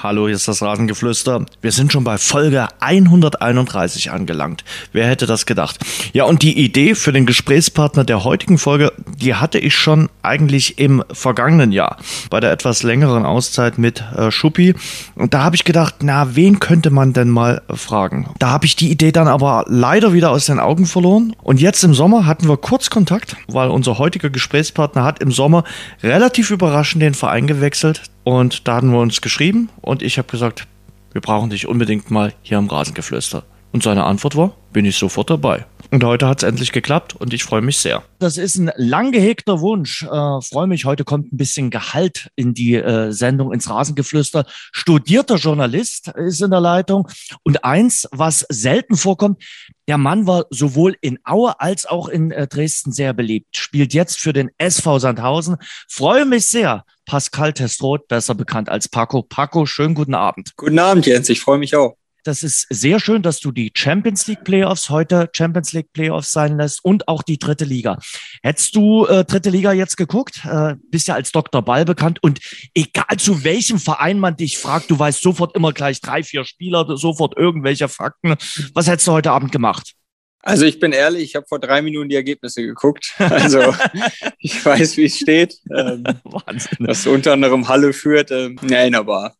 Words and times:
Hallo, 0.00 0.26
hier 0.26 0.36
ist 0.36 0.46
das 0.46 0.62
Rasengeflüster. 0.62 1.44
Wir 1.60 1.72
sind 1.72 1.92
schon 1.92 2.04
bei 2.04 2.18
Folge 2.18 2.68
131 2.78 4.12
angelangt. 4.12 4.62
Wer 4.92 5.08
hätte 5.08 5.26
das 5.26 5.44
gedacht? 5.44 5.80
Ja, 6.12 6.22
und 6.22 6.42
die 6.42 6.56
Idee 6.56 6.94
für 6.94 7.10
den 7.10 7.26
Gesprächspartner 7.26 8.04
der 8.04 8.22
heutigen 8.22 8.58
Folge, 8.58 8.92
die 9.16 9.34
hatte 9.34 9.58
ich 9.58 9.74
schon 9.74 10.08
eigentlich 10.22 10.78
im 10.78 11.02
vergangenen 11.10 11.72
Jahr 11.72 11.96
bei 12.30 12.38
der 12.38 12.52
etwas 12.52 12.84
längeren 12.84 13.26
Auszeit 13.26 13.76
mit 13.76 14.04
äh, 14.16 14.30
Schuppi. 14.30 14.76
Und 15.16 15.34
da 15.34 15.42
habe 15.42 15.56
ich 15.56 15.64
gedacht, 15.64 15.96
na, 16.00 16.36
wen 16.36 16.60
könnte 16.60 16.90
man 16.90 17.12
denn 17.12 17.28
mal 17.28 17.62
fragen? 17.68 18.30
Da 18.38 18.50
habe 18.50 18.66
ich 18.66 18.76
die 18.76 18.92
Idee 18.92 19.10
dann 19.10 19.26
aber 19.26 19.64
leider 19.66 20.12
wieder 20.12 20.30
aus 20.30 20.46
den 20.46 20.60
Augen 20.60 20.86
verloren. 20.86 21.34
Und 21.42 21.60
jetzt 21.60 21.82
im 21.82 21.92
Sommer 21.92 22.24
hatten 22.24 22.48
wir 22.48 22.56
kurz 22.56 22.88
Kontakt, 22.88 23.36
weil 23.48 23.68
unser 23.68 23.98
heutiger 23.98 24.30
Gesprächspartner 24.30 25.02
hat 25.02 25.20
im 25.20 25.32
Sommer 25.32 25.64
relativ 26.04 26.52
überraschend 26.52 27.02
den 27.02 27.14
Verein 27.14 27.48
gewechselt. 27.48 28.02
Und 28.28 28.68
da 28.68 28.76
hatten 28.76 28.92
wir 28.92 28.98
uns 28.98 29.22
geschrieben 29.22 29.70
und 29.80 30.02
ich 30.02 30.18
habe 30.18 30.30
gesagt, 30.30 30.66
wir 31.12 31.22
brauchen 31.22 31.48
dich 31.48 31.66
unbedingt 31.66 32.10
mal 32.10 32.34
hier 32.42 32.58
am 32.58 32.66
Rasengeflüster. 32.66 33.42
Und 33.72 33.82
seine 33.82 34.04
Antwort 34.04 34.36
war, 34.36 34.54
bin 34.70 34.84
ich 34.84 34.96
sofort 34.96 35.30
dabei. 35.30 35.64
Und 35.90 36.04
heute 36.04 36.28
hat 36.28 36.42
es 36.42 36.46
endlich 36.46 36.72
geklappt 36.72 37.16
und 37.16 37.32
ich 37.32 37.42
freue 37.42 37.62
mich 37.62 37.78
sehr. 37.78 38.02
Das 38.18 38.36
ist 38.36 38.56
ein 38.56 38.70
lang 38.76 39.12
gehegter 39.12 39.62
Wunsch. 39.62 40.02
Äh, 40.02 40.42
freue 40.42 40.66
mich, 40.66 40.84
heute 40.84 41.04
kommt 41.04 41.32
ein 41.32 41.38
bisschen 41.38 41.70
Gehalt 41.70 42.28
in 42.36 42.52
die 42.52 42.74
äh, 42.74 43.12
Sendung 43.12 43.50
ins 43.50 43.70
Rasengeflüster. 43.70 44.44
Studierter 44.72 45.36
Journalist 45.36 46.08
ist 46.08 46.42
in 46.42 46.50
der 46.50 46.60
Leitung. 46.60 47.08
Und 47.44 47.64
eins, 47.64 48.06
was 48.12 48.44
selten 48.50 48.98
vorkommt, 48.98 49.42
der 49.88 49.96
Mann 49.96 50.26
war 50.26 50.44
sowohl 50.50 50.96
in 51.00 51.18
Aue 51.24 51.58
als 51.60 51.86
auch 51.86 52.08
in 52.08 52.30
äh, 52.30 52.46
Dresden 52.46 52.92
sehr 52.92 53.14
beliebt. 53.14 53.56
Spielt 53.56 53.94
jetzt 53.94 54.18
für 54.18 54.34
den 54.34 54.50
SV 54.58 54.98
Sandhausen. 54.98 55.56
Freue 55.88 56.26
mich 56.26 56.46
sehr. 56.46 56.84
Pascal 57.08 57.54
Testroth, 57.54 58.06
besser 58.06 58.34
bekannt 58.34 58.68
als 58.68 58.88
Paco. 58.88 59.22
Paco, 59.22 59.64
schönen 59.64 59.94
guten 59.94 60.14
Abend. 60.14 60.52
Guten 60.56 60.78
Abend, 60.78 61.06
Jens. 61.06 61.28
Ich 61.30 61.40
freue 61.40 61.58
mich 61.58 61.74
auch. 61.74 61.96
Das 62.24 62.42
ist 62.42 62.66
sehr 62.68 63.00
schön, 63.00 63.22
dass 63.22 63.40
du 63.40 63.52
die 63.52 63.72
Champions 63.74 64.26
League 64.26 64.44
Playoffs 64.44 64.90
heute 64.90 65.30
Champions 65.32 65.72
League 65.72 65.92
Playoffs 65.94 66.32
sein 66.32 66.58
lässt 66.58 66.84
und 66.84 67.08
auch 67.08 67.22
die 67.22 67.38
dritte 67.38 67.64
Liga. 67.64 67.98
Hättest 68.42 68.76
du 68.76 69.06
äh, 69.06 69.24
dritte 69.24 69.48
Liga 69.48 69.72
jetzt 69.72 69.96
geguckt? 69.96 70.44
Äh, 70.44 70.74
bist 70.90 71.08
ja 71.08 71.14
als 71.14 71.32
Dr. 71.32 71.62
Ball 71.62 71.86
bekannt 71.86 72.22
und 72.22 72.40
egal 72.74 73.16
zu 73.16 73.44
welchem 73.44 73.78
Verein 73.78 74.18
man 74.18 74.36
dich 74.36 74.58
fragt, 74.58 74.90
du 74.90 74.98
weißt 74.98 75.22
sofort 75.22 75.56
immer 75.56 75.72
gleich 75.72 76.02
drei, 76.02 76.22
vier 76.22 76.44
Spieler, 76.44 76.84
sofort 76.98 77.38
irgendwelche 77.38 77.88
Fakten. 77.88 78.34
Was 78.74 78.86
hättest 78.86 79.06
du 79.06 79.12
heute 79.12 79.32
Abend 79.32 79.50
gemacht? 79.50 79.94
Also 80.42 80.64
ich 80.64 80.78
bin 80.78 80.92
ehrlich, 80.92 81.24
ich 81.24 81.36
habe 81.36 81.46
vor 81.46 81.58
drei 81.58 81.82
Minuten 81.82 82.08
die 82.08 82.16
Ergebnisse 82.16 82.62
geguckt. 82.62 83.14
Also 83.18 83.74
ich 84.38 84.64
weiß, 84.64 84.96
wie 84.96 85.04
es 85.04 85.18
steht. 85.18 85.58
Ähm, 85.74 86.04
Wahnsinn. 86.24 86.86
Dass 86.86 87.06
unter 87.06 87.32
anderem 87.32 87.68
Halle 87.68 87.92
führt. 87.92 88.30
Ähm, 88.30 88.58
nein, 88.62 88.94
aber 88.94 89.34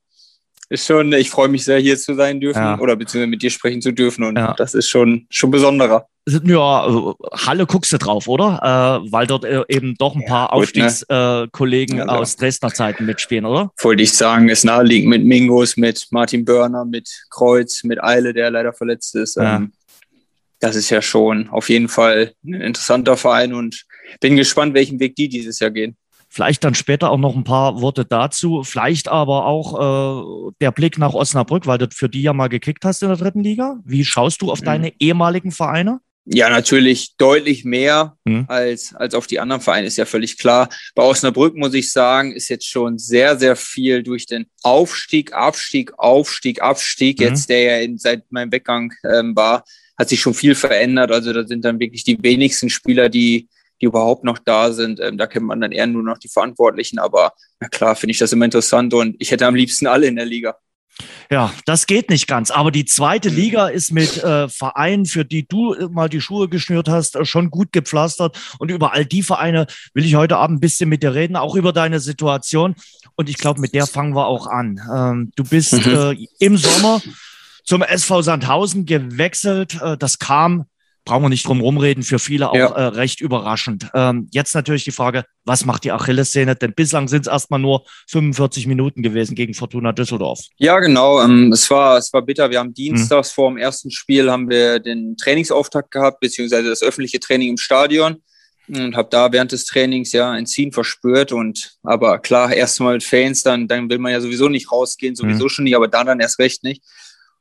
ist 0.70 0.86
schon, 0.86 1.12
ich 1.14 1.30
freue 1.30 1.48
mich 1.48 1.64
sehr, 1.64 1.78
hier 1.78 1.96
zu 1.96 2.14
sein 2.14 2.40
dürfen 2.40 2.60
ja. 2.60 2.78
oder 2.78 2.94
beziehungsweise 2.94 3.30
mit 3.30 3.42
dir 3.42 3.50
sprechen 3.50 3.80
zu 3.80 3.92
dürfen 3.92 4.24
und 4.24 4.36
ja. 4.36 4.52
das 4.54 4.74
ist 4.74 4.88
schon, 4.88 5.26
schon 5.30 5.50
besonderer. 5.50 6.06
Ja, 6.44 6.82
also, 6.82 7.16
Halle 7.32 7.64
guckst 7.64 7.90
du 7.90 7.96
drauf, 7.96 8.28
oder? 8.28 9.02
Äh, 9.02 9.10
weil 9.10 9.26
dort 9.26 9.46
äh, 9.46 9.62
eben 9.68 9.94
doch 9.94 10.14
ein 10.14 10.26
paar 10.26 10.50
ja, 10.50 10.56
ne? 10.56 10.62
Aufstiegskollegen 10.62 11.96
ne? 11.98 12.08
aus 12.08 12.36
Dresdner 12.36 12.68
Zeiten 12.68 13.06
mitspielen, 13.06 13.46
oder? 13.46 13.72
Wollte 13.80 14.02
ich 14.02 14.12
sagen, 14.12 14.50
ist 14.50 14.64
naheliegend 14.64 15.08
mit 15.08 15.24
Mingos, 15.24 15.78
mit 15.78 16.06
Martin 16.10 16.44
Börner, 16.44 16.84
mit 16.84 17.08
Kreuz, 17.30 17.82
mit 17.84 18.02
Eile, 18.02 18.34
der 18.34 18.50
leider 18.50 18.74
verletzt 18.74 19.14
ist. 19.14 19.38
Ähm, 19.40 19.72
das 20.60 20.76
ist 20.76 20.90
ja 20.90 21.02
schon 21.02 21.48
auf 21.48 21.68
jeden 21.68 21.88
Fall 21.88 22.32
ein 22.44 22.54
interessanter 22.54 23.16
Verein 23.16 23.54
und 23.54 23.84
bin 24.20 24.36
gespannt, 24.36 24.74
welchen 24.74 25.00
Weg 25.00 25.16
die 25.16 25.28
dieses 25.28 25.58
Jahr 25.60 25.70
gehen. 25.70 25.96
Vielleicht 26.30 26.62
dann 26.62 26.74
später 26.74 27.10
auch 27.10 27.18
noch 27.18 27.34
ein 27.34 27.44
paar 27.44 27.80
Worte 27.80 28.04
dazu. 28.04 28.62
Vielleicht 28.62 29.08
aber 29.08 29.46
auch 29.46 30.50
äh, 30.50 30.52
der 30.60 30.72
Blick 30.72 30.98
nach 30.98 31.14
Osnabrück, 31.14 31.66
weil 31.66 31.78
du 31.78 31.88
für 31.90 32.08
die 32.08 32.22
ja 32.22 32.34
mal 32.34 32.48
gekickt 32.48 32.84
hast 32.84 33.02
in 33.02 33.08
der 33.08 33.16
dritten 33.16 33.42
Liga. 33.42 33.78
Wie 33.84 34.04
schaust 34.04 34.42
du 34.42 34.50
auf 34.50 34.60
mhm. 34.60 34.66
deine 34.66 34.92
ehemaligen 35.00 35.52
Vereine? 35.52 36.00
Ja, 36.30 36.50
natürlich 36.50 37.16
deutlich 37.16 37.64
mehr 37.64 38.18
mhm. 38.24 38.44
als, 38.48 38.94
als 38.94 39.14
auf 39.14 39.26
die 39.26 39.40
anderen 39.40 39.62
Vereine, 39.62 39.86
ist 39.86 39.96
ja 39.96 40.04
völlig 40.04 40.36
klar. 40.36 40.68
Bei 40.94 41.02
Osnabrück 41.02 41.56
muss 41.56 41.72
ich 41.72 41.90
sagen, 41.90 42.32
ist 42.32 42.50
jetzt 42.50 42.66
schon 42.66 42.98
sehr, 42.98 43.38
sehr 43.38 43.56
viel 43.56 44.02
durch 44.02 44.26
den 44.26 44.44
Aufstieg, 44.62 45.32
Abstieg, 45.32 45.98
Aufstieg, 45.98 46.60
Abstieg, 46.60 47.20
mhm. 47.20 47.24
jetzt 47.24 47.48
der 47.48 47.62
ja 47.62 47.78
in, 47.78 47.96
seit 47.96 48.30
meinem 48.30 48.52
Weggang 48.52 48.92
ähm, 49.10 49.34
war, 49.34 49.64
hat 49.98 50.08
sich 50.08 50.20
schon 50.20 50.34
viel 50.34 50.54
verändert. 50.54 51.10
Also 51.10 51.32
da 51.32 51.46
sind 51.46 51.64
dann 51.64 51.80
wirklich 51.80 52.04
die 52.04 52.22
wenigsten 52.22 52.70
Spieler, 52.70 53.08
die 53.08 53.48
die 53.80 53.86
überhaupt 53.86 54.24
noch 54.24 54.38
da 54.38 54.72
sind. 54.72 55.00
Ähm, 55.00 55.18
da 55.18 55.26
kennt 55.26 55.46
man 55.46 55.60
dann 55.60 55.72
eher 55.72 55.86
nur 55.86 56.02
noch 56.02 56.18
die 56.18 56.28
Verantwortlichen. 56.28 56.98
Aber 56.98 57.32
na 57.60 57.68
klar, 57.68 57.94
finde 57.96 58.12
ich 58.12 58.18
das 58.18 58.32
immer 58.32 58.44
interessant 58.44 58.94
und 58.94 59.16
ich 59.18 59.30
hätte 59.30 59.46
am 59.46 59.54
liebsten 59.54 59.86
alle 59.86 60.06
in 60.06 60.16
der 60.16 60.26
Liga. 60.26 60.56
Ja, 61.30 61.54
das 61.64 61.86
geht 61.86 62.10
nicht 62.10 62.26
ganz. 62.26 62.50
Aber 62.50 62.72
die 62.72 62.84
zweite 62.84 63.28
Liga 63.28 63.68
ist 63.68 63.92
mit 63.92 64.22
äh, 64.24 64.48
Vereinen, 64.48 65.06
für 65.06 65.24
die 65.24 65.46
du 65.46 65.76
mal 65.90 66.08
die 66.08 66.20
Schuhe 66.20 66.48
geschnürt 66.48 66.88
hast, 66.88 67.14
äh, 67.14 67.24
schon 67.24 67.50
gut 67.50 67.70
gepflastert. 67.70 68.36
Und 68.58 68.70
über 68.72 68.94
all 68.94 69.04
die 69.04 69.22
Vereine 69.22 69.66
will 69.94 70.04
ich 70.04 70.16
heute 70.16 70.38
Abend 70.38 70.56
ein 70.56 70.60
bisschen 70.60 70.88
mit 70.88 71.04
dir 71.04 71.14
reden, 71.14 71.36
auch 71.36 71.54
über 71.54 71.72
deine 71.72 72.00
Situation. 72.00 72.74
Und 73.14 73.28
ich 73.28 73.38
glaube, 73.38 73.60
mit 73.60 73.74
der 73.74 73.86
fangen 73.86 74.16
wir 74.16 74.26
auch 74.26 74.48
an. 74.48 74.80
Ähm, 74.92 75.32
du 75.36 75.44
bist 75.44 75.72
mhm. 75.74 75.94
äh, 75.94 76.26
im 76.40 76.56
Sommer 76.56 77.00
zum 77.68 77.82
SV 77.82 78.22
Sandhausen 78.22 78.86
gewechselt. 78.86 79.78
Äh, 79.82 79.98
das 79.98 80.18
kam 80.18 80.64
brauchen 81.08 81.22
wir 81.22 81.28
nicht 81.30 81.46
drum 81.46 81.62
rumreden, 81.62 82.02
für 82.02 82.18
viele 82.18 82.50
auch 82.50 82.54
ja. 82.54 82.66
äh, 82.66 82.82
recht 82.88 83.22
überraschend. 83.22 83.88
Ähm, 83.94 84.28
jetzt 84.30 84.54
natürlich 84.54 84.84
die 84.84 84.90
Frage, 84.90 85.24
was 85.46 85.64
macht 85.64 85.84
die 85.84 85.90
Achillessehne? 85.90 86.54
Denn 86.54 86.74
bislang 86.74 87.08
sind 87.08 87.22
es 87.22 87.32
erstmal 87.32 87.58
nur 87.58 87.84
45 88.08 88.66
Minuten 88.66 89.02
gewesen 89.02 89.34
gegen 89.34 89.54
Fortuna 89.54 89.92
Düsseldorf. 89.92 90.40
Ja, 90.58 90.78
genau. 90.80 91.22
Ähm, 91.22 91.50
es, 91.50 91.70
war, 91.70 91.96
es 91.96 92.12
war 92.12 92.20
bitter. 92.20 92.50
Wir 92.50 92.58
haben 92.58 92.74
dienstags 92.74 93.30
hm. 93.30 93.34
vor 93.34 93.50
dem 93.50 93.56
ersten 93.56 93.90
Spiel 93.90 94.30
haben 94.30 94.50
wir 94.50 94.80
den 94.80 95.16
Trainingsauftakt 95.16 95.90
gehabt, 95.90 96.20
beziehungsweise 96.20 96.68
das 96.68 96.82
öffentliche 96.82 97.20
Training 97.20 97.48
im 97.48 97.56
Stadion 97.56 98.18
und 98.68 98.94
habe 98.94 99.08
da 99.10 99.32
während 99.32 99.52
des 99.52 99.64
Trainings 99.64 100.12
ja 100.12 100.30
ein 100.30 100.44
Ziehen 100.44 100.72
verspürt 100.72 101.32
und 101.32 101.78
aber 101.82 102.18
klar 102.18 102.52
erstmal 102.52 102.92
mit 102.94 103.02
Fans 103.02 103.42
dann 103.42 103.66
dann 103.66 103.88
will 103.88 103.98
man 103.98 104.12
ja 104.12 104.20
sowieso 104.20 104.50
nicht 104.50 104.70
rausgehen 104.70 105.14
sowieso 105.14 105.44
mhm. 105.44 105.48
schon 105.48 105.64
nicht 105.64 105.74
aber 105.74 105.88
da 105.88 106.04
dann 106.04 106.20
erst 106.20 106.38
recht 106.38 106.64
nicht 106.64 106.82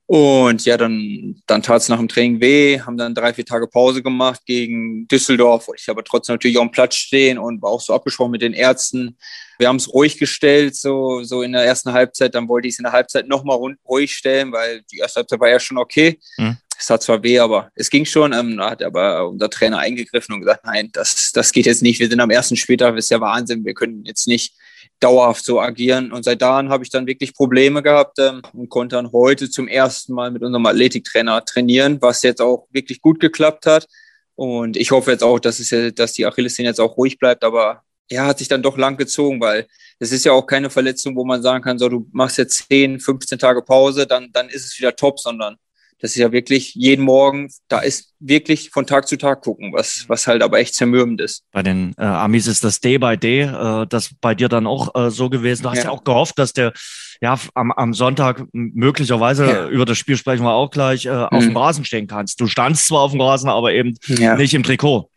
und 0.08 0.64
ja, 0.64 0.78
dann, 0.78 1.36
dann 1.48 1.62
tat 1.62 1.82
es 1.82 1.90
nach 1.90 1.98
dem 1.98 2.08
Training 2.08 2.40
weh, 2.40 2.80
haben 2.80 2.96
dann 2.96 3.14
drei, 3.14 3.34
vier 3.34 3.46
Tage 3.46 3.68
Pause 3.68 4.02
gemacht 4.02 4.40
gegen 4.46 5.06
Düsseldorf. 5.10 5.68
Ich 5.76 5.90
aber 5.90 6.02
trotzdem 6.02 6.36
natürlich 6.36 6.58
auch 6.58 6.62
am 6.62 6.72
Platz 6.72 6.96
stehen 6.96 7.38
und 7.38 7.62
war 7.62 7.72
auch 7.72 7.82
so 7.82 7.94
abgesprochen 7.94 8.32
mit 8.32 8.42
den 8.42 8.54
Ärzten. 8.54 9.18
Wir 9.60 9.68
haben 9.68 9.76
es 9.76 9.94
ruhig 9.94 10.18
gestellt, 10.18 10.78
so, 10.78 11.24
so 11.24 11.42
in 11.42 11.52
der 11.52 11.66
ersten 11.66 11.92
Halbzeit. 11.92 12.36
Dann 12.36 12.48
wollte 12.48 12.70
ich 12.70 12.76
es 12.76 12.80
in 12.80 12.84
der 12.84 12.94
Halbzeit 12.94 13.28
nochmal 13.28 13.58
ruhig 13.86 14.14
stellen, 14.14 14.54
weil 14.54 14.82
die 14.90 15.00
erste 15.00 15.20
Halbzeit 15.20 15.42
war 15.42 15.50
ja 15.50 15.60
schon 15.60 15.78
okay. 15.78 16.20
Mhm. 16.38 16.56
Es 16.80 16.90
hat 16.90 17.04
zwar 17.04 17.22
weh, 17.22 17.40
aber 17.40 17.70
es 17.76 17.90
ging 17.90 18.06
schon. 18.06 18.32
Ähm, 18.32 18.56
da 18.56 18.70
hat 18.70 18.84
aber 18.84 19.28
unser 19.28 19.50
Trainer 19.50 19.80
eingegriffen 19.80 20.34
und 20.34 20.40
gesagt, 20.40 20.64
nein, 20.64 20.90
das, 20.94 21.32
das 21.34 21.52
geht 21.52 21.66
jetzt 21.66 21.82
nicht. 21.82 22.00
Wir 22.00 22.08
sind 22.08 22.22
am 22.22 22.30
ersten 22.30 22.56
Spieltag, 22.56 22.96
das 22.96 23.06
ist 23.06 23.12
ja 23.12 23.20
Wahnsinn. 23.20 23.66
Wir 23.66 23.74
können 23.74 24.06
jetzt 24.06 24.26
nicht 24.26 24.54
dauerhaft 25.00 25.46
so 25.46 25.60
agieren. 25.60 26.12
Und 26.12 26.24
seit 26.24 26.42
dahin 26.42 26.70
habe 26.70 26.84
ich 26.84 26.90
dann 26.90 27.08
wirklich 27.08 27.34
Probleme 27.34 27.84
gehabt 27.84 28.18
ähm, 28.20 28.42
und 28.54 28.70
konnte 28.70 28.96
dann 28.96 29.12
heute 29.12 29.50
zum 29.50 29.68
ersten 29.68 30.14
Mal 30.14 30.32
mit 30.32 30.44
unserem 30.44 30.66
Athletiktrainer 30.66 31.44
trainieren, 31.46 32.02
was 32.02 32.24
jetzt 32.24 32.42
auch 32.42 32.68
wirklich 32.72 33.02
gut 33.02 33.20
geklappt 33.20 33.66
hat. 33.66 33.88
Und 34.36 34.78
ich 34.78 34.92
hoffe 34.92 35.12
jetzt 35.12 35.24
auch, 35.24 35.40
dass, 35.40 35.60
es, 35.60 35.96
dass 35.96 36.14
die 36.14 36.26
Achillessehne 36.26 36.70
jetzt 36.70 36.80
auch 36.80 36.98
ruhig 36.98 37.18
bleibt. 37.18 37.44
Aber 37.44 37.84
ja, 38.10 38.26
hat 38.26 38.38
sich 38.38 38.48
dann 38.48 38.64
doch 38.64 38.78
lang 38.78 38.98
gezogen, 38.98 39.42
weil 39.42 39.68
es 40.00 40.12
ist 40.12 40.26
ja 40.26 40.32
auch 40.32 40.46
keine 40.46 40.70
Verletzung, 40.70 41.16
wo 41.16 41.26
man 41.26 41.42
sagen 41.42 41.64
kann, 41.64 41.80
so 41.80 41.90
du 41.90 42.08
machst 42.12 42.38
jetzt 42.38 42.68
10, 42.70 43.00
15 43.00 43.40
Tage 43.40 43.62
Pause, 43.62 44.08
dann, 44.08 44.32
dann 44.32 44.50
ist 44.50 44.66
es 44.66 44.78
wieder 44.78 44.96
top, 44.96 45.20
sondern 45.20 45.58
das 46.00 46.12
ist 46.12 46.18
ja 46.18 46.32
wirklich 46.32 46.76
jeden 46.76 47.04
Morgen, 47.04 47.50
da 47.68 47.80
ist 47.80 48.14
wirklich 48.20 48.70
von 48.70 48.86
Tag 48.86 49.08
zu 49.08 49.18
Tag 49.18 49.42
gucken, 49.42 49.74
was, 49.74 50.06
was 50.08 50.28
halt 50.28 50.44
aber 50.44 50.60
echt 50.60 50.76
zermürbend 50.76 51.22
ist. 51.22 51.44
Bei 51.52 51.64
den 51.64 51.94
äh, 51.98 52.04
Amis 52.04 52.48
ist 52.48 52.64
das 52.64 52.80
Day 52.80 52.98
by 52.98 53.18
Day, 53.18 53.42
äh, 53.42 53.88
das 53.88 54.12
bei 54.22 54.36
dir 54.36 54.50
dann 54.50 54.68
auch 54.68 54.94
äh, 54.96 55.10
so 55.10 55.30
gewesen. 55.30 55.64
Du 55.64 55.70
hast 55.70 55.80
ja. 55.80 55.84
ja 55.86 55.90
auch 55.90 56.04
gehofft, 56.04 56.38
dass 56.38 56.54
der 56.54 56.74
ja 57.22 57.40
am, 57.56 57.72
am 57.72 57.94
Sonntag 57.94 58.44
möglicherweise 58.52 59.46
ja. 59.46 59.68
über 59.68 59.86
das 59.86 59.98
Spiel 59.98 60.18
sprechen 60.18 60.44
wir 60.44 60.54
auch 60.54 60.70
gleich 60.70 61.06
äh, 61.06 61.10
auf 61.10 61.44
mhm. 61.44 61.50
dem 61.50 61.58
Rasen 61.58 61.86
stehen 61.86 62.08
kannst. 62.08 62.40
Du 62.40 62.48
standst 62.48 62.88
zwar 62.88 63.02
auf 63.02 63.12
dem 63.12 63.22
Rasen, 63.22 63.50
aber 63.50 63.74
eben 63.74 63.96
ja. 64.08 64.36
nicht 64.36 64.54
im 64.54 64.64
Trikot. 64.64 65.10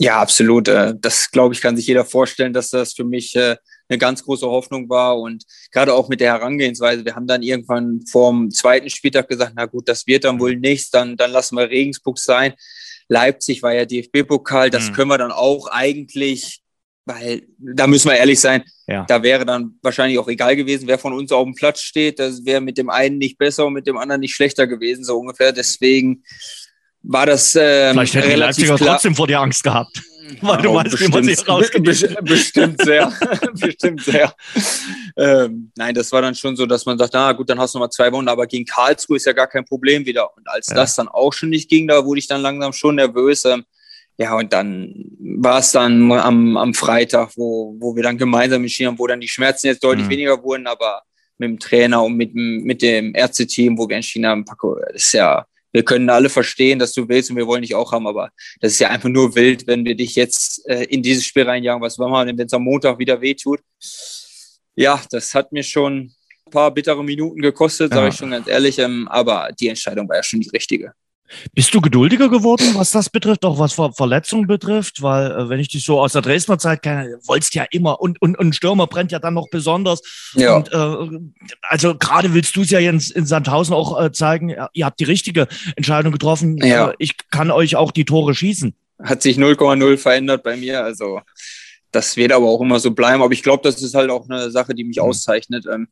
Ja, 0.00 0.20
absolut. 0.20 0.66
Äh, 0.66 0.94
das 0.98 1.30
glaube 1.30 1.54
ich, 1.54 1.60
kann 1.60 1.76
sich 1.76 1.86
jeder 1.86 2.04
vorstellen, 2.04 2.52
dass 2.52 2.70
das 2.70 2.94
für 2.94 3.04
mich 3.04 3.36
äh, 3.36 3.56
eine 3.88 3.98
ganz 3.98 4.24
große 4.24 4.46
Hoffnung 4.46 4.88
war. 4.88 5.18
Und 5.18 5.44
gerade 5.70 5.94
auch 5.94 6.08
mit 6.08 6.20
der 6.20 6.32
Herangehensweise, 6.32 7.04
wir 7.04 7.14
haben 7.14 7.26
dann 7.26 7.42
irgendwann 7.42 8.02
vorm 8.06 8.50
zweiten 8.50 8.90
Spieltag 8.90 9.28
gesagt, 9.28 9.52
na 9.56 9.66
gut, 9.66 9.88
das 9.88 10.06
wird 10.06 10.24
dann 10.24 10.40
wohl 10.40 10.56
nichts, 10.56 10.90
dann, 10.90 11.16
dann 11.16 11.30
lassen 11.30 11.56
wir 11.56 11.70
Regensburg 11.70 12.18
sein. 12.18 12.54
Leipzig 13.08 13.62
war 13.62 13.74
ja 13.74 13.84
DFB-Pokal, 13.84 14.70
das 14.70 14.88
mhm. 14.88 14.92
können 14.94 15.10
wir 15.10 15.18
dann 15.18 15.32
auch 15.32 15.68
eigentlich, 15.68 16.62
weil 17.04 17.42
da 17.58 17.86
müssen 17.86 18.08
wir 18.08 18.16
ehrlich 18.16 18.40
sein, 18.40 18.64
ja. 18.86 19.04
da 19.06 19.22
wäre 19.22 19.44
dann 19.44 19.78
wahrscheinlich 19.82 20.18
auch 20.18 20.28
egal 20.28 20.56
gewesen, 20.56 20.88
wer 20.88 20.98
von 20.98 21.12
uns 21.12 21.30
auf 21.32 21.44
dem 21.44 21.54
Platz 21.54 21.80
steht. 21.80 22.18
Das 22.18 22.46
wäre 22.46 22.62
mit 22.62 22.78
dem 22.78 22.88
einen 22.88 23.18
nicht 23.18 23.36
besser 23.36 23.66
und 23.66 23.74
mit 23.74 23.86
dem 23.86 23.98
anderen 23.98 24.20
nicht 24.20 24.34
schlechter 24.34 24.66
gewesen, 24.66 25.04
so 25.04 25.18
ungefähr. 25.18 25.52
Deswegen 25.52 26.22
war 27.02 27.26
das 27.26 27.54
ähm, 27.54 27.92
Vielleicht 27.92 28.14
hätten 28.14 28.30
die 28.30 28.36
Leipziger 28.36 28.76
trotzdem 28.76 29.14
vor 29.14 29.26
dir 29.26 29.40
Angst 29.40 29.62
gehabt. 29.62 30.02
Weil 30.40 30.62
du 30.62 30.74
weißt, 30.74 30.90
bestimmt, 30.90 31.14
wie 31.14 31.34
man 31.34 31.46
rausgeht. 31.46 32.24
Bestimmt 32.24 32.82
sehr. 32.82 33.12
bestimmt 33.54 34.02
sehr. 34.02 34.34
Ähm, 35.16 35.70
nein, 35.76 35.94
das 35.94 36.10
war 36.12 36.22
dann 36.22 36.34
schon 36.34 36.56
so, 36.56 36.66
dass 36.66 36.86
man 36.86 36.98
sagt, 36.98 37.12
na 37.14 37.32
gut, 37.32 37.48
dann 37.50 37.58
hast 37.58 37.74
du 37.74 37.78
noch 37.78 37.86
mal 37.86 37.90
zwei 37.90 38.10
Wochen, 38.12 38.28
aber 38.28 38.46
gegen 38.46 38.64
Karlsruhe 38.64 39.16
ist 39.16 39.26
ja 39.26 39.32
gar 39.32 39.46
kein 39.46 39.64
Problem 39.64 40.06
wieder. 40.06 40.34
Und 40.36 40.48
als 40.48 40.68
ja. 40.68 40.74
das 40.74 40.94
dann 40.96 41.08
auch 41.08 41.32
schon 41.32 41.50
nicht 41.50 41.68
ging, 41.68 41.86
da 41.88 42.04
wurde 42.04 42.18
ich 42.18 42.28
dann 42.28 42.42
langsam 42.42 42.72
schon 42.72 42.96
nervös. 42.96 43.44
Ähm, 43.44 43.64
ja, 44.16 44.36
und 44.36 44.52
dann 44.52 44.94
war 45.18 45.58
es 45.58 45.72
dann 45.72 46.10
am, 46.12 46.56
am 46.56 46.74
Freitag, 46.74 47.32
wo, 47.36 47.76
wo 47.78 47.96
wir 47.96 48.02
dann 48.02 48.16
gemeinsam 48.16 48.62
entschieden 48.62 48.88
haben, 48.88 48.98
wo 48.98 49.06
dann 49.06 49.20
die 49.20 49.28
Schmerzen 49.28 49.66
jetzt 49.66 49.82
deutlich 49.82 50.06
mhm. 50.06 50.10
weniger 50.10 50.42
wurden, 50.42 50.66
aber 50.66 51.02
mit 51.38 51.48
dem 51.48 51.58
Trainer 51.58 52.02
und 52.02 52.16
mit, 52.16 52.34
mit 52.34 52.80
dem 52.80 53.14
Ärzteteam, 53.14 53.76
wo 53.76 53.88
wir 53.88 53.96
entschieden 53.96 54.26
haben, 54.26 54.44
Paco, 54.44 54.76
das 54.76 54.94
ist 54.94 55.12
ja, 55.14 55.44
wir 55.74 55.84
können 55.84 56.08
alle 56.08 56.28
verstehen, 56.28 56.78
dass 56.78 56.92
du 56.92 57.08
willst 57.08 57.30
und 57.30 57.36
wir 57.36 57.48
wollen 57.48 57.62
dich 57.62 57.74
auch 57.74 57.90
haben, 57.90 58.06
aber 58.06 58.30
das 58.60 58.72
ist 58.72 58.78
ja 58.78 58.90
einfach 58.90 59.08
nur 59.08 59.34
wild, 59.34 59.66
wenn 59.66 59.84
wir 59.84 59.96
dich 59.96 60.14
jetzt 60.14 60.64
äh, 60.68 60.84
in 60.84 61.02
dieses 61.02 61.26
Spiel 61.26 61.42
reinjagen. 61.42 61.82
Was 61.82 61.98
wir 61.98 62.24
denn, 62.24 62.38
wenn 62.38 62.46
es 62.46 62.52
am 62.52 62.62
Montag 62.62 62.96
wieder 63.00 63.20
wehtut? 63.20 63.60
Ja, 64.76 65.02
das 65.10 65.34
hat 65.34 65.50
mir 65.50 65.64
schon 65.64 66.12
ein 66.46 66.50
paar 66.52 66.72
bittere 66.72 67.02
Minuten 67.02 67.42
gekostet, 67.42 67.92
sage 67.92 68.08
ich 68.08 68.14
schon 68.14 68.30
ganz 68.30 68.46
ehrlich, 68.46 68.78
ähm, 68.78 69.08
aber 69.08 69.50
die 69.58 69.66
Entscheidung 69.66 70.08
war 70.08 70.16
ja 70.16 70.22
schon 70.22 70.40
die 70.40 70.50
richtige. 70.50 70.92
Bist 71.54 71.74
du 71.74 71.80
geduldiger 71.80 72.28
geworden, 72.28 72.66
was 72.74 72.90
das 72.90 73.08
betrifft, 73.08 73.44
auch 73.44 73.58
was 73.58 73.72
Ver 73.72 73.92
Verletzungen 73.92 74.46
betrifft? 74.46 75.02
Weil, 75.02 75.30
äh, 75.32 75.48
wenn 75.48 75.58
ich 75.58 75.68
dich 75.68 75.84
so 75.84 76.00
aus 76.00 76.12
der 76.12 76.22
Dresdner 76.22 76.58
Zeit 76.58 76.82
kenne, 76.82 77.18
wolltest 77.24 77.54
ja 77.54 77.64
immer 77.70 78.00
und, 78.00 78.20
und, 78.20 78.38
und 78.38 78.54
Stürmer 78.54 78.86
brennt 78.86 79.10
ja 79.10 79.18
dann 79.18 79.34
noch 79.34 79.48
besonders. 79.50 80.02
Ja. 80.34 80.56
Und, 80.56 80.72
äh, 80.72 81.18
also 81.62 81.94
gerade 81.96 82.34
willst 82.34 82.54
du 82.56 82.62
es 82.62 82.70
ja 82.70 82.78
jetzt 82.78 83.10
in 83.12 83.26
Sandhausen 83.26 83.74
auch 83.74 84.00
äh, 84.00 84.12
zeigen, 84.12 84.54
ihr 84.72 84.86
habt 84.86 85.00
die 85.00 85.04
richtige 85.04 85.48
Entscheidung 85.76 86.12
getroffen. 86.12 86.58
Ja. 86.58 86.90
Äh, 86.90 86.94
ich 86.98 87.16
kann 87.30 87.50
euch 87.50 87.76
auch 87.76 87.90
die 87.90 88.04
Tore 88.04 88.34
schießen. 88.34 88.74
Hat 89.02 89.22
sich 89.22 89.36
0,0 89.36 89.96
verändert 89.96 90.42
bei 90.42 90.56
mir. 90.56 90.84
Also 90.84 91.20
das 91.90 92.16
wird 92.16 92.32
aber 92.32 92.46
auch 92.46 92.60
immer 92.60 92.80
so 92.80 92.90
bleiben. 92.90 93.22
Aber 93.22 93.32
ich 93.32 93.42
glaube, 93.42 93.62
das 93.62 93.82
ist 93.82 93.94
halt 93.94 94.10
auch 94.10 94.28
eine 94.28 94.50
Sache, 94.50 94.74
die 94.74 94.84
mich 94.84 94.96
mhm. 94.98 95.04
auszeichnet, 95.04 95.64
ähm, 95.72 95.88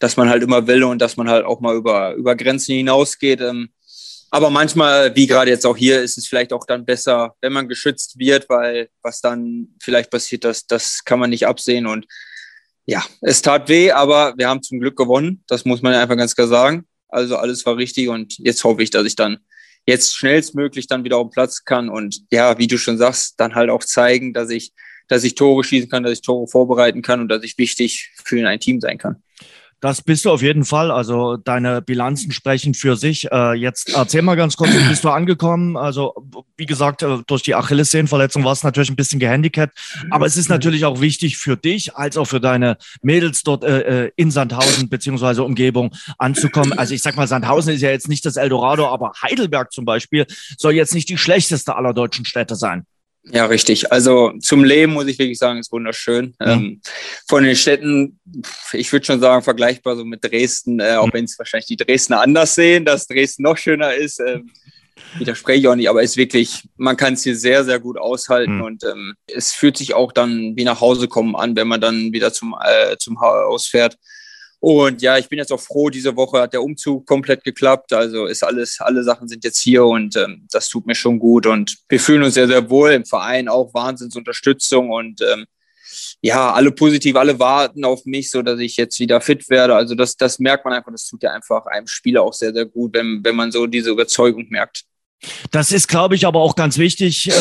dass 0.00 0.16
man 0.16 0.28
halt 0.28 0.42
immer 0.42 0.66
will 0.66 0.84
und 0.84 1.00
dass 1.00 1.16
man 1.16 1.28
halt 1.28 1.44
auch 1.44 1.60
mal 1.60 1.76
über, 1.76 2.14
über 2.14 2.34
Grenzen 2.36 2.74
hinausgeht. 2.74 3.40
Ähm, 3.40 3.70
aber 4.34 4.50
manchmal, 4.50 5.14
wie 5.14 5.28
gerade 5.28 5.52
jetzt 5.52 5.64
auch 5.64 5.76
hier, 5.76 6.02
ist 6.02 6.18
es 6.18 6.26
vielleicht 6.26 6.52
auch 6.52 6.66
dann 6.66 6.84
besser, 6.84 7.36
wenn 7.40 7.52
man 7.52 7.68
geschützt 7.68 8.18
wird, 8.18 8.48
weil 8.48 8.88
was 9.00 9.20
dann 9.20 9.68
vielleicht 9.80 10.10
passiert, 10.10 10.42
das, 10.42 10.66
das 10.66 11.04
kann 11.04 11.20
man 11.20 11.30
nicht 11.30 11.46
absehen. 11.46 11.86
Und 11.86 12.04
ja, 12.84 13.04
es 13.20 13.42
tat 13.42 13.68
weh, 13.68 13.92
aber 13.92 14.34
wir 14.36 14.48
haben 14.48 14.60
zum 14.60 14.80
Glück 14.80 14.96
gewonnen. 14.96 15.44
Das 15.46 15.64
muss 15.64 15.82
man 15.82 15.94
einfach 15.94 16.16
ganz 16.16 16.34
klar 16.34 16.48
sagen. 16.48 16.84
Also 17.06 17.36
alles 17.36 17.64
war 17.64 17.76
richtig 17.76 18.08
und 18.08 18.36
jetzt 18.38 18.64
hoffe 18.64 18.82
ich, 18.82 18.90
dass 18.90 19.06
ich 19.06 19.14
dann 19.14 19.38
jetzt 19.86 20.16
schnellstmöglich 20.16 20.88
dann 20.88 21.04
wieder 21.04 21.18
auf 21.18 21.28
den 21.28 21.30
Platz 21.30 21.64
kann 21.64 21.88
und 21.88 22.24
ja, 22.32 22.58
wie 22.58 22.66
du 22.66 22.76
schon 22.76 22.98
sagst, 22.98 23.34
dann 23.38 23.54
halt 23.54 23.70
auch 23.70 23.84
zeigen, 23.84 24.32
dass 24.32 24.50
ich, 24.50 24.72
dass 25.06 25.22
ich 25.22 25.36
Tore 25.36 25.62
schießen 25.62 25.88
kann, 25.88 26.02
dass 26.02 26.12
ich 26.12 26.22
Tore 26.22 26.48
vorbereiten 26.48 27.02
kann 27.02 27.20
und 27.20 27.28
dass 27.28 27.44
ich 27.44 27.56
wichtig 27.56 28.10
für 28.24 28.44
ein 28.48 28.58
Team 28.58 28.80
sein 28.80 28.98
kann. 28.98 29.22
Das 29.84 30.00
bist 30.00 30.24
du 30.24 30.30
auf 30.30 30.40
jeden 30.40 30.64
Fall. 30.64 30.90
Also 30.90 31.36
deine 31.36 31.82
Bilanzen 31.82 32.32
sprechen 32.32 32.72
für 32.72 32.96
sich. 32.96 33.30
Äh, 33.30 33.52
jetzt 33.52 33.94
erzähl 33.94 34.22
mal 34.22 34.34
ganz 34.34 34.56
kurz, 34.56 34.72
wie 34.72 34.88
bist 34.88 35.04
du 35.04 35.10
angekommen? 35.10 35.76
Also 35.76 36.14
wie 36.56 36.64
gesagt, 36.64 37.02
äh, 37.02 37.18
durch 37.26 37.42
die 37.42 37.54
Achillessehnenverletzung 37.54 38.44
war 38.44 38.52
es 38.52 38.62
natürlich 38.62 38.88
ein 38.88 38.96
bisschen 38.96 39.20
gehandicapt. 39.20 39.76
Aber 40.08 40.24
es 40.24 40.38
ist 40.38 40.48
natürlich 40.48 40.86
auch 40.86 41.02
wichtig 41.02 41.36
für 41.36 41.58
dich 41.58 41.96
als 41.96 42.16
auch 42.16 42.24
für 42.24 42.40
deine 42.40 42.78
Mädels 43.02 43.42
dort 43.42 43.62
äh, 43.62 44.06
äh, 44.06 44.10
in 44.16 44.30
Sandhausen 44.30 44.88
beziehungsweise 44.88 45.44
Umgebung 45.44 45.94
anzukommen. 46.16 46.72
Also 46.72 46.94
ich 46.94 47.02
sag 47.02 47.16
mal, 47.16 47.28
Sandhausen 47.28 47.74
ist 47.74 47.82
ja 47.82 47.90
jetzt 47.90 48.08
nicht 48.08 48.24
das 48.24 48.36
Eldorado, 48.36 48.88
aber 48.88 49.12
Heidelberg 49.20 49.70
zum 49.70 49.84
Beispiel 49.84 50.24
soll 50.56 50.72
jetzt 50.72 50.94
nicht 50.94 51.10
die 51.10 51.18
schlechteste 51.18 51.76
aller 51.76 51.92
deutschen 51.92 52.24
Städte 52.24 52.56
sein. 52.56 52.86
Ja, 53.30 53.46
richtig. 53.46 53.90
Also 53.90 54.32
zum 54.40 54.64
Leben 54.64 54.92
muss 54.92 55.06
ich 55.06 55.18
wirklich 55.18 55.38
sagen, 55.38 55.58
ist 55.58 55.72
wunderschön. 55.72 56.34
Ja. 56.40 56.52
Ähm, 56.52 56.80
von 57.26 57.42
den 57.42 57.56
Städten, 57.56 58.20
ich 58.72 58.92
würde 58.92 59.06
schon 59.06 59.20
sagen, 59.20 59.42
vergleichbar 59.42 59.96
so 59.96 60.04
mit 60.04 60.22
Dresden, 60.22 60.78
äh, 60.80 60.96
auch 60.96 61.06
mhm. 61.06 61.12
wenn 61.14 61.24
es 61.24 61.38
wahrscheinlich 61.38 61.66
die 61.66 61.76
Dresdner 61.76 62.20
anders 62.20 62.54
sehen, 62.54 62.84
dass 62.84 63.06
Dresden 63.06 63.44
noch 63.44 63.56
schöner 63.56 63.94
ist. 63.94 64.20
Ähm, 64.20 64.50
widerspreche 65.18 65.60
ich 65.60 65.68
auch 65.68 65.74
nicht, 65.74 65.88
aber 65.88 66.02
es 66.02 66.12
ist 66.12 66.16
wirklich, 66.16 66.68
man 66.76 66.96
kann 66.96 67.14
es 67.14 67.22
hier 67.22 67.36
sehr, 67.36 67.64
sehr 67.64 67.80
gut 67.80 67.98
aushalten 67.98 68.56
mhm. 68.56 68.62
und 68.62 68.84
ähm, 68.84 69.14
es 69.26 69.52
fühlt 69.52 69.76
sich 69.76 69.94
auch 69.94 70.12
dann 70.12 70.54
wie 70.56 70.64
nach 70.64 70.80
Hause 70.80 71.08
kommen 71.08 71.34
an, 71.34 71.56
wenn 71.56 71.68
man 71.68 71.80
dann 71.80 72.12
wieder 72.12 72.32
zum, 72.32 72.54
äh, 72.62 72.96
zum 72.98 73.20
Haus 73.20 73.66
fährt. 73.66 73.96
Und 74.64 75.02
ja, 75.02 75.18
ich 75.18 75.28
bin 75.28 75.38
jetzt 75.38 75.52
auch 75.52 75.60
froh, 75.60 75.90
diese 75.90 76.16
Woche 76.16 76.40
hat 76.40 76.54
der 76.54 76.62
Umzug 76.62 77.04
komplett 77.04 77.44
geklappt. 77.44 77.92
Also 77.92 78.24
ist 78.24 78.42
alles, 78.42 78.80
alle 78.80 79.02
Sachen 79.02 79.28
sind 79.28 79.44
jetzt 79.44 79.60
hier 79.60 79.84
und 79.84 80.16
ähm, 80.16 80.46
das 80.50 80.70
tut 80.70 80.86
mir 80.86 80.94
schon 80.94 81.18
gut. 81.18 81.46
Und 81.46 81.76
wir 81.86 82.00
fühlen 82.00 82.22
uns 82.22 82.32
sehr, 82.32 82.46
sehr 82.46 82.70
wohl 82.70 82.92
im 82.92 83.04
Verein, 83.04 83.48
auch 83.48 83.74
Wahnsinnsunterstützung 83.74 84.88
und 84.88 85.20
ähm, 85.20 85.44
ja, 86.22 86.50
alle 86.50 86.72
positiv, 86.72 87.14
alle 87.16 87.38
warten 87.38 87.84
auf 87.84 88.06
mich, 88.06 88.30
so 88.30 88.40
dass 88.40 88.58
ich 88.58 88.78
jetzt 88.78 88.98
wieder 89.00 89.20
fit 89.20 89.50
werde. 89.50 89.74
Also 89.74 89.94
das, 89.94 90.16
das 90.16 90.38
merkt 90.38 90.64
man 90.64 90.72
einfach, 90.72 90.92
das 90.92 91.06
tut 91.08 91.22
ja 91.22 91.32
einfach 91.32 91.66
einem 91.66 91.86
Spieler 91.86 92.22
auch 92.22 92.32
sehr, 92.32 92.54
sehr 92.54 92.64
gut, 92.64 92.94
wenn, 92.94 93.20
wenn 93.22 93.36
man 93.36 93.52
so 93.52 93.66
diese 93.66 93.90
Überzeugung 93.90 94.46
merkt. 94.48 94.84
Das 95.50 95.72
ist, 95.72 95.88
glaube 95.88 96.14
ich, 96.14 96.26
aber 96.26 96.40
auch 96.40 96.56
ganz 96.56 96.78
wichtig. 96.78 97.28
Äh, 97.28 97.32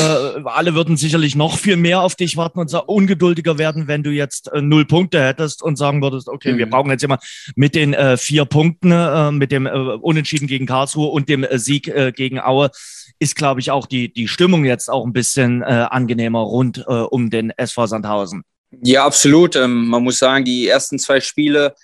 alle 0.45 0.73
würden 0.73 0.97
sicherlich 0.97 1.35
noch 1.35 1.57
viel 1.57 1.75
mehr 1.75 2.01
auf 2.01 2.15
dich 2.15 2.37
warten 2.37 2.59
und 2.59 2.73
ungeduldiger 2.73 3.57
werden, 3.57 3.87
wenn 3.87 4.03
du 4.03 4.11
jetzt 4.11 4.51
äh, 4.51 4.61
null 4.61 4.85
Punkte 4.85 5.21
hättest 5.21 5.61
und 5.61 5.77
sagen 5.77 6.01
würdest, 6.01 6.29
okay, 6.29 6.53
mhm. 6.53 6.57
wir 6.59 6.69
brauchen 6.69 6.91
jetzt 6.91 7.03
immer 7.03 7.19
mit 7.55 7.75
den 7.75 7.93
äh, 7.93 8.17
vier 8.17 8.45
Punkten, 8.45 8.91
äh, 8.91 9.31
mit 9.31 9.51
dem 9.51 9.65
äh, 9.65 9.71
Unentschieden 9.71 10.47
gegen 10.47 10.65
Karlsruhe 10.65 11.09
und 11.09 11.29
dem 11.29 11.43
äh, 11.43 11.59
Sieg 11.59 11.91
gegen 12.15 12.39
Aue, 12.39 12.71
ist, 13.19 13.35
glaube 13.35 13.59
ich, 13.59 13.71
auch 13.71 13.85
die, 13.85 14.11
die 14.13 14.27
Stimmung 14.27 14.65
jetzt 14.65 14.89
auch 14.89 15.05
ein 15.05 15.13
bisschen 15.13 15.63
angenehmer 15.63 16.39
rund 16.39 16.85
um 16.87 17.29
den 17.29 17.51
SV 17.51 17.87
Sandhausen. 17.87 18.43
Ja, 18.81 19.05
absolut. 19.05 19.55
Ähm, 19.55 19.87
man 19.87 20.03
muss 20.03 20.19
sagen, 20.19 20.45
die 20.45 20.67
ersten 20.67 20.99
zwei 20.99 21.19
Spiele 21.19 21.75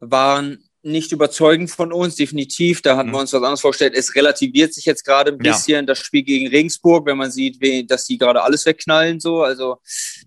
waren 0.00 0.58
nicht 0.84 1.12
überzeugend 1.12 1.70
von 1.70 1.92
uns, 1.92 2.16
definitiv. 2.16 2.82
Da 2.82 2.96
hatten 2.96 3.08
mhm. 3.08 3.14
wir 3.14 3.20
uns 3.20 3.32
was 3.32 3.42
anderes 3.42 3.60
vorgestellt. 3.60 3.94
Es 3.94 4.14
relativiert 4.14 4.74
sich 4.74 4.84
jetzt 4.84 5.04
gerade 5.04 5.32
ein 5.32 5.38
bisschen 5.38 5.80
ja. 5.80 5.82
das 5.82 5.98
Spiel 5.98 6.22
gegen 6.22 6.48
Regensburg, 6.48 7.06
wenn 7.06 7.16
man 7.16 7.30
sieht, 7.30 7.58
dass 7.90 8.06
die 8.06 8.18
gerade 8.18 8.42
alles 8.42 8.66
wegknallen, 8.66 9.20
so. 9.20 9.42
Also, 9.42 9.78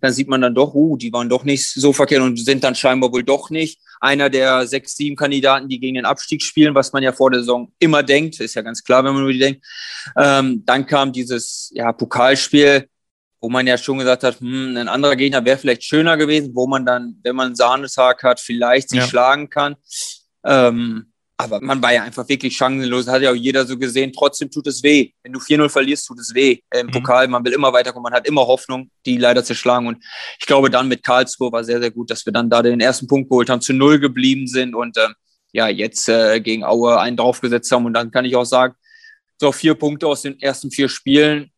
dann 0.01 0.13
sieht 0.13 0.27
man 0.27 0.41
dann 0.41 0.55
doch, 0.55 0.73
uh, 0.73 0.97
die 0.97 1.13
waren 1.13 1.29
doch 1.29 1.43
nicht 1.43 1.67
so 1.67 1.93
verkehrt 1.93 2.21
und 2.21 2.37
sind 2.37 2.63
dann 2.63 2.75
scheinbar 2.75 3.11
wohl 3.11 3.23
doch 3.23 3.49
nicht 3.49 3.79
einer 3.99 4.29
der 4.29 4.67
sechs, 4.67 4.95
sieben 4.95 5.15
Kandidaten, 5.15 5.69
die 5.69 5.79
gegen 5.79 5.95
den 5.95 6.05
Abstieg 6.05 6.41
spielen, 6.43 6.75
was 6.75 6.93
man 6.93 7.03
ja 7.03 7.11
vor 7.11 7.31
der 7.31 7.41
Saison 7.41 7.71
immer 7.79 8.03
denkt. 8.03 8.39
Ist 8.39 8.55
ja 8.55 8.61
ganz 8.61 8.83
klar, 8.83 9.03
wenn 9.03 9.13
man 9.13 9.23
nur 9.23 9.31
die 9.31 9.39
denkt. 9.39 9.65
Ähm, 10.17 10.63
dann 10.65 10.85
kam 10.85 11.11
dieses, 11.11 11.71
ja, 11.73 11.91
Pokalspiel, 11.91 12.87
wo 13.39 13.49
man 13.49 13.67
ja 13.67 13.77
schon 13.77 13.99
gesagt 13.99 14.23
hat, 14.23 14.39
hm, 14.39 14.77
ein 14.77 14.87
anderer 14.87 15.15
Gegner 15.15 15.45
wäre 15.45 15.57
vielleicht 15.57 15.83
schöner 15.83 16.17
gewesen, 16.17 16.51
wo 16.53 16.67
man 16.67 16.85
dann, 16.85 17.19
wenn 17.23 17.35
man 17.35 17.47
einen 17.47 17.55
Sahnetag 17.55 18.23
hat, 18.23 18.39
vielleicht 18.39 18.89
sich 18.89 18.99
ja. 18.99 19.07
schlagen 19.07 19.49
kann. 19.49 19.75
Ähm, 20.45 21.11
aber 21.39 21.61
man 21.61 21.81
war 21.83 21.93
ja 21.93 22.01
einfach 22.01 22.27
wirklich 22.27 22.57
chancenlos. 22.57 23.07
Hat 23.07 23.21
ja 23.21 23.29
auch 23.29 23.35
jeder 23.35 23.65
so 23.65 23.77
gesehen. 23.77 24.11
Trotzdem 24.11 24.49
tut 24.49 24.65
es 24.65 24.81
weh. 24.81 25.11
Wenn 25.21 25.33
du 25.33 25.39
4-0 25.39 25.69
verlierst, 25.69 26.07
tut 26.07 26.19
es 26.19 26.33
weh. 26.33 26.59
Äh, 26.71 26.79
Im 26.79 26.87
mhm. 26.87 26.91
Pokal, 26.91 27.27
man 27.27 27.45
will 27.45 27.53
immer 27.53 27.71
weiterkommen. 27.71 28.03
Man 28.03 28.13
hat 28.13 28.27
immer 28.27 28.47
Hoffnung, 28.47 28.89
die 29.05 29.17
leider 29.17 29.43
zerschlagen. 29.43 29.87
Und 29.87 30.03
ich 30.39 30.47
glaube, 30.47 30.71
dann 30.71 30.87
mit 30.87 31.03
Karlsruhe 31.03 31.51
war 31.51 31.63
sehr, 31.63 31.79
sehr 31.79 31.91
gut, 31.91 32.09
dass 32.09 32.25
wir 32.25 32.33
dann 32.33 32.49
da 32.49 32.63
den 32.63 32.79
ersten 32.79 33.07
Punkt 33.07 33.29
geholt 33.29 33.51
haben, 33.51 33.61
zu 33.61 33.73
Null 33.73 33.99
geblieben 33.99 34.47
sind 34.47 34.73
und 34.73 34.97
äh, 34.97 35.09
ja, 35.51 35.67
jetzt 35.67 36.09
äh, 36.09 36.41
gegen 36.41 36.63
Aue 36.63 36.99
einen 36.99 37.17
draufgesetzt 37.17 37.71
haben. 37.71 37.85
Und 37.85 37.93
dann 37.93 38.09
kann 38.09 38.25
ich 38.25 38.35
auch 38.35 38.45
sagen, 38.45 38.73
so 39.39 39.51
vier 39.51 39.75
Punkte 39.75 40.07
aus 40.07 40.23
den 40.23 40.41
ersten 40.41 40.71
vier 40.71 40.89
Spielen 40.89 41.51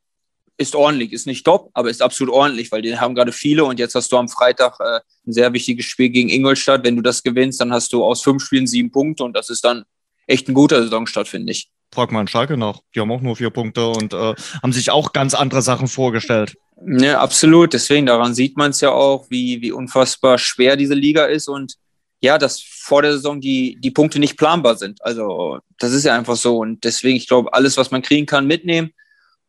ist 0.59 0.75
ordentlich, 0.75 1.13
ist 1.13 1.25
nicht 1.25 1.45
top, 1.45 1.69
aber 1.73 1.89
ist 1.89 2.01
absolut 2.01 2.33
ordentlich, 2.33 2.71
weil 2.71 2.81
die 2.81 2.97
haben 2.97 3.15
gerade 3.15 3.31
viele 3.31 3.63
und 3.63 3.79
jetzt 3.79 3.95
hast 3.95 4.11
du 4.11 4.17
am 4.17 4.27
Freitag 4.27 4.77
äh, 4.79 4.99
ein 5.25 5.33
sehr 5.33 5.53
wichtiges 5.53 5.85
Spiel 5.85 6.09
gegen 6.09 6.29
Ingolstadt. 6.29 6.83
Wenn 6.83 6.97
du 6.97 7.01
das 7.01 7.23
gewinnst, 7.23 7.61
dann 7.61 7.71
hast 7.71 7.93
du 7.93 8.03
aus 8.03 8.21
fünf 8.21 8.43
Spielen 8.43 8.67
sieben 8.67 8.91
Punkte 8.91 9.23
und 9.23 9.33
das 9.35 9.49
ist 9.49 9.63
dann 9.63 9.83
echt 10.27 10.49
ein 10.49 10.53
guter 10.53 10.83
Saisonstart, 10.83 11.27
finde 11.27 11.53
ich. 11.53 11.69
Frag 11.93 12.11
mal 12.11 12.19
einen 12.19 12.27
Schalke 12.27 12.57
nach. 12.57 12.81
Die 12.93 12.99
haben 12.99 13.11
auch 13.11 13.21
nur 13.21 13.37
vier 13.37 13.49
Punkte 13.49 13.87
und 13.87 14.13
äh, 14.13 14.35
haben 14.61 14.73
sich 14.73 14.91
auch 14.91 15.13
ganz 15.13 15.33
andere 15.33 15.61
Sachen 15.61 15.87
vorgestellt. 15.87 16.55
Ja, 16.85 17.19
absolut. 17.19 17.73
Deswegen, 17.73 18.05
daran 18.05 18.35
sieht 18.35 18.57
man 18.57 18.71
es 18.71 18.81
ja 18.81 18.91
auch, 18.91 19.27
wie, 19.29 19.61
wie 19.61 19.71
unfassbar 19.71 20.37
schwer 20.37 20.75
diese 20.75 20.93
Liga 20.93 21.25
ist 21.25 21.47
und 21.47 21.75
ja, 22.21 22.37
dass 22.37 22.61
vor 22.61 23.01
der 23.01 23.13
Saison 23.13 23.39
die, 23.39 23.77
die 23.79 23.91
Punkte 23.91 24.19
nicht 24.19 24.37
planbar 24.37 24.75
sind. 24.75 25.03
Also 25.03 25.59
das 25.79 25.93
ist 25.93 26.03
ja 26.03 26.15
einfach 26.15 26.35
so. 26.35 26.57
Und 26.57 26.83
deswegen, 26.83 27.15
ich 27.15 27.29
glaube, 27.29 27.53
alles, 27.53 27.77
was 27.77 27.91
man 27.91 28.01
kriegen 28.01 28.25
kann, 28.25 28.45
mitnehmen. 28.45 28.91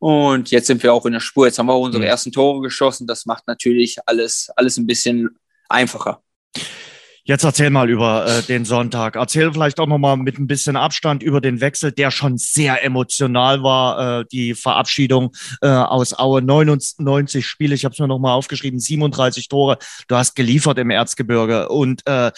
Und 0.00 0.50
jetzt 0.50 0.66
sind 0.66 0.82
wir 0.82 0.94
auch 0.94 1.04
in 1.04 1.12
der 1.12 1.20
Spur. 1.20 1.46
Jetzt 1.46 1.58
haben 1.58 1.66
wir 1.66 1.74
auch 1.74 1.84
unsere 1.84 2.02
mhm. 2.02 2.08
ersten 2.08 2.32
Tore 2.32 2.62
geschossen. 2.62 3.06
Das 3.06 3.26
macht 3.26 3.46
natürlich 3.46 3.98
alles, 4.06 4.50
alles 4.56 4.78
ein 4.78 4.86
bisschen 4.86 5.38
einfacher. 5.68 6.22
Jetzt 7.22 7.44
erzähl 7.44 7.68
mal 7.68 7.90
über 7.90 8.26
äh, 8.26 8.42
den 8.42 8.64
Sonntag. 8.64 9.14
Erzähl 9.16 9.52
vielleicht 9.52 9.78
auch 9.78 9.86
noch 9.86 9.98
mal 9.98 10.16
mit 10.16 10.38
ein 10.38 10.46
bisschen 10.46 10.74
Abstand 10.74 11.22
über 11.22 11.42
den 11.42 11.60
Wechsel, 11.60 11.92
der 11.92 12.10
schon 12.10 12.38
sehr 12.38 12.82
emotional 12.82 13.62
war. 13.62 14.20
Äh, 14.20 14.24
die 14.32 14.54
Verabschiedung 14.54 15.32
äh, 15.60 15.68
aus 15.68 16.18
Aue, 16.18 16.40
99 16.40 17.46
Spiele. 17.46 17.74
Ich 17.74 17.84
habe 17.84 17.92
es 17.92 17.98
mir 17.98 18.08
noch 18.08 18.18
mal 18.18 18.32
aufgeschrieben, 18.32 18.80
37 18.80 19.48
Tore. 19.48 19.76
Du 20.08 20.16
hast 20.16 20.34
geliefert 20.34 20.78
im 20.78 20.88
Erzgebirge 20.88 21.68
und 21.68 22.06
äh, 22.06 22.32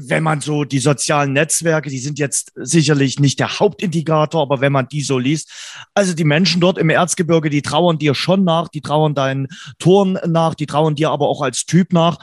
wenn 0.00 0.22
man 0.22 0.40
so 0.40 0.62
die 0.62 0.78
sozialen 0.78 1.32
Netzwerke, 1.32 1.90
die 1.90 1.98
sind 1.98 2.20
jetzt 2.20 2.52
sicherlich 2.54 3.18
nicht 3.18 3.40
der 3.40 3.58
Hauptindikator, 3.58 4.42
aber 4.42 4.60
wenn 4.60 4.70
man 4.70 4.88
die 4.88 5.02
so 5.02 5.18
liest, 5.18 5.50
also 5.92 6.14
die 6.14 6.24
Menschen 6.24 6.60
dort 6.60 6.78
im 6.78 6.88
Erzgebirge, 6.88 7.50
die 7.50 7.62
trauern 7.62 7.98
dir 7.98 8.14
schon 8.14 8.44
nach, 8.44 8.68
die 8.68 8.80
trauern 8.80 9.16
deinen 9.16 9.48
Toren 9.80 10.16
nach, 10.24 10.54
die 10.54 10.66
trauern 10.66 10.94
dir 10.94 11.10
aber 11.10 11.28
auch 11.28 11.42
als 11.42 11.66
Typ 11.66 11.92
nach. 11.92 12.18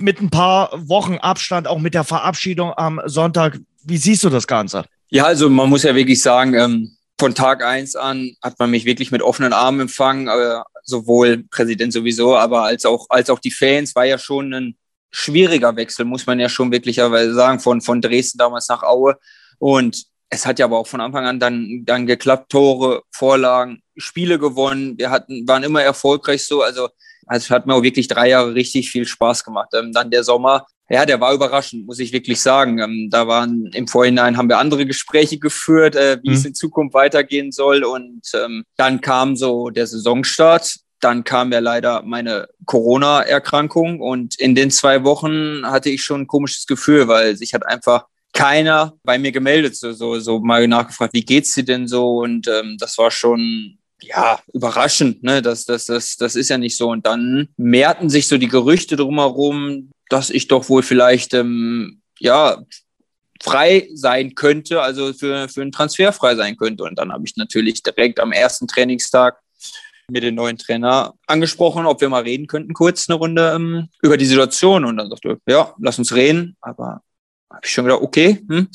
Mit 0.00 0.20
ein 0.20 0.30
paar 0.30 0.70
Wochen 0.88 1.16
Abstand, 1.16 1.66
auch 1.66 1.80
mit 1.80 1.94
der 1.94 2.04
Verabschiedung 2.04 2.72
am 2.76 3.00
Sonntag. 3.06 3.58
Wie 3.82 3.96
siehst 3.96 4.22
du 4.22 4.30
das 4.30 4.46
Ganze? 4.46 4.84
Ja, 5.08 5.24
also 5.24 5.50
man 5.50 5.68
muss 5.68 5.82
ja 5.82 5.96
wirklich 5.96 6.22
sagen, 6.22 6.54
ähm, 6.54 6.96
von 7.18 7.34
Tag 7.34 7.64
eins 7.64 7.96
an 7.96 8.36
hat 8.40 8.58
man 8.60 8.70
mich 8.70 8.84
wirklich 8.84 9.10
mit 9.10 9.22
offenen 9.22 9.52
Armen 9.52 9.80
empfangen, 9.80 10.28
äh, 10.28 10.60
sowohl 10.84 11.44
Präsident 11.50 11.92
sowieso, 11.92 12.36
aber 12.36 12.62
als 12.62 12.84
auch, 12.84 13.06
als 13.08 13.30
auch 13.30 13.40
die 13.40 13.50
Fans, 13.50 13.96
war 13.96 14.04
ja 14.04 14.18
schon 14.18 14.54
ein 14.54 14.76
schwieriger 15.16 15.74
Wechsel, 15.76 16.04
muss 16.04 16.26
man 16.26 16.38
ja 16.38 16.50
schon 16.50 16.70
wirklicherweise 16.70 17.32
sagen, 17.32 17.58
von, 17.58 17.80
von 17.80 18.02
Dresden 18.02 18.36
damals 18.36 18.68
nach 18.68 18.82
Aue. 18.82 19.16
Und 19.58 20.04
es 20.28 20.44
hat 20.44 20.58
ja 20.58 20.66
aber 20.66 20.78
auch 20.78 20.86
von 20.86 21.00
Anfang 21.00 21.24
an 21.24 21.40
dann, 21.40 21.84
dann 21.86 22.06
geklappt, 22.06 22.52
Tore, 22.52 23.02
Vorlagen, 23.10 23.80
Spiele 23.96 24.38
gewonnen. 24.38 24.98
Wir 24.98 25.10
hatten, 25.10 25.48
waren 25.48 25.62
immer 25.62 25.82
erfolgreich 25.82 26.44
so. 26.44 26.60
Also, 26.60 26.90
also 27.24 27.54
hat 27.54 27.66
mir 27.66 27.74
auch 27.74 27.82
wirklich 27.82 28.08
drei 28.08 28.28
Jahre 28.28 28.54
richtig 28.54 28.90
viel 28.90 29.06
Spaß 29.06 29.42
gemacht. 29.42 29.70
Ähm, 29.72 29.92
dann 29.94 30.10
der 30.10 30.22
Sommer, 30.22 30.66
ja, 30.90 31.06
der 31.06 31.18
war 31.18 31.32
überraschend, 31.32 31.86
muss 31.86 31.98
ich 31.98 32.12
wirklich 32.12 32.42
sagen. 32.42 32.78
Ähm, 32.78 33.08
da 33.10 33.26
waren 33.26 33.70
im 33.72 33.88
Vorhinein 33.88 34.36
haben 34.36 34.50
wir 34.50 34.58
andere 34.58 34.84
Gespräche 34.84 35.38
geführt, 35.38 35.96
äh, 35.96 36.18
wie 36.22 36.28
mhm. 36.28 36.34
es 36.36 36.44
in 36.44 36.54
Zukunft 36.54 36.92
weitergehen 36.92 37.52
soll. 37.52 37.84
Und 37.84 38.20
ähm, 38.34 38.64
dann 38.76 39.00
kam 39.00 39.34
so 39.34 39.70
der 39.70 39.86
Saisonstart 39.86 40.76
dann 41.00 41.24
kam 41.24 41.52
ja 41.52 41.58
leider 41.58 42.02
meine 42.02 42.48
Corona-Erkrankung 42.64 44.00
und 44.00 44.38
in 44.38 44.54
den 44.54 44.70
zwei 44.70 45.04
Wochen 45.04 45.66
hatte 45.66 45.90
ich 45.90 46.02
schon 46.02 46.22
ein 46.22 46.26
komisches 46.26 46.66
Gefühl, 46.66 47.08
weil 47.08 47.36
sich 47.36 47.54
hat 47.54 47.66
einfach 47.66 48.06
keiner 48.32 48.94
bei 49.02 49.18
mir 49.18 49.32
gemeldet, 49.32 49.76
so, 49.76 49.92
so, 49.92 50.18
so 50.20 50.40
mal 50.40 50.66
nachgefragt, 50.68 51.14
wie 51.14 51.24
geht's 51.24 51.54
dir 51.54 51.64
denn 51.64 51.88
so? 51.88 52.18
Und 52.18 52.48
ähm, 52.48 52.76
das 52.78 52.98
war 52.98 53.10
schon 53.10 53.78
ja, 54.02 54.40
überraschend, 54.52 55.22
ne? 55.22 55.42
Das, 55.42 55.64
das, 55.64 55.86
das, 55.86 56.16
das 56.16 56.36
ist 56.36 56.50
ja 56.50 56.58
nicht 56.58 56.76
so. 56.76 56.90
Und 56.90 57.06
dann 57.06 57.48
mehrten 57.56 58.10
sich 58.10 58.28
so 58.28 58.36
die 58.36 58.48
Gerüchte 58.48 58.96
drumherum, 58.96 59.90
dass 60.10 60.30
ich 60.30 60.48
doch 60.48 60.68
wohl 60.68 60.82
vielleicht 60.82 61.34
ähm, 61.34 62.02
ja 62.18 62.62
frei 63.42 63.88
sein 63.94 64.34
könnte, 64.34 64.82
also 64.82 65.12
für, 65.12 65.48
für 65.48 65.62
einen 65.62 65.72
Transfer 65.72 66.12
frei 66.12 66.36
sein 66.36 66.56
könnte. 66.56 66.84
Und 66.84 66.98
dann 66.98 67.12
habe 67.12 67.24
ich 67.24 67.36
natürlich 67.36 67.82
direkt 67.82 68.20
am 68.20 68.32
ersten 68.32 68.66
Trainingstag 68.66 69.38
mir 70.08 70.20
den 70.20 70.34
neuen 70.34 70.58
Trainer 70.58 71.14
angesprochen, 71.26 71.86
ob 71.86 72.00
wir 72.00 72.08
mal 72.08 72.22
reden 72.22 72.46
könnten, 72.46 72.74
kurz 72.74 73.08
eine 73.08 73.18
Runde 73.18 73.52
ähm, 73.54 73.88
über 74.02 74.16
die 74.16 74.26
Situation. 74.26 74.84
Und 74.84 74.96
dann 74.96 75.10
sagte 75.10 75.38
er, 75.46 75.52
ja, 75.52 75.74
lass 75.78 75.98
uns 75.98 76.14
reden. 76.14 76.56
Aber 76.60 77.02
habe 77.50 77.60
ich 77.64 77.70
schon 77.70 77.84
gedacht, 77.84 78.02
okay. 78.02 78.44
Hm. 78.48 78.68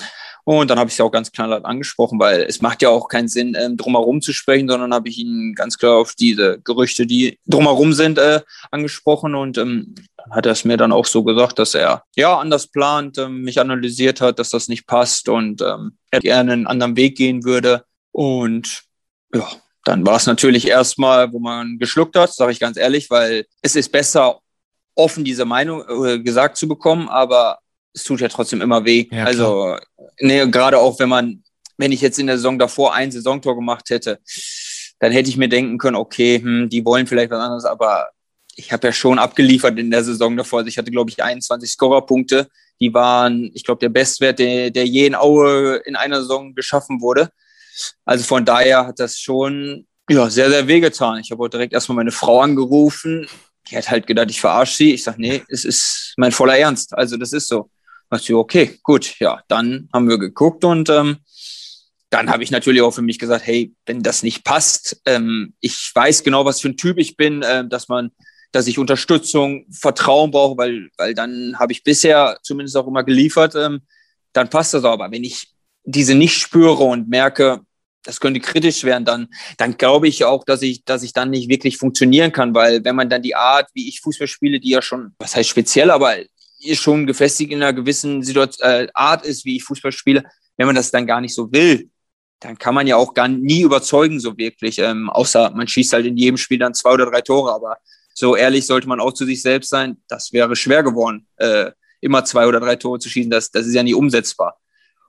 Und 0.44 0.70
dann 0.70 0.80
habe 0.80 0.88
ich 0.88 0.96
es 0.96 1.02
auch 1.02 1.12
ganz 1.12 1.32
klar 1.32 1.64
angesprochen, 1.64 2.20
weil 2.20 2.42
es 2.42 2.62
macht 2.62 2.82
ja 2.82 2.90
auch 2.90 3.08
keinen 3.08 3.28
Sinn, 3.28 3.56
ähm, 3.58 3.78
drumherum 3.78 4.22
zu 4.22 4.34
sprechen, 4.34 4.68
sondern 4.68 4.94
habe 4.94 5.08
ich 5.08 5.20
ihn 5.20 5.54
ganz 5.56 5.78
klar 5.78 5.98
auf 5.98 6.16
diese 6.16 6.60
Gerüchte, 6.64 7.06
die 7.06 7.40
drumherum 7.46 7.94
sind, 7.94 8.18
äh, 8.18 8.42
angesprochen. 8.72 9.36
Und 9.36 9.58
ähm, 9.58 9.96
hat 10.32 10.46
er 10.46 10.52
es 10.52 10.66
mir 10.66 10.78
dann 10.78 10.92
auch 10.92 11.06
so 11.06 11.24
gesagt, 11.24 11.60
dass 11.60 11.76
er 11.76 12.04
ja 12.16 12.38
anders 12.38 12.68
plant, 12.68 13.18
ähm, 13.18 13.42
mich 13.42 13.60
analysiert 13.60 14.20
hat, 14.20 14.40
dass 14.40 14.50
das 14.50 14.68
nicht 14.68 14.88
passt 14.88 15.30
und 15.30 15.62
ähm, 15.62 15.98
er 16.10 16.20
gerne 16.20 16.54
einen 16.54 16.68
anderen 16.68 16.96
Weg 16.96 17.18
gehen 17.18 17.44
würde. 17.44 17.86
Und 18.12 18.84
ja, 19.34 19.48
dann 19.86 20.06
war 20.06 20.18
es 20.18 20.26
natürlich 20.26 20.68
erstmal, 20.68 21.32
wo 21.34 21.40
man 21.40 21.78
geschluckt 21.80 22.16
hat, 22.16 22.34
sage 22.34 22.52
ich 22.52 22.60
ganz 22.60 22.78
ehrlich, 22.78 23.10
weil 23.10 23.46
es 23.62 23.76
ist 23.76 23.92
besser, 23.92 24.40
offen 24.96 25.24
diese 25.24 25.46
Meinung 25.46 25.84
äh, 26.06 26.20
gesagt 26.20 26.58
zu 26.58 26.68
bekommen, 26.68 27.10
aber 27.10 27.60
es 27.94 28.04
tut 28.04 28.22
ja 28.22 28.28
trotzdem 28.28 28.62
immer 28.62 28.86
weh. 28.86 29.08
Ja, 29.12 29.26
also, 29.26 29.78
nee, 30.20 30.46
gerade 30.48 30.78
auch 30.78 31.00
wenn 31.00 31.10
man, 31.10 31.44
wenn 31.78 31.92
ich 31.92 32.02
jetzt 32.02 32.20
in 32.20 32.28
der 32.28 32.38
Saison 32.38 32.60
davor 32.60 32.94
ein 32.94 33.12
Saisontor 33.12 33.56
gemacht 33.56 33.90
hätte, 33.90 34.20
dann 35.00 35.12
hätte 35.12 35.30
ich 35.30 35.38
mir 35.38 35.50
denken 35.50 35.78
können, 35.78 35.96
okay, 35.96 36.40
hm, 36.40 36.70
die 36.70 36.86
wollen 36.86 37.08
vielleicht 37.08 37.32
was 37.32 37.40
anderes, 37.40 37.66
aber 37.66 38.10
ich 38.56 38.72
habe 38.72 38.88
ja 38.88 38.94
schon 38.94 39.18
abgeliefert 39.18 39.80
in 39.80 39.92
der 39.92 40.04
Saison 40.04 40.36
davor. 40.38 40.60
Also 40.60 40.68
ich 40.68 40.78
hatte, 40.78 40.92
glaube 40.92 41.10
ich, 41.10 41.24
21 41.24 41.72
Scorerpunkte. 41.72 42.48
Die 42.80 42.94
waren, 42.94 43.50
ich 43.54 43.64
glaube, 43.64 43.80
der 43.80 43.90
Bestwert, 43.90 44.40
der, 44.40 44.70
der 44.70 44.86
je 44.86 45.08
in 45.08 45.16
Aue 45.16 45.78
in 45.86 45.96
einer 45.96 46.22
Saison 46.22 46.54
geschaffen 46.54 47.02
wurde. 47.02 47.30
Also 48.06 48.24
von 48.24 48.46
daher 48.46 48.88
hat 48.88 49.00
das 49.00 49.20
schon 49.20 49.88
ja, 50.10 50.30
sehr, 50.30 50.50
sehr 50.50 50.68
wehgetan. 50.68 51.20
Ich 51.20 51.32
habe 51.32 51.44
auch 51.44 51.48
direkt 51.48 51.74
erstmal 51.74 51.98
meine 51.98 52.12
Frau 52.12 52.42
angerufen. 52.42 53.28
Die 53.70 53.78
hat 53.78 53.90
halt 53.90 54.08
gedacht, 54.08 54.30
ich 54.30 54.42
verarsche 54.42 54.76
sie. 54.76 54.94
Ich 54.94 55.04
sage, 55.04 55.22
nee, 55.22 55.44
es 55.48 55.64
ist 55.66 56.14
mein 56.18 56.32
voller 56.32 56.58
Ernst. 56.58 56.94
Also 56.98 57.18
das 57.18 57.34
ist 57.34 57.48
so. 57.48 57.70
Ich 58.04 58.20
dachte, 58.20 58.38
okay, 58.38 58.80
gut, 58.84 59.20
ja, 59.20 59.42
dann 59.48 59.88
haben 59.94 60.10
wir 60.10 60.18
geguckt 60.18 60.66
und 60.66 60.90
ähm, 60.90 61.18
dann 62.10 62.30
habe 62.30 62.44
ich 62.44 62.52
natürlich 62.52 62.82
auch 62.82 62.92
für 62.92 63.02
mich 63.02 63.20
gesagt, 63.20 63.48
hey, 63.48 63.74
wenn 63.86 64.04
das 64.04 64.22
nicht 64.22 64.44
passt, 64.44 65.02
ähm, 65.06 65.54
ich 65.62 65.92
weiß 65.96 66.24
genau, 66.24 66.44
was 66.44 66.60
für 66.60 66.68
ein 66.68 66.76
Typ 66.76 66.98
ich 66.98 67.16
bin, 67.16 67.42
äh, 67.42 67.66
dass 67.66 67.88
man, 67.88 68.12
dass 68.52 68.68
ich 68.68 68.78
Unterstützung, 68.78 69.66
Vertrauen 69.72 70.30
brauche, 70.30 70.58
weil, 70.58 70.90
weil 70.98 71.14
dann 71.14 71.58
habe 71.58 71.72
ich 71.72 71.84
bisher 71.84 72.38
zumindest 72.44 72.76
auch 72.76 72.88
immer 72.88 73.06
geliefert, 73.06 73.56
ähm, 73.56 73.84
dann 74.34 74.50
passt 74.50 74.74
das. 74.74 74.84
Aber 74.84 75.10
wenn 75.10 75.24
ich 75.24 75.51
diese 75.84 76.16
nicht 76.16 76.38
spüre 76.38 76.84
und 76.84 77.10
merke, 77.10 77.62
das 78.04 78.20
könnte 78.20 78.40
kritisch 78.40 78.84
werden, 78.84 79.06
dann, 79.06 79.28
dann 79.58 79.78
glaube 79.78 80.08
ich 80.08 80.24
auch, 80.26 80.44
dass 80.44 80.62
ich, 80.62 80.84
dass 80.86 81.04
ich 81.04 81.14
dann 81.14 81.30
nicht 81.30 81.50
wirklich 81.50 81.78
funktionieren 81.78 82.32
kann, 82.32 82.54
weil 82.56 82.84
wenn 82.84 82.96
man 82.96 83.10
dann 83.10 83.22
die 83.22 83.36
Art, 83.36 83.70
wie 83.74 83.88
ich 83.88 84.02
Fußball 84.02 84.28
spiele, 84.28 84.60
die 84.60 84.70
ja 84.70 84.82
schon, 84.82 85.14
was 85.20 85.36
heißt 85.36 85.50
speziell, 85.50 85.92
aber 85.92 86.16
schon 86.74 87.08
gefestigt 87.08 87.52
in 87.52 87.62
einer 87.62 87.74
gewissen 87.74 88.24
Situation, 88.24 88.68
äh, 88.68 88.88
Art 88.94 89.26
ist, 89.26 89.46
wie 89.46 89.58
ich 89.58 89.64
Fußball 89.64 89.92
spiele, 89.92 90.24
wenn 90.58 90.68
man 90.68 90.76
das 90.76 90.92
dann 90.92 91.08
gar 91.08 91.22
nicht 91.22 91.34
so 91.34 91.52
will, 91.52 91.90
dann 92.40 92.58
kann 92.58 92.74
man 92.74 92.88
ja 92.88 92.96
auch 92.96 93.14
gar 93.14 93.28
nie 93.28 93.62
überzeugen, 93.62 94.20
so 94.20 94.38
wirklich, 94.38 94.80
ähm, 94.80 95.10
außer 95.10 95.52
man 95.52 95.68
schießt 95.68 95.94
halt 95.94 96.06
in 96.06 96.18
jedem 96.18 96.38
Spiel 96.38 96.58
dann 96.58 96.74
zwei 96.74 96.92
oder 96.92 97.06
drei 97.06 97.22
Tore, 97.22 97.54
aber 97.54 97.78
so 98.14 98.36
ehrlich 98.36 98.66
sollte 98.66 98.88
man 98.88 99.00
auch 99.00 99.14
zu 99.14 99.26
sich 99.26 99.42
selbst 99.42 99.70
sein, 99.70 99.98
das 100.08 100.34
wäre 100.34 100.56
schwer 100.56 100.84
geworden, 100.84 101.28
äh, 101.38 101.72
immer 102.00 102.26
zwei 102.26 102.48
oder 102.48 102.60
drei 102.60 102.76
Tore 102.76 103.00
zu 103.00 103.10
schießen, 103.10 103.30
das, 103.30 103.52
das 103.52 103.68
ist 103.68 103.74
ja 103.74 103.84
nie 103.84 103.94
umsetzbar. 103.94 104.61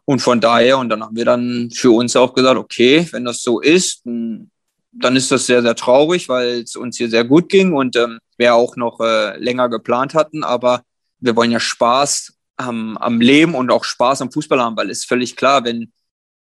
Und 0.05 0.21
von 0.21 0.41
daher, 0.41 0.79
und 0.79 0.89
dann 0.89 1.03
haben 1.03 1.17
wir 1.17 1.25
dann 1.25 1.71
für 1.73 1.93
uns 1.93 2.17
auch 2.17 2.35
gesagt, 2.35 2.59
okay, 2.59 3.07
wenn 3.13 3.25
das 3.25 3.43
so 3.43 3.61
ist, 3.61 4.03
dann 4.05 5.17
ist 5.17 5.31
das 5.31 5.47
sehr, 5.47 5.63
sehr 5.63 5.75
traurig, 5.75 6.29
weil 6.29 6.63
es 6.63 6.77
uns 6.77 6.97
hier 6.97 7.09
sehr 7.09 7.25
gut 7.25 7.49
ging 7.49 7.73
und 7.73 7.97
ähm, 7.97 8.19
wir 8.37 8.55
auch 8.55 8.77
noch 8.77 9.01
äh, 9.01 9.37
länger 9.39 9.69
geplant 9.69 10.15
hatten. 10.15 10.45
Aber 10.45 10.83
wir 11.21 11.37
wollen 11.37 11.51
ja 11.51 11.61
Spaß 11.61 12.35
am, 12.57 12.97
am 12.99 13.21
Leben 13.21 13.55
und 13.55 13.71
auch 13.71 13.85
Spaß 13.85 14.23
am 14.23 14.33
Fußball 14.33 14.61
haben, 14.61 14.77
weil 14.77 14.91
es 14.91 15.05
völlig 15.05 15.37
klar, 15.37 15.65
wenn 15.65 15.93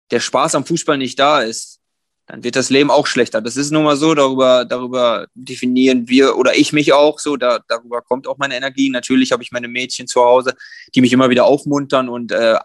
der 0.10 0.20
Spaß 0.20 0.56
am 0.56 0.66
Fußball 0.66 0.98
nicht 0.98 1.20
da 1.20 1.42
ist, 1.42 1.80
dann 2.28 2.44
wird 2.44 2.56
das 2.56 2.70
Leben 2.70 2.90
auch 2.90 3.08
schlechter. 3.08 3.42
Das 3.42 3.58
ist 3.58 3.72
nun 3.72 3.84
mal 3.84 3.98
so, 3.98 4.14
darüber, 4.14 4.66
darüber 4.66 5.28
definieren 5.34 6.08
wir 6.08 6.38
oder 6.38 6.56
ich 6.56 6.72
mich 6.72 6.94
auch 6.94 7.20
so, 7.20 7.36
da, 7.38 7.60
darüber 7.68 8.02
kommt 8.02 8.28
auch 8.28 8.38
meine 8.38 8.56
Energie. 8.56 8.90
Natürlich 8.90 9.32
habe 9.32 9.44
ich 9.44 9.52
meine 9.52 9.68
Mädchen 9.68 10.08
zu 10.08 10.22
Hause, 10.22 10.56
die 10.96 11.02
mich 11.02 11.14
immer 11.14 11.30
wieder 11.30 11.46
aufmuntern 11.46 12.10
und 12.10 12.32
äh, 12.32 12.58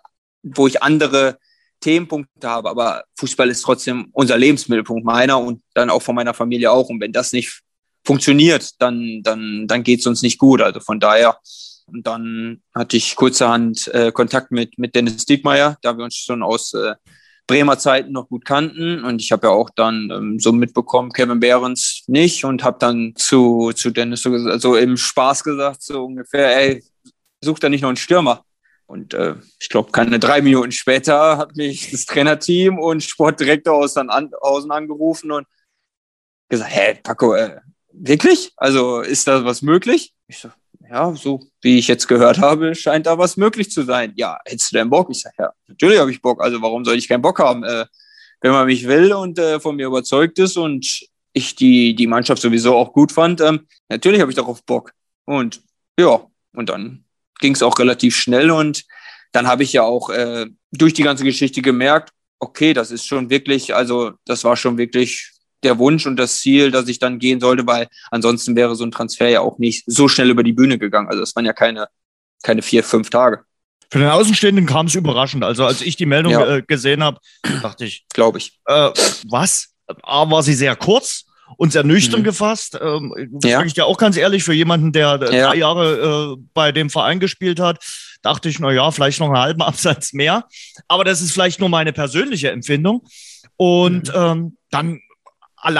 wo 0.54 0.66
ich 0.66 0.82
andere 0.82 1.38
Themenpunkte 1.80 2.48
habe, 2.48 2.70
aber 2.70 3.04
Fußball 3.18 3.50
ist 3.50 3.62
trotzdem 3.62 4.08
unser 4.12 4.38
Lebensmittelpunkt, 4.38 5.04
meiner 5.04 5.38
und 5.38 5.62
dann 5.74 5.90
auch 5.90 6.02
von 6.02 6.14
meiner 6.14 6.34
Familie 6.34 6.70
auch. 6.70 6.88
Und 6.88 7.00
wenn 7.00 7.12
das 7.12 7.32
nicht 7.32 7.60
funktioniert, 8.04 8.70
dann, 8.80 9.20
dann, 9.22 9.66
dann 9.66 9.82
geht 9.82 10.00
es 10.00 10.06
uns 10.06 10.22
nicht 10.22 10.38
gut. 10.38 10.62
Also 10.62 10.80
von 10.80 11.00
daher, 11.00 11.38
und 11.86 12.06
dann 12.06 12.62
hatte 12.74 12.96
ich 12.96 13.14
kurzerhand 13.16 13.88
äh, 13.88 14.10
Kontakt 14.12 14.52
mit, 14.52 14.78
mit 14.78 14.94
Dennis 14.94 15.26
Diekmeyer, 15.26 15.76
da 15.82 15.96
wir 15.96 16.04
uns 16.04 16.16
schon 16.16 16.42
aus 16.42 16.72
äh, 16.74 16.94
Bremer 17.46 17.78
Zeiten 17.78 18.12
noch 18.12 18.28
gut 18.28 18.44
kannten. 18.44 19.04
Und 19.04 19.20
ich 19.20 19.30
habe 19.32 19.48
ja 19.48 19.52
auch 19.52 19.70
dann 19.70 20.10
ähm, 20.10 20.38
so 20.40 20.52
mitbekommen, 20.52 21.12
Kevin 21.12 21.40
Behrens 21.40 22.04
nicht 22.06 22.44
und 22.44 22.64
habe 22.64 22.78
dann 22.80 23.14
zu, 23.16 23.72
zu 23.74 23.90
Dennis 23.90 24.22
so, 24.22 24.58
so 24.58 24.76
im 24.76 24.96
Spaß 24.96 25.44
gesagt, 25.44 25.82
so 25.82 26.04
ungefähr, 26.06 26.56
ey, 26.56 26.82
sucht 27.40 27.62
da 27.62 27.68
nicht 27.68 27.82
noch 27.82 27.90
einen 27.90 27.96
Stürmer. 27.96 28.45
Und 28.86 29.14
äh, 29.14 29.34
ich 29.60 29.68
glaube, 29.68 29.90
keine 29.90 30.18
drei 30.18 30.40
Minuten 30.42 30.72
später 30.72 31.38
hat 31.38 31.56
mich 31.56 31.90
das 31.90 32.06
Trainerteam 32.06 32.78
und 32.78 33.02
Sportdirektor 33.02 33.74
aus 33.74 33.94
Sandhausen 33.94 34.70
angerufen 34.70 35.32
und 35.32 35.46
gesagt, 36.48 36.70
hä, 36.72 36.98
Paco, 37.02 37.34
äh, 37.34 37.60
wirklich? 37.92 38.52
Also 38.56 39.00
ist 39.00 39.26
da 39.26 39.44
was 39.44 39.62
möglich? 39.62 40.14
Ich 40.28 40.38
so, 40.38 40.50
ja, 40.88 41.12
so 41.14 41.40
wie 41.62 41.78
ich 41.78 41.88
jetzt 41.88 42.06
gehört 42.06 42.38
habe, 42.38 42.74
scheint 42.74 43.06
da 43.06 43.18
was 43.18 43.36
möglich 43.36 43.70
zu 43.70 43.82
sein. 43.82 44.12
Ja, 44.16 44.38
hättest 44.44 44.72
du 44.72 44.76
denn 44.76 44.90
Bock? 44.90 45.08
Ich 45.10 45.20
sage, 45.20 45.34
ja, 45.38 45.52
natürlich 45.66 45.98
habe 45.98 46.12
ich 46.12 46.22
Bock. 46.22 46.40
Also 46.42 46.62
warum 46.62 46.84
soll 46.84 46.96
ich 46.96 47.08
keinen 47.08 47.22
Bock 47.22 47.40
haben? 47.40 47.64
Äh, 47.64 47.86
wenn 48.40 48.52
man 48.52 48.66
mich 48.66 48.86
will 48.86 49.12
und 49.12 49.38
äh, 49.38 49.58
von 49.58 49.76
mir 49.76 49.86
überzeugt 49.86 50.38
ist 50.38 50.56
und 50.56 51.08
ich 51.32 51.56
die, 51.56 51.94
die 51.94 52.06
Mannschaft 52.06 52.40
sowieso 52.40 52.76
auch 52.76 52.92
gut 52.92 53.12
fand, 53.12 53.40
ähm, 53.40 53.66
natürlich 53.88 54.20
habe 54.20 54.30
ich 54.30 54.36
darauf 54.36 54.64
Bock. 54.64 54.92
Und 55.24 55.62
ja, 55.98 56.24
und 56.54 56.68
dann 56.68 57.05
ging 57.40 57.54
es 57.54 57.62
auch 57.62 57.78
relativ 57.78 58.16
schnell 58.16 58.50
und 58.50 58.84
dann 59.32 59.46
habe 59.46 59.62
ich 59.62 59.72
ja 59.72 59.82
auch 59.82 60.10
äh, 60.10 60.46
durch 60.72 60.94
die 60.94 61.02
ganze 61.02 61.24
Geschichte 61.24 61.62
gemerkt, 61.62 62.10
okay, 62.38 62.72
das 62.72 62.90
ist 62.90 63.06
schon 63.06 63.30
wirklich, 63.30 63.74
also 63.74 64.12
das 64.24 64.44
war 64.44 64.56
schon 64.56 64.78
wirklich 64.78 65.30
der 65.62 65.78
Wunsch 65.78 66.06
und 66.06 66.16
das 66.16 66.40
Ziel, 66.40 66.70
dass 66.70 66.88
ich 66.88 66.98
dann 66.98 67.18
gehen 67.18 67.40
sollte, 67.40 67.66
weil 67.66 67.88
ansonsten 68.10 68.56
wäre 68.56 68.76
so 68.76 68.84
ein 68.84 68.90
Transfer 68.90 69.28
ja 69.28 69.40
auch 69.40 69.58
nicht 69.58 69.84
so 69.86 70.08
schnell 70.08 70.30
über 70.30 70.42
die 70.42 70.52
Bühne 70.52 70.78
gegangen. 70.78 71.08
Also 71.08 71.22
es 71.22 71.34
waren 71.34 71.44
ja 71.44 71.52
keine, 71.52 71.88
keine 72.42 72.62
vier, 72.62 72.84
fünf 72.84 73.10
Tage. 73.10 73.40
Für 73.90 73.98
den 73.98 74.08
Außenstehenden 74.08 74.66
kam 74.66 74.86
es 74.86 74.94
überraschend. 74.94 75.44
Also 75.44 75.64
als 75.64 75.80
ich 75.80 75.96
die 75.96 76.06
Meldung 76.06 76.32
ja. 76.32 76.56
äh, 76.56 76.62
gesehen 76.62 77.02
habe, 77.02 77.18
dachte 77.62 77.84
ich, 77.84 78.06
glaube 78.12 78.38
ich. 78.38 78.58
Äh, 78.66 78.90
was? 79.28 79.68
A 80.02 80.28
war 80.28 80.42
sie 80.42 80.54
sehr 80.54 80.74
kurz 80.74 81.24
und 81.56 81.72
sehr 81.72 81.84
nüchtern 81.84 82.20
mhm. 82.20 82.24
gefasst. 82.24 82.78
Ähm, 82.80 83.38
ja. 83.42 83.58
Sag 83.58 83.66
ich 83.66 83.74
dir 83.74 83.86
auch 83.86 83.98
ganz 83.98 84.16
ehrlich, 84.16 84.44
für 84.44 84.52
jemanden, 84.52 84.92
der 84.92 85.18
ja. 85.32 85.48
drei 85.48 85.56
Jahre 85.56 86.36
äh, 86.36 86.42
bei 86.54 86.72
dem 86.72 86.90
Verein 86.90 87.20
gespielt 87.20 87.60
hat, 87.60 87.84
dachte 88.22 88.48
ich, 88.48 88.58
na 88.58 88.72
ja, 88.72 88.90
vielleicht 88.90 89.20
noch 89.20 89.28
einen 89.28 89.38
halben 89.38 89.62
Absatz 89.62 90.12
mehr. 90.12 90.44
Aber 90.88 91.04
das 91.04 91.20
ist 91.20 91.32
vielleicht 91.32 91.60
nur 91.60 91.68
meine 91.68 91.92
persönliche 91.92 92.50
Empfindung. 92.50 93.06
Und 93.56 94.08
mhm. 94.08 94.20
ähm, 94.20 94.56
dann 94.70 95.00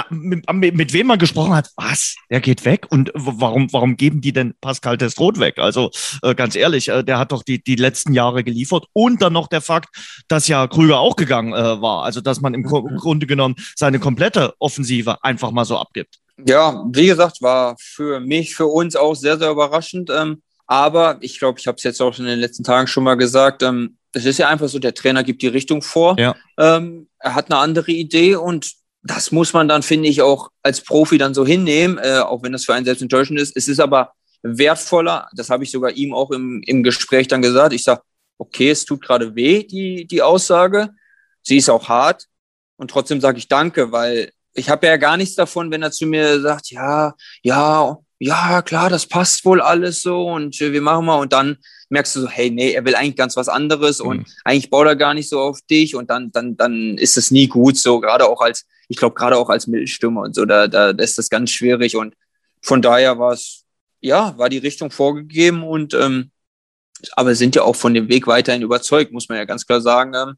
mit, 0.09 0.75
mit, 0.75 0.93
wem 0.93 1.07
man 1.07 1.19
gesprochen 1.19 1.53
hat, 1.53 1.69
was, 1.75 2.15
der 2.29 2.41
geht 2.41 2.65
weg 2.65 2.87
und 2.89 3.11
warum, 3.13 3.71
warum 3.71 3.97
geben 3.97 4.21
die 4.21 4.33
denn 4.33 4.53
Pascal 4.61 4.97
Testrot 4.97 5.39
weg? 5.39 5.57
Also 5.59 5.91
äh, 6.21 6.35
ganz 6.35 6.55
ehrlich, 6.55 6.89
äh, 6.89 7.03
der 7.03 7.19
hat 7.19 7.31
doch 7.31 7.43
die, 7.43 7.63
die 7.63 7.75
letzten 7.75 8.13
Jahre 8.13 8.43
geliefert 8.43 8.85
und 8.93 9.21
dann 9.21 9.33
noch 9.33 9.47
der 9.47 9.61
Fakt, 9.61 9.89
dass 10.27 10.47
ja 10.47 10.67
Krüger 10.67 10.99
auch 10.99 11.15
gegangen 11.15 11.53
äh, 11.53 11.81
war. 11.81 12.03
Also 12.03 12.21
dass 12.21 12.41
man 12.41 12.53
im 12.53 12.61
mhm. 12.61 12.97
Grunde 12.97 13.27
genommen 13.27 13.55
seine 13.75 13.99
komplette 13.99 14.53
Offensive 14.59 15.23
einfach 15.23 15.51
mal 15.51 15.65
so 15.65 15.77
abgibt. 15.77 16.19
Ja, 16.45 16.85
wie 16.91 17.07
gesagt, 17.07 17.41
war 17.41 17.75
für 17.79 18.19
mich, 18.19 18.55
für 18.55 18.67
uns 18.67 18.95
auch 18.95 19.15
sehr, 19.15 19.37
sehr 19.37 19.49
überraschend. 19.49 20.09
Ähm, 20.09 20.41
aber 20.67 21.17
ich 21.21 21.39
glaube, 21.39 21.59
ich 21.59 21.67
habe 21.67 21.77
es 21.77 21.83
jetzt 21.83 22.01
auch 22.01 22.17
in 22.19 22.25
den 22.25 22.39
letzten 22.39 22.63
Tagen 22.63 22.87
schon 22.87 23.03
mal 23.03 23.15
gesagt, 23.15 23.63
ähm, 23.63 23.97
es 24.13 24.25
ist 24.25 24.37
ja 24.37 24.49
einfach 24.49 24.67
so, 24.67 24.79
der 24.79 24.93
Trainer 24.93 25.23
gibt 25.23 25.41
die 25.41 25.47
Richtung 25.47 25.81
vor. 25.81 26.17
Ja. 26.19 26.35
Ähm, 26.57 27.07
er 27.19 27.35
hat 27.35 27.51
eine 27.51 27.59
andere 27.59 27.91
Idee 27.91 28.35
und 28.35 28.71
das 29.03 29.31
muss 29.31 29.53
man 29.53 29.67
dann, 29.67 29.83
finde 29.83 30.09
ich, 30.09 30.21
auch 30.21 30.49
als 30.63 30.81
Profi 30.81 31.17
dann 31.17 31.33
so 31.33 31.45
hinnehmen, 31.45 31.97
äh, 31.97 32.19
auch 32.19 32.43
wenn 32.43 32.51
das 32.51 32.65
für 32.65 32.73
einen 32.73 32.85
selbst 32.85 33.01
enttäuschend 33.01 33.39
ist. 33.39 33.55
Es 33.55 33.67
ist 33.67 33.79
aber 33.79 34.13
wertvoller, 34.43 35.27
das 35.33 35.49
habe 35.49 35.63
ich 35.63 35.71
sogar 35.71 35.91
ihm 35.91 36.13
auch 36.13 36.31
im, 36.31 36.61
im 36.65 36.83
Gespräch 36.83 37.27
dann 37.27 37.41
gesagt. 37.41 37.73
Ich 37.73 37.83
sage, 37.83 38.01
okay, 38.37 38.69
es 38.69 38.85
tut 38.85 39.01
gerade 39.01 39.35
weh, 39.35 39.63
die, 39.63 40.05
die 40.05 40.21
Aussage. 40.21 40.89
Sie 41.41 41.57
ist 41.57 41.69
auch 41.69 41.87
hart. 41.87 42.25
Und 42.77 42.91
trotzdem 42.91 43.21
sage 43.21 43.37
ich 43.37 43.47
Danke, 43.47 43.91
weil 43.91 44.31
ich 44.53 44.69
habe 44.69 44.87
ja 44.87 44.97
gar 44.97 45.17
nichts 45.17 45.35
davon, 45.35 45.71
wenn 45.71 45.83
er 45.83 45.91
zu 45.91 46.05
mir 46.05 46.39
sagt, 46.41 46.71
ja, 46.71 47.13
ja, 47.43 47.97
ja, 48.19 48.61
klar, 48.63 48.89
das 48.89 49.05
passt 49.05 49.45
wohl 49.45 49.61
alles 49.61 50.01
so 50.01 50.27
und 50.27 50.59
wir 50.59 50.81
machen 50.81 51.05
mal. 51.05 51.19
Und 51.19 51.33
dann 51.33 51.57
merkst 51.89 52.15
du 52.15 52.21
so, 52.21 52.27
hey, 52.27 52.49
nee, 52.49 52.71
er 52.71 52.83
will 52.83 52.95
eigentlich 52.95 53.15
ganz 53.15 53.37
was 53.37 53.47
anderes 53.47 54.01
und 54.01 54.19
mhm. 54.19 54.25
eigentlich 54.43 54.69
baut 54.69 54.87
er 54.87 54.95
gar 54.95 55.13
nicht 55.13 55.29
so 55.29 55.39
auf 55.39 55.61
dich 55.61 55.95
und 55.95 56.09
dann, 56.09 56.31
dann, 56.31 56.57
dann 56.57 56.97
ist 56.97 57.17
es 57.17 57.31
nie 57.31 57.47
gut 57.47 57.77
so, 57.77 57.99
gerade 57.99 58.27
auch 58.27 58.41
als, 58.41 58.65
ich 58.87 58.97
glaube, 58.97 59.15
gerade 59.15 59.37
auch 59.37 59.49
als 59.49 59.67
Mittelstürmer 59.67 60.21
und 60.21 60.35
so, 60.35 60.45
da, 60.45 60.67
da, 60.67 60.89
ist 60.91 61.17
das 61.17 61.29
ganz 61.29 61.51
schwierig 61.51 61.95
und 61.95 62.15
von 62.61 62.81
daher 62.81 63.19
war 63.19 63.33
es, 63.33 63.65
ja, 64.01 64.37
war 64.37 64.49
die 64.49 64.57
Richtung 64.57 64.91
vorgegeben 64.91 65.63
und, 65.63 65.93
ähm, 65.93 66.31
aber 67.13 67.35
sind 67.35 67.55
ja 67.55 67.63
auch 67.63 67.75
von 67.75 67.93
dem 67.93 68.09
Weg 68.09 68.27
weiterhin 68.27 68.61
überzeugt, 68.61 69.11
muss 69.11 69.29
man 69.29 69.37
ja 69.37 69.45
ganz 69.45 69.65
klar 69.65 69.81
sagen. 69.81 70.13
Ähm, 70.15 70.35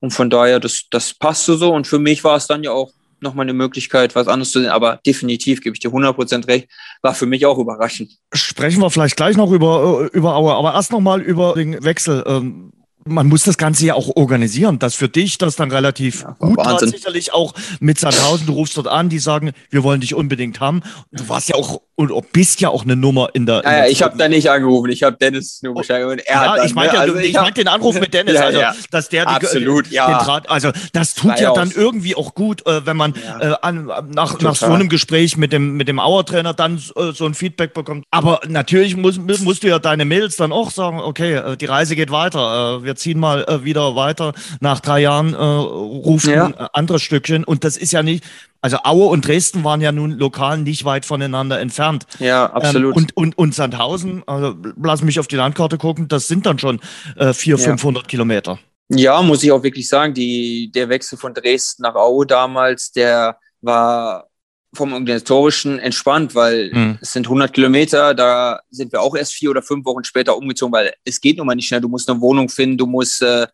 und 0.00 0.10
von 0.10 0.30
daher, 0.30 0.58
das, 0.58 0.84
das 0.90 1.14
passt 1.14 1.44
so 1.44 1.72
und 1.72 1.86
für 1.86 2.00
mich 2.00 2.24
war 2.24 2.36
es 2.36 2.48
dann 2.48 2.64
ja 2.64 2.72
auch 2.72 2.92
nochmal 3.22 3.44
eine 3.44 3.52
Möglichkeit, 3.52 4.14
was 4.14 4.28
anderes 4.28 4.50
zu 4.50 4.60
sehen. 4.60 4.70
Aber 4.70 5.00
definitiv 5.06 5.60
gebe 5.60 5.74
ich 5.74 5.80
dir 5.80 5.90
100% 5.90 6.48
recht, 6.48 6.68
war 7.00 7.14
für 7.14 7.26
mich 7.26 7.46
auch 7.46 7.58
überraschend. 7.58 8.18
Sprechen 8.32 8.80
wir 8.80 8.90
vielleicht 8.90 9.16
gleich 9.16 9.36
noch 9.36 9.52
über, 9.52 10.10
äh, 10.12 10.16
über 10.16 10.34
Aue, 10.34 10.54
aber 10.54 10.74
erst 10.74 10.92
nochmal 10.92 11.22
über 11.22 11.54
den 11.54 11.82
Wechsel. 11.84 12.24
Ähm, 12.26 12.72
man 13.04 13.28
muss 13.28 13.42
das 13.44 13.58
Ganze 13.58 13.86
ja 13.86 13.94
auch 13.94 14.16
organisieren. 14.16 14.78
Das 14.78 14.94
für 14.94 15.08
dich, 15.08 15.38
das 15.38 15.56
dann 15.56 15.70
relativ 15.70 16.22
ja, 16.22 16.36
gut 16.38 16.62
tat, 16.62 16.80
sicherlich 16.80 17.32
auch 17.32 17.54
mit 17.80 17.98
Sandhausen. 17.98 18.46
Du 18.46 18.52
rufst 18.52 18.76
dort 18.76 18.88
an, 18.88 19.08
die 19.08 19.18
sagen, 19.18 19.52
wir 19.70 19.82
wollen 19.82 20.00
dich 20.00 20.14
unbedingt 20.14 20.60
haben. 20.60 20.82
Du 21.10 21.28
warst 21.28 21.48
ja 21.48 21.56
auch 21.56 21.80
und 21.94 22.32
bist 22.32 22.60
ja 22.60 22.70
auch 22.70 22.84
eine 22.84 22.96
Nummer 22.96 23.28
in 23.34 23.46
der. 23.46 23.64
In 23.64 23.70
ja, 23.70 23.78
ja, 23.78 23.86
ich 23.86 24.02
habe 24.02 24.16
da 24.16 24.28
nicht 24.28 24.50
angerufen. 24.50 24.90
Ich 24.90 25.02
habe 25.02 25.16
Dennis 25.16 25.62
nur 25.62 25.74
Bescheid. 25.74 26.04
Und 26.04 26.20
er 26.20 26.34
ja, 26.34 26.52
hat 26.52 26.66
ich 26.66 26.74
meinte, 26.74 26.96
ne, 26.96 27.00
also, 27.00 27.16
ich 27.16 27.34
meinte 27.34 27.54
den 27.54 27.68
Anruf 27.68 27.98
mit 28.00 28.14
Dennis, 28.14 28.36
also 28.40 28.60
dass 28.90 29.08
der 29.08 29.26
die, 29.26 29.30
Absolut, 29.30 29.90
ja. 29.90 30.06
den 30.06 30.26
Draht, 30.26 30.48
also 30.50 30.70
das 30.92 31.14
tut 31.14 31.38
ja 31.38 31.52
dann 31.52 31.70
irgendwie 31.70 32.14
auch 32.14 32.34
gut, 32.34 32.66
äh, 32.66 32.84
wenn 32.86 32.96
man 32.96 33.14
äh, 33.40 33.52
an, 33.62 33.90
nach, 34.14 34.40
nach 34.40 34.56
so 34.56 34.66
einem 34.66 34.88
Gespräch 34.88 35.36
mit 35.36 35.52
dem 35.52 35.76
mit 35.76 35.88
dem 35.88 35.98
Auer-Trainer 35.98 36.54
dann 36.54 36.76
äh, 36.96 37.12
so 37.12 37.26
ein 37.26 37.34
Feedback 37.34 37.74
bekommt. 37.74 38.04
Aber 38.10 38.40
natürlich 38.48 38.96
muss, 38.96 39.18
musst 39.18 39.62
du 39.62 39.68
ja 39.68 39.78
deine 39.78 40.04
Mails 40.04 40.36
dann 40.36 40.52
auch 40.52 40.70
sagen, 40.70 40.98
okay, 40.98 41.34
äh, 41.34 41.56
die 41.56 41.66
Reise 41.66 41.94
geht 41.94 42.10
weiter. 42.10 42.80
Äh, 42.82 42.84
wir 42.92 42.96
ziehen 42.96 43.18
mal 43.18 43.44
äh, 43.44 43.64
wieder 43.64 43.96
weiter. 43.96 44.34
Nach 44.60 44.80
drei 44.80 45.00
Jahren 45.00 45.34
ruft 45.34 46.28
ein 46.28 46.54
anderes 46.54 47.02
Stückchen 47.02 47.44
und 47.44 47.64
das 47.64 47.76
ist 47.76 47.92
ja 47.92 48.02
nicht 48.02 48.24
also 48.64 48.78
Aue 48.84 49.06
und 49.06 49.26
Dresden 49.26 49.64
waren 49.64 49.80
ja 49.80 49.90
nun 49.90 50.12
lokal 50.12 50.58
nicht 50.58 50.84
weit 50.84 51.04
voneinander 51.04 51.58
entfernt. 51.58 52.06
Ja, 52.20 52.46
absolut. 52.46 52.96
Ähm, 52.96 53.02
und, 53.02 53.16
und, 53.16 53.38
und 53.38 53.54
Sandhausen, 53.56 54.22
also 54.26 54.54
lass 54.80 55.02
mich 55.02 55.18
auf 55.18 55.26
die 55.26 55.34
Landkarte 55.34 55.78
gucken, 55.78 56.06
das 56.06 56.28
sind 56.28 56.46
dann 56.46 56.60
schon 56.60 56.80
äh, 57.16 57.32
400, 57.32 57.66
ja. 57.66 57.72
500 57.72 58.06
Kilometer. 58.06 58.60
Ja, 58.88 59.20
muss 59.20 59.42
ich 59.42 59.50
auch 59.50 59.64
wirklich 59.64 59.88
sagen, 59.88 60.14
die, 60.14 60.70
der 60.72 60.88
Wechsel 60.88 61.18
von 61.18 61.34
Dresden 61.34 61.82
nach 61.82 61.96
Aue 61.96 62.24
damals, 62.24 62.92
der 62.92 63.36
war 63.62 64.28
vom 64.74 64.92
organisatorischen 64.92 65.78
entspannt, 65.78 66.34
weil 66.34 66.70
hm. 66.72 66.98
es 67.00 67.12
sind 67.12 67.26
100 67.26 67.52
Kilometer, 67.52 68.14
da 68.14 68.60
sind 68.70 68.92
wir 68.92 69.02
auch 69.02 69.14
erst 69.14 69.34
vier 69.34 69.50
oder 69.50 69.62
fünf 69.62 69.84
Wochen 69.84 70.04
später 70.04 70.36
umgezogen, 70.36 70.72
weil 70.72 70.92
es 71.04 71.20
geht 71.20 71.36
nun 71.36 71.46
mal 71.46 71.54
nicht 71.54 71.68
schnell. 71.68 71.82
Du 71.82 71.88
musst 71.88 72.08
eine 72.08 72.20
Wohnung 72.20 72.48
finden, 72.48 72.78
du 72.78 72.86
musst 72.86 73.20
äh, 73.20 73.46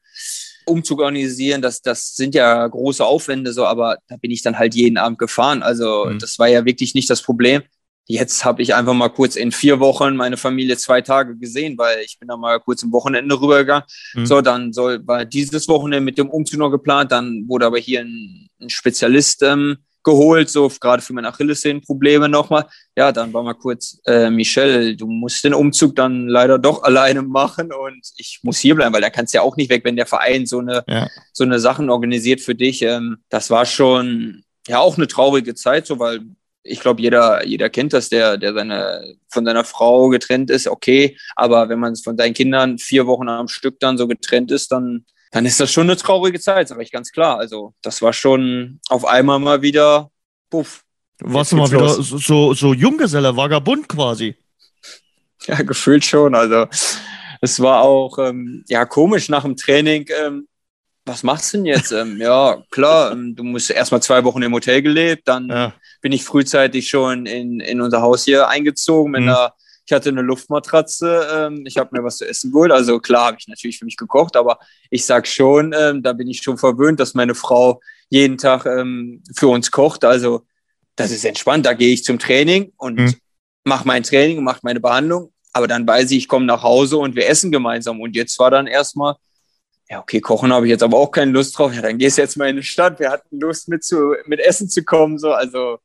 Umzug 0.64 1.00
organisieren, 1.00 1.62
das, 1.62 1.82
das 1.82 2.14
sind 2.14 2.34
ja 2.34 2.66
große 2.66 3.04
Aufwände 3.04 3.52
so, 3.52 3.66
aber 3.66 3.98
da 4.06 4.16
bin 4.16 4.30
ich 4.30 4.42
dann 4.42 4.58
halt 4.58 4.74
jeden 4.74 4.98
Abend 4.98 5.18
gefahren. 5.18 5.62
Also 5.62 6.06
mhm. 6.06 6.18
das 6.18 6.38
war 6.38 6.46
ja 6.46 6.64
wirklich 6.64 6.94
nicht 6.94 7.10
das 7.10 7.22
Problem. 7.22 7.62
Jetzt 8.06 8.44
habe 8.44 8.62
ich 8.62 8.74
einfach 8.74 8.94
mal 8.94 9.10
kurz 9.10 9.36
in 9.36 9.52
vier 9.52 9.80
Wochen 9.80 10.16
meine 10.16 10.38
Familie 10.38 10.78
zwei 10.78 11.02
Tage 11.02 11.36
gesehen, 11.36 11.76
weil 11.76 12.00
ich 12.04 12.18
bin 12.18 12.28
da 12.28 12.38
mal 12.38 12.58
kurz 12.58 12.82
im 12.82 12.92
Wochenende 12.92 13.38
rübergegangen. 13.38 13.84
Mhm. 14.14 14.26
So, 14.26 14.40
dann 14.40 14.72
soll, 14.72 15.06
war 15.06 15.24
dieses 15.24 15.68
Wochenende 15.68 16.00
mit 16.00 16.16
dem 16.16 16.30
Umzug 16.30 16.58
noch 16.58 16.70
geplant, 16.70 17.12
dann 17.12 17.44
wurde 17.48 17.66
aber 17.66 17.78
hier 17.78 18.00
ein, 18.00 18.48
ein 18.60 18.70
Spezialist 18.70 19.42
ähm, 19.42 19.78
geholt, 20.08 20.48
so 20.48 20.70
gerade 20.80 21.02
für 21.02 21.12
meine 21.12 21.28
Achillessehnenprobleme 21.28 22.28
nochmal. 22.28 22.66
Ja, 22.96 23.12
dann 23.12 23.32
war 23.32 23.42
mal 23.42 23.54
kurz, 23.54 24.00
äh, 24.06 24.30
Michelle, 24.30 24.96
du 24.96 25.06
musst 25.06 25.44
den 25.44 25.54
Umzug 25.54 25.94
dann 25.96 26.28
leider 26.28 26.58
doch 26.58 26.82
alleine 26.88 27.22
machen 27.22 27.72
und 27.72 28.00
ich 28.16 28.40
muss 28.42 28.58
hier 28.58 28.74
bleiben, 28.74 28.94
weil 28.94 29.02
da 29.02 29.10
kannst 29.10 29.34
du 29.34 29.38
ja 29.38 29.42
auch 29.42 29.56
nicht 29.56 29.70
weg, 29.70 29.84
wenn 29.84 29.96
der 29.96 30.06
Verein 30.06 30.46
so 30.46 30.60
eine, 30.60 30.84
ja. 30.88 31.08
so 31.32 31.44
eine 31.44 31.60
Sachen 31.60 31.90
organisiert 31.90 32.40
für 32.40 32.54
dich. 32.54 32.82
Ähm, 32.82 33.18
das 33.28 33.50
war 33.50 33.66
schon 33.66 34.42
ja 34.66 34.78
auch 34.78 34.96
eine 34.96 35.06
traurige 35.06 35.54
Zeit, 35.54 35.86
so 35.86 35.98
weil 35.98 36.20
ich 36.62 36.80
glaube, 36.80 37.00
jeder, 37.00 37.46
jeder 37.46 37.70
kennt 37.70 37.92
das, 37.92 38.08
der, 38.08 38.36
der 38.36 38.52
seine, 38.52 39.14
von 39.28 39.44
seiner 39.44 39.64
Frau 39.64 40.08
getrennt 40.08 40.50
ist, 40.50 40.68
okay. 40.68 41.16
Aber 41.36 41.68
wenn 41.68 41.78
man 41.78 41.96
von 41.96 42.16
seinen 42.16 42.34
Kindern 42.34 42.78
vier 42.78 43.06
Wochen 43.06 43.28
am 43.28 43.48
Stück 43.48 43.80
dann 43.80 43.96
so 43.96 44.06
getrennt 44.06 44.50
ist, 44.50 44.70
dann 44.70 45.06
dann 45.30 45.46
ist 45.46 45.60
das 45.60 45.72
schon 45.72 45.84
eine 45.84 45.96
traurige 45.96 46.40
Zeit, 46.40 46.68
sage 46.68 46.82
ich 46.82 46.92
ganz 46.92 47.12
klar. 47.12 47.38
Also 47.38 47.74
das 47.82 48.02
war 48.02 48.12
schon 48.12 48.80
auf 48.88 49.04
einmal 49.04 49.38
mal 49.38 49.62
wieder, 49.62 50.10
puff. 50.50 50.84
Warst 51.20 51.52
du 51.52 51.56
mal 51.56 51.70
wieder 51.70 51.80
los. 51.80 52.08
so, 52.08 52.54
so 52.54 52.72
Junggeselle, 52.72 53.36
Vagabund 53.36 53.88
quasi? 53.88 54.36
Ja, 55.46 55.62
gefühlt 55.62 56.04
schon. 56.04 56.34
Also 56.34 56.66
es 57.40 57.60
war 57.60 57.82
auch 57.82 58.18
ähm, 58.18 58.64
ja 58.68 58.84
komisch 58.84 59.28
nach 59.28 59.42
dem 59.42 59.56
Training. 59.56 60.06
Ähm, 60.24 60.48
was 61.04 61.22
machst 61.22 61.52
du 61.52 61.58
denn 61.58 61.66
jetzt? 61.66 61.90
ähm, 61.92 62.18
ja, 62.20 62.62
klar, 62.70 63.12
ähm, 63.12 63.34
du 63.34 63.42
musst 63.42 63.70
erstmal 63.70 64.02
zwei 64.02 64.22
Wochen 64.24 64.42
im 64.42 64.52
Hotel 64.52 64.82
gelebt, 64.82 65.26
dann 65.26 65.48
ja. 65.48 65.72
bin 66.00 66.12
ich 66.12 66.24
frühzeitig 66.24 66.88
schon 66.88 67.26
in, 67.26 67.60
in 67.60 67.80
unser 67.80 68.02
Haus 68.02 68.24
hier 68.24 68.48
eingezogen 68.48 69.12
mit 69.12 69.22
mhm. 69.22 69.30
einer 69.30 69.54
ich 69.88 69.92
hatte 69.94 70.10
eine 70.10 70.20
Luftmatratze, 70.20 71.26
ähm, 71.34 71.64
ich 71.64 71.78
habe 71.78 71.96
mir 71.96 72.04
was 72.04 72.18
zu 72.18 72.28
essen 72.28 72.52
geholt. 72.52 72.70
Also 72.72 72.98
klar 72.98 73.28
habe 73.28 73.38
ich 73.40 73.48
natürlich 73.48 73.78
für 73.78 73.86
mich 73.86 73.96
gekocht, 73.96 74.36
aber 74.36 74.58
ich 74.90 75.06
sag 75.06 75.26
schon, 75.26 75.74
ähm, 75.74 76.02
da 76.02 76.12
bin 76.12 76.28
ich 76.28 76.42
schon 76.42 76.58
verwöhnt, 76.58 77.00
dass 77.00 77.14
meine 77.14 77.34
Frau 77.34 77.80
jeden 78.10 78.36
Tag 78.36 78.66
ähm, 78.66 79.22
für 79.34 79.48
uns 79.48 79.70
kocht. 79.70 80.04
Also 80.04 80.44
das 80.94 81.10
ist 81.10 81.24
entspannt. 81.24 81.64
Da 81.64 81.72
gehe 81.72 81.94
ich 81.94 82.04
zum 82.04 82.18
Training 82.18 82.70
und 82.76 82.98
mhm. 82.98 83.14
mache 83.64 83.88
mein 83.88 84.02
Training 84.02 84.36
und 84.36 84.44
mache 84.44 84.60
meine 84.62 84.78
Behandlung. 84.78 85.32
Aber 85.54 85.66
dann 85.66 85.86
weiß 85.86 86.10
ich, 86.10 86.18
ich 86.18 86.28
komme 86.28 86.44
nach 86.44 86.62
Hause 86.62 86.98
und 86.98 87.16
wir 87.16 87.26
essen 87.26 87.50
gemeinsam. 87.50 87.98
Und 88.02 88.14
jetzt 88.14 88.38
war 88.38 88.50
dann 88.50 88.66
erstmal, 88.66 89.14
ja, 89.88 90.00
okay, 90.00 90.20
kochen 90.20 90.52
habe 90.52 90.66
ich 90.66 90.70
jetzt 90.70 90.82
aber 90.82 90.98
auch 90.98 91.10
keine 91.10 91.32
Lust 91.32 91.56
drauf. 91.56 91.72
Ja, 91.72 91.80
dann 91.80 91.96
gehst 91.96 92.18
du 92.18 92.22
jetzt 92.22 92.36
mal 92.36 92.50
in 92.50 92.56
die 92.56 92.62
Stadt. 92.62 93.00
Wir 93.00 93.08
hatten 93.08 93.40
Lust, 93.40 93.68
mit, 93.68 93.82
zu, 93.82 94.16
mit 94.26 94.38
Essen 94.38 94.68
zu 94.68 94.84
kommen. 94.84 95.18
So, 95.18 95.32
also 95.32 95.78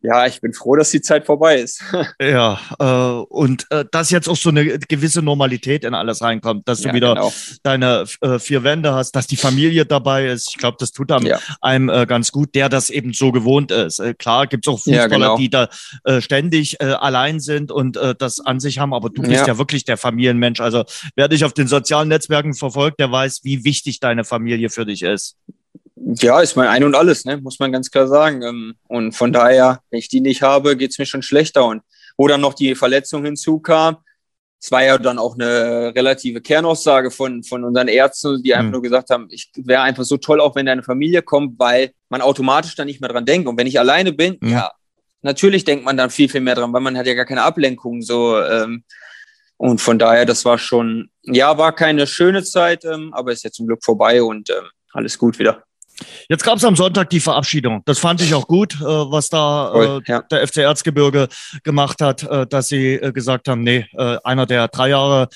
ja, 0.00 0.26
ich 0.26 0.40
bin 0.40 0.52
froh, 0.52 0.76
dass 0.76 0.92
die 0.92 1.00
Zeit 1.00 1.26
vorbei 1.26 1.56
ist. 1.56 1.82
ja, 2.20 2.60
äh, 2.78 3.24
und 3.28 3.66
äh, 3.70 3.84
dass 3.90 4.10
jetzt 4.10 4.28
auch 4.28 4.36
so 4.36 4.50
eine 4.50 4.78
gewisse 4.78 5.22
Normalität 5.22 5.84
in 5.84 5.92
alles 5.92 6.22
reinkommt, 6.22 6.68
dass 6.68 6.82
du 6.82 6.88
ja, 6.88 6.94
wieder 6.94 7.14
genau. 7.14 7.32
deine 7.64 8.04
äh, 8.20 8.38
vier 8.38 8.62
Wände 8.62 8.94
hast, 8.94 9.12
dass 9.12 9.26
die 9.26 9.36
Familie 9.36 9.86
dabei 9.86 10.28
ist. 10.28 10.50
Ich 10.50 10.58
glaube, 10.58 10.76
das 10.78 10.92
tut 10.92 11.10
einem, 11.10 11.26
ja. 11.26 11.40
einem 11.60 11.88
äh, 11.88 12.06
ganz 12.06 12.30
gut, 12.30 12.54
der 12.54 12.68
das 12.68 12.90
eben 12.90 13.12
so 13.12 13.32
gewohnt 13.32 13.72
ist. 13.72 13.98
Äh, 13.98 14.14
klar 14.14 14.46
gibt's 14.46 14.68
auch 14.68 14.78
Fußballer, 14.78 15.00
ja, 15.00 15.06
genau. 15.08 15.36
die 15.36 15.50
da 15.50 15.68
äh, 16.04 16.20
ständig 16.20 16.80
äh, 16.80 16.84
allein 16.84 17.40
sind 17.40 17.72
und 17.72 17.96
äh, 17.96 18.14
das 18.16 18.38
an 18.38 18.60
sich 18.60 18.78
haben, 18.78 18.94
aber 18.94 19.10
du 19.10 19.22
bist 19.22 19.48
ja. 19.48 19.58
wirklich 19.58 19.84
der 19.84 19.96
Familienmensch. 19.96 20.60
Also 20.60 20.84
wer 21.16 21.26
dich 21.26 21.44
auf 21.44 21.54
den 21.54 21.66
sozialen 21.66 22.08
Netzwerken 22.08 22.54
verfolgt, 22.54 23.00
der 23.00 23.10
weiß, 23.10 23.40
wie 23.42 23.64
wichtig 23.64 23.98
deine 23.98 24.22
Familie 24.22 24.70
für 24.70 24.86
dich 24.86 25.02
ist. 25.02 25.36
Ja, 26.04 26.40
ist 26.40 26.56
mein 26.56 26.68
Ein 26.68 26.84
und 26.84 26.94
Alles, 26.94 27.24
ne? 27.24 27.38
muss 27.38 27.58
man 27.58 27.72
ganz 27.72 27.90
klar 27.90 28.06
sagen. 28.06 28.42
Ähm, 28.42 28.74
und 28.88 29.12
von 29.12 29.32
daher, 29.32 29.80
wenn 29.90 29.98
ich 29.98 30.08
die 30.08 30.20
nicht 30.20 30.42
habe, 30.42 30.76
geht's 30.76 30.98
mir 30.98 31.06
schon 31.06 31.22
schlechter. 31.22 31.64
Und 31.64 31.82
wo 32.16 32.26
dann 32.26 32.40
noch 32.40 32.54
die 32.54 32.74
Verletzung 32.74 33.24
hinzukam, 33.24 33.98
es 34.60 34.72
war 34.72 34.82
ja 34.82 34.98
dann 34.98 35.18
auch 35.18 35.34
eine 35.34 35.92
relative 35.94 36.40
Kernaussage 36.40 37.10
von, 37.10 37.44
von 37.44 37.62
unseren 37.62 37.86
Ärzten, 37.86 38.42
die 38.42 38.54
einfach 38.54 38.66
mhm. 38.66 38.72
nur 38.72 38.82
gesagt 38.82 39.10
haben, 39.10 39.28
ich 39.30 39.50
wäre 39.56 39.82
einfach 39.82 40.02
so 40.02 40.16
toll, 40.16 40.40
auch 40.40 40.56
wenn 40.56 40.66
deine 40.66 40.82
Familie 40.82 41.22
kommt, 41.22 41.58
weil 41.58 41.92
man 42.08 42.22
automatisch 42.22 42.74
dann 42.74 42.86
nicht 42.86 43.00
mehr 43.00 43.10
dran 43.10 43.24
denkt. 43.24 43.46
Und 43.46 43.56
wenn 43.56 43.68
ich 43.68 43.78
alleine 43.78 44.12
bin, 44.12 44.36
mhm. 44.40 44.50
ja, 44.50 44.72
natürlich 45.22 45.64
denkt 45.64 45.84
man 45.84 45.96
dann 45.96 46.10
viel, 46.10 46.28
viel 46.28 46.40
mehr 46.40 46.56
dran, 46.56 46.72
weil 46.72 46.80
man 46.80 46.98
hat 46.98 47.06
ja 47.06 47.14
gar 47.14 47.24
keine 47.24 47.42
Ablenkung. 47.42 48.02
So, 48.02 48.40
ähm, 48.42 48.82
und 49.58 49.80
von 49.80 49.98
daher, 49.98 50.24
das 50.24 50.44
war 50.44 50.58
schon, 50.58 51.10
ja, 51.22 51.56
war 51.56 51.74
keine 51.74 52.06
schöne 52.08 52.42
Zeit, 52.42 52.84
ähm, 52.84 53.12
aber 53.12 53.30
ist 53.32 53.44
ja 53.44 53.50
zum 53.50 53.66
Glück 53.66 53.84
vorbei 53.84 54.22
und 54.22 54.50
ähm, 54.50 54.68
alles 54.92 55.18
gut 55.18 55.38
wieder. 55.38 55.64
Jetzt 56.28 56.44
gab 56.44 56.56
es 56.56 56.64
am 56.64 56.76
Sonntag 56.76 57.10
die 57.10 57.20
Verabschiedung. 57.20 57.82
Das 57.84 57.98
fand 57.98 58.20
ich 58.20 58.34
auch 58.34 58.46
gut, 58.46 58.74
äh, 58.80 58.84
was 58.84 59.28
da 59.28 59.72
äh, 59.74 60.00
ja. 60.06 60.22
der 60.22 60.46
FC 60.46 60.58
Erzgebirge 60.58 61.28
gemacht 61.64 62.00
hat, 62.00 62.22
äh, 62.22 62.46
dass 62.46 62.68
sie 62.68 62.94
äh, 62.94 63.12
gesagt 63.12 63.48
haben, 63.48 63.62
nee, 63.62 63.86
äh, 63.96 64.18
einer 64.24 64.46
der 64.46 64.68
drei 64.68 64.90
Jahre 64.90 65.28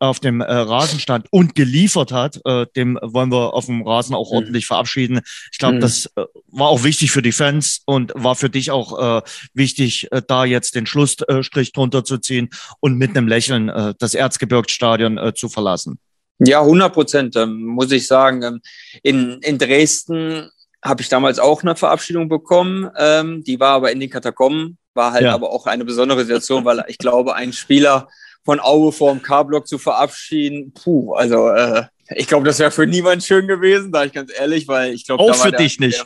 auf 0.00 0.18
dem 0.18 0.40
äh, 0.40 0.52
Rasen 0.52 0.98
stand 0.98 1.26
und 1.30 1.54
geliefert 1.54 2.10
hat, 2.10 2.40
äh, 2.46 2.66
dem 2.74 2.98
wollen 3.02 3.30
wir 3.30 3.52
auf 3.52 3.66
dem 3.66 3.86
Rasen 3.86 4.14
auch 4.14 4.30
mhm. 4.30 4.36
ordentlich 4.36 4.66
verabschieden. 4.66 5.20
Ich 5.52 5.58
glaube, 5.58 5.76
mhm. 5.76 5.80
das 5.80 6.06
äh, 6.16 6.24
war 6.48 6.68
auch 6.68 6.84
wichtig 6.84 7.10
für 7.10 7.22
die 7.22 7.32
Fans 7.32 7.82
und 7.84 8.12
war 8.14 8.34
für 8.34 8.48
dich 8.48 8.70
auch 8.70 9.18
äh, 9.18 9.22
wichtig, 9.52 10.10
äh, 10.10 10.22
da 10.26 10.46
jetzt 10.46 10.74
den 10.74 10.86
Schlussstrich 10.86 11.72
drunter 11.72 12.02
zu 12.02 12.18
ziehen 12.18 12.48
und 12.80 12.96
mit 12.96 13.10
einem 13.10 13.28
Lächeln 13.28 13.68
äh, 13.68 13.94
das 13.98 14.14
Erzgebirgsstadion 14.14 15.18
äh, 15.18 15.34
zu 15.34 15.50
verlassen. 15.50 15.98
Ja, 16.40 16.60
100 16.60 16.92
Prozent, 16.92 17.36
ähm, 17.36 17.64
muss 17.64 17.92
ich 17.92 18.06
sagen. 18.06 18.42
Ähm, 18.42 18.60
in, 19.02 19.40
in 19.42 19.58
Dresden 19.58 20.50
habe 20.82 21.02
ich 21.02 21.08
damals 21.08 21.38
auch 21.38 21.62
eine 21.62 21.76
Verabschiedung 21.76 22.28
bekommen. 22.28 22.90
Ähm, 22.96 23.44
die 23.44 23.60
war 23.60 23.74
aber 23.74 23.92
in 23.92 24.00
den 24.00 24.10
Katakomben, 24.10 24.78
war 24.94 25.12
halt 25.12 25.24
ja. 25.24 25.34
aber 25.34 25.50
auch 25.50 25.66
eine 25.66 25.84
besondere 25.84 26.22
Situation, 26.22 26.64
weil 26.64 26.84
ich 26.88 26.98
glaube, 26.98 27.34
ein 27.34 27.52
Spieler 27.52 28.08
von 28.44 28.58
Aue 28.58 28.90
vorm 28.90 29.20
K-Block 29.20 29.68
zu 29.68 29.78
verabschieden, 29.78 30.72
puh, 30.72 31.12
also 31.12 31.50
äh, 31.50 31.84
ich 32.16 32.26
glaube, 32.26 32.46
das 32.46 32.58
wäre 32.58 32.70
für 32.70 32.86
niemand 32.86 33.22
schön 33.22 33.46
gewesen, 33.46 33.92
da 33.92 34.04
ich 34.04 34.12
ganz 34.12 34.32
ehrlich, 34.36 34.66
weil 34.66 34.94
ich 34.94 35.06
glaube, 35.06 35.22
auch 35.22 35.34
für 35.34 35.52
dich 35.52 35.78
nicht. 35.78 36.04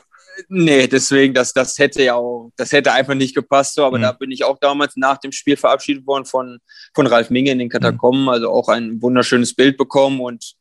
Nee, 0.48 0.86
deswegen, 0.86 1.34
das, 1.34 1.52
das 1.52 1.78
hätte 1.78 2.02
ja 2.02 2.14
auch, 2.14 2.50
das 2.56 2.72
hätte 2.72 2.92
einfach 2.92 3.14
nicht 3.14 3.34
gepasst. 3.34 3.74
So, 3.74 3.84
aber 3.84 3.98
mhm. 3.98 4.02
da 4.02 4.12
bin 4.12 4.30
ich 4.30 4.44
auch 4.44 4.58
damals 4.58 4.96
nach 4.96 5.18
dem 5.18 5.32
Spiel 5.32 5.56
verabschiedet 5.56 6.06
worden 6.06 6.24
von, 6.24 6.58
von 6.94 7.06
Ralf 7.06 7.30
Minge 7.30 7.50
in 7.50 7.58
den 7.58 7.68
Katakomben. 7.68 8.22
Mhm. 8.22 8.28
Also 8.28 8.50
auch 8.50 8.68
ein 8.68 9.00
wunderschönes 9.00 9.54
Bild 9.54 9.76
bekommen 9.76 10.20
und 10.20 10.54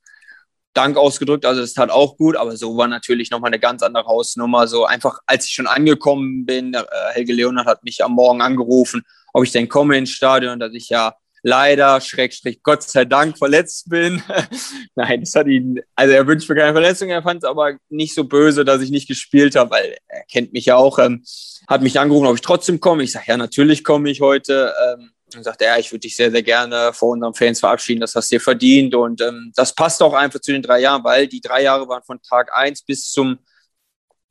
Dank 0.73 0.97
ausgedrückt. 0.97 1.45
Also 1.45 1.61
das 1.61 1.73
tat 1.73 1.91
auch 1.91 2.17
gut, 2.17 2.35
aber 2.35 2.57
so 2.57 2.75
war 2.77 2.87
natürlich 2.87 3.29
nochmal 3.29 3.49
eine 3.49 3.59
ganz 3.59 3.83
andere 3.83 4.05
Hausnummer. 4.05 4.67
So 4.67 4.85
einfach, 4.85 5.19
als 5.27 5.45
ich 5.45 5.53
schon 5.53 5.67
angekommen 5.67 6.45
bin, 6.45 6.73
äh, 6.73 6.83
Helge 7.11 7.33
Leonard 7.33 7.67
hat 7.67 7.83
mich 7.83 8.03
am 8.03 8.13
Morgen 8.13 8.41
angerufen, 8.41 9.03
ob 9.33 9.43
ich 9.43 9.51
denn 9.51 9.69
komme 9.69 9.97
ins 9.97 10.09
Stadion, 10.09 10.59
dass 10.59 10.73
ich 10.73 10.89
ja 10.89 11.15
leider, 11.43 12.01
Schrägstrich, 12.01 12.63
Gott 12.63 12.83
sei 12.83 13.05
Dank 13.05 13.37
verletzt 13.37 13.89
bin. 13.89 14.23
Nein, 14.95 15.19
das 15.19 15.35
hat 15.35 15.47
ihn, 15.47 15.81
also 15.95 16.13
er 16.13 16.25
wünscht 16.25 16.49
mir 16.49 16.55
keine 16.55 16.73
Verletzung, 16.73 17.09
er 17.09 17.21
fand 17.21 17.43
es 17.43 17.49
aber 17.49 17.77
nicht 17.89 18.15
so 18.15 18.23
böse, 18.23 18.65
dass 18.65 18.81
ich 18.81 18.89
nicht 18.89 19.07
gespielt 19.07 19.55
habe, 19.55 19.71
weil 19.71 19.97
er 20.07 20.23
kennt 20.31 20.53
mich 20.53 20.65
ja 20.65 20.77
auch, 20.77 20.97
ähm, 20.99 21.23
hat 21.67 21.81
mich 21.81 21.99
angerufen, 21.99 22.27
ob 22.27 22.35
ich 22.35 22.41
trotzdem 22.41 22.79
komme. 22.79 23.03
Ich 23.03 23.11
sage, 23.11 23.25
ja, 23.27 23.37
natürlich 23.37 23.83
komme 23.83 24.09
ich 24.09 24.21
heute. 24.21 24.73
Ähm, 24.87 25.11
und 25.35 25.43
sagt, 25.43 25.61
ja, 25.61 25.77
ich 25.77 25.91
würde 25.91 26.01
dich 26.01 26.15
sehr, 26.15 26.29
sehr 26.29 26.43
gerne 26.43 26.93
vor 26.93 27.09
unseren 27.09 27.33
Fans 27.33 27.59
verabschieden, 27.59 28.01
das 28.01 28.13
hast 28.13 28.31
du 28.31 28.35
dir 28.35 28.39
verdient. 28.39 28.93
Und 28.93 29.19
ähm, 29.19 29.51
das 29.55 29.73
passt 29.73 30.03
auch 30.03 30.13
einfach 30.13 30.39
zu 30.39 30.51
den 30.51 30.61
drei 30.61 30.79
Jahren, 30.81 31.03
weil 31.03 31.27
die 31.27 31.41
drei 31.41 31.63
Jahre 31.63 31.87
waren 31.87 32.03
von 32.03 32.21
Tag 32.21 32.55
eins 32.55 32.83
bis 32.83 33.09
zum 33.09 33.39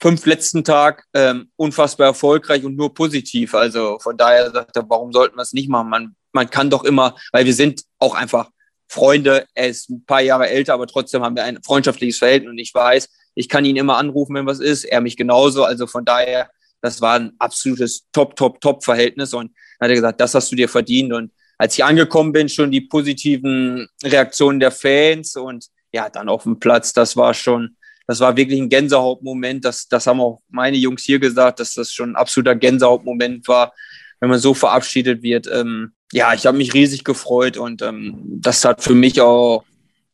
fünf 0.01 0.27
letzten 0.27 0.65
Tag 0.65 1.05
ähm, 1.15 1.51
unfassbar 1.57 2.09
erfolgreich 2.09 2.65
und 2.65 2.77
nur 2.77 2.93
positiv. 2.93 3.55
Also 3.55 3.99
von 4.01 4.17
daher 4.17 4.51
sagt 4.51 4.77
er, 4.77 4.89
warum 4.89 5.13
sollten 5.13 5.37
wir 5.37 5.43
es 5.43 5.53
nicht 5.53 5.69
machen? 5.69 5.91
Man 5.91 6.17
man 6.33 6.51
kann 6.51 6.71
doch 6.71 6.85
immer, 6.85 7.17
weil 7.33 7.45
wir 7.45 7.55
sind 7.55 7.83
auch 7.99 8.15
einfach 8.15 8.51
Freunde, 8.89 9.47
er 9.55 9.69
ist 9.69 9.89
ein 9.89 10.05
paar 10.05 10.21
Jahre 10.21 10.49
älter, 10.49 10.75
aber 10.75 10.87
trotzdem 10.87 11.23
haben 11.23 11.35
wir 11.35 11.45
ein 11.45 11.63
freundschaftliches 11.63 12.19
Verhältnis 12.19 12.51
und 12.51 12.59
ich 12.59 12.75
weiß, 12.75 13.09
ich 13.35 13.49
kann 13.49 13.65
ihn 13.65 13.77
immer 13.77 13.97
anrufen, 13.97 14.35
wenn 14.35 14.47
was 14.47 14.61
ist, 14.61 14.85
er 14.85 15.01
mich 15.01 15.17
genauso. 15.17 15.65
Also 15.65 15.87
von 15.87 16.05
daher, 16.05 16.51
das 16.83 17.01
war 17.01 17.15
ein 17.19 17.33
absolutes 17.39 18.07
Top, 18.13 18.37
Top, 18.37 18.61
Top-Verhältnis 18.61 19.33
und 19.33 19.53
dann 19.79 19.87
hat 19.87 19.91
er 19.91 19.95
gesagt, 19.95 20.21
das 20.21 20.35
hast 20.35 20.53
du 20.53 20.57
dir 20.57 20.69
verdient. 20.69 21.13
Und 21.13 21.33
als 21.59 21.75
ich 21.75 21.85
angekommen 21.85 22.33
bin, 22.33 22.49
schon 22.49 22.71
die 22.71 22.83
positiven 22.83 23.89
Reaktionen 24.05 24.61
der 24.61 24.71
Fans 24.71 25.37
und 25.37 25.67
ja, 25.93 26.11
dann 26.11 26.29
auf 26.29 26.43
dem 26.43 26.59
Platz, 26.59 26.93
das 26.93 27.17
war 27.17 27.35
schon, 27.35 27.77
das 28.07 28.21
war 28.21 28.37
wirklich 28.37 28.61
ein 28.61 28.69
Gänsehautmoment. 28.69 29.65
Das, 29.65 29.89
das 29.89 30.07
haben 30.07 30.21
auch 30.21 30.43
meine 30.49 30.77
Jungs 30.77 31.05
hier 31.05 31.19
gesagt, 31.19 31.61
dass 31.61 31.75
das 31.75 31.93
schon 31.93 32.11
ein 32.11 32.17
absoluter 32.17 32.57
Gänsehautmoment 32.57 33.47
war, 33.49 33.73
wenn 34.21 34.31
man 34.31 34.39
so 34.39 34.55
verabschiedet 34.55 35.23
wird. 35.23 35.47
Ähm, 35.47 35.93
ja, 36.13 36.35
ich 36.35 36.47
habe 36.47 36.59
mich 36.59 36.75
riesig 36.75 37.05
gefreut 37.05 37.57
und 37.57 37.83
ähm, 37.83 38.23
das 38.25 38.65
hat 38.65 38.83
für 38.83 38.95
mich 38.95 39.21
auch 39.21 39.65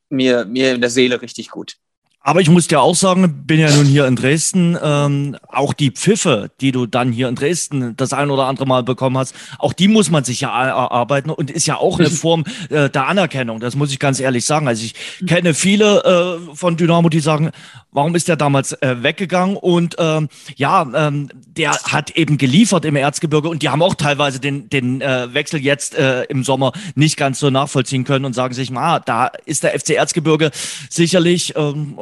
mir, 0.09 0.45
mir 0.45 0.75
in 0.75 0.81
der 0.81 0.91
Seele 0.91 1.21
richtig 1.21 1.51
gut. 1.51 1.77
Aber 2.21 2.41
ich 2.41 2.51
muss 2.51 2.67
dir 2.67 2.81
auch 2.81 2.95
sagen, 2.95 3.47
bin 3.47 3.59
ja 3.59 3.71
nun 3.71 3.87
hier 3.87 4.07
in 4.07 4.15
Dresden, 4.15 4.77
ähm, 4.83 5.37
auch 5.49 5.73
die 5.73 5.91
Pfiffe, 5.91 6.51
die 6.61 6.73
du 6.73 6.85
dann 6.85 7.11
hier 7.11 7.29
in 7.29 7.37
Dresden 7.37 7.97
das 7.97 8.13
ein 8.13 8.31
oder 8.31 8.45
andere 8.45 8.67
Mal 8.67 8.83
bekommen 8.83 9.17
hast, 9.17 9.35
auch 9.59 9.73
die 9.73 9.89
muss 9.89 10.11
man 10.11 10.25
sich 10.25 10.43
ja 10.43 10.67
erarbeiten 10.67 11.31
und 11.31 11.51
ist 11.51 11.67
ja 11.67 11.77
auch 11.77 11.99
eine 11.99 12.11
Form 12.11 12.45
äh, 12.69 12.91
der 12.91 13.07
Anerkennung. 13.07 13.61
Das 13.61 13.77
muss 13.77 13.93
ich 13.93 13.99
ganz 13.99 14.21
ehrlich 14.21 14.45
sagen. 14.45 14.69
Also 14.69 14.85
ich 14.85 14.95
kenne 15.27 15.55
viele 15.55 16.39
äh, 16.51 16.55
von 16.55 16.77
Dynamo, 16.77 17.09
die 17.09 17.21
sagen, 17.21 17.51
warum 17.93 18.15
ist 18.15 18.29
der 18.29 18.37
damals 18.37 18.73
äh, 18.75 19.03
weggegangen? 19.03 19.57
Und 19.57 19.97
ähm, 19.99 20.29
ja, 20.57 20.87
ähm, 20.95 21.31
der 21.57 21.73
hat 21.73 22.11
eben 22.11 22.37
geliefert 22.37 22.85
im 22.85 22.97
Erzgebirge 22.97 23.49
und 23.49 23.63
die 23.63 23.69
haben 23.69 23.83
auch 23.83 23.95
teilweise 23.95 24.41
den, 24.41 24.69
den 24.69 25.01
äh, 25.01 25.33
Wechsel 25.33 25.61
jetzt 25.61 25.95
äh, 25.95 26.25
im 26.25 26.45
Sommer 26.45 26.73
nicht 26.95 27.17
ganz 27.17 27.39
so 27.39 27.51
nachvollziehen 27.51 28.05
können 28.05 28.25
und 28.25 28.35
sagen 28.35 28.55
sich, 28.55 28.71
ah, 28.77 29.01
da 29.01 29.31
ist 29.47 29.63
der 29.63 29.79
FC 29.79 29.91
Erzgebirge 29.91 30.51
sicherlich 30.91 31.55
ähm, 31.57 31.97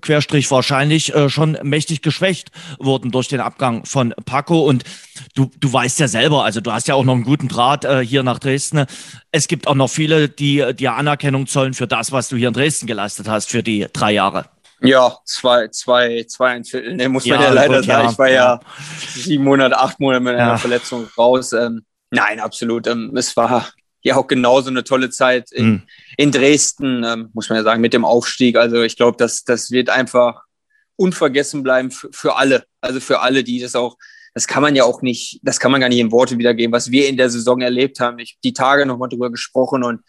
Querstrich 0.00 0.50
wahrscheinlich 0.50 1.14
äh, 1.14 1.28
schon 1.28 1.58
mächtig 1.62 2.02
geschwächt 2.02 2.50
wurden 2.78 3.10
durch 3.10 3.28
den 3.28 3.40
Abgang 3.40 3.84
von 3.84 4.14
Paco. 4.24 4.60
Und 4.60 4.84
du, 5.34 5.50
du 5.58 5.72
weißt 5.72 6.00
ja 6.00 6.08
selber, 6.08 6.44
also 6.44 6.60
du 6.60 6.72
hast 6.72 6.88
ja 6.88 6.94
auch 6.94 7.04
noch 7.04 7.14
einen 7.14 7.24
guten 7.24 7.48
Draht 7.48 7.84
äh, 7.84 8.04
hier 8.04 8.22
nach 8.22 8.38
Dresden. 8.38 8.86
Es 9.30 9.48
gibt 9.48 9.66
auch 9.66 9.74
noch 9.74 9.88
viele, 9.88 10.28
die 10.28 10.74
dir 10.74 10.94
Anerkennung 10.94 11.46
zollen 11.46 11.74
für 11.74 11.86
das, 11.86 12.12
was 12.12 12.28
du 12.28 12.36
hier 12.36 12.48
in 12.48 12.54
Dresden 12.54 12.86
geleistet 12.86 13.28
hast 13.28 13.50
für 13.50 13.62
die 13.62 13.86
drei 13.92 14.12
Jahre. 14.12 14.46
Ja, 14.82 15.18
zwei, 15.24 15.68
zwei, 15.68 16.24
zwei 16.26 16.52
ein 16.52 16.64
Viertel, 16.64 16.96
ne, 16.96 17.08
muss 17.08 17.26
man 17.26 17.38
ja, 17.38 17.46
ja 17.48 17.52
leider 17.52 17.76
gut, 17.76 17.84
sagen. 17.86 18.04
Ja, 18.04 18.10
ich 18.10 18.18
war 18.18 18.28
ja, 18.28 18.34
ja, 18.34 18.60
sieben 19.14 19.44
Monate, 19.44 19.78
acht 19.78 20.00
Monate 20.00 20.22
mit 20.22 20.36
einer 20.36 20.56
Verletzung 20.56 21.06
raus. 21.18 21.52
Ähm, 21.52 21.84
nein, 22.10 22.40
absolut. 22.40 22.86
Ähm, 22.86 23.12
es 23.14 23.36
war 23.36 23.68
ja 24.02 24.16
auch 24.16 24.26
genauso 24.26 24.70
eine 24.70 24.84
tolle 24.84 25.10
Zeit 25.10 25.52
in, 25.52 25.66
mhm. 25.66 25.82
in 26.16 26.32
Dresden, 26.32 27.04
ähm, 27.04 27.30
muss 27.32 27.48
man 27.48 27.56
ja 27.56 27.64
sagen, 27.64 27.80
mit 27.80 27.92
dem 27.92 28.04
Aufstieg. 28.04 28.56
Also 28.56 28.82
ich 28.82 28.96
glaube, 28.96 29.16
das, 29.18 29.44
das 29.44 29.70
wird 29.70 29.90
einfach 29.90 30.42
unvergessen 30.96 31.62
bleiben 31.62 31.90
für, 31.90 32.08
für 32.12 32.36
alle. 32.36 32.64
Also 32.80 33.00
für 33.00 33.20
alle, 33.20 33.44
die 33.44 33.60
das 33.60 33.74
auch, 33.74 33.96
das 34.34 34.46
kann 34.46 34.62
man 34.62 34.76
ja 34.76 34.84
auch 34.84 35.02
nicht, 35.02 35.40
das 35.42 35.58
kann 35.58 35.72
man 35.72 35.80
gar 35.80 35.88
nicht 35.88 35.98
in 35.98 36.12
Worte 36.12 36.38
wiedergeben, 36.38 36.72
was 36.72 36.90
wir 36.90 37.08
in 37.08 37.16
der 37.16 37.30
Saison 37.30 37.60
erlebt 37.60 38.00
haben. 38.00 38.18
Ich 38.18 38.32
habe 38.32 38.40
die 38.44 38.52
Tage 38.52 38.86
nochmal 38.86 39.08
drüber 39.08 39.30
gesprochen 39.30 39.82
und 39.84 40.00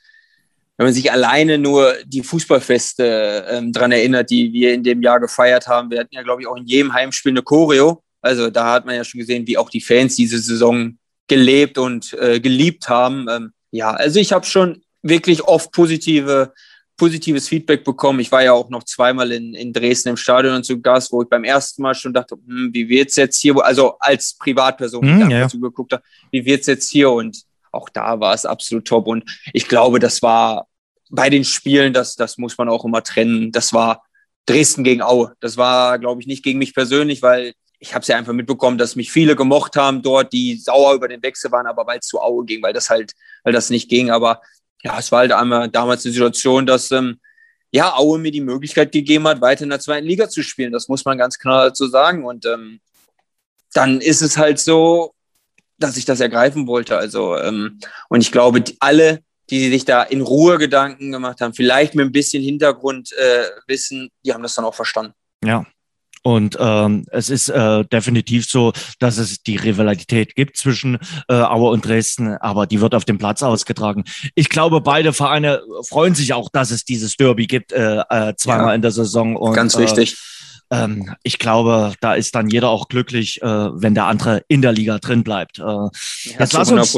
wenn 0.78 0.88
man 0.88 0.94
sich 0.94 1.12
alleine 1.12 1.60
nur 1.60 1.94
die 2.06 2.24
Fußballfeste 2.24 3.46
ähm, 3.50 3.72
dran 3.72 3.92
erinnert, 3.92 4.32
die 4.32 4.52
wir 4.52 4.74
in 4.74 4.84
dem 4.84 5.02
Jahr 5.04 5.20
gefeiert 5.20 5.68
haben, 5.68 5.92
wir 5.92 6.00
hatten 6.00 6.16
ja, 6.16 6.24
glaube 6.24 6.42
ich, 6.42 6.48
auch 6.48 6.56
in 6.56 6.66
jedem 6.66 6.94
Heimspiel 6.94 7.34
eine 7.34 7.44
Choreo. 7.44 8.04
Also 8.22 8.50
da 8.50 8.72
hat 8.74 8.86
man 8.86 8.96
ja 8.96 9.04
schon 9.04 9.20
gesehen, 9.20 9.46
wie 9.46 9.60
auch 9.60 9.70
die 9.70 9.82
Fans 9.82 10.16
diese 10.16 10.40
Saison 10.40 10.98
gelebt 11.28 11.78
und 11.78 12.14
äh, 12.14 12.40
geliebt 12.40 12.90
haben. 12.90 13.28
Ähm, 13.30 13.54
ja, 13.72 13.92
also 13.92 14.20
ich 14.20 14.34
habe 14.34 14.46
schon 14.46 14.84
wirklich 15.02 15.44
oft 15.44 15.72
positive, 15.72 16.54
positives 16.98 17.48
Feedback 17.48 17.84
bekommen. 17.84 18.20
Ich 18.20 18.32
war 18.32 18.44
ja 18.44 18.54
auch 18.54 18.70
noch 18.70 18.84
zweimal 18.84 19.32
in, 19.32 19.56
in 19.56 19.74
Dresden 19.74 20.10
im 20.10 20.18
Stadion 20.18 20.64
zu 20.64 20.80
Gast, 20.80 21.12
wo 21.12 21.24
ich 21.24 21.30
beim 21.30 21.44
ersten 21.44 21.82
Mal 21.82 21.96
schon 21.96 22.14
dachte, 22.14 22.36
hm, 22.46 22.70
wie 22.74 22.88
wird's 22.90 23.16
jetzt 23.16 23.40
hier, 23.40 23.56
also 23.64 23.98
als 24.00 24.36
Privatperson, 24.38 25.02
die 25.02 25.24
hm, 25.24 25.32
ja. 25.32 25.48
zugeguckt 25.48 25.94
habe, 25.94 26.04
wie 26.30 26.46
wird's 26.46 26.68
jetzt 26.68 26.92
hier? 26.92 27.10
Und 27.10 27.44
auch 27.72 27.90
da 27.90 28.20
war 28.20 28.34
es 28.36 28.46
absolut 28.46 28.86
top. 28.86 29.08
Und 29.08 29.24
ich 29.54 29.68
glaube, 29.68 30.00
das 30.00 30.22
war 30.22 30.68
bei 31.10 31.30
den 31.30 31.44
Spielen, 31.44 31.94
das, 31.94 32.16
das 32.16 32.38
muss 32.38 32.58
man 32.58 32.70
auch 32.70 32.86
immer 32.86 33.04
trennen. 33.04 33.52
Das 33.52 33.74
war 33.74 34.04
Dresden 34.46 34.84
gegen 34.84 35.02
Aue. 35.02 35.34
Das 35.40 35.58
war, 35.58 35.98
glaube 36.00 36.22
ich, 36.22 36.28
nicht 36.28 36.44
gegen 36.44 36.60
mich 36.60 36.74
persönlich, 36.74 37.22
weil 37.22 37.54
ich 37.82 37.96
habe 37.96 38.04
es 38.04 38.08
ja 38.08 38.16
einfach 38.16 38.32
mitbekommen, 38.32 38.78
dass 38.78 38.96
mich 38.96 39.12
viele 39.12 39.36
gemocht 39.36 39.76
haben 39.76 40.04
dort, 40.04 40.32
die 40.32 40.56
sauer 40.56 40.94
über 40.94 41.08
den 41.08 41.24
Wechsel 41.24 41.52
waren, 41.52 41.66
aber 41.66 41.88
weil 41.88 41.98
es 41.98 42.08
zu 42.08 42.22
Aue 42.22 42.46
ging, 42.46 42.62
weil 42.62 42.74
das 42.74 42.92
halt, 42.92 43.14
weil 43.44 43.54
das 43.54 43.72
nicht 43.72 43.90
ging. 43.90 44.12
Aber 44.12 44.40
ja, 44.84 45.00
es 45.00 45.12
war 45.12 45.20
halt 45.20 45.32
einmal 45.32 45.68
damals 45.68 46.04
die 46.04 46.12
Situation, 46.12 46.68
dass 46.68 46.92
ähm, 46.92 47.20
ja 47.72 47.96
Aue 47.98 48.20
mir 48.20 48.32
die 48.32 48.40
Möglichkeit 48.40 48.92
gegeben 48.92 49.28
hat, 49.28 49.42
weiter 49.42 49.64
in 49.64 49.72
der 49.72 49.80
zweiten 49.80 50.06
Liga 50.06 50.30
zu 50.30 50.44
spielen. 50.44 50.72
Das 50.72 50.90
muss 50.90 51.06
man 51.06 51.18
ganz 51.18 51.40
klar 51.40 51.70
dazu 51.70 51.88
sagen. 51.88 52.24
Und 52.24 52.46
ähm, 52.46 52.82
dann 53.74 54.00
ist 54.00 54.22
es 54.22 54.38
halt 54.38 54.60
so, 54.60 55.16
dass 55.80 55.98
ich 55.98 56.06
das 56.06 56.20
ergreifen 56.20 56.68
wollte. 56.68 56.98
Also 56.98 57.36
ähm, 57.36 57.80
und 58.10 58.22
ich 58.22 58.32
glaube, 58.32 58.62
die, 58.62 58.78
alle, 58.80 59.24
die 59.50 59.72
sich 59.72 59.86
da 59.86 60.04
in 60.04 60.22
Ruhe 60.22 60.60
Gedanken 60.60 61.12
gemacht 61.12 61.42
haben, 61.42 61.56
vielleicht 61.56 61.96
mit 61.96 62.06
ein 62.06 62.12
bisschen 62.12 62.44
Hintergrundwissen, 62.44 64.06
äh, 64.06 64.10
die 64.24 64.34
haben 64.34 64.44
das 64.44 64.54
dann 64.54 64.66
auch 64.66 64.76
verstanden. 64.76 65.14
Ja, 65.44 65.66
Und 66.24 66.58
ähm, 66.60 67.06
es 67.12 67.30
ist 67.30 67.50
äh, 67.50 67.84
definitiv 67.86 68.48
so, 68.48 68.74
dass 69.00 69.18
es 69.18 69.42
die 69.42 69.56
Rivalität 69.56 70.36
gibt 70.36 70.58
zwischen 70.58 71.00
äh, 71.28 71.34
Aue 71.34 71.72
und 71.72 71.86
Dresden, 71.86 72.38
aber 72.38 72.68
die 72.68 72.80
wird 72.80 72.94
auf 72.94 73.06
dem 73.06 73.18
Platz 73.18 73.42
ausgetragen. 73.42 74.04
Ich 74.36 74.50
glaube, 74.50 74.82
beide 74.82 75.14
Vereine 75.14 75.62
freuen 75.88 76.14
sich 76.14 76.34
auch, 76.34 76.50
dass 76.50 76.72
es 76.72 76.86
dieses 76.86 77.16
Derby 77.18 77.48
gibt, 77.48 77.72
äh, 77.72 78.04
äh, 78.10 78.36
zweimal 78.36 78.70
ja, 78.70 78.76
in 78.76 78.82
der 78.82 78.92
Saison. 78.92 79.36
Und, 79.36 79.54
ganz 79.54 79.78
wichtig. 79.78 80.14
Äh, 80.70 80.84
ähm, 80.84 81.14
ich 81.24 81.38
glaube, 81.38 81.94
da 82.00 82.14
ist 82.14 82.34
dann 82.36 82.50
jeder 82.50 82.70
auch 82.70 82.88
glücklich, 82.88 83.42
äh, 83.42 83.46
wenn 83.46 83.94
der 83.94 84.06
andere 84.06 84.44
in 84.48 84.62
der 84.62 84.72
Liga 84.72 85.00
drin 85.00 85.24
bleibt. 85.24 85.60
Äh, 85.60 85.64
ja, 85.64 85.90
jetzt 86.40 86.54
lass 86.54 86.72
uns, 86.72 86.96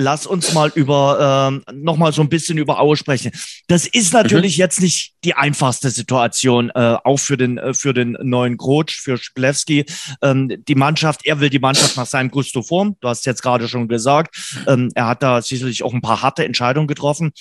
lass 0.00 0.26
uns 0.26 0.52
mal 0.52 0.72
über 0.74 1.50
ähm, 1.50 1.62
noch 1.72 1.96
mal 1.96 2.12
so 2.12 2.22
ein 2.22 2.28
bisschen 2.28 2.58
über 2.58 2.80
Aue 2.80 2.96
sprechen. 2.96 3.30
Das 3.68 3.86
ist 3.86 4.12
natürlich 4.12 4.56
mhm. 4.56 4.60
jetzt 4.60 4.80
nicht 4.80 5.14
die 5.24 5.34
einfachste 5.34 5.90
Situation, 5.90 6.70
äh, 6.70 6.96
auch 7.04 7.18
für 7.18 7.36
den 7.36 7.58
äh, 7.58 7.74
für 7.74 7.94
den 7.94 8.16
neuen 8.22 8.56
Coach 8.56 9.00
für 9.00 9.18
Schklewski. 9.18 9.84
Ähm, 10.22 10.62
die 10.66 10.74
Mannschaft, 10.74 11.26
er 11.26 11.40
will 11.40 11.50
die 11.50 11.58
Mannschaft 11.58 11.96
nach 11.96 12.06
seinem 12.06 12.30
Gusto 12.30 12.62
formen. 12.62 12.96
Du 13.00 13.08
hast 13.08 13.26
jetzt 13.26 13.42
gerade 13.42 13.68
schon 13.68 13.88
gesagt, 13.88 14.36
ähm, 14.66 14.90
er 14.94 15.06
hat 15.06 15.22
da 15.22 15.42
sicherlich 15.42 15.82
auch 15.82 15.92
ein 15.92 16.00
paar 16.00 16.22
harte 16.22 16.44
Entscheidungen 16.44 16.88
getroffen. 16.88 17.32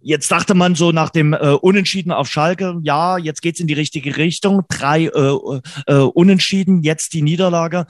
Jetzt 0.00 0.30
dachte 0.30 0.54
man 0.54 0.74
so 0.74 0.92
nach 0.92 1.10
dem 1.10 1.32
äh, 1.32 1.36
Unentschieden 1.60 2.12
auf 2.12 2.28
Schalke, 2.28 2.78
ja, 2.82 3.18
jetzt 3.18 3.42
geht's 3.42 3.60
in 3.60 3.66
die 3.66 3.74
richtige 3.74 4.16
Richtung. 4.16 4.62
Drei 4.68 5.04
äh, 5.04 5.60
äh, 5.86 5.94
Unentschieden, 5.94 6.82
jetzt 6.82 7.12
die 7.12 7.22
Niederlage. 7.22 7.86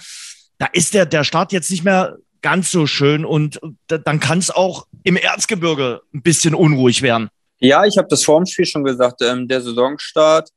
Da 0.58 0.66
ist 0.66 0.92
der 0.92 1.06
der 1.06 1.24
Start 1.24 1.52
jetzt 1.52 1.70
nicht 1.70 1.84
mehr 1.84 2.16
ganz 2.42 2.70
so 2.70 2.86
schön 2.86 3.24
und 3.24 3.60
dann 3.86 4.20
kann 4.20 4.38
es 4.38 4.50
auch 4.50 4.86
im 5.04 5.16
Erzgebirge 5.16 6.02
ein 6.14 6.22
bisschen 6.22 6.54
unruhig 6.54 7.02
werden. 7.02 7.28
Ja, 7.60 7.84
ich 7.84 7.98
habe 7.98 8.08
das 8.08 8.24
vor 8.24 8.38
dem 8.40 8.46
Spiel 8.46 8.66
schon 8.66 8.84
gesagt. 8.84 9.20
Ähm, 9.22 9.48
der 9.48 9.60
Saisonstart, 9.60 10.50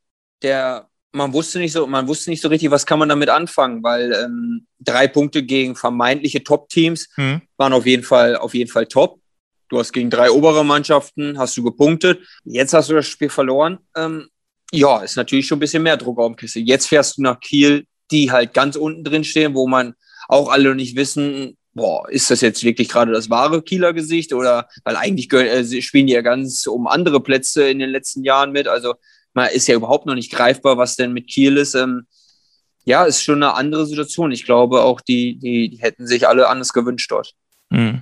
der 0.44 0.88
man 1.14 1.34
wusste 1.34 1.60
nicht 1.60 1.74
so, 1.74 1.88
man 1.88 2.08
wusste 2.08 2.30
nicht 2.30 2.42
so 2.42 2.48
richtig, 2.48 2.72
was 2.72 2.86
kann 2.86 3.00
man 3.00 3.10
damit 3.10 3.30
anfangen, 3.30 3.84
weil 3.84 4.14
ähm, 4.14 4.66
drei 4.80 5.08
Punkte 5.08 5.44
gegen 5.44 5.76
vermeintliche 5.76 6.44
Top-Teams 6.44 7.10
hm. 7.16 7.42
waren 7.58 7.74
auf 7.74 7.86
jeden 7.86 8.04
Fall 8.04 8.36
auf 8.36 8.54
jeden 8.54 8.72
Fall 8.72 8.86
top. 8.86 9.20
Du 9.68 9.80
hast 9.80 9.94
gegen 9.94 10.10
drei 10.10 10.32
obere 10.32 10.66
Mannschaften 10.66 11.38
hast 11.38 11.56
du 11.56 11.64
gepunktet. 11.64 12.20
Jetzt 12.44 12.74
hast 12.74 12.90
du 12.90 12.94
das 12.94 13.08
Spiel 13.08 13.30
verloren. 13.30 13.80
Ähm, 13.96 14.28
ja, 14.72 15.00
ist 15.00 15.16
natürlich 15.16 15.48
schon 15.48 15.58
ein 15.58 15.62
bisschen 15.62 15.84
mehr 15.84 15.98
Druck 15.98 16.20
auf 16.20 16.28
dem 16.28 16.36
Kiste. 16.36 16.60
Jetzt 16.60 16.88
fährst 16.88 17.18
du 17.18 17.24
nach 17.24 17.40
Kiel, 17.40 17.86
die 18.12 18.32
halt 18.32 18.54
ganz 18.54 18.76
unten 18.76 19.04
drin 19.04 19.24
stehen, 19.24 19.54
wo 19.54 19.68
man 19.68 19.96
auch 20.28 20.50
alle 20.50 20.76
nicht 20.76 20.96
wissen, 20.96 21.58
boah, 21.74 22.10
ist 22.10 22.30
das 22.30 22.42
jetzt 22.42 22.64
wirklich 22.64 22.90
gerade 22.90 23.12
das 23.12 23.30
wahre 23.30 23.62
Kieler 23.62 23.94
Gesicht 23.94 24.34
oder 24.34 24.68
weil 24.84 24.96
eigentlich 24.96 25.32
äh, 25.34 25.82
spielen 25.82 26.08
die 26.08 26.14
ja 26.14 26.22
ganz 26.22 26.68
um 26.68 26.88
andere 26.88 27.22
Plätze 27.22 27.70
in 27.70 27.80
den 27.80 27.90
letzten 27.90 28.24
Jahren 28.24 28.52
mit. 28.52 28.68
Also 28.68 28.96
man 29.34 29.50
ist 29.50 29.68
ja 29.68 29.76
überhaupt 29.76 30.06
noch 30.06 30.16
nicht 30.16 30.32
greifbar, 30.32 30.78
was 30.78 30.96
denn 30.96 31.14
mit 31.14 31.28
Kiel 31.28 31.58
ist. 31.58 31.76
Ähm, 31.76 32.08
ja, 32.84 33.06
ist 33.06 33.24
schon 33.24 33.44
eine 33.44 33.54
andere 33.54 33.86
Situation. 33.86 34.32
Ich 34.32 34.46
glaube 34.46 34.82
auch, 34.82 35.02
die, 35.02 35.38
die, 35.38 35.70
die 35.70 35.78
hätten 35.78 36.08
sich 36.08 36.28
alle 36.28 36.50
anders 36.50 36.74
gewünscht 36.74 37.12
dort. 37.12 37.34
Mhm. 37.70 38.02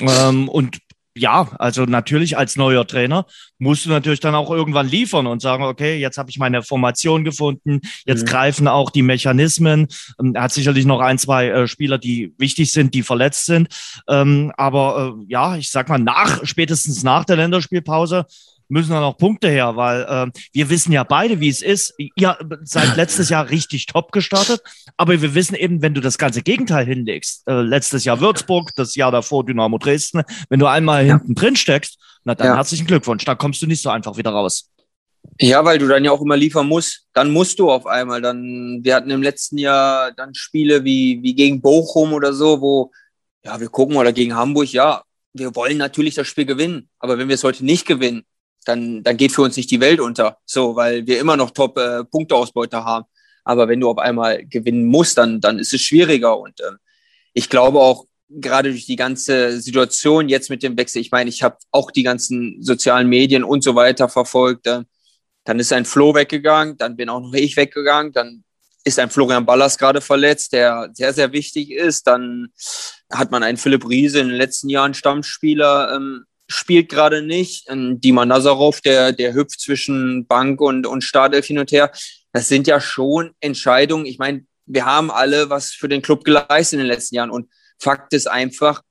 Ähm, 0.00 0.48
und 0.48 0.78
ja, 1.18 1.48
also 1.58 1.84
natürlich 1.84 2.38
als 2.38 2.56
neuer 2.56 2.86
Trainer 2.86 3.26
musst 3.58 3.86
du 3.86 3.90
natürlich 3.90 4.20
dann 4.20 4.34
auch 4.34 4.50
irgendwann 4.50 4.88
liefern 4.88 5.26
und 5.26 5.42
sagen, 5.42 5.64
okay, 5.64 5.98
jetzt 5.98 6.18
habe 6.18 6.30
ich 6.30 6.38
meine 6.38 6.62
Formation 6.62 7.24
gefunden, 7.24 7.80
jetzt 8.04 8.22
mhm. 8.22 8.26
greifen 8.26 8.68
auch 8.68 8.90
die 8.90 9.02
Mechanismen. 9.02 9.88
Ähm, 10.20 10.34
er 10.34 10.42
hat 10.42 10.52
sicherlich 10.52 10.86
noch 10.86 11.00
ein, 11.00 11.18
zwei 11.18 11.48
äh, 11.48 11.68
Spieler, 11.68 11.98
die 11.98 12.32
wichtig 12.38 12.72
sind, 12.72 12.94
die 12.94 13.02
verletzt 13.02 13.46
sind. 13.46 13.68
Ähm, 14.08 14.52
aber 14.56 15.14
äh, 15.18 15.24
ja, 15.28 15.56
ich 15.56 15.70
sag 15.70 15.88
mal, 15.88 15.98
nach, 15.98 16.44
spätestens 16.44 17.02
nach 17.02 17.24
der 17.24 17.36
Länderspielpause 17.36 18.26
müssen 18.68 18.90
dann 18.90 19.02
auch 19.02 19.16
Punkte 19.16 19.48
her, 19.48 19.76
weil 19.76 20.02
äh, 20.02 20.38
wir 20.52 20.70
wissen 20.70 20.92
ja 20.92 21.04
beide, 21.04 21.40
wie 21.40 21.48
es 21.48 21.62
ist. 21.62 21.94
Ihr 22.16 22.36
seid 22.62 22.96
letztes 22.96 23.28
Jahr 23.30 23.50
richtig 23.50 23.86
top 23.86 24.12
gestartet, 24.12 24.60
aber 24.96 25.20
wir 25.20 25.34
wissen 25.34 25.54
eben, 25.54 25.82
wenn 25.82 25.94
du 25.94 26.00
das 26.00 26.18
ganze 26.18 26.42
Gegenteil 26.42 26.86
hinlegst, 26.86 27.48
äh, 27.48 27.62
letztes 27.62 28.04
Jahr 28.04 28.20
Würzburg, 28.20 28.74
das 28.76 28.94
Jahr 28.94 29.10
davor 29.10 29.44
Dynamo 29.44 29.78
Dresden, 29.78 30.22
wenn 30.48 30.60
du 30.60 30.66
einmal 30.66 31.06
ja. 31.06 31.16
hinten 31.16 31.34
drin 31.34 31.56
steckst, 31.56 31.98
na 32.24 32.34
dann 32.34 32.48
ja. 32.48 32.56
herzlichen 32.56 32.86
Glückwunsch, 32.86 33.24
da 33.24 33.34
kommst 33.34 33.62
du 33.62 33.66
nicht 33.66 33.82
so 33.82 33.90
einfach 33.90 34.16
wieder 34.16 34.30
raus. 34.30 34.70
Ja, 35.40 35.64
weil 35.64 35.78
du 35.78 35.86
dann 35.86 36.04
ja 36.04 36.10
auch 36.10 36.20
immer 36.20 36.36
liefern 36.36 36.66
musst. 36.66 37.06
Dann 37.12 37.30
musst 37.30 37.58
du 37.58 37.70
auf 37.70 37.86
einmal. 37.86 38.20
Dann, 38.20 38.80
wir 38.82 38.94
hatten 38.94 39.10
im 39.10 39.22
letzten 39.22 39.58
Jahr 39.58 40.12
dann 40.12 40.34
Spiele 40.34 40.84
wie, 40.84 41.22
wie 41.22 41.34
gegen 41.34 41.60
Bochum 41.60 42.12
oder 42.12 42.32
so, 42.32 42.60
wo, 42.60 42.90
ja, 43.44 43.60
wir 43.60 43.68
gucken 43.68 43.96
oder 43.96 44.12
gegen 44.12 44.34
Hamburg, 44.34 44.72
ja, 44.72 45.02
wir 45.32 45.54
wollen 45.54 45.78
natürlich 45.78 46.14
das 46.14 46.26
Spiel 46.26 46.44
gewinnen. 46.44 46.88
Aber 46.98 47.18
wenn 47.18 47.28
wir 47.28 47.34
es 47.34 47.44
heute 47.44 47.64
nicht 47.64 47.86
gewinnen, 47.86 48.24
dann, 48.64 49.02
dann 49.02 49.16
geht 49.16 49.32
für 49.32 49.42
uns 49.42 49.56
nicht 49.56 49.70
die 49.70 49.80
Welt 49.80 50.00
unter. 50.00 50.38
So, 50.44 50.76
weil 50.76 51.06
wir 51.06 51.20
immer 51.20 51.36
noch 51.36 51.50
top 51.50 51.78
äh, 51.78 52.04
Punkteausbeute 52.04 52.84
haben. 52.84 53.06
Aber 53.44 53.68
wenn 53.68 53.80
du 53.80 53.88
auf 53.88 53.98
einmal 53.98 54.44
gewinnen 54.44 54.86
musst, 54.86 55.16
dann, 55.16 55.40
dann 55.40 55.58
ist 55.58 55.72
es 55.72 55.80
schwieriger. 55.80 56.38
Und 56.38 56.60
ähm, 56.60 56.76
ich 57.32 57.48
glaube 57.48 57.80
auch, 57.80 58.04
gerade 58.28 58.70
durch 58.70 58.84
die 58.86 58.96
ganze 58.96 59.60
Situation 59.60 60.28
jetzt 60.28 60.50
mit 60.50 60.62
dem 60.62 60.76
Wechsel, 60.76 61.00
ich 61.00 61.10
meine, 61.10 61.30
ich 61.30 61.42
habe 61.42 61.56
auch 61.70 61.90
die 61.90 62.02
ganzen 62.02 62.62
sozialen 62.62 63.08
Medien 63.08 63.44
und 63.44 63.64
so 63.64 63.74
weiter 63.74 64.08
verfolgt. 64.08 64.66
Äh, 64.66 64.82
dann 65.44 65.58
ist 65.58 65.72
ein 65.72 65.86
Flo 65.86 66.14
weggegangen, 66.14 66.76
dann 66.76 66.96
bin 66.96 67.08
auch 67.08 67.20
noch 67.20 67.32
ich 67.32 67.56
weggegangen, 67.56 68.12
dann 68.12 68.44
ist 68.84 68.98
ein 68.98 69.10
Florian 69.10 69.46
Ballas 69.46 69.78
gerade 69.78 70.00
verletzt, 70.00 70.52
der 70.52 70.90
sehr, 70.92 71.14
sehr 71.14 71.32
wichtig 71.32 71.70
ist. 71.70 72.06
Dann 72.06 72.48
hat 73.10 73.30
man 73.30 73.42
einen 73.42 73.56
Philipp 73.56 73.88
Riese 73.88 74.20
in 74.20 74.28
den 74.28 74.36
letzten 74.36 74.68
Jahren 74.68 74.94
Stammspieler 74.94 75.94
ähm, 75.94 76.24
spielt 76.48 76.88
gerade 76.88 77.22
nicht. 77.22 77.66
Dima 77.70 78.24
Nazarov, 78.24 78.80
der, 78.80 79.12
der 79.12 79.34
hüpft 79.34 79.60
zwischen 79.60 80.26
Bank 80.26 80.60
und, 80.60 80.86
und 80.86 81.04
Startelf 81.04 81.46
hin 81.46 81.58
und 81.58 81.70
her. 81.70 81.92
Das 82.32 82.48
sind 82.48 82.66
ja 82.66 82.80
schon 82.80 83.32
Entscheidungen. 83.40 84.06
Ich 84.06 84.18
meine, 84.18 84.44
wir 84.66 84.84
haben 84.84 85.10
alle 85.10 85.50
was 85.50 85.72
für 85.72 85.88
den 85.88 86.02
Club 86.02 86.24
geleistet 86.24 86.74
in 86.74 86.78
den 86.80 86.88
letzten 86.88 87.16
Jahren. 87.16 87.30
Und 87.30 87.50
Fakt 87.78 88.12
ist 88.12 88.28
einfach, 88.28 88.82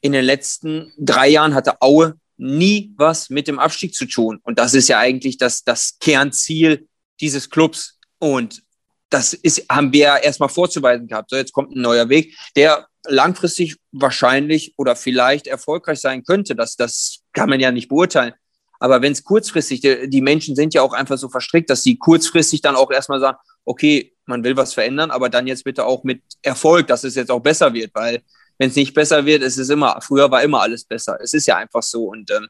in 0.00 0.12
den 0.12 0.24
letzten 0.24 0.92
drei 0.98 1.28
Jahren 1.28 1.54
hatte 1.54 1.80
Aue 1.80 2.14
nie 2.36 2.92
was 2.96 3.28
mit 3.30 3.48
dem 3.48 3.58
Abstieg 3.58 3.94
zu 3.94 4.06
tun. 4.06 4.40
Und 4.42 4.58
das 4.58 4.74
ist 4.74 4.88
ja 4.88 4.98
eigentlich 4.98 5.36
das, 5.36 5.62
das 5.62 5.98
Kernziel 6.00 6.88
dieses 7.20 7.50
Clubs. 7.50 7.98
Und 8.18 8.62
das 9.10 9.34
ist, 9.34 9.66
haben 9.70 9.92
wir 9.92 10.00
ja 10.00 10.16
erstmal 10.16 10.48
vorzuweisen 10.48 11.06
gehabt. 11.06 11.30
So, 11.30 11.36
jetzt 11.36 11.52
kommt 11.52 11.74
ein 11.74 11.82
neuer 11.82 12.08
Weg, 12.08 12.36
der 12.56 12.86
langfristig 13.06 13.76
wahrscheinlich 13.92 14.74
oder 14.76 14.96
vielleicht 14.96 15.46
erfolgreich 15.46 16.00
sein 16.00 16.24
könnte. 16.24 16.54
Das, 16.54 16.76
das 16.76 17.20
kann 17.32 17.48
man 17.48 17.60
ja 17.60 17.70
nicht 17.72 17.88
beurteilen. 17.88 18.34
Aber 18.78 19.02
wenn 19.02 19.12
es 19.12 19.24
kurzfristig, 19.24 19.80
die, 19.80 20.08
die 20.08 20.22
Menschen 20.22 20.56
sind 20.56 20.74
ja 20.74 20.82
auch 20.82 20.92
einfach 20.92 21.18
so 21.18 21.28
verstrickt, 21.28 21.70
dass 21.70 21.82
sie 21.82 21.98
kurzfristig 21.98 22.62
dann 22.62 22.76
auch 22.76 22.90
erstmal 22.90 23.20
sagen, 23.20 23.38
okay, 23.64 24.14
man 24.26 24.42
will 24.42 24.56
was 24.56 24.74
verändern, 24.74 25.10
aber 25.10 25.28
dann 25.28 25.46
jetzt 25.46 25.64
bitte 25.64 25.84
auch 25.84 26.02
mit 26.02 26.22
Erfolg, 26.42 26.86
dass 26.86 27.04
es 27.04 27.14
jetzt 27.14 27.30
auch 27.30 27.40
besser 27.40 27.74
wird, 27.74 27.90
weil 27.94 28.22
wenn 28.58 28.70
es 28.70 28.76
nicht 28.76 28.94
besser 28.94 29.24
wird, 29.24 29.42
ist 29.42 29.58
es 29.58 29.70
immer, 29.70 30.00
früher 30.02 30.30
war 30.30 30.42
immer 30.42 30.60
alles 30.60 30.84
besser. 30.84 31.18
Es 31.22 31.34
ist 31.34 31.46
ja 31.46 31.56
einfach 31.56 31.82
so. 31.82 32.04
Und 32.04 32.30
ähm, 32.30 32.46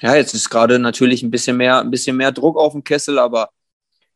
ja, 0.00 0.14
jetzt 0.16 0.34
ist 0.34 0.50
gerade 0.50 0.78
natürlich 0.78 1.22
ein 1.22 1.30
bisschen 1.30 1.56
mehr, 1.56 1.80
ein 1.80 1.90
bisschen 1.90 2.16
mehr 2.16 2.32
Druck 2.32 2.56
auf 2.56 2.72
dem 2.72 2.82
Kessel, 2.84 3.18
aber 3.18 3.50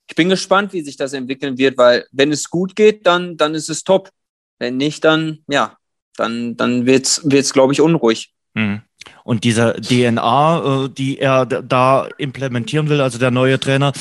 ich 0.08 0.16
bin 0.16 0.30
gespannt, 0.30 0.72
wie 0.72 0.82
sich 0.82 0.96
das 0.96 1.12
entwickeln 1.12 1.58
wird, 1.58 1.76
weil 1.76 2.06
wenn 2.12 2.32
es 2.32 2.48
gut 2.48 2.74
geht, 2.74 3.06
dann, 3.06 3.36
dann 3.36 3.54
ist 3.54 3.68
es 3.68 3.84
top. 3.84 4.10
Wenn 4.58 4.76
nicht, 4.76 5.04
dann, 5.04 5.38
ja, 5.48 5.76
dann, 6.16 6.56
dann 6.56 6.86
wird's, 6.86 7.22
wird's, 7.24 7.52
glaube 7.52 7.72
ich, 7.72 7.80
unruhig. 7.80 8.32
Mhm. 8.54 8.82
Und 9.24 9.44
diese 9.44 9.74
DNA, 9.74 10.84
äh, 10.84 10.88
die 10.88 11.18
er 11.18 11.46
da 11.46 12.08
implementieren 12.18 12.88
will, 12.88 13.00
also 13.00 13.18
der 13.18 13.30
neue 13.30 13.60
Trainer, 13.60 13.92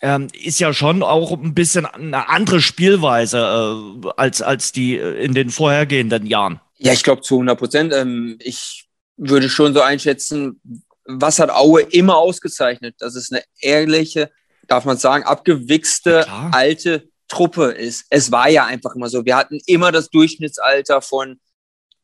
ähm, 0.00 0.28
ist 0.32 0.60
ja 0.60 0.72
schon 0.72 1.02
auch 1.02 1.32
ein 1.32 1.54
bisschen 1.54 1.86
eine 1.86 2.28
andere 2.28 2.60
Spielweise 2.60 3.38
äh, 4.04 4.08
als, 4.16 4.42
als 4.42 4.72
die 4.72 4.96
in 4.96 5.34
den 5.34 5.50
vorhergehenden 5.50 6.26
Jahren. 6.26 6.60
Ja, 6.78 6.92
ich 6.92 7.02
glaube 7.02 7.22
zu 7.22 7.36
100 7.36 7.58
Prozent. 7.58 7.92
Ähm, 7.94 8.36
ich 8.40 8.86
würde 9.16 9.48
schon 9.48 9.74
so 9.74 9.80
einschätzen, 9.80 10.60
was 11.04 11.38
hat 11.38 11.50
Aue 11.50 11.82
immer 11.82 12.16
ausgezeichnet? 12.16 12.96
Das 12.98 13.14
ist 13.14 13.32
eine 13.32 13.42
ehrliche, 13.60 14.30
darf 14.66 14.84
man 14.84 14.96
sagen, 14.96 15.24
abgewichste 15.24 16.26
alte 16.52 17.08
Truppe 17.28 17.66
ist. 17.66 18.06
Es 18.10 18.30
war 18.30 18.48
ja 18.48 18.66
einfach 18.66 18.94
immer 18.94 19.08
so. 19.08 19.24
Wir 19.24 19.36
hatten 19.36 19.58
immer 19.66 19.92
das 19.92 20.10
Durchschnittsalter 20.10 21.00
von 21.02 21.40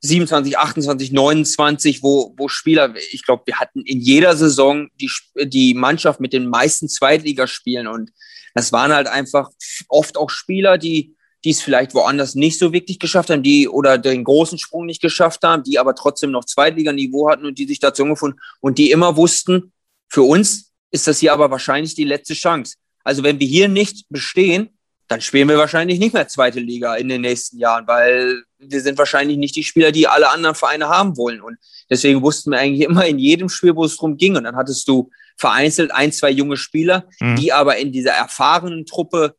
27, 0.00 0.58
28, 0.58 1.12
29, 1.12 2.02
wo, 2.02 2.34
wo 2.36 2.48
Spieler, 2.48 2.94
ich 3.12 3.24
glaube, 3.24 3.44
wir 3.46 3.60
hatten 3.60 3.82
in 3.82 4.00
jeder 4.00 4.36
Saison 4.36 4.88
die, 5.00 5.10
die 5.44 5.74
Mannschaft 5.74 6.18
mit 6.20 6.32
den 6.32 6.48
meisten 6.48 6.88
Zweitligaspielen 6.88 7.86
und 7.86 8.10
das 8.54 8.72
waren 8.72 8.92
halt 8.92 9.06
einfach 9.06 9.48
oft 9.88 10.16
auch 10.16 10.28
Spieler, 10.28 10.76
die 10.76 11.14
die 11.44 11.50
es 11.50 11.60
vielleicht 11.60 11.94
woanders 11.94 12.34
nicht 12.34 12.58
so 12.58 12.72
wirklich 12.72 12.98
geschafft 12.98 13.30
haben, 13.30 13.42
die 13.42 13.68
oder 13.68 13.98
den 13.98 14.24
großen 14.24 14.58
Sprung 14.58 14.86
nicht 14.86 15.02
geschafft 15.02 15.42
haben, 15.42 15.64
die 15.64 15.78
aber 15.78 15.94
trotzdem 15.94 16.30
noch 16.30 16.44
Zweitliganiveau 16.44 17.30
hatten 17.30 17.46
und 17.46 17.58
die 17.58 17.66
sich 17.66 17.80
dazu 17.80 18.04
gefunden 18.04 18.38
und 18.60 18.78
die 18.78 18.90
immer 18.90 19.16
wussten, 19.16 19.72
für 20.08 20.22
uns 20.22 20.72
ist 20.90 21.06
das 21.06 21.18
hier 21.18 21.32
aber 21.32 21.50
wahrscheinlich 21.50 21.94
die 21.94 22.04
letzte 22.04 22.34
Chance. 22.34 22.76
Also 23.02 23.22
wenn 23.22 23.40
wir 23.40 23.46
hier 23.46 23.68
nicht 23.68 24.06
bestehen, 24.08 24.78
dann 25.12 25.20
spielen 25.20 25.50
wir 25.50 25.58
wahrscheinlich 25.58 25.98
nicht 25.98 26.14
mehr 26.14 26.26
zweite 26.26 26.58
Liga 26.58 26.94
in 26.94 27.06
den 27.06 27.20
nächsten 27.20 27.58
Jahren, 27.58 27.86
weil 27.86 28.44
wir 28.58 28.80
sind 28.80 28.96
wahrscheinlich 28.96 29.36
nicht 29.36 29.54
die 29.54 29.62
Spieler, 29.62 29.92
die 29.92 30.08
alle 30.08 30.30
anderen 30.30 30.54
Vereine 30.54 30.88
haben 30.88 31.18
wollen. 31.18 31.42
Und 31.42 31.58
deswegen 31.90 32.22
wussten 32.22 32.50
wir 32.50 32.58
eigentlich 32.58 32.88
immer 32.88 33.04
in 33.04 33.18
jedem 33.18 33.50
Spiel, 33.50 33.76
wo 33.76 33.84
es 33.84 33.98
drum 33.98 34.16
ging. 34.16 34.36
Und 34.36 34.44
dann 34.44 34.56
hattest 34.56 34.88
du 34.88 35.10
vereinzelt 35.36 35.92
ein, 35.92 36.12
zwei 36.12 36.30
junge 36.30 36.56
Spieler, 36.56 37.04
mhm. 37.20 37.36
die 37.36 37.52
aber 37.52 37.76
in 37.76 37.92
dieser 37.92 38.12
erfahrenen 38.12 38.86
Truppe 38.86 39.34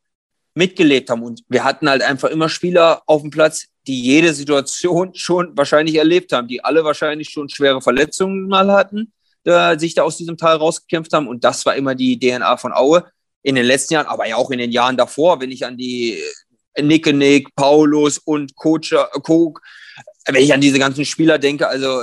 mitgelebt 0.54 1.10
haben. 1.10 1.24
Und 1.24 1.42
wir 1.48 1.64
hatten 1.64 1.88
halt 1.88 2.02
einfach 2.02 2.30
immer 2.30 2.48
Spieler 2.48 3.02
auf 3.06 3.22
dem 3.22 3.30
Platz, 3.30 3.66
die 3.88 4.00
jede 4.00 4.32
Situation 4.32 5.10
schon 5.14 5.56
wahrscheinlich 5.56 5.96
erlebt 5.96 6.30
haben, 6.30 6.46
die 6.46 6.62
alle 6.62 6.84
wahrscheinlich 6.84 7.30
schon 7.30 7.48
schwere 7.48 7.82
Verletzungen 7.82 8.46
mal 8.46 8.70
hatten, 8.70 9.12
äh, 9.42 9.76
sich 9.76 9.94
da 9.94 10.04
aus 10.04 10.18
diesem 10.18 10.36
Tal 10.36 10.54
rausgekämpft 10.56 11.12
haben. 11.12 11.26
Und 11.26 11.42
das 11.42 11.66
war 11.66 11.74
immer 11.74 11.96
die 11.96 12.16
DNA 12.16 12.58
von 12.58 12.72
Aue 12.72 13.04
in 13.44 13.54
den 13.54 13.66
letzten 13.66 13.94
Jahren, 13.94 14.06
aber 14.06 14.26
ja 14.26 14.36
auch 14.36 14.50
in 14.50 14.58
den 14.58 14.72
Jahren 14.72 14.96
davor, 14.96 15.40
wenn 15.40 15.52
ich 15.52 15.64
an 15.64 15.76
die 15.76 16.20
Nicke 16.80 17.12
Nick, 17.12 17.54
Paulus 17.54 18.18
und 18.18 18.56
Coach, 18.56 18.92
Cook, 19.22 19.60
wenn 20.26 20.42
ich 20.42 20.52
an 20.52 20.62
diese 20.62 20.78
ganzen 20.78 21.04
Spieler 21.04 21.38
denke, 21.38 21.68
also 21.68 22.02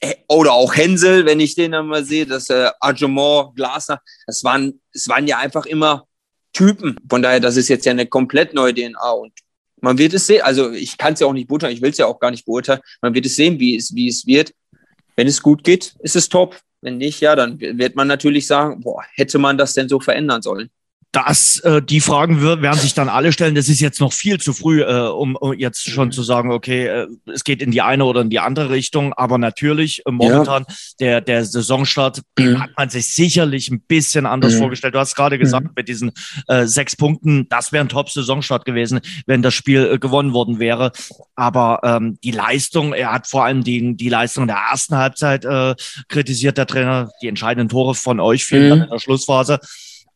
äh, 0.00 0.14
oder 0.28 0.52
auch 0.52 0.76
Hänsel, 0.76 1.24
wenn 1.26 1.40
ich 1.40 1.54
den 1.54 1.72
dann 1.72 1.86
mal 1.86 2.04
sehe, 2.04 2.26
das 2.26 2.50
äh, 2.50 2.70
Arjumont, 2.80 3.56
Glasner, 3.56 4.00
das 4.26 4.44
waren, 4.44 4.80
es 4.92 5.08
waren 5.08 5.26
ja 5.26 5.38
einfach 5.38 5.66
immer 5.66 6.06
Typen. 6.52 6.96
Von 7.08 7.22
daher, 7.22 7.40
das 7.40 7.56
ist 7.56 7.68
jetzt 7.68 7.86
ja 7.86 7.92
eine 7.92 8.06
komplett 8.06 8.52
neue 8.52 8.74
DNA 8.74 9.10
und 9.10 9.32
man 9.80 9.96
wird 9.96 10.12
es 10.12 10.26
sehen. 10.26 10.42
Also 10.42 10.70
ich 10.72 10.98
kann 10.98 11.14
es 11.14 11.20
ja 11.20 11.26
auch 11.26 11.32
nicht 11.32 11.48
beurteilen, 11.48 11.74
ich 11.74 11.82
will 11.82 11.90
es 11.90 11.98
ja 11.98 12.06
auch 12.06 12.20
gar 12.20 12.30
nicht 12.30 12.44
beurteilen. 12.44 12.80
Man 13.00 13.14
wird 13.14 13.24
es 13.24 13.36
sehen, 13.36 13.58
wie 13.58 13.76
es, 13.76 13.94
wie 13.94 14.08
es 14.08 14.26
wird. 14.26 14.52
Wenn 15.16 15.26
es 15.26 15.42
gut 15.42 15.64
geht, 15.64 15.96
ist 16.00 16.14
es 16.14 16.28
top. 16.28 16.60
Wenn 16.80 16.98
nicht, 16.98 17.20
ja, 17.20 17.34
dann 17.36 17.60
wird 17.60 17.96
man 17.96 18.08
natürlich 18.08 18.46
sagen, 18.46 18.80
boah, 18.80 19.04
hätte 19.14 19.38
man 19.38 19.58
das 19.58 19.74
denn 19.74 19.88
so 19.88 20.00
verändern 20.00 20.42
sollen? 20.42 20.70
Das, 21.10 21.58
äh, 21.60 21.80
die 21.80 22.00
Fragen 22.00 22.42
werden 22.42 22.78
sich 22.78 22.92
dann 22.92 23.08
alle 23.08 23.32
stellen. 23.32 23.54
Das 23.54 23.70
ist 23.70 23.80
jetzt 23.80 23.98
noch 23.98 24.12
viel 24.12 24.38
zu 24.38 24.52
früh, 24.52 24.82
äh, 24.82 25.08
um, 25.08 25.36
um 25.36 25.54
jetzt 25.54 25.88
schon 25.88 26.08
mhm. 26.08 26.12
zu 26.12 26.22
sagen, 26.22 26.52
okay, 26.52 26.86
äh, 26.86 27.06
es 27.32 27.44
geht 27.44 27.62
in 27.62 27.70
die 27.70 27.80
eine 27.80 28.04
oder 28.04 28.20
in 28.20 28.28
die 28.28 28.40
andere 28.40 28.68
Richtung. 28.68 29.14
Aber 29.14 29.38
natürlich, 29.38 30.04
äh, 30.04 30.10
momentan, 30.10 30.66
ja. 30.68 30.74
der, 31.00 31.20
der 31.22 31.44
Saisonstart, 31.46 32.20
mhm. 32.38 32.62
hat 32.62 32.70
man 32.76 32.90
sich 32.90 33.14
sicherlich 33.14 33.70
ein 33.70 33.80
bisschen 33.80 34.26
anders 34.26 34.54
mhm. 34.54 34.58
vorgestellt. 34.58 34.94
Du 34.94 34.98
hast 34.98 35.14
gerade 35.14 35.38
gesagt, 35.38 35.68
mhm. 35.68 35.72
mit 35.76 35.88
diesen 35.88 36.12
äh, 36.46 36.66
sechs 36.66 36.94
Punkten, 36.94 37.48
das 37.48 37.72
wäre 37.72 37.84
ein 37.84 37.88
Top-Saisonstart 37.88 38.66
gewesen, 38.66 39.00
wenn 39.24 39.40
das 39.40 39.54
Spiel 39.54 39.90
äh, 39.90 39.98
gewonnen 39.98 40.34
worden 40.34 40.58
wäre. 40.58 40.92
Aber 41.36 41.80
ähm, 41.84 42.18
die 42.22 42.32
Leistung, 42.32 42.92
er 42.92 43.12
hat 43.14 43.26
vor 43.26 43.46
allem 43.46 43.64
die, 43.64 43.96
die 43.96 44.10
Leistung 44.10 44.46
der 44.46 44.56
ersten 44.70 44.96
Halbzeit 44.96 45.46
äh, 45.46 45.74
kritisiert, 46.08 46.58
der 46.58 46.66
Trainer, 46.66 47.10
die 47.22 47.28
entscheidenden 47.28 47.70
Tore 47.70 47.94
von 47.94 48.20
euch 48.20 48.44
fielen 48.44 48.68
dann 48.68 48.78
mhm. 48.80 48.84
in 48.84 48.90
der 48.90 48.98
Schlussphase. 48.98 49.58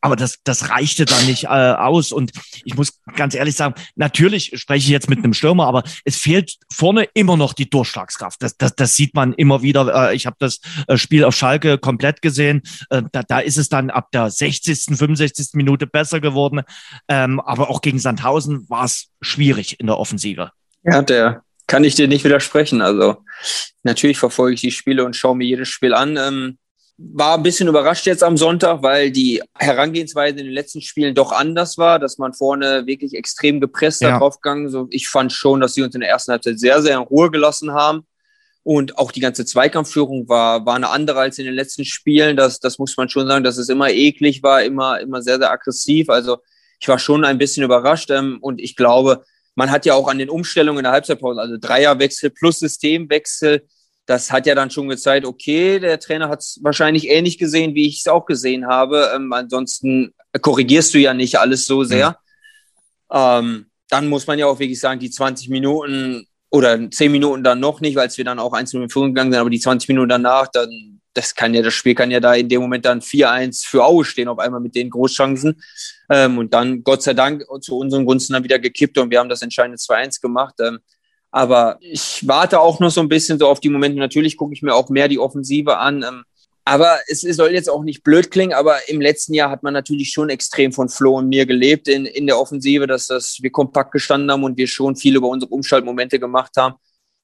Aber 0.03 0.17
das, 0.17 0.41
das 0.43 0.69
reichte 0.69 1.05
dann 1.05 1.25
nicht 1.27 1.45
äh, 1.45 1.47
aus. 1.47 2.11
Und 2.11 2.33
ich 2.65 2.75
muss 2.75 3.01
ganz 3.17 3.35
ehrlich 3.35 3.55
sagen, 3.55 3.75
natürlich 3.95 4.53
spreche 4.57 4.85
ich 4.85 4.89
jetzt 4.89 5.09
mit 5.09 5.21
einem 5.21 5.33
Stürmer, 5.33 5.67
aber 5.69 5.85
es 6.05 6.17
fehlt 6.17 6.57
vorne 6.73 7.09
immer 7.15 7.37
noch 7.37 7.53
die 7.53 7.71
Durchschlagskraft. 7.71 8.43
Das, 8.43 8.57
das, 8.57 8.75
das 8.75 8.97
sieht 8.97 9.15
man 9.15 9.33
immer 9.33 9.63
wieder. 9.63 10.11
Äh, 10.11 10.17
ich 10.17 10.27
habe 10.27 10.37
das 10.41 10.61
äh, 10.89 10.97
Spiel 10.97 11.25
auf 11.25 11.37
Schalke 11.37 11.79
komplett 11.79 12.21
gesehen. 12.21 12.63
Äh, 12.91 13.03
da, 13.13 13.23
da 13.23 13.39
ist 13.39 13.57
es 13.57 13.69
dann 13.69 13.91
ab 13.91 14.11
der 14.13 14.29
60., 14.29 14.97
65. 14.99 15.51
Minute 15.53 15.87
besser 15.87 16.21
geworden. 16.21 16.63
Ähm, 17.07 17.39
aber 17.39 17.71
auch 17.71 17.81
gegen 17.81 18.01
Sandhausen 18.01 18.69
war 18.69 18.85
es 18.85 19.09
schwierig 19.21 19.79
in 19.79 19.87
der 19.87 19.99
Offensive. 19.99 20.51
Ja, 20.83 21.01
der 21.01 21.45
kann 21.69 21.85
ich 21.85 21.95
dir 21.95 22.09
nicht 22.09 22.25
widersprechen. 22.25 22.83
Also 22.83 23.25
natürlich 23.85 24.19
verfolge 24.19 24.55
ich 24.55 24.61
die 24.61 24.73
Spiele 24.73 25.05
und 25.05 25.15
schaue 25.15 25.37
mir 25.37 25.47
jedes 25.47 25.69
Spiel 25.69 25.95
an. 25.95 26.17
Ähm, 26.17 26.59
war 27.15 27.37
ein 27.37 27.43
bisschen 27.43 27.69
überrascht 27.69 28.07
jetzt 28.07 28.23
am 28.23 28.37
Sonntag, 28.37 28.83
weil 28.83 29.11
die 29.11 29.43
Herangehensweise 29.59 30.39
in 30.39 30.47
den 30.47 30.55
letzten 30.55 30.81
Spielen 30.81 31.15
doch 31.15 31.33
anders 31.33 31.79
war, 31.79 31.99
dass 31.99 32.19
man 32.19 32.33
vorne 32.33 32.87
wirklich 32.87 33.15
extrem 33.15 33.61
gepresst 33.61 34.03
ja. 34.03 34.19
drauf 34.19 34.41
gegangen. 34.41 34.69
So, 34.69 34.87
ich 34.91 35.09
fand 35.09 35.33
schon, 35.33 35.61
dass 35.61 35.75
sie 35.75 35.83
uns 35.83 35.95
in 35.95 36.01
der 36.01 36.11
ersten 36.11 36.33
Halbzeit 36.33 36.59
sehr, 36.59 36.83
sehr 36.83 36.97
in 36.97 37.03
Ruhe 37.03 37.31
gelassen 37.31 37.73
haben. 37.73 38.07
Und 38.65 38.97
auch 38.99 39.11
die 39.11 39.21
ganze 39.21 39.45
Zweikampfführung 39.45 40.29
war, 40.29 40.65
war 40.65 40.77
eine 40.77 40.91
andere 40.91 41.19
als 41.19 41.39
in 41.39 41.47
den 41.47 41.55
letzten 41.55 41.85
Spielen. 41.85 42.37
Das, 42.37 42.61
das 42.61 42.79
muss 42.79 42.97
man 42.97 43.09
schon 43.09 43.27
sagen, 43.27 43.43
dass 43.43 43.59
es 43.59 43.69
immer 43.69 43.91
eklig 43.91 44.43
war, 44.43 44.63
immer, 44.63 45.01
immer 45.01 45.21
sehr, 45.21 45.39
sehr 45.39 45.51
aggressiv. 45.51 46.09
Also 46.09 46.39
ich 46.79 46.87
war 46.87 46.99
schon 46.99 47.25
ein 47.25 47.39
bisschen 47.39 47.65
überrascht. 47.65 48.11
Ähm, 48.11 48.39
und 48.41 48.61
ich 48.61 48.77
glaube, 48.77 49.25
man 49.57 49.71
hat 49.71 49.85
ja 49.85 49.95
auch 49.95 50.09
an 50.09 50.19
den 50.19 50.31
Umstellungen 50.31 50.79
in 50.79 50.85
der 50.85 50.93
Halbzeitpause, 50.93 51.41
also 51.41 51.57
Dreierwechsel 51.61 52.31
plus 52.31 52.61
Systemwechsel, 52.61 53.67
das 54.07 54.33
hat 54.33 54.47
ja 54.47 54.55
dann 54.55 54.71
schon 54.71 54.89
gezeigt, 54.89 55.27
okay, 55.27 55.79
der 55.79 55.99
Trainer 56.01 56.29
hat 56.29 56.41
es 56.41 56.59
wahrscheinlich 56.63 57.09
ähnlich 57.09 57.39
gesehen, 57.39 57.75
wie 57.75 57.87
ich 57.87 58.01
es 58.01 58.09
auch 58.09 58.27
gesehen 58.27 58.67
habe. 58.67 59.11
Ähm, 59.15 59.33
ansonsten 59.33 60.13
korrigierst 60.41 60.95
du 60.95 60.99
ja 60.99 61.15
nicht 61.15 61.39
alles 61.39 61.67
so 61.67 61.85
sehr. 61.85 62.11
Mhm. 63.11 63.17
Ähm, 63.17 63.67
dann 63.89 64.09
muss 64.09 64.27
man 64.27 64.39
ja 64.39 64.47
auch 64.47 64.59
wirklich 64.59 64.81
sagen, 64.81 65.01
die 65.01 65.11
20 65.11 65.51
Minuten 65.51 66.27
oder 66.51 66.91
10 66.91 67.13
Minuten 67.13 67.45
dann 67.45 67.61
noch 67.61 67.81
nicht, 67.81 67.97
weil 67.97 68.11
wir 68.15 68.25
dann 68.25 68.39
auch 68.39 68.53
einzeln 68.53 68.83
in 68.83 68.91
Führung 68.91 69.15
gegangen 69.15 69.33
sind, 69.33 69.41
aber 69.41 69.51
die 69.51 69.61
20 69.61 69.89
Minuten 69.89 70.09
danach, 70.09 70.49
dann, 70.49 71.01
das 71.15 71.35
kann 71.35 71.55
ja, 71.55 71.63
das 71.63 71.75
Spiel 71.75 71.95
kann 71.95 72.11
ja 72.11 72.21
da 72.21 72.35
in 72.35 72.49
dem 72.49 72.61
Moment 72.61 72.85
dann 72.85 73.01
4-1 73.01 73.67
für 73.67 73.85
Aue 73.85 74.05
stehen, 74.05 74.29
auf 74.29 74.39
einmal 74.39 74.61
mit 74.61 74.75
den 74.75 74.91
Großchancen. 74.91 75.63
Ähm, 76.11 76.39
und 76.39 76.53
dann, 76.53 76.83
Gott 76.83 77.03
sei 77.03 77.15
Dank, 77.15 77.45
zu 77.61 77.79
unseren 77.79 78.05
Gunsten 78.05 78.33
dann 78.33 78.45
wieder 78.45 78.59
gekippt 78.59 78.99
und 78.99 79.11
wir 79.11 79.19
haben 79.19 79.29
das 79.29 79.43
entscheidende 79.43 79.79
2-1 79.79 80.21
gemacht. 80.21 80.55
Ähm, 80.61 80.81
aber 81.33 81.79
ich 81.81 82.27
warte 82.29 82.61
auch 82.61 82.79
noch 82.79 82.91
so 82.91 83.01
ein 83.01 83.09
bisschen 83.09 83.39
so 83.39 83.49
auf 83.49 83.59
die 83.59 83.71
Momente. 83.71 83.99
Natürlich 83.99 84.37
gucke 84.37 84.53
ich 84.53 84.63
mir 84.63 84.75
auch 84.75 84.91
mehr 84.91 85.09
die 85.09 85.19
Offensive 85.19 85.79
an. 85.79 86.03
Ähm, 86.03 86.25
aber 86.65 87.01
es 87.09 87.23
soll 87.23 87.53
jetzt 87.53 87.71
auch 87.71 87.83
nicht 87.83 88.05
blöd 88.05 88.31
klingen, 88.31 88.53
aber 88.53 88.89
im 88.89 89.01
letzten 89.01 89.35
Jahr 89.35 89.51
hat 89.51 89.65
man 89.65 89.73
natürlich 89.73 90.11
schon 90.11 90.29
extrem 90.29 90.73
von 90.73 90.89
Flo 90.89 91.17
und 91.17 91.29
mir 91.29 91.45
gelebt 91.45 91.89
in, 91.89 92.05
in 92.05 92.27
der 92.27 92.39
Offensive, 92.39 92.87
dass 92.87 93.09
das, 93.09 93.39
wir 93.41 93.51
kompakt 93.51 93.91
gestanden 93.91 94.31
haben 94.31 94.45
und 94.45 94.57
wir 94.57 94.69
schon 94.69 94.95
viel 94.95 95.17
über 95.17 95.29
unsere 95.29 95.51
Umschaltmomente 95.53 96.21
gemacht 96.21 96.53
haben. 96.57 96.77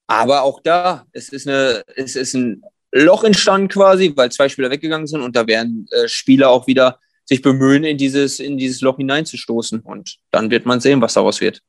Aber 0.09 0.43
auch 0.43 0.61
da, 0.65 1.05
es 1.13 1.29
ist, 1.29 1.47
eine, 1.47 1.85
es 1.95 2.17
ist 2.17 2.35
ein 2.35 2.63
Loch 2.91 3.23
entstanden 3.23 3.69
quasi, 3.69 4.13
weil 4.17 4.33
zwei 4.33 4.49
Spieler 4.49 4.71
weggegangen 4.71 5.07
sind 5.07 5.21
und 5.21 5.37
da 5.37 5.47
werden 5.47 5.87
äh, 5.93 6.09
Spieler 6.09 6.49
auch 6.49 6.67
wieder 6.67 6.99
sich 7.27 7.43
bemühen, 7.43 7.85
in 7.85 7.99
dieses, 7.99 8.41
in 8.41 8.57
dieses 8.57 8.81
Loch 8.81 8.97
hineinzustoßen. 8.97 9.81
Und 9.81 10.17
dann 10.31 10.51
wird 10.51 10.65
man 10.65 10.81
sehen, 10.81 11.03
was 11.03 11.13
daraus 11.13 11.43
wird. 11.43 11.63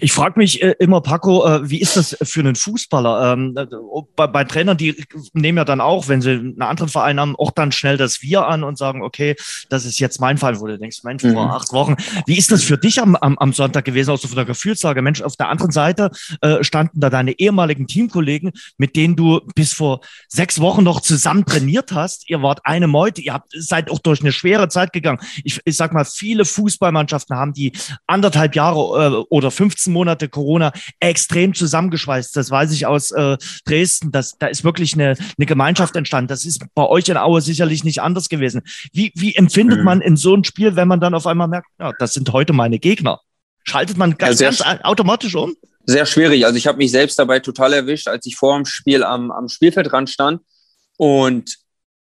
Ich 0.00 0.12
frage 0.12 0.38
mich 0.38 0.62
äh, 0.62 0.74
immer, 0.78 1.00
Paco, 1.00 1.46
äh, 1.46 1.68
wie 1.68 1.80
ist 1.80 1.96
das 1.96 2.16
für 2.22 2.40
einen 2.40 2.54
Fußballer? 2.54 3.32
Ähm, 3.32 3.54
äh, 3.56 3.66
bei, 4.14 4.26
bei, 4.26 4.44
Trainern, 4.44 4.76
die 4.76 5.04
nehmen 5.32 5.58
ja 5.58 5.64
dann 5.64 5.80
auch, 5.80 6.08
wenn 6.08 6.22
sie 6.22 6.30
einen 6.30 6.62
anderen 6.62 6.88
Verein 6.88 7.20
haben, 7.20 7.36
auch 7.36 7.50
dann 7.50 7.72
schnell 7.72 7.96
das 7.96 8.22
Wir 8.22 8.46
an 8.46 8.64
und 8.64 8.78
sagen, 8.78 9.02
okay, 9.02 9.36
das 9.68 9.84
ist 9.84 9.98
jetzt 9.98 10.20
mein 10.20 10.38
Fall, 10.38 10.60
wo 10.60 10.66
du 10.66 10.78
denkst, 10.78 11.02
Mensch, 11.04 11.22
mhm. 11.22 11.34
vor 11.34 11.52
acht 11.52 11.72
Wochen. 11.72 11.96
Wie 12.26 12.38
ist 12.38 12.52
das 12.52 12.62
für 12.62 12.78
dich 12.78 13.00
am, 13.00 13.16
am, 13.16 13.38
am 13.38 13.52
Sonntag 13.52 13.84
gewesen, 13.84 14.10
auch 14.10 14.18
so 14.18 14.28
von 14.28 14.36
der 14.36 14.44
Gefühlslage? 14.44 15.02
Mensch, 15.02 15.22
auf 15.22 15.36
der 15.36 15.48
anderen 15.48 15.72
Seite 15.72 16.10
äh, 16.40 16.62
standen 16.62 17.00
da 17.00 17.10
deine 17.10 17.38
ehemaligen 17.38 17.86
Teamkollegen, 17.86 18.52
mit 18.78 18.96
denen 18.96 19.16
du 19.16 19.40
bis 19.54 19.72
vor 19.72 20.00
sechs 20.28 20.60
Wochen 20.60 20.84
noch 20.84 21.00
zusammen 21.00 21.44
trainiert 21.44 21.92
hast. 21.92 22.28
Ihr 22.28 22.42
wart 22.42 22.60
eine 22.64 22.86
Meute, 22.86 23.20
ihr 23.20 23.34
habt, 23.34 23.52
seid 23.56 23.90
auch 23.90 23.98
durch 23.98 24.20
eine 24.20 24.32
schwere 24.32 24.68
Zeit 24.68 24.92
gegangen. 24.92 25.18
Ich, 25.44 25.60
ich 25.64 25.76
sag 25.76 25.92
mal, 25.92 26.04
viele 26.04 26.44
Fußballmannschaften 26.44 27.36
haben 27.36 27.52
die 27.52 27.72
anderthalb 28.06 28.54
Jahre 28.54 29.06
äh, 29.06 29.24
oder 29.28 29.50
fünf 29.50 29.65
15 29.66 29.92
Monate 29.92 30.28
Corona 30.28 30.72
extrem 31.00 31.54
zusammengeschweißt. 31.54 32.36
Das 32.36 32.50
weiß 32.50 32.72
ich 32.72 32.86
aus 32.86 33.10
äh, 33.10 33.36
Dresden. 33.64 34.12
Das, 34.12 34.38
da 34.38 34.46
ist 34.46 34.62
wirklich 34.62 34.94
eine, 34.94 35.16
eine 35.36 35.46
Gemeinschaft 35.46 35.96
entstanden. 35.96 36.28
Das 36.28 36.44
ist 36.44 36.64
bei 36.74 36.84
euch 36.84 37.08
in 37.08 37.16
Aue 37.16 37.40
sicherlich 37.40 37.82
nicht 37.82 38.00
anders 38.00 38.28
gewesen. 38.28 38.62
Wie, 38.92 39.12
wie 39.16 39.34
empfindet 39.34 39.78
mhm. 39.78 39.84
man 39.84 40.00
in 40.00 40.16
so 40.16 40.34
ein 40.34 40.44
Spiel, 40.44 40.76
wenn 40.76 40.88
man 40.88 41.00
dann 41.00 41.14
auf 41.14 41.26
einmal 41.26 41.48
merkt, 41.48 41.68
ja, 41.80 41.92
das 41.98 42.14
sind 42.14 42.32
heute 42.32 42.52
meine 42.52 42.78
Gegner? 42.78 43.20
Schaltet 43.64 43.96
man 43.96 44.16
ganz, 44.16 44.38
ja, 44.38 44.50
ganz 44.50 44.62
automatisch 44.84 45.34
um? 45.34 45.56
Sehr 45.84 46.06
schwierig. 46.06 46.46
Also 46.46 46.56
ich 46.56 46.66
habe 46.66 46.78
mich 46.78 46.92
selbst 46.92 47.18
dabei 47.18 47.40
total 47.40 47.72
erwischt, 47.72 48.06
als 48.06 48.24
ich 48.26 48.36
vor 48.36 48.56
dem 48.56 48.64
Spiel 48.64 49.02
am, 49.02 49.32
am 49.32 49.48
Spielfeldrand 49.48 50.10
stand 50.10 50.42
und 50.96 51.56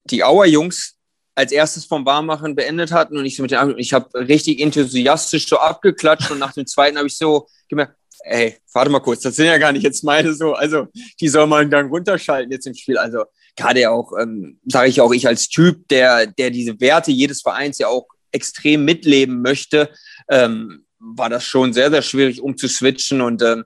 die 0.05 0.23
Auer 0.23 0.45
Jungs 0.45 0.95
als 1.35 1.51
erstes 1.51 1.85
vom 1.85 2.05
Warmmachen 2.05 2.55
beendet 2.55 2.91
hatten 2.91 3.17
und 3.17 3.25
ich 3.25 3.35
so 3.35 3.41
mit 3.41 3.51
den 3.51 3.77
ich 3.77 3.93
habe 3.93 4.09
richtig 4.27 4.59
enthusiastisch 4.59 5.47
so 5.47 5.57
abgeklatscht 5.57 6.29
und 6.31 6.39
nach 6.39 6.53
dem 6.53 6.67
zweiten 6.67 6.97
habe 6.97 7.07
ich 7.07 7.17
so 7.17 7.47
gemerkt, 7.69 7.95
ey, 8.23 8.57
warte 8.73 8.91
mal 8.91 8.99
kurz, 8.99 9.21
das 9.21 9.35
sind 9.35 9.45
ja 9.45 9.57
gar 9.57 9.71
nicht 9.71 9.83
jetzt 9.83 10.03
meine 10.03 10.33
so, 10.33 10.53
also 10.53 10.87
die 11.19 11.27
soll 11.27 11.47
mal 11.47 11.61
einen 11.61 11.71
Gang 11.71 11.91
runterschalten 11.91 12.51
jetzt 12.51 12.67
im 12.67 12.73
Spiel. 12.73 12.97
Also 12.97 13.23
gerade 13.55 13.89
auch, 13.89 14.11
ähm, 14.19 14.59
sage 14.65 14.89
ich 14.89 15.01
auch, 15.01 15.11
ich 15.11 15.27
als 15.27 15.49
Typ, 15.49 15.87
der, 15.87 16.27
der 16.27 16.49
diese 16.49 16.79
Werte 16.79 17.11
jedes 17.11 17.41
Vereins 17.41 17.79
ja 17.79 17.87
auch 17.87 18.07
extrem 18.31 18.85
mitleben 18.85 19.41
möchte, 19.41 19.89
ähm, 20.29 20.85
war 20.99 21.29
das 21.29 21.43
schon 21.43 21.73
sehr, 21.73 21.89
sehr 21.89 22.01
schwierig 22.01 22.41
umzuswitchen 22.41 23.21
und 23.21 23.41
ähm, 23.41 23.65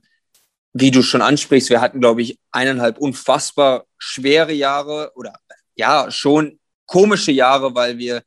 wie 0.74 0.92
du 0.92 1.04
schon 1.04 1.22
ansprichst, 1.22 1.70
wir 1.70 1.82
hatten, 1.82 2.02
glaube 2.02 2.22
ich, 2.22 2.38
eineinhalb 2.52 2.98
unfassbar 2.98 3.86
schwere 3.98 4.52
Jahre 4.52 5.12
oder 5.16 5.34
ja, 5.76 6.12
schon 6.12 6.60
komische 6.86 7.32
Jahre, 7.32 7.76
weil 7.76 7.98
wir 7.98 8.24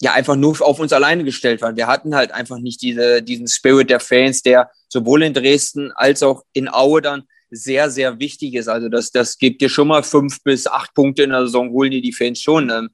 ja 0.00 0.12
einfach 0.12 0.36
nur 0.36 0.60
auf 0.60 0.78
uns 0.78 0.92
alleine 0.92 1.24
gestellt 1.24 1.60
waren. 1.60 1.76
Wir 1.76 1.86
hatten 1.86 2.14
halt 2.14 2.32
einfach 2.32 2.58
nicht 2.58 2.82
diese, 2.82 3.22
diesen 3.22 3.48
Spirit 3.48 3.90
der 3.90 4.00
Fans, 4.00 4.42
der 4.42 4.70
sowohl 4.88 5.22
in 5.24 5.34
Dresden 5.34 5.90
als 5.92 6.22
auch 6.22 6.44
in 6.52 6.68
Aue 6.68 7.02
dann 7.02 7.24
sehr, 7.50 7.90
sehr 7.90 8.18
wichtig 8.18 8.54
ist. 8.54 8.68
Also 8.68 8.88
das, 8.88 9.10
das 9.10 9.38
gibt 9.38 9.60
dir 9.60 9.68
schon 9.68 9.88
mal 9.88 10.02
fünf 10.02 10.42
bis 10.42 10.66
acht 10.66 10.94
Punkte 10.94 11.22
in 11.22 11.30
der 11.30 11.46
Saison, 11.46 11.70
holen 11.70 11.90
dir 11.90 12.02
die 12.02 12.12
Fans 12.12 12.40
schon. 12.40 12.70
Ähm. 12.70 12.90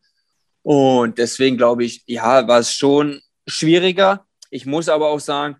Und 0.62 1.18
deswegen 1.18 1.56
glaube 1.56 1.84
ich, 1.84 2.02
ja, 2.06 2.46
war 2.48 2.60
es 2.60 2.72
schon 2.72 3.20
schwieriger. 3.46 4.26
Ich 4.50 4.64
muss 4.64 4.88
aber 4.88 5.08
auch 5.08 5.20
sagen, 5.20 5.56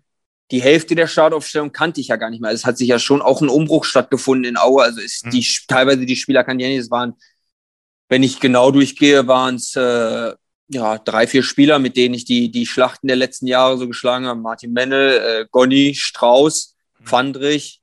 die 0.51 0.61
Hälfte 0.61 0.95
der 0.95 1.07
Startaufstellung 1.07 1.71
kannte 1.71 2.01
ich 2.01 2.07
ja 2.07 2.15
gar 2.15 2.29
nicht 2.29 2.41
mehr. 2.41 2.51
Es 2.51 2.65
hat 2.65 2.77
sich 2.77 2.87
ja 2.87 2.99
schon 2.99 3.21
auch 3.21 3.41
ein 3.41 3.49
Umbruch 3.49 3.83
stattgefunden 3.83 4.45
in 4.45 4.57
Aue. 4.57 4.83
Also 4.83 5.01
ist 5.01 5.25
mhm. 5.25 5.31
die, 5.31 5.47
teilweise 5.67 6.05
die 6.05 6.15
Spieler 6.15 6.43
kannte 6.43 6.63
ich 6.63 6.69
ja 6.69 6.75
nicht. 6.75 6.85
Es 6.85 6.91
waren 6.91 7.13
wenn 8.09 8.23
ich 8.23 8.39
genau 8.39 8.71
durchgehe, 8.71 9.27
waren 9.27 9.55
es 9.55 9.75
äh, 9.75 10.33
ja, 10.67 10.97
drei, 10.97 11.27
vier 11.27 11.43
Spieler, 11.43 11.79
mit 11.79 11.95
denen 11.97 12.15
ich 12.15 12.25
die, 12.25 12.51
die 12.51 12.65
Schlachten 12.65 13.07
der 13.07 13.15
letzten 13.15 13.47
Jahre 13.47 13.77
so 13.77 13.87
geschlagen 13.87 14.25
habe. 14.25 14.39
Martin 14.39 14.73
Mennel, 14.73 15.17
äh, 15.17 15.45
Gonny, 15.51 15.93
Strauß, 15.95 16.75
mhm. 16.99 17.05
Fandrich. 17.05 17.81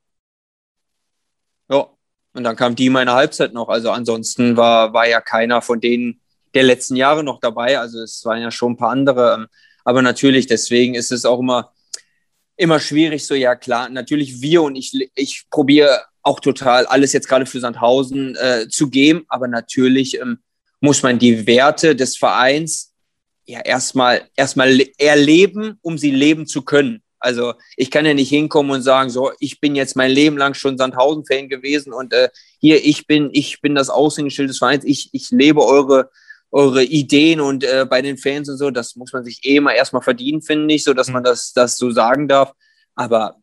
Ja, 1.69 1.89
und 2.35 2.45
dann 2.45 2.57
kam 2.57 2.75
die 2.75 2.91
meine 2.91 3.13
Halbzeit 3.13 3.53
noch. 3.53 3.69
Also 3.69 3.91
ansonsten 3.91 4.57
war, 4.57 4.93
war 4.93 5.07
ja 5.09 5.21
keiner 5.21 5.63
von 5.63 5.81
denen 5.81 6.21
der 6.55 6.65
letzten 6.65 6.97
Jahre 6.97 7.25
noch 7.25 7.41
dabei. 7.41 7.79
Also 7.79 8.01
es 8.01 8.25
waren 8.25 8.43
ja 8.43 8.51
schon 8.51 8.73
ein 8.73 8.77
paar 8.77 8.91
andere. 8.91 9.35
Ähm, 9.35 9.47
aber 9.85 10.03
natürlich, 10.03 10.47
deswegen 10.47 10.95
ist 10.95 11.13
es 11.13 11.25
auch 11.25 11.41
immer, 11.41 11.73
immer 12.57 12.81
schwierig. 12.81 13.27
So, 13.27 13.35
ja 13.35 13.55
klar, 13.55 13.89
natürlich 13.89 14.41
wir 14.41 14.63
und 14.63 14.77
ich, 14.77 15.11
ich 15.15 15.47
probiere 15.51 16.05
auch 16.23 16.41
total 16.41 16.87
alles 16.87 17.13
jetzt 17.13 17.29
gerade 17.29 17.47
für 17.47 17.61
Sandhausen 17.61 18.37
äh, 18.37 18.69
zu 18.69 18.91
geben. 18.91 19.25
Aber 19.29 19.49
natürlich 19.49 20.21
ähm, 20.21 20.39
muss 20.81 21.03
man 21.03 21.19
die 21.19 21.47
Werte 21.47 21.97
des 21.97 22.17
Vereins 22.17 22.93
ja 23.45 23.61
erstmal 23.61 24.23
erstmal 24.37 24.81
erleben, 24.99 25.79
um 25.83 25.99
sie 25.99 26.11
leben 26.11 26.47
zu 26.47 26.63
können. 26.63 27.03
Also 27.19 27.55
ich 27.77 27.93
kann 27.93 28.05
ja 28.05 28.15
nicht 28.15 28.31
hinkommen 28.31 28.73
und 28.73 28.83
sagen, 28.83 29.09
so, 29.09 29.31
ich 29.39 29.61
bin 29.61 29.77
jetzt 29.77 29.95
mein 29.95 30.11
Leben 30.11 30.37
lang 30.37 30.55
schon 30.55 30.77
Sandhausen-Fan 30.77 31.49
gewesen 31.49 31.93
und 31.93 32.13
äh, 32.13 32.31
hier, 32.61 32.85
ich 32.85 33.07
bin, 33.07 33.31
ich 33.33 33.61
bin 33.61 33.77
das 33.77 33.91
Aushängeschild 33.91 34.51
des 34.51 34.59
Vereins, 34.59 34.85
ich, 34.85 35.11
ich 35.13 35.31
lebe 35.31 35.65
eure, 35.65 36.11
eure 36.51 36.83
Ideen 36.83 37.41
und 37.41 37.63
äh, 37.63 37.87
bei 37.89 38.03
den 38.03 38.19
Fans 38.19 38.49
und 38.49 38.57
so, 38.57 38.73
das 38.73 38.97
muss 38.97 39.13
man 39.13 39.25
sich 39.25 39.41
eh 39.45 39.61
mal 39.61 39.73
erstmal 39.73 40.03
verdienen, 40.03 40.43
finde 40.43 40.75
ich, 40.75 40.83
so 40.83 40.95
dass 40.95 41.11
man 41.11 41.23
mhm. 41.23 41.27
das, 41.27 41.53
das 41.53 41.77
so 41.77 41.93
sagen 41.93 42.27
darf. 42.27 42.53
Aber 42.97 43.37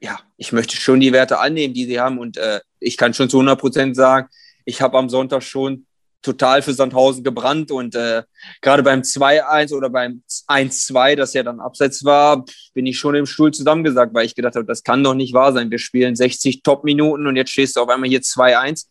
ja, 0.00 0.20
ich 0.36 0.52
möchte 0.52 0.76
schon 0.76 1.00
die 1.00 1.12
Werte 1.12 1.38
annehmen, 1.38 1.74
die 1.74 1.86
sie 1.86 2.00
haben 2.00 2.18
und 2.18 2.36
äh, 2.36 2.60
ich 2.80 2.96
kann 2.96 3.14
schon 3.14 3.30
zu 3.30 3.38
100 3.38 3.58
Prozent 3.58 3.96
sagen, 3.96 4.28
ich 4.64 4.82
habe 4.82 4.98
am 4.98 5.08
Sonntag 5.08 5.42
schon 5.42 5.86
total 6.22 6.60
für 6.60 6.72
Sandhausen 6.72 7.22
gebrannt 7.22 7.70
und 7.70 7.94
äh, 7.94 8.24
gerade 8.60 8.82
beim 8.82 9.00
2-1 9.00 9.72
oder 9.72 9.88
beim 9.88 10.22
1-2, 10.48 11.14
das 11.14 11.34
ja 11.34 11.42
dann 11.42 11.60
abseits 11.60 12.04
war, 12.04 12.44
bin 12.74 12.84
ich 12.86 12.98
schon 12.98 13.14
im 13.14 13.26
Stuhl 13.26 13.52
zusammengesagt, 13.52 14.12
weil 14.12 14.26
ich 14.26 14.34
gedacht 14.34 14.56
habe, 14.56 14.66
das 14.66 14.82
kann 14.82 15.04
doch 15.04 15.14
nicht 15.14 15.34
wahr 15.34 15.52
sein. 15.52 15.70
Wir 15.70 15.78
spielen 15.78 16.16
60 16.16 16.62
Top-Minuten 16.62 17.26
und 17.26 17.36
jetzt 17.36 17.52
stehst 17.52 17.76
du 17.76 17.80
auf 17.80 17.88
einmal 17.88 18.08
hier 18.08 18.22
2-1. 18.22 18.86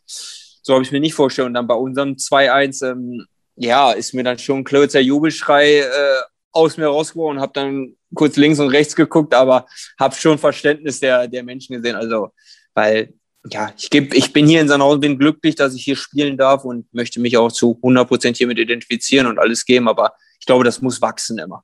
So 0.62 0.74
habe 0.74 0.84
ich 0.84 0.92
mir 0.92 1.02
nicht 1.02 1.14
vorgestellt. 1.14 1.48
Und 1.48 1.54
dann 1.56 1.68
bei 1.68 1.76
unserem 1.76 2.14
2-1, 2.14 2.90
ähm, 2.90 3.26
ja, 3.58 3.92
ist 3.92 4.14
mir 4.14 4.24
dann 4.24 4.40
schon 4.40 4.60
ein 4.60 4.64
klözer 4.64 5.02
Jubelschrei 5.02 5.80
äh, 5.80 6.22
aus 6.56 6.78
mir 6.78 6.88
rausgeworfen 6.88 7.38
und 7.38 7.42
habe 7.42 7.54
dann 7.54 7.96
kurz 8.14 8.38
links 8.38 8.60
und 8.60 8.70
rechts 8.70 8.96
geguckt, 8.96 9.34
aber 9.34 9.68
habe 10.00 10.16
schon 10.16 10.38
Verständnis 10.38 11.00
der, 11.00 11.28
der 11.28 11.44
Menschen 11.44 11.76
gesehen. 11.76 11.96
Also, 11.96 12.30
weil 12.74 13.14
ja, 13.52 13.72
ich, 13.78 13.90
geb, 13.90 14.14
ich 14.14 14.34
bin 14.34 14.48
hier 14.48 14.62
in 14.62 14.68
Sandhausen, 14.68 15.02
bin 15.02 15.20
glücklich, 15.20 15.56
dass 15.56 15.76
ich 15.76 15.84
hier 15.84 15.96
spielen 15.96 16.38
darf 16.38 16.64
und 16.64 16.92
möchte 16.94 17.20
mich 17.20 17.38
auch 17.38 17.52
zu 17.52 17.76
100 17.76 18.08
Prozent 18.08 18.38
hiermit 18.38 18.58
identifizieren 18.58 19.28
und 19.28 19.38
alles 19.38 19.66
geben. 19.66 19.88
Aber 19.88 20.14
ich 20.40 20.46
glaube, 20.46 20.64
das 20.64 20.82
muss 20.82 21.02
wachsen 21.02 21.38
immer. 21.38 21.64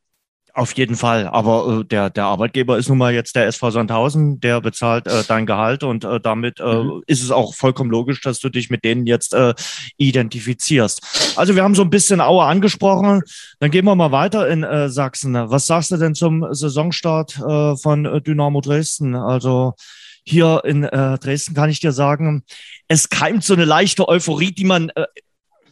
Auf 0.53 0.73
jeden 0.73 0.95
Fall. 0.95 1.27
Aber 1.27 1.79
äh, 1.81 1.85
der, 1.85 2.09
der 2.09 2.25
Arbeitgeber 2.25 2.77
ist 2.77 2.89
nun 2.89 2.97
mal 2.97 3.13
jetzt 3.13 3.35
der 3.35 3.47
SV 3.47 3.71
Sandhausen, 3.71 4.39
der 4.41 4.59
bezahlt 4.59 5.07
äh, 5.07 5.23
dein 5.27 5.45
Gehalt 5.45 5.83
und 5.83 6.03
äh, 6.03 6.19
damit 6.19 6.59
äh, 6.59 6.83
mhm. 6.83 7.03
ist 7.07 7.23
es 7.23 7.31
auch 7.31 7.53
vollkommen 7.53 7.89
logisch, 7.89 8.21
dass 8.21 8.39
du 8.39 8.49
dich 8.49 8.69
mit 8.69 8.83
denen 8.83 9.07
jetzt 9.07 9.33
äh, 9.33 9.53
identifizierst. 9.97 11.35
Also 11.37 11.55
wir 11.55 11.63
haben 11.63 11.75
so 11.75 11.83
ein 11.83 11.89
bisschen 11.89 12.19
Aue 12.19 12.43
angesprochen. 12.43 13.21
Dann 13.59 13.71
gehen 13.71 13.85
wir 13.85 13.95
mal 13.95 14.11
weiter 14.11 14.49
in 14.49 14.63
äh, 14.63 14.89
Sachsen. 14.89 15.35
Was 15.35 15.67
sagst 15.67 15.91
du 15.91 15.97
denn 15.97 16.15
zum 16.15 16.45
Saisonstart 16.53 17.39
äh, 17.39 17.77
von 17.77 18.21
Dynamo 18.23 18.59
Dresden? 18.59 19.15
Also 19.15 19.75
hier 20.23 20.63
in 20.65 20.83
äh, 20.83 21.17
Dresden 21.17 21.53
kann 21.53 21.69
ich 21.69 21.79
dir 21.79 21.93
sagen, 21.93 22.43
es 22.87 23.09
keimt 23.09 23.43
so 23.43 23.53
eine 23.53 23.65
leichte 23.65 24.07
Euphorie, 24.07 24.51
die 24.51 24.65
man 24.65 24.89
äh, 24.89 25.05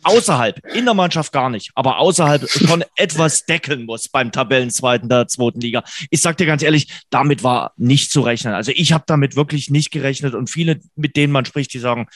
außerhalb, 0.04 0.66
in 0.74 0.86
der 0.86 0.94
Mannschaft 0.94 1.32
gar 1.32 1.50
nicht, 1.50 1.72
aber 1.76 2.00
außerhalb 2.00 2.50
schon 2.50 2.84
etwas 2.96 3.46
deckeln 3.46 3.86
muss 3.86 4.10
beim 4.10 4.32
Tabellenzweiten 4.32 5.10
der 5.10 5.28
zweiten 5.28 5.62
Liga. 5.62 5.84
Ich 6.10 6.22
sag 6.22 6.38
dir 6.38 6.46
ganz 6.46 6.64
ehrlich, 6.64 6.88
damit 7.10 7.44
war 7.44 7.74
nicht 7.78 8.12
zu 8.12 8.22
rechnen. 8.22 8.54
Also 8.54 8.72
ich 8.76 8.94
habe 8.94 9.04
damit 9.08 9.36
wirklich 9.36 9.70
nicht 9.70 9.92
gerechnet 9.92 10.36
und 10.36 10.50
viele, 10.50 10.80
mit 10.96 11.16
denen 11.16 11.34
man 11.34 11.46
spricht, 11.46 11.74
die 11.74 11.80
sagen, 11.80 12.08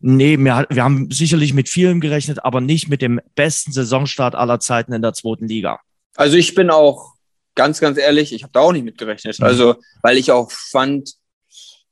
nee, 0.00 0.36
wir, 0.36 0.66
wir 0.68 0.84
haben 0.84 1.10
sicherlich 1.10 1.54
mit 1.54 1.68
vielem 1.68 2.00
gerechnet, 2.00 2.44
aber 2.44 2.60
nicht 2.60 2.88
mit 2.88 3.02
dem 3.02 3.20
besten 3.34 3.72
Saisonstart 3.72 4.34
aller 4.34 4.60
Zeiten 4.60 4.92
in 4.92 5.02
der 5.02 5.14
zweiten 5.14 5.48
Liga. 5.48 5.80
Also 6.16 6.36
ich 6.36 6.54
bin 6.54 6.70
auch 6.70 7.14
ganz, 7.54 7.80
ganz 7.80 7.98
ehrlich, 7.98 8.32
ich 8.32 8.42
habe 8.42 8.52
da 8.52 8.60
auch 8.60 8.72
nicht 8.72 8.84
mit 8.84 8.98
gerechnet. 8.98 9.38
Mhm. 9.38 9.44
Also, 9.44 9.76
weil 10.02 10.18
ich 10.18 10.30
auch 10.30 10.50
fand, 10.50 11.14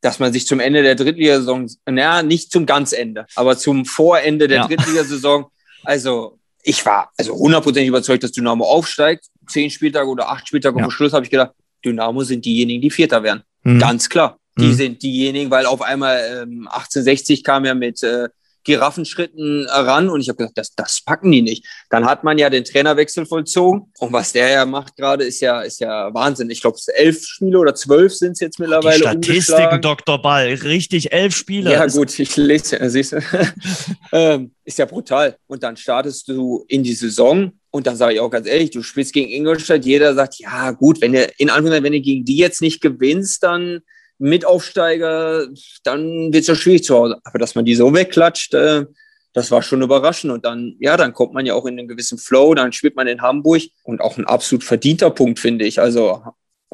dass 0.00 0.18
man 0.18 0.32
sich 0.32 0.46
zum 0.46 0.60
Ende 0.60 0.82
der 0.82 0.94
Drittligasaison, 0.94 1.70
naja, 1.86 2.22
nicht 2.22 2.50
zum 2.50 2.66
ganz 2.66 2.92
Ende, 2.92 3.26
aber 3.34 3.58
zum 3.58 3.84
Vorende 3.84 4.48
der 4.48 4.58
ja. 4.58 4.66
Drittligasaison, 4.66 5.46
also 5.84 6.38
ich 6.62 6.84
war 6.84 7.10
also 7.16 7.34
hundertprozentig 7.34 7.88
überzeugt, 7.88 8.22
dass 8.22 8.32
Dynamo 8.32 8.64
aufsteigt. 8.64 9.26
Zehn 9.48 9.70
Spieltage 9.70 10.08
oder 10.08 10.28
acht 10.28 10.46
Spieltage 10.46 10.78
ja. 10.78 10.84
vor 10.84 10.92
Schluss 10.92 11.12
habe 11.12 11.24
ich 11.24 11.30
gedacht, 11.30 11.52
Dynamo 11.84 12.22
sind 12.22 12.44
diejenigen, 12.44 12.82
die 12.82 12.90
Vierter 12.90 13.22
werden. 13.22 13.42
Mhm. 13.62 13.78
Ganz 13.78 14.08
klar. 14.08 14.38
Die 14.58 14.66
mhm. 14.66 14.74
sind 14.74 15.02
diejenigen, 15.02 15.50
weil 15.50 15.64
auf 15.64 15.80
einmal 15.80 16.18
ähm, 16.42 16.68
1860 16.68 17.44
kam 17.44 17.64
ja 17.64 17.74
mit 17.74 18.02
äh, 18.02 18.28
Giraffenschritten 18.64 19.66
ran 19.68 20.08
und 20.08 20.20
ich 20.20 20.28
habe 20.28 20.38
gedacht, 20.38 20.56
das, 20.56 20.74
das 20.74 21.02
packen 21.04 21.30
die 21.32 21.42
nicht. 21.42 21.66
Dann 21.88 22.04
hat 22.04 22.24
man 22.24 22.38
ja 22.38 22.50
den 22.50 22.64
Trainerwechsel 22.64 23.26
vollzogen 23.26 23.92
und 23.98 24.12
was 24.12 24.32
der 24.32 24.50
ja 24.50 24.66
macht 24.66 24.96
gerade, 24.96 25.24
ist 25.24 25.40
ja, 25.40 25.62
ist 25.62 25.80
ja 25.80 26.12
Wahnsinn. 26.12 26.50
Ich 26.50 26.60
glaube, 26.60 26.78
elf 26.94 27.24
Spiele 27.24 27.58
oder 27.58 27.74
zwölf 27.74 28.14
sind 28.14 28.32
es 28.32 28.40
jetzt 28.40 28.58
mittlerweile. 28.58 29.16
Die 29.16 29.40
Statistiken, 29.40 29.80
Dr. 29.80 30.20
Ball, 30.20 30.54
richtig, 30.54 31.12
elf 31.12 31.34
Spiele. 31.34 31.72
Ja 31.72 31.86
gut, 31.86 32.18
ich 32.18 32.36
lese, 32.36 32.78
ja, 32.78 32.88
siehst 32.88 33.12
du. 33.12 33.22
ähm, 34.12 34.52
ist 34.64 34.78
ja 34.78 34.86
brutal. 34.86 35.36
Und 35.46 35.62
dann 35.62 35.76
startest 35.76 36.28
du 36.28 36.64
in 36.68 36.82
die 36.82 36.94
Saison 36.94 37.52
und 37.70 37.86
dann 37.86 37.96
sage 37.96 38.14
ich 38.14 38.20
auch 38.20 38.30
ganz 38.30 38.46
ehrlich, 38.46 38.70
du 38.70 38.82
spielst 38.82 39.12
gegen 39.12 39.30
Ingolstadt, 39.30 39.84
jeder 39.84 40.14
sagt, 40.14 40.38
ja 40.38 40.72
gut, 40.72 41.00
wenn 41.00 41.12
du 41.12 41.24
in 41.38 41.50
Anführungszeichen, 41.50 41.84
wenn 41.84 41.92
du 41.92 42.00
gegen 42.00 42.24
die 42.24 42.36
jetzt 42.36 42.60
nicht 42.60 42.80
gewinnst, 42.80 43.42
dann 43.42 43.80
Mitaufsteiger, 44.20 45.46
dann 45.82 46.32
wird 46.32 46.42
es 46.42 46.46
ja 46.46 46.54
schwierig 46.54 46.84
zu 46.84 46.94
Hause. 46.94 47.18
Aber 47.24 47.38
dass 47.38 47.54
man 47.54 47.64
die 47.64 47.74
so 47.74 47.92
wegklatscht, 47.92 48.54
äh, 48.54 48.84
das 49.32 49.50
war 49.50 49.62
schon 49.62 49.82
überraschend. 49.82 50.32
Und 50.32 50.44
dann, 50.44 50.76
ja, 50.78 50.96
dann 50.96 51.12
kommt 51.12 51.32
man 51.32 51.46
ja 51.46 51.54
auch 51.54 51.66
in 51.66 51.78
einen 51.78 51.88
gewissen 51.88 52.18
Flow, 52.18 52.54
dann 52.54 52.72
spielt 52.72 52.96
man 52.96 53.06
in 53.06 53.22
Hamburg 53.22 53.62
und 53.82 54.00
auch 54.00 54.18
ein 54.18 54.26
absolut 54.26 54.62
verdienter 54.64 55.10
Punkt, 55.10 55.38
finde 55.38 55.64
ich. 55.64 55.80
Also 55.80 56.22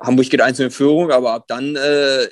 Hamburg 0.00 0.28
geht 0.28 0.40
einzeln 0.40 0.66
in 0.66 0.72
Führung, 0.72 1.10
aber 1.10 1.32
ab 1.32 1.44
dann 1.48 1.76
äh, 1.76 2.28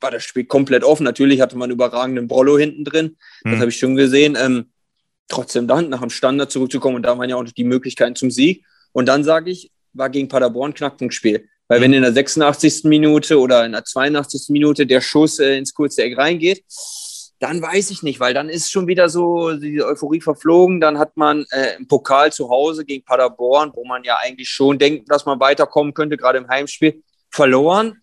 war 0.00 0.10
das 0.10 0.24
Spiel 0.24 0.44
komplett 0.44 0.82
offen. 0.82 1.04
Natürlich 1.04 1.40
hatte 1.40 1.56
man 1.56 1.64
einen 1.64 1.74
überragenden 1.74 2.26
Brollo 2.26 2.58
hinten 2.58 2.84
drin, 2.84 3.16
das 3.42 3.54
mhm. 3.54 3.60
habe 3.60 3.70
ich 3.70 3.78
schon 3.78 3.96
gesehen. 3.96 4.36
Ähm, 4.40 4.70
trotzdem 5.28 5.66
dann 5.66 5.88
nach 5.88 6.00
dem 6.00 6.10
Standard 6.10 6.50
zurückzukommen 6.50 6.96
und 6.96 7.02
da 7.02 7.16
waren 7.16 7.30
ja 7.30 7.36
auch 7.36 7.44
die 7.44 7.64
Möglichkeiten 7.64 8.14
zum 8.14 8.30
Sieg. 8.30 8.64
Und 8.92 9.06
dann 9.06 9.24
sage 9.24 9.50
ich, 9.50 9.70
war 9.92 10.10
gegen 10.10 10.28
Paderborn 10.28 10.74
Knackpunktspiel. 10.74 11.48
Weil 11.68 11.80
wenn 11.80 11.92
in 11.92 12.02
der 12.02 12.12
86. 12.12 12.84
Minute 12.84 13.38
oder 13.38 13.64
in 13.64 13.72
der 13.72 13.84
82. 13.84 14.50
Minute 14.50 14.86
der 14.86 15.00
Schuss 15.00 15.38
äh, 15.38 15.56
ins 15.56 15.72
kurze 15.72 16.02
Eck 16.02 16.18
reingeht, 16.18 16.62
dann 17.40 17.60
weiß 17.60 17.90
ich 17.90 18.02
nicht, 18.02 18.20
weil 18.20 18.32
dann 18.32 18.48
ist 18.48 18.70
schon 18.70 18.86
wieder 18.86 19.08
so 19.08 19.54
die 19.54 19.82
Euphorie 19.82 20.20
verflogen. 20.20 20.80
Dann 20.80 20.98
hat 20.98 21.16
man 21.16 21.44
äh, 21.50 21.76
im 21.76 21.88
Pokal 21.88 22.32
zu 22.32 22.48
Hause 22.48 22.84
gegen 22.84 23.04
Paderborn, 23.04 23.72
wo 23.74 23.84
man 23.84 24.04
ja 24.04 24.18
eigentlich 24.22 24.48
schon 24.48 24.78
denkt, 24.78 25.10
dass 25.10 25.26
man 25.26 25.40
weiterkommen 25.40 25.94
könnte, 25.94 26.16
gerade 26.16 26.38
im 26.38 26.48
Heimspiel, 26.48 27.02
verloren. 27.30 28.00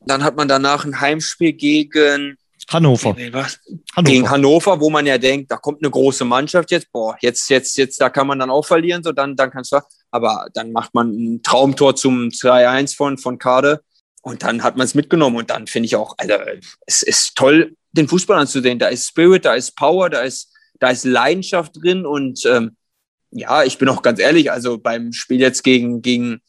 Dann 0.00 0.22
hat 0.22 0.36
man 0.36 0.48
danach 0.48 0.84
ein 0.84 1.00
Heimspiel 1.00 1.52
gegen 1.54 2.36
Hannover. 2.70 3.16
Was? 3.32 3.60
Hannover. 3.94 4.12
Gegen 4.12 4.30
Hannover, 4.30 4.80
wo 4.80 4.90
man 4.90 5.06
ja 5.06 5.18
denkt, 5.18 5.50
da 5.50 5.56
kommt 5.56 5.82
eine 5.82 5.90
große 5.90 6.24
Mannschaft 6.24 6.70
jetzt, 6.70 6.90
boah, 6.92 7.16
jetzt, 7.20 7.48
jetzt, 7.50 7.76
jetzt, 7.76 8.00
da 8.00 8.10
kann 8.10 8.26
man 8.26 8.38
dann 8.38 8.50
auch 8.50 8.64
verlieren, 8.64 9.02
so 9.02 9.12
dann, 9.12 9.36
dann 9.36 9.50
kannst 9.50 9.72
du, 9.72 9.80
aber 10.10 10.48
dann 10.54 10.72
macht 10.72 10.94
man 10.94 11.10
ein 11.10 11.42
Traumtor 11.42 11.96
zum 11.96 12.28
2-1 12.28 12.96
von, 12.96 13.18
von 13.18 13.38
Kade 13.38 13.82
und 14.22 14.42
dann 14.42 14.62
hat 14.62 14.76
man 14.76 14.86
es 14.86 14.94
mitgenommen 14.94 15.36
und 15.36 15.50
dann 15.50 15.66
finde 15.66 15.86
ich 15.86 15.96
auch, 15.96 16.14
also, 16.18 16.34
es 16.86 17.02
ist 17.02 17.36
toll, 17.36 17.76
den 17.92 18.08
Fußball 18.08 18.38
anzusehen. 18.38 18.78
Da 18.78 18.88
ist 18.88 19.08
Spirit, 19.08 19.44
da 19.44 19.54
ist 19.54 19.76
Power, 19.76 20.10
da 20.10 20.22
ist, 20.22 20.52
da 20.80 20.90
ist 20.90 21.04
Leidenschaft 21.04 21.72
drin 21.82 22.06
und, 22.06 22.44
ähm, 22.46 22.76
ja, 23.30 23.64
ich 23.64 23.78
bin 23.78 23.88
auch 23.88 24.02
ganz 24.02 24.20
ehrlich, 24.20 24.50
also 24.52 24.78
beim 24.78 25.12
Spiel 25.12 25.40
jetzt 25.40 25.64
gegen, 25.64 26.02
gegen, 26.02 26.40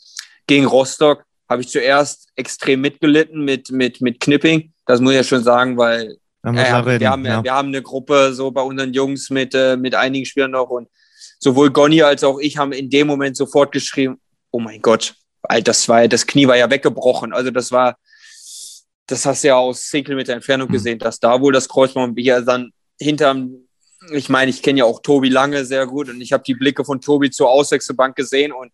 gegen 0.48 0.66
Rostock 0.66 1.26
habe 1.50 1.62
ich 1.62 1.70
zuerst 1.70 2.30
extrem 2.36 2.82
mitgelitten 2.82 3.44
mit, 3.44 3.72
mit, 3.72 4.02
mit 4.02 4.20
Knipping 4.20 4.72
das 4.86 5.00
muss 5.00 5.12
ich 5.12 5.18
ja 5.18 5.24
schon 5.24 5.44
sagen, 5.44 5.78
weil 5.78 6.18
äh, 6.44 6.54
wir, 6.54 7.10
haben, 7.10 7.26
ja. 7.26 7.44
wir 7.44 7.54
haben 7.54 7.70
eine 7.70 7.82
Gruppe 7.82 8.34
so 8.34 8.52
bei 8.52 8.62
unseren 8.62 8.94
Jungs 8.94 9.30
mit, 9.30 9.54
äh, 9.56 9.78
mit 9.78 9.96
einigen 9.96 10.26
Spielern 10.26 10.52
noch 10.52 10.70
und 10.70 10.88
sowohl 11.40 11.72
Gonny 11.72 12.02
als 12.02 12.24
auch 12.24 12.40
ich 12.40 12.58
haben 12.58 12.72
in 12.72 12.90
dem 12.90 13.08
Moment 13.08 13.36
sofort 13.36 13.72
geschrieben, 13.72 14.20
oh 14.52 14.60
mein 14.60 14.82
Gott, 14.82 15.16
Alter, 15.44 15.64
das 15.64 15.88
war 15.90 16.08
das 16.08 16.26
Knie 16.26 16.48
war 16.48 16.58
ja 16.58 16.70
weggebrochen. 16.70 17.34
Also 17.34 17.52
das 17.52 17.72
war, 17.72 17.98
das 19.08 19.26
hast 19.26 19.44
du 19.44 19.50
ja 19.50 19.56
aus 19.56 19.88
10 19.90 20.06
Kilometer 20.06 20.34
Entfernung 20.34 20.70
mhm. 20.70 20.74
gesehen, 20.74 21.00
dass 21.00 21.20
da 21.20 21.42
wohl 21.42 21.54
das 21.54 21.68
Kreuzband 21.68 22.18
hier 22.18 22.42
dann 22.42 22.72
hinterm, 23.00 23.68
ich 24.12 24.30
meine, 24.30 24.52
ich 24.52 24.62
kenne 24.62 24.80
ja 24.80 24.86
auch 24.86 25.02
Tobi 25.02 25.30
lange 25.30 25.66
sehr 25.66 25.88
gut 25.88 26.10
und 26.10 26.22
ich 26.22 26.32
habe 26.32 26.44
die 26.46 26.54
Blicke 26.54 26.86
von 26.86 27.02
Tobi 27.02 27.32
zur 27.32 27.50
Auswechselbank 27.50 28.16
gesehen 28.16 28.52
und 28.52 28.72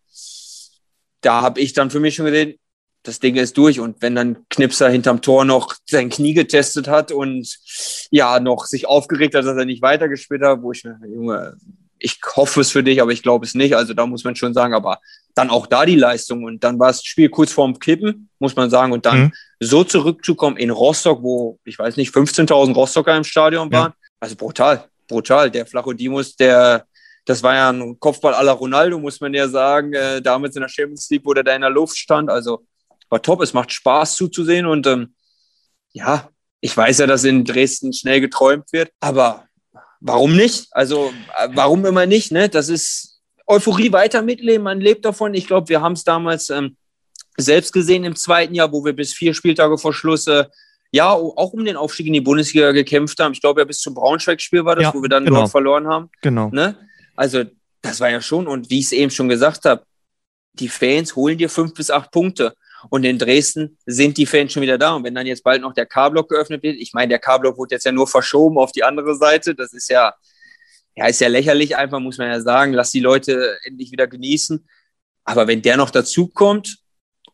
da 1.22 1.40
habe 1.40 1.60
ich 1.60 1.72
dann 1.72 1.90
für 1.90 2.00
mich 2.00 2.16
schon 2.16 2.26
gesehen, 2.26 2.58
das 3.02 3.20
Ding 3.20 3.36
ist 3.36 3.56
durch. 3.56 3.80
Und 3.80 4.00
wenn 4.00 4.14
dann 4.14 4.46
Knipser 4.48 4.88
hinterm 4.88 5.22
Tor 5.22 5.44
noch 5.44 5.74
sein 5.88 6.08
Knie 6.08 6.34
getestet 6.34 6.88
hat 6.88 7.12
und 7.12 7.58
ja, 8.10 8.38
noch 8.40 8.66
sich 8.66 8.86
aufgeregt 8.86 9.34
hat, 9.34 9.44
dass 9.44 9.56
er 9.56 9.64
nicht 9.64 9.82
weitergespielt 9.82 10.42
hat, 10.42 10.62
wo 10.62 10.72
ich 10.72 10.84
mir, 10.84 10.98
Junge, 11.06 11.56
ich 11.98 12.18
hoffe 12.36 12.60
es 12.60 12.70
für 12.70 12.82
dich, 12.82 13.00
aber 13.00 13.12
ich 13.12 13.22
glaube 13.22 13.46
es 13.46 13.54
nicht. 13.54 13.76
Also 13.76 13.94
da 13.94 14.06
muss 14.06 14.24
man 14.24 14.36
schon 14.36 14.54
sagen, 14.54 14.74
aber 14.74 15.00
dann 15.34 15.50
auch 15.50 15.66
da 15.66 15.86
die 15.86 15.96
Leistung. 15.96 16.44
Und 16.44 16.62
dann 16.64 16.78
war 16.78 16.88
das 16.88 17.04
Spiel 17.04 17.28
kurz 17.28 17.52
vorm 17.52 17.78
Kippen, 17.78 18.28
muss 18.38 18.56
man 18.56 18.70
sagen. 18.70 18.92
Und 18.92 19.06
dann 19.06 19.20
mhm. 19.20 19.32
so 19.60 19.84
zurückzukommen 19.84 20.56
in 20.56 20.70
Rostock, 20.70 21.22
wo, 21.22 21.58
ich 21.64 21.78
weiß 21.78 21.96
nicht, 21.96 22.14
15.000 22.14 22.74
Rostocker 22.74 23.16
im 23.16 23.24
Stadion 23.24 23.72
waren. 23.72 23.90
Ja. 23.90 24.08
Also 24.20 24.36
brutal, 24.36 24.88
brutal. 25.08 25.50
Der 25.50 25.66
Flachodimos, 25.66 26.36
der, 26.36 26.86
das 27.24 27.42
war 27.42 27.54
ja 27.54 27.70
ein 27.70 27.98
Kopfball 27.98 28.34
aller 28.34 28.52
Ronaldo, 28.52 28.98
muss 28.98 29.20
man 29.20 29.32
ja 29.32 29.48
sagen. 29.48 29.92
Äh, 29.94 30.20
damals 30.20 30.56
in 30.56 30.62
der 30.62 30.68
Champions 30.68 31.08
League, 31.10 31.22
wo 31.24 31.32
der 31.32 31.44
da 31.44 31.54
in 31.54 31.62
der 31.62 31.70
Luft 31.70 31.96
stand. 31.96 32.30
Also 32.30 32.64
war 33.12 33.22
top. 33.22 33.42
Es 33.42 33.52
macht 33.52 33.70
Spaß 33.70 34.16
zuzusehen. 34.16 34.66
Und 34.66 34.86
ähm, 34.86 35.14
ja, 35.92 36.30
ich 36.60 36.76
weiß 36.76 36.98
ja, 36.98 37.06
dass 37.06 37.22
in 37.24 37.44
Dresden 37.44 37.92
schnell 37.92 38.20
geträumt 38.20 38.72
wird. 38.72 38.90
Aber 38.98 39.44
warum 40.00 40.34
nicht? 40.34 40.66
Also, 40.72 41.12
äh, 41.38 41.48
warum 41.54 41.84
immer 41.84 42.06
nicht? 42.06 42.32
Ne? 42.32 42.48
Das 42.48 42.68
ist 42.68 43.20
Euphorie 43.46 43.92
weiter 43.92 44.22
mitleben. 44.22 44.64
Man 44.64 44.80
lebt 44.80 45.04
davon. 45.04 45.34
Ich 45.34 45.46
glaube, 45.46 45.68
wir 45.68 45.82
haben 45.82 45.92
es 45.92 46.04
damals 46.04 46.50
ähm, 46.50 46.76
selbst 47.36 47.72
gesehen 47.72 48.04
im 48.04 48.16
zweiten 48.16 48.54
Jahr, 48.54 48.72
wo 48.72 48.84
wir 48.84 48.94
bis 48.94 49.12
vier 49.12 49.34
Spieltage 49.34 49.76
vor 49.78 49.92
Schluss 49.92 50.26
äh, 50.26 50.46
ja 50.90 51.10
auch 51.10 51.52
um 51.52 51.64
den 51.64 51.76
Aufstieg 51.76 52.06
in 52.06 52.12
die 52.12 52.20
Bundesliga 52.20 52.72
gekämpft 52.72 53.18
haben. 53.20 53.32
Ich 53.32 53.40
glaube 53.40 53.60
ja 53.60 53.64
bis 53.64 53.80
zum 53.80 53.94
Braunschweig-Spiel 53.94 54.64
war 54.64 54.76
das, 54.76 54.84
ja, 54.84 54.94
wo 54.94 55.02
wir 55.02 55.08
dann 55.08 55.24
genau. 55.24 55.40
dort 55.40 55.50
verloren 55.50 55.86
haben. 55.86 56.10
Genau. 56.20 56.50
Ne? 56.50 56.76
Also 57.16 57.44
das 57.80 58.00
war 58.00 58.10
ja 58.10 58.20
schon 58.20 58.46
und 58.46 58.68
wie 58.68 58.78
ich 58.78 58.86
es 58.86 58.92
eben 58.92 59.10
schon 59.10 59.28
gesagt 59.28 59.64
habe, 59.64 59.84
die 60.54 60.68
Fans 60.68 61.16
holen 61.16 61.38
dir 61.38 61.48
fünf 61.48 61.72
bis 61.72 61.90
acht 61.90 62.10
Punkte. 62.10 62.54
Und 62.90 63.04
in 63.04 63.18
Dresden 63.18 63.78
sind 63.86 64.16
die 64.16 64.26
Fans 64.26 64.52
schon 64.52 64.62
wieder 64.62 64.78
da. 64.78 64.94
Und 64.94 65.04
wenn 65.04 65.14
dann 65.14 65.26
jetzt 65.26 65.44
bald 65.44 65.62
noch 65.62 65.74
der 65.74 65.86
K-Block 65.86 66.28
geöffnet 66.28 66.62
wird, 66.62 66.76
ich 66.76 66.92
meine, 66.92 67.08
der 67.10 67.18
K-Block 67.18 67.56
wurde 67.56 67.74
jetzt 67.74 67.84
ja 67.84 67.92
nur 67.92 68.06
verschoben 68.06 68.58
auf 68.58 68.72
die 68.72 68.84
andere 68.84 69.16
Seite. 69.16 69.54
Das 69.54 69.72
ist 69.72 69.88
ja, 69.88 70.14
ja, 70.94 71.06
ist 71.06 71.20
ja 71.20 71.28
lächerlich 71.28 71.76
einfach, 71.76 72.00
muss 72.00 72.18
man 72.18 72.28
ja 72.28 72.40
sagen. 72.40 72.72
Lass 72.72 72.90
die 72.90 73.00
Leute 73.00 73.58
endlich 73.64 73.92
wieder 73.92 74.06
genießen. 74.06 74.66
Aber 75.24 75.46
wenn 75.46 75.62
der 75.62 75.76
noch 75.76 75.90
dazu 75.90 76.26
kommt 76.26 76.78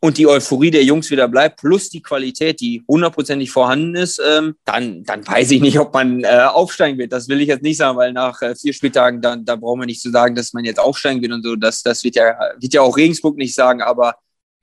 und 0.00 0.18
die 0.18 0.26
Euphorie 0.26 0.70
der 0.70 0.84
Jungs 0.84 1.10
wieder 1.10 1.26
bleibt, 1.26 1.60
plus 1.60 1.88
die 1.88 2.02
Qualität, 2.02 2.60
die 2.60 2.84
hundertprozentig 2.86 3.50
vorhanden 3.50 3.96
ist, 3.96 4.20
ähm, 4.24 4.54
dann, 4.64 5.02
dann 5.04 5.26
weiß 5.26 5.50
ich 5.50 5.60
nicht, 5.60 5.78
ob 5.78 5.92
man 5.92 6.22
äh, 6.22 6.46
aufsteigen 6.52 6.98
wird. 6.98 7.12
Das 7.12 7.28
will 7.28 7.40
ich 7.40 7.48
jetzt 7.48 7.62
nicht 7.62 7.78
sagen, 7.78 7.96
weil 7.96 8.12
nach 8.12 8.40
äh, 8.42 8.54
vier 8.54 8.72
Spieltagen, 8.72 9.20
dann, 9.20 9.44
da 9.44 9.56
brauchen 9.56 9.80
wir 9.80 9.86
nicht 9.86 10.02
zu 10.02 10.10
sagen, 10.10 10.34
dass 10.34 10.52
man 10.52 10.64
jetzt 10.64 10.78
aufsteigen 10.78 11.22
wird 11.22 11.32
und 11.32 11.42
so. 11.42 11.56
Das, 11.56 11.82
das 11.82 12.04
wird 12.04 12.14
ja, 12.14 12.38
wird 12.58 12.74
ja 12.74 12.82
auch 12.82 12.96
Regensburg 12.96 13.36
nicht 13.36 13.54
sagen, 13.54 13.80
aber 13.82 14.14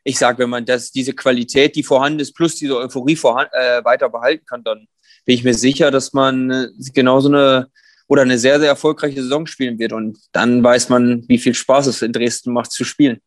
ich 0.06 0.20
sage, 0.20 0.40
wenn 0.40 0.52
man 0.52 0.66
das, 0.66 0.92
diese 0.92 1.14
Qualität, 1.14 1.76
die 1.76 1.84
vorhanden 1.84 2.20
ist, 2.20 2.34
plus 2.34 2.56
diese 2.56 2.78
Euphorie 2.78 3.16
vorhanden, 3.16 3.52
äh, 3.54 3.84
weiter 3.84 4.08
behalten 4.08 4.46
kann, 4.46 4.64
dann 4.64 4.88
bin 5.26 5.36
ich 5.36 5.44
mir 5.44 5.56
sicher, 5.56 5.90
dass 5.90 6.14
man 6.14 6.52
äh, 6.52 6.68
genauso 6.94 7.28
eine 7.28 7.70
oder 8.08 8.22
eine 8.22 8.38
sehr, 8.38 8.60
sehr 8.60 8.70
erfolgreiche 8.70 9.24
Saison 9.24 9.48
spielen 9.48 9.80
wird. 9.80 9.92
Und 9.92 10.20
dann 10.32 10.64
weiß 10.64 10.90
man, 10.90 11.28
wie 11.28 11.40
viel 11.40 11.56
Spaß 11.56 11.88
es 11.88 12.04
in 12.04 12.14
Dresden 12.14 12.54
macht 12.54 12.72
zu 12.72 12.84
spielen. 12.84 13.20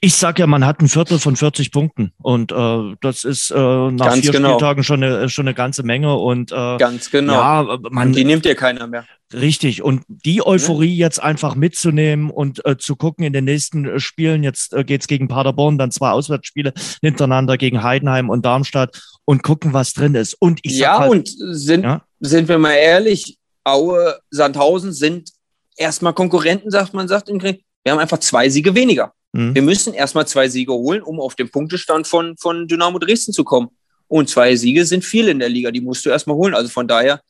Ich 0.00 0.14
sag 0.14 0.38
ja, 0.38 0.46
man 0.46 0.64
hat 0.64 0.80
ein 0.80 0.88
Viertel 0.88 1.18
von 1.18 1.34
40 1.34 1.72
Punkten 1.72 2.12
und 2.22 2.52
äh, 2.52 2.94
das 3.00 3.24
ist 3.24 3.50
äh, 3.50 3.54
nach 3.56 4.06
Ganz 4.06 4.20
vier 4.20 4.32
genau. 4.32 4.50
Spieltagen 4.50 4.84
schon 4.84 5.02
eine, 5.02 5.28
schon 5.28 5.46
eine 5.46 5.54
ganze 5.54 5.82
Menge 5.82 6.14
und 6.16 6.52
äh, 6.52 6.76
Ganz 6.78 7.10
genau. 7.10 7.32
Ja, 7.32 7.78
man, 7.90 8.12
die 8.12 8.24
nimmt 8.24 8.44
dir 8.44 8.54
keiner 8.54 8.86
mehr. 8.86 9.04
Richtig 9.32 9.82
und 9.82 10.02
die 10.06 10.46
Euphorie 10.46 10.94
jetzt 10.94 11.20
einfach 11.20 11.56
mitzunehmen 11.56 12.30
und 12.30 12.64
äh, 12.64 12.76
zu 12.78 12.94
gucken 12.94 13.24
in 13.24 13.32
den 13.32 13.44
nächsten 13.44 13.84
äh, 13.84 14.00
Spielen, 14.00 14.44
jetzt 14.44 14.72
äh, 14.74 14.84
geht's 14.84 15.08
gegen 15.08 15.26
Paderborn, 15.26 15.76
dann 15.76 15.90
zwei 15.90 16.10
Auswärtsspiele 16.10 16.72
hintereinander 17.00 17.56
gegen 17.56 17.82
Heidenheim 17.82 18.30
und 18.30 18.44
Darmstadt 18.44 19.00
und 19.24 19.42
gucken, 19.42 19.72
was 19.72 19.92
drin 19.92 20.14
ist. 20.14 20.34
Und 20.34 20.60
ich 20.62 20.78
ja, 20.78 20.98
halt, 20.98 21.10
und 21.10 21.28
sind, 21.28 21.82
ja? 21.82 22.02
sind 22.20 22.48
wir 22.48 22.58
mal 22.58 22.74
ehrlich, 22.74 23.38
Aue, 23.64 24.18
Sandhausen 24.30 24.92
sind 24.92 25.30
erstmal 25.76 26.12
Konkurrenten, 26.12 26.70
sagt 26.70 26.94
man, 26.94 27.08
sagt 27.08 27.28
im 27.28 27.38
Krieg. 27.38 27.64
Wir 27.82 27.92
haben 27.92 27.98
einfach 27.98 28.18
zwei 28.18 28.48
Siege 28.48 28.74
weniger. 28.74 29.12
Mhm. 29.34 29.54
Wir 29.54 29.62
müssen 29.62 29.92
erstmal 29.94 30.26
zwei 30.26 30.48
Siege 30.48 30.72
holen, 30.72 31.02
um 31.02 31.20
auf 31.20 31.34
den 31.34 31.50
Punktestand 31.50 32.06
von, 32.06 32.36
von 32.38 32.68
Dynamo 32.68 32.98
Dresden 32.98 33.32
zu 33.32 33.42
kommen. 33.42 33.68
Und 34.06 34.30
zwei 34.30 34.54
Siege 34.54 34.86
sind 34.86 35.04
viel 35.04 35.28
in 35.28 35.40
der 35.40 35.48
Liga, 35.48 35.70
die 35.70 35.80
musst 35.80 36.06
du 36.06 36.10
erstmal 36.10 36.36
holen. 36.36 36.54
Also 36.54 36.68
von 36.70 36.86
daher, 36.86 37.20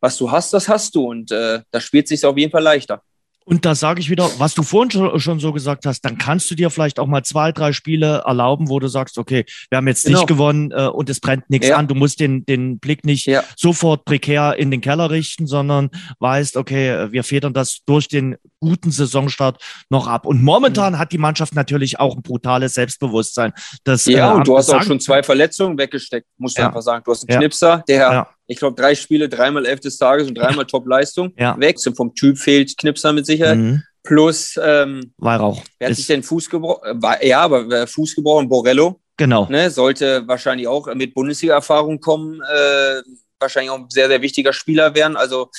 was 0.00 0.16
du 0.16 0.30
hast, 0.30 0.52
das 0.54 0.68
hast 0.68 0.94
du. 0.94 1.04
Und 1.04 1.30
äh, 1.30 1.60
da 1.70 1.80
spielt 1.80 2.08
sich 2.08 2.24
auf 2.24 2.38
jeden 2.38 2.50
Fall 2.50 2.62
leichter. 2.62 3.02
Und 3.44 3.64
da 3.64 3.74
sage 3.74 4.00
ich 4.00 4.10
wieder, 4.10 4.28
was 4.38 4.54
du 4.54 4.62
vorhin 4.62 4.90
schon, 5.18 5.40
so 5.40 5.52
gesagt 5.52 5.86
hast, 5.86 6.02
dann 6.02 6.18
kannst 6.18 6.50
du 6.50 6.54
dir 6.54 6.70
vielleicht 6.70 6.98
auch 6.98 7.06
mal 7.06 7.24
zwei, 7.24 7.52
drei 7.52 7.72
Spiele 7.72 8.22
erlauben, 8.24 8.68
wo 8.68 8.78
du 8.78 8.88
sagst, 8.88 9.18
okay, 9.18 9.44
wir 9.70 9.78
haben 9.78 9.88
jetzt 9.88 10.06
genau. 10.06 10.18
nicht 10.18 10.28
gewonnen 10.28 10.70
äh, 10.70 10.86
und 10.86 11.10
es 11.10 11.20
brennt 11.20 11.48
nichts 11.50 11.68
ja. 11.68 11.76
an. 11.76 11.88
Du 11.88 11.94
musst 11.94 12.20
den, 12.20 12.44
den 12.44 12.78
Blick 12.78 13.04
nicht 13.04 13.26
ja. 13.26 13.42
sofort 13.56 14.04
prekär 14.04 14.56
in 14.58 14.70
den 14.70 14.80
Keller 14.80 15.10
richten, 15.10 15.46
sondern 15.46 15.90
weißt, 16.20 16.56
okay, 16.56 17.10
wir 17.10 17.24
federn 17.24 17.52
das 17.52 17.80
durch 17.86 18.08
den 18.08 18.36
guten 18.60 18.90
Saisonstart 18.90 19.60
noch 19.90 20.06
ab. 20.06 20.24
Und 20.26 20.42
momentan 20.42 20.94
mhm. 20.94 20.98
hat 20.98 21.12
die 21.12 21.18
Mannschaft 21.18 21.54
natürlich 21.54 21.98
auch 21.98 22.16
ein 22.16 22.22
brutales 22.22 22.74
Selbstbewusstsein. 22.74 23.52
Das, 23.84 24.06
ja, 24.06 24.32
äh, 24.32 24.36
und 24.36 24.46
du 24.46 24.56
hast 24.56 24.70
auch 24.70 24.82
schon 24.82 25.00
zwei 25.00 25.22
Verletzungen 25.22 25.76
weggesteckt, 25.76 26.28
musst 26.38 26.56
du 26.56 26.62
ja. 26.62 26.68
einfach 26.68 26.82
sagen. 26.82 27.02
Du 27.04 27.10
hast 27.10 27.28
einen 27.28 27.38
Knipser, 27.38 27.82
der 27.88 28.28
ich 28.52 28.58
glaube, 28.58 28.80
drei 28.80 28.94
Spiele, 28.94 29.28
dreimal 29.28 29.66
elf 29.66 29.80
des 29.80 29.98
Tages 29.98 30.28
und 30.28 30.36
dreimal 30.36 30.66
Top-Leistung 30.66 31.32
ja. 31.38 31.58
weg. 31.58 31.78
So 31.78 31.92
vom 31.92 32.14
Typ 32.14 32.38
fehlt 32.38 32.76
Knipser 32.76 33.12
mit 33.12 33.26
Sicherheit. 33.26 33.58
Mhm. 33.58 33.82
Plus, 34.04 34.58
ähm, 34.62 35.12
Weihrauch. 35.16 35.62
Wer 35.78 35.88
hat 35.88 35.96
sich 35.96 36.06
den 36.06 36.22
Fuß 36.22 36.50
gebrochen? 36.50 37.02
Äh, 37.02 37.28
ja, 37.28 37.40
aber 37.40 37.86
Fuß 37.86 38.14
gebrochen, 38.14 38.48
Borello. 38.48 39.00
Genau. 39.16 39.46
Ne, 39.48 39.70
sollte 39.70 40.26
wahrscheinlich 40.26 40.66
auch 40.66 40.92
mit 40.94 41.14
Bundesliga-Erfahrung 41.14 42.00
kommen. 42.00 42.40
Äh, 42.40 43.02
wahrscheinlich 43.38 43.70
auch 43.70 43.78
ein 43.78 43.90
sehr, 43.90 44.08
sehr 44.08 44.22
wichtiger 44.22 44.52
Spieler 44.52 44.94
werden. 44.94 45.16
Also, 45.16 45.50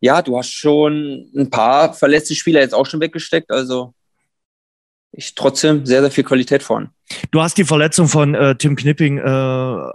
ja, 0.00 0.22
du 0.22 0.38
hast 0.38 0.52
schon 0.52 1.30
ein 1.36 1.50
paar 1.50 1.94
verletzte 1.94 2.34
Spieler 2.34 2.60
jetzt 2.60 2.74
auch 2.74 2.86
schon 2.86 3.00
weggesteckt. 3.00 3.50
Also, 3.50 3.94
ich 5.12 5.34
trotzdem 5.34 5.86
sehr, 5.86 6.00
sehr 6.00 6.10
viel 6.10 6.24
Qualität 6.24 6.62
vorne. 6.62 6.90
Du 7.30 7.40
hast 7.40 7.56
die 7.58 7.64
Verletzung 7.64 8.08
von 8.08 8.34
äh, 8.34 8.56
Tim 8.56 8.76
Knipping 8.76 9.18
äh, 9.18 9.22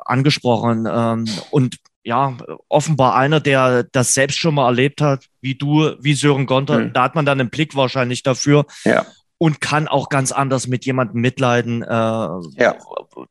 angesprochen 0.05 0.87
ähm, 0.89 1.25
und 1.51 1.77
ja, 2.09 2.35
offenbar 2.69 3.15
einer, 3.15 3.39
der 3.39 3.83
das 3.83 4.15
selbst 4.15 4.39
schon 4.39 4.55
mal 4.55 4.65
erlebt 4.65 4.99
hat, 4.99 5.25
wie 5.41 5.53
du, 5.53 5.91
wie 5.99 6.15
Sören 6.15 6.47
Gonter. 6.47 6.79
Mhm. 6.79 6.93
Da 6.93 7.03
hat 7.03 7.13
man 7.13 7.23
dann 7.23 7.39
einen 7.39 7.51
Blick 7.51 7.75
wahrscheinlich 7.75 8.23
dafür. 8.23 8.65
Ja 8.83 9.05
und 9.39 9.61
kann 9.61 9.87
auch 9.87 10.09
ganz 10.09 10.31
anders 10.31 10.67
mit 10.67 10.85
jemandem 10.85 11.21
mitleiden, 11.21 11.81
äh, 11.81 11.87
ja. 11.87 12.75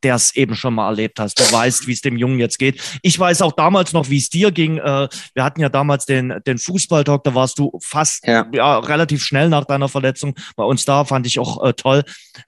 der 0.03 0.15
es 0.15 0.35
eben 0.35 0.55
schon 0.55 0.75
mal 0.75 0.89
erlebt 0.89 1.21
hast. 1.21 1.39
Du 1.39 1.53
weißt, 1.53 1.87
wie 1.87 1.93
es 1.93 2.01
dem 2.01 2.17
Jungen 2.17 2.39
jetzt 2.39 2.59
geht. 2.59 2.81
Ich 3.03 3.19
weiß 3.19 3.43
auch 3.43 3.53
damals 3.53 3.93
noch, 3.93 4.09
wie 4.09 4.17
es 4.17 4.31
dir 4.31 4.51
ging. 4.51 4.79
Äh, 4.79 5.09
wir 5.35 5.45
hatten 5.45 5.61
ja 5.61 5.69
damals 5.69 6.07
den, 6.07 6.41
den 6.47 6.59
Fußballtalk, 6.59 7.23
da 7.25 7.35
warst 7.35 7.59
du 7.59 7.79
fast 7.83 8.27
ja. 8.27 8.47
ja. 8.53 8.79
relativ 8.79 9.23
schnell 9.23 9.51
nach 9.51 9.67
deiner 9.67 9.89
Verletzung 9.89 10.35
bei 10.57 10.65
uns 10.65 10.87
da, 10.87 11.05
fand 11.05 11.27
ich 11.27 11.39
auch 11.39 11.63
äh, 11.63 11.75
toll. 11.75 12.05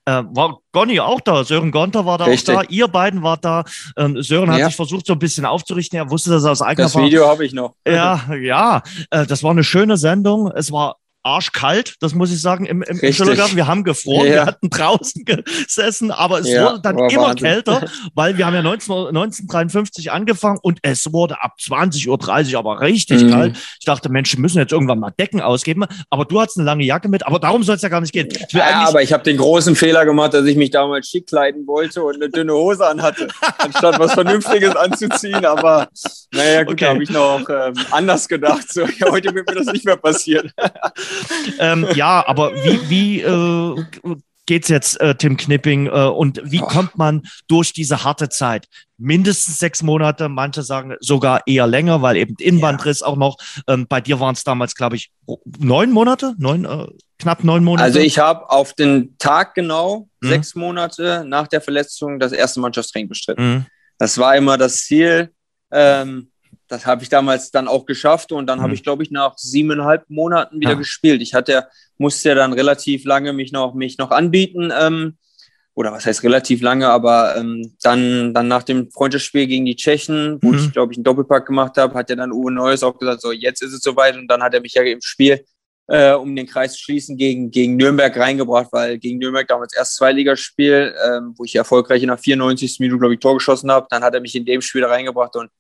Äh, 0.06 0.22
war 0.30 0.61
Gonny 0.72 0.98
auch 1.00 1.20
da, 1.20 1.44
Sören 1.44 1.70
Gonter 1.70 2.06
war 2.06 2.16
da 2.16 2.24
Richtig. 2.24 2.56
auch 2.56 2.62
da, 2.62 2.68
ihr 2.70 2.88
beiden 2.88 3.22
wart 3.22 3.44
da. 3.44 3.64
Ähm, 3.98 4.22
Sören 4.22 4.50
hat 4.50 4.61
ja. 4.61 4.66
sich 4.66 4.76
versucht, 4.76 5.06
so 5.06 5.12
ein 5.12 5.18
bisschen 5.18 5.44
aufzurichten. 5.44 5.98
Er 5.98 6.11
wusste 6.11 6.30
das 6.30 6.44
aus 6.44 6.62
eigener 6.62 6.86
Das 6.86 6.96
Video 6.96 7.28
habe 7.28 7.44
ich 7.44 7.52
noch. 7.52 7.74
Ja, 7.86 8.22
ja, 8.40 8.82
äh, 9.11 9.26
das 9.26 9.42
war 9.42 9.50
eine 9.50 9.64
schöne 9.64 9.98
Sendung. 9.98 10.50
Es 10.50 10.72
war 10.72 10.96
arschkalt, 11.22 11.96
das 12.00 12.14
muss 12.14 12.32
ich 12.32 12.40
sagen, 12.40 12.64
im, 12.64 12.82
im. 12.82 13.00
Wir 13.00 13.66
haben 13.66 13.84
gefroren, 13.84 14.26
ja. 14.26 14.32
wir 14.32 14.46
hatten 14.46 14.70
draußen 14.70 15.24
gesessen, 15.24 16.10
aber 16.10 16.40
es 16.40 16.48
ja, 16.48 16.64
wurde 16.64 16.80
dann 16.80 16.98
immer 16.98 17.28
Wahnsinn. 17.28 17.46
kälter, 17.46 17.84
weil 18.14 18.38
wir 18.38 18.46
haben 18.46 18.54
ja 18.54 18.62
19, 18.62 18.94
1953 19.08 20.10
angefangen 20.12 20.58
und 20.62 20.78
es 20.82 21.12
wurde 21.12 21.42
ab 21.42 21.56
20.30 21.60 22.52
Uhr 22.52 22.58
aber 22.58 22.80
richtig 22.80 23.22
mhm. 23.24 23.30
kalt. 23.30 23.58
Ich 23.78 23.84
dachte, 23.84 24.08
Menschen 24.08 24.40
müssen 24.40 24.58
jetzt 24.58 24.72
irgendwann 24.72 24.98
mal 24.98 25.10
Decken 25.10 25.40
ausgeben, 25.40 25.84
aber 26.08 26.24
du 26.24 26.40
hattest 26.40 26.58
eine 26.58 26.66
lange 26.66 26.84
Jacke 26.84 27.08
mit, 27.08 27.26
aber 27.26 27.38
darum 27.38 27.62
soll 27.62 27.76
es 27.76 27.82
ja 27.82 27.88
gar 27.88 28.00
nicht 28.00 28.12
gehen. 28.12 28.28
ja, 28.50 28.88
aber 28.88 29.02
ich 29.02 29.12
habe 29.12 29.22
den 29.22 29.36
großen 29.36 29.76
Fehler 29.76 30.06
gemacht, 30.06 30.32
dass 30.32 30.46
ich 30.46 30.56
mich 30.56 30.70
damals 30.70 31.08
schick 31.08 31.26
kleiden 31.26 31.66
wollte 31.66 32.02
und 32.02 32.14
eine 32.16 32.30
dünne 32.30 32.54
Hose 32.54 32.86
anhatte, 32.86 33.28
anstatt 33.58 33.98
was 33.98 34.14
Vernünftiges 34.14 34.74
anzuziehen, 34.74 35.44
aber 35.44 35.88
naja, 36.32 36.62
gut, 36.62 36.74
okay. 36.74 36.84
da 36.84 36.90
habe 36.90 37.02
ich 37.02 37.10
noch 37.10 37.48
ähm, 37.48 37.74
anders 37.90 38.28
gedacht. 38.28 38.72
So, 38.72 38.86
heute 39.10 39.34
wird 39.34 39.48
mir 39.48 39.56
das 39.56 39.66
nicht 39.72 39.84
mehr 39.84 39.96
passieren. 39.96 40.50
ähm, 41.58 41.86
ja, 41.94 42.24
aber 42.26 42.54
wie, 42.54 42.90
wie 42.90 43.20
äh, 43.20 43.84
geht's 44.50 44.68
jetzt, 44.68 45.00
äh, 45.00 45.14
Tim 45.14 45.36
Knipping? 45.36 45.86
Äh, 45.86 45.90
und 45.90 46.40
wie 46.44 46.58
kommt 46.58 46.98
man 46.98 47.22
durch 47.46 47.72
diese 47.72 48.02
harte 48.02 48.28
Zeit? 48.28 48.66
Mindestens 48.98 49.58
sechs 49.58 49.82
Monate, 49.82 50.28
manche 50.28 50.62
sagen 50.62 50.96
sogar 51.00 51.42
eher 51.46 51.68
länger, 51.68 52.02
weil 52.02 52.16
eben 52.16 52.34
Innenbandriss 52.38 53.00
ja. 53.00 53.06
auch 53.06 53.16
noch. 53.16 53.36
Ähm, 53.68 53.86
bei 53.88 54.00
dir 54.00 54.18
waren 54.18 54.34
es 54.34 54.42
damals, 54.42 54.74
glaube 54.74 54.96
ich, 54.96 55.12
neun 55.58 55.92
Monate, 55.92 56.34
neun, 56.36 56.64
äh, 56.64 56.86
knapp 57.18 57.44
neun 57.44 57.62
Monate. 57.62 57.84
Also 57.84 58.00
ich 58.00 58.18
habe 58.18 58.50
auf 58.50 58.74
den 58.74 59.16
Tag 59.18 59.54
genau 59.54 60.08
mhm. 60.20 60.28
sechs 60.28 60.56
Monate 60.56 61.24
nach 61.24 61.46
der 61.46 61.61
Verletzung 61.61 62.18
das 62.18 62.32
erste 62.32 62.58
Mannschaftstraining 62.58 63.08
bestritten. 63.08 63.54
Mhm. 63.54 63.66
Das 63.98 64.18
war 64.18 64.36
immer 64.36 64.58
das 64.58 64.78
Ziel. 64.78 65.30
Ähm, 65.70 66.30
das 66.70 66.86
habe 66.86 67.02
ich 67.02 67.08
damals 67.08 67.50
dann 67.50 67.68
auch 67.68 67.84
geschafft 67.84 68.32
und 68.32 68.46
dann 68.46 68.58
mhm. 68.58 68.62
habe 68.62 68.74
ich, 68.74 68.82
glaube 68.82 69.02
ich, 69.02 69.10
nach 69.10 69.36
siebeneinhalb 69.36 70.08
Monaten 70.08 70.60
wieder 70.60 70.72
ja. 70.72 70.76
gespielt. 70.76 71.20
Ich 71.20 71.34
hatte, 71.34 71.66
musste 71.98 72.30
ja 72.30 72.34
dann 72.34 72.52
relativ 72.52 73.04
lange 73.04 73.32
mich 73.32 73.52
noch, 73.52 73.74
mich 73.74 73.98
noch 73.98 74.10
anbieten, 74.10 74.72
ähm, 74.78 75.16
oder 75.74 75.92
was 75.92 76.04
heißt 76.04 76.22
relativ 76.24 76.62
lange, 76.62 76.88
aber 76.88 77.36
ähm, 77.36 77.74
dann, 77.82 78.34
dann 78.34 78.48
nach 78.48 78.62
dem 78.62 78.90
Freundschaftsspiel 78.90 79.46
gegen 79.46 79.64
die 79.64 79.76
Tschechen, 79.76 80.38
wo 80.42 80.48
mhm. 80.48 80.58
ich, 80.58 80.72
glaube 80.72 80.92
ich, 80.92 80.98
einen 80.98 81.04
Doppelpack 81.04 81.46
gemacht 81.46 81.76
habe, 81.76 81.94
hat 81.94 82.10
ja 82.10 82.16
dann 82.16 82.32
Uwe 82.32 82.50
Neues 82.50 82.82
auch 82.82 82.98
gesagt, 82.98 83.22
so 83.22 83.32
jetzt 83.32 83.62
ist 83.62 83.72
es 83.72 83.80
soweit 83.80 84.16
und 84.16 84.28
dann 84.28 84.42
hat 84.42 84.54
er 84.54 84.60
mich 84.60 84.74
ja 84.74 84.82
im 84.82 85.00
Spiel 85.00 85.44
äh, 85.90 86.12
um 86.12 86.36
den 86.36 86.46
Kreis 86.46 86.74
zu 86.74 86.84
schließen, 86.84 87.16
gegen, 87.16 87.50
gegen 87.50 87.76
Nürnberg 87.76 88.16
reingebracht, 88.16 88.68
weil 88.70 88.96
gegen 88.98 89.18
Nürnberg 89.18 89.48
damals 89.48 89.74
erst 89.74 89.96
Zweiligaspiel, 89.96 90.94
ähm, 91.04 91.34
wo 91.36 91.44
ich 91.44 91.56
erfolgreich 91.56 92.02
in 92.02 92.08
der 92.08 92.16
94. 92.16 92.78
Minute, 92.78 93.00
glaube 93.00 93.14
ich, 93.14 93.20
Tor 93.20 93.34
geschossen 93.34 93.72
habe. 93.72 93.88
Dann 93.90 94.04
hat 94.04 94.14
er 94.14 94.20
mich 94.20 94.36
in 94.36 94.44
dem 94.44 94.60
Spiel 94.60 94.84
reingebracht 94.84 95.34
und 95.34 95.50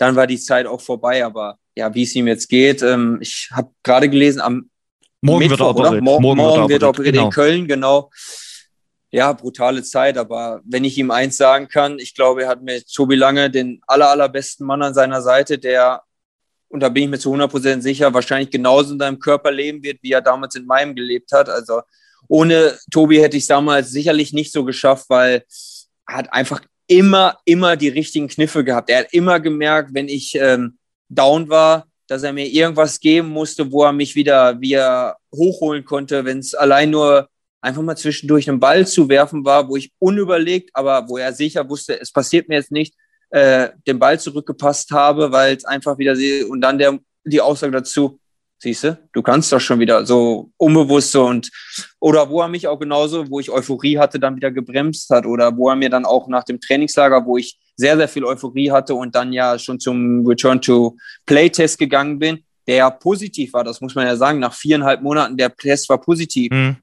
dann 0.00 0.16
war 0.16 0.26
die 0.26 0.38
Zeit 0.38 0.66
auch 0.66 0.80
vorbei. 0.80 1.24
Aber 1.24 1.58
ja, 1.76 1.94
wie 1.94 2.02
es 2.02 2.14
ihm 2.14 2.26
jetzt 2.26 2.48
geht, 2.48 2.82
ähm, 2.82 3.18
ich 3.20 3.50
habe 3.52 3.70
gerade 3.82 4.08
gelesen, 4.08 4.40
am 4.40 4.70
Morgen 5.22 5.40
Mittwoch, 5.40 5.58
wird 5.58 5.60
er 5.60 5.70
operiert. 5.70 6.02
Morgen, 6.02 6.22
morgen, 6.22 6.36
morgen 6.38 6.68
wird 6.70 6.82
er 6.82 6.88
operiert 6.88 7.14
genau. 7.14 7.26
in 7.26 7.30
Köln, 7.30 7.68
genau. 7.68 8.10
Ja, 9.10 9.32
brutale 9.32 9.82
Zeit, 9.82 10.16
aber 10.16 10.60
wenn 10.64 10.84
ich 10.84 10.96
ihm 10.96 11.10
eins 11.10 11.36
sagen 11.36 11.68
kann, 11.68 11.98
ich 11.98 12.14
glaube, 12.14 12.44
er 12.44 12.48
hat 12.48 12.62
mit 12.62 12.90
Tobi 12.90 13.16
Lange 13.16 13.50
den 13.50 13.82
aller, 13.86 14.08
allerbesten 14.08 14.66
Mann 14.66 14.82
an 14.82 14.94
seiner 14.94 15.20
Seite, 15.20 15.58
der 15.58 16.02
und 16.68 16.80
da 16.80 16.88
bin 16.88 17.02
ich 17.02 17.10
mir 17.10 17.18
zu 17.18 17.34
100% 17.34 17.80
sicher, 17.80 18.14
wahrscheinlich 18.14 18.50
genauso 18.50 18.92
in 18.92 18.98
deinem 19.00 19.18
Körper 19.18 19.50
leben 19.50 19.82
wird, 19.82 19.98
wie 20.02 20.12
er 20.12 20.22
damals 20.22 20.54
in 20.54 20.66
meinem 20.66 20.94
gelebt 20.94 21.32
hat. 21.32 21.48
Also 21.48 21.82
ohne 22.28 22.78
Tobi 22.92 23.20
hätte 23.20 23.36
ich 23.36 23.42
es 23.42 23.48
damals 23.48 23.90
sicherlich 23.90 24.32
nicht 24.32 24.52
so 24.52 24.64
geschafft, 24.64 25.06
weil 25.08 25.44
er 26.06 26.16
hat 26.16 26.32
einfach 26.32 26.60
immer, 26.90 27.38
immer 27.44 27.76
die 27.76 27.88
richtigen 27.88 28.26
Kniffe 28.26 28.64
gehabt. 28.64 28.90
Er 28.90 29.00
hat 29.00 29.12
immer 29.12 29.38
gemerkt, 29.38 29.94
wenn 29.94 30.08
ich 30.08 30.34
ähm, 30.34 30.76
down 31.08 31.48
war, 31.48 31.86
dass 32.08 32.24
er 32.24 32.32
mir 32.32 32.46
irgendwas 32.46 32.98
geben 32.98 33.28
musste, 33.28 33.70
wo 33.70 33.84
er 33.84 33.92
mich 33.92 34.16
wieder, 34.16 34.60
wieder 34.60 35.16
hochholen 35.32 35.84
konnte, 35.84 36.24
wenn 36.24 36.40
es 36.40 36.54
allein 36.54 36.90
nur 36.90 37.28
einfach 37.60 37.82
mal 37.82 37.96
zwischendurch 37.96 38.48
einen 38.48 38.58
Ball 38.58 38.86
zu 38.88 39.08
werfen 39.08 39.44
war, 39.44 39.68
wo 39.68 39.76
ich 39.76 39.92
unüberlegt, 40.00 40.70
aber 40.74 41.08
wo 41.08 41.16
er 41.16 41.32
sicher 41.32 41.68
wusste, 41.68 42.00
es 42.00 42.10
passiert 42.10 42.48
mir 42.48 42.56
jetzt 42.56 42.72
nicht, 42.72 42.94
äh, 43.30 43.68
den 43.86 44.00
Ball 44.00 44.18
zurückgepasst 44.18 44.90
habe, 44.90 45.30
weil 45.30 45.56
es 45.56 45.64
einfach 45.64 45.96
wieder 45.98 46.16
und 46.48 46.60
dann 46.60 46.78
der 46.78 46.98
die 47.24 47.40
Aussage 47.40 47.72
dazu, 47.72 48.18
siehst 48.60 48.84
du, 48.84 48.98
du 49.12 49.22
kannst 49.22 49.52
doch 49.52 49.60
schon 49.60 49.80
wieder 49.80 50.06
so 50.06 50.50
unbewusst 50.56 51.12
so 51.12 51.24
und 51.24 51.50
oder 51.98 52.28
wo 52.28 52.40
er 52.40 52.48
mich 52.48 52.68
auch 52.68 52.78
genauso, 52.78 53.28
wo 53.30 53.40
ich 53.40 53.50
Euphorie 53.50 53.98
hatte, 53.98 54.20
dann 54.20 54.36
wieder 54.36 54.50
gebremst 54.50 55.10
hat 55.10 55.26
oder 55.26 55.56
wo 55.56 55.68
er 55.70 55.76
mir 55.76 55.90
dann 55.90 56.04
auch 56.04 56.28
nach 56.28 56.44
dem 56.44 56.60
Trainingslager, 56.60 57.24
wo 57.26 57.36
ich 57.36 57.58
sehr, 57.76 57.96
sehr 57.96 58.08
viel 58.08 58.24
Euphorie 58.24 58.70
hatte 58.70 58.94
und 58.94 59.14
dann 59.14 59.32
ja 59.32 59.58
schon 59.58 59.80
zum 59.80 60.26
Return 60.26 60.60
to 60.60 60.96
Play 61.26 61.48
Test 61.48 61.78
gegangen 61.78 62.18
bin, 62.18 62.44
der 62.66 62.76
ja 62.76 62.90
positiv 62.90 63.52
war, 63.54 63.64
das 63.64 63.80
muss 63.80 63.94
man 63.94 64.06
ja 64.06 64.16
sagen, 64.16 64.38
nach 64.38 64.54
viereinhalb 64.54 65.02
Monaten, 65.02 65.36
der 65.36 65.54
Test 65.54 65.88
war 65.88 66.00
positiv. 66.00 66.52
Mhm 66.52 66.76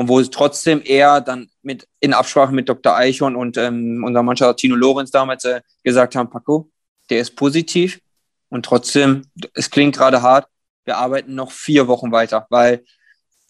und 0.00 0.08
wo 0.08 0.22
trotzdem 0.22 0.80
er 0.82 1.20
dann 1.20 1.50
mit 1.62 1.86
in 2.00 2.14
Absprache 2.14 2.54
mit 2.54 2.70
Dr. 2.70 2.96
Eichhorn 2.96 3.36
und 3.36 3.58
ähm, 3.58 4.02
unser 4.02 4.22
Mannschaft 4.22 4.58
Tino 4.58 4.74
Lorenz 4.74 5.10
damals 5.10 5.44
äh, 5.44 5.60
gesagt 5.84 6.16
haben, 6.16 6.30
Paco, 6.30 6.70
der 7.10 7.20
ist 7.20 7.36
positiv 7.36 8.00
und 8.48 8.64
trotzdem, 8.64 9.26
es 9.52 9.70
klingt 9.70 9.96
gerade 9.96 10.22
hart, 10.22 10.46
wir 10.84 10.96
arbeiten 10.96 11.34
noch 11.34 11.52
vier 11.52 11.88
Wochen 11.88 12.12
weiter, 12.12 12.46
weil 12.50 12.84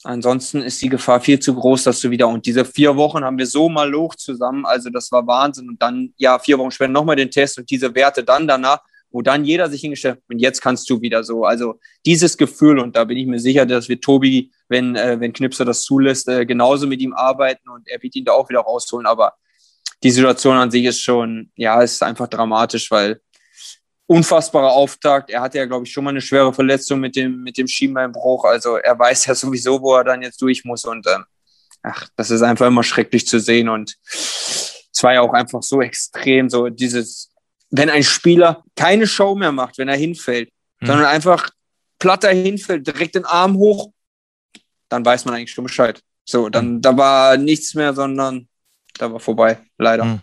ansonsten 0.05 0.63
ist 0.63 0.81
die 0.83 0.89
Gefahr 0.89 1.21
viel 1.21 1.39
zu 1.39 1.55
groß, 1.55 1.85
dass 1.85 2.01
du 2.01 2.11
wieder 2.11 2.29
und 2.29 2.47
diese 2.47 2.65
vier 2.65 2.97
Wochen 2.97 3.25
haben 3.25 3.39
wir 3.39 3.47
so 3.47 3.69
mal 3.69 3.93
hoch 3.93 4.15
zusammen, 4.15 4.65
also 4.67 4.91
das 4.91 5.13
war 5.13 5.27
Wahnsinn 5.27 5.69
und 5.69 5.83
dann 5.83 6.15
ja 6.17 6.39
vier 6.39 6.59
Wochen 6.59 6.71
später 6.71 6.93
nochmal 6.93 7.17
den 7.17 7.31
Test 7.31 7.59
und 7.59 7.71
diese 7.71 7.95
Werte 7.95 8.25
dann 8.25 8.49
danach 8.49 8.81
wo 9.11 9.23
dann 9.23 9.45
jeder 9.45 9.69
sich 9.69 9.81
hingestellt 9.81 10.17
hat, 10.17 10.23
und 10.29 10.39
jetzt 10.39 10.61
kannst 10.61 10.89
du 10.89 11.01
wieder 11.01 11.25
so. 11.25 11.45
Also 11.45 11.81
dieses 12.07 12.37
Gefühl, 12.37 12.79
und 12.79 12.97
da 12.97 13.05
bin 13.05 13.19
ich 13.19 13.27
mir 13.27 13.41
sicher, 13.41 13.67
dass 13.67 13.89
wir 13.89 14.01
Tobi, 14.01 14.51
wenn, 14.69 14.97
äh, 14.97 15.19
wenn 15.19 15.33
Knipser 15.33 15.65
das 15.65 15.83
zulässt, 15.83 16.29
äh, 16.29 16.47
genauso 16.47 16.87
mit 16.87 17.01
ihm 17.01 17.13
arbeiten 17.13 17.69
und 17.69 17.89
er 17.89 18.03
wird 18.03 18.15
ihn 18.17 18.25
da 18.25 18.33
auch 18.33 18.49
wieder 18.49 18.61
rausholen. 18.61 19.07
Aber 19.07 19.35
die 20.03 20.11
Situation 20.11 20.57
an 20.57 20.71
sich 20.71 20.85
ist 20.85 21.01
schon, 21.01 21.51
ja, 21.57 21.83
ist 21.83 22.03
einfach 22.03 22.29
dramatisch, 22.29 22.91
weil 22.91 23.21
unfassbarer 24.11 24.73
Auftakt. 24.73 25.31
Er 25.31 25.41
hatte 25.41 25.59
ja, 25.59 25.67
glaube 25.67 25.87
ich, 25.87 25.93
schon 25.93 26.03
mal 26.03 26.11
eine 26.11 26.21
schwere 26.21 26.53
Verletzung 26.53 26.99
mit 26.99 27.15
dem, 27.15 27.43
mit 27.43 27.57
dem 27.57 27.69
Schienbeinbruch. 27.69 28.45
Also 28.45 28.77
er 28.77 28.99
weiß 28.99 29.27
ja 29.27 29.35
sowieso, 29.35 29.81
wo 29.81 29.95
er 29.95 30.05
dann 30.05 30.23
jetzt 30.23 30.43
durch 30.43 30.65
muss. 30.65 30.85
Und 30.85 31.07
ähm, 31.07 31.25
ach, 31.83 32.09
das 32.17 32.31
ist 32.31 32.43
einfach 32.43 32.67
immer 32.67 32.83
schrecklich 32.83 33.27
zu 33.27 33.39
sehen. 33.39 33.69
Und 33.69 33.97
es 34.05 35.03
war 35.03 35.15
ja 35.15 35.21
auch 35.21 35.33
einfach 35.33 35.63
so 35.63 35.81
extrem, 35.81 36.51
so 36.51 36.69
dieses 36.69 37.31
wenn 37.71 37.89
ein 37.89 38.03
Spieler 38.03 38.65
keine 38.75 39.07
Show 39.07 39.35
mehr 39.35 39.53
macht, 39.53 39.79
wenn 39.79 39.89
er 39.89 39.97
hinfällt, 39.97 40.51
mhm. 40.81 40.87
sondern 40.87 41.07
einfach 41.07 41.51
platter 41.99 42.31
hinfällt, 42.31 42.87
direkt 42.87 43.15
den 43.15 43.25
Arm 43.25 43.57
hoch, 43.57 43.93
dann 44.89 45.05
weiß 45.05 45.25
man 45.25 45.35
eigentlich 45.35 45.53
schon 45.53 45.65
Bescheid. 45.65 46.01
So, 46.25 46.49
dann 46.49 46.75
mhm. 46.75 46.81
da 46.83 46.97
war 46.97 47.37
nichts 47.37 47.75
mehr, 47.75 47.95
sondern 47.95 48.49
da 48.99 49.13
war 49.13 49.21
vorbei, 49.21 49.61
leider. 49.79 50.05
Mhm. 50.05 50.21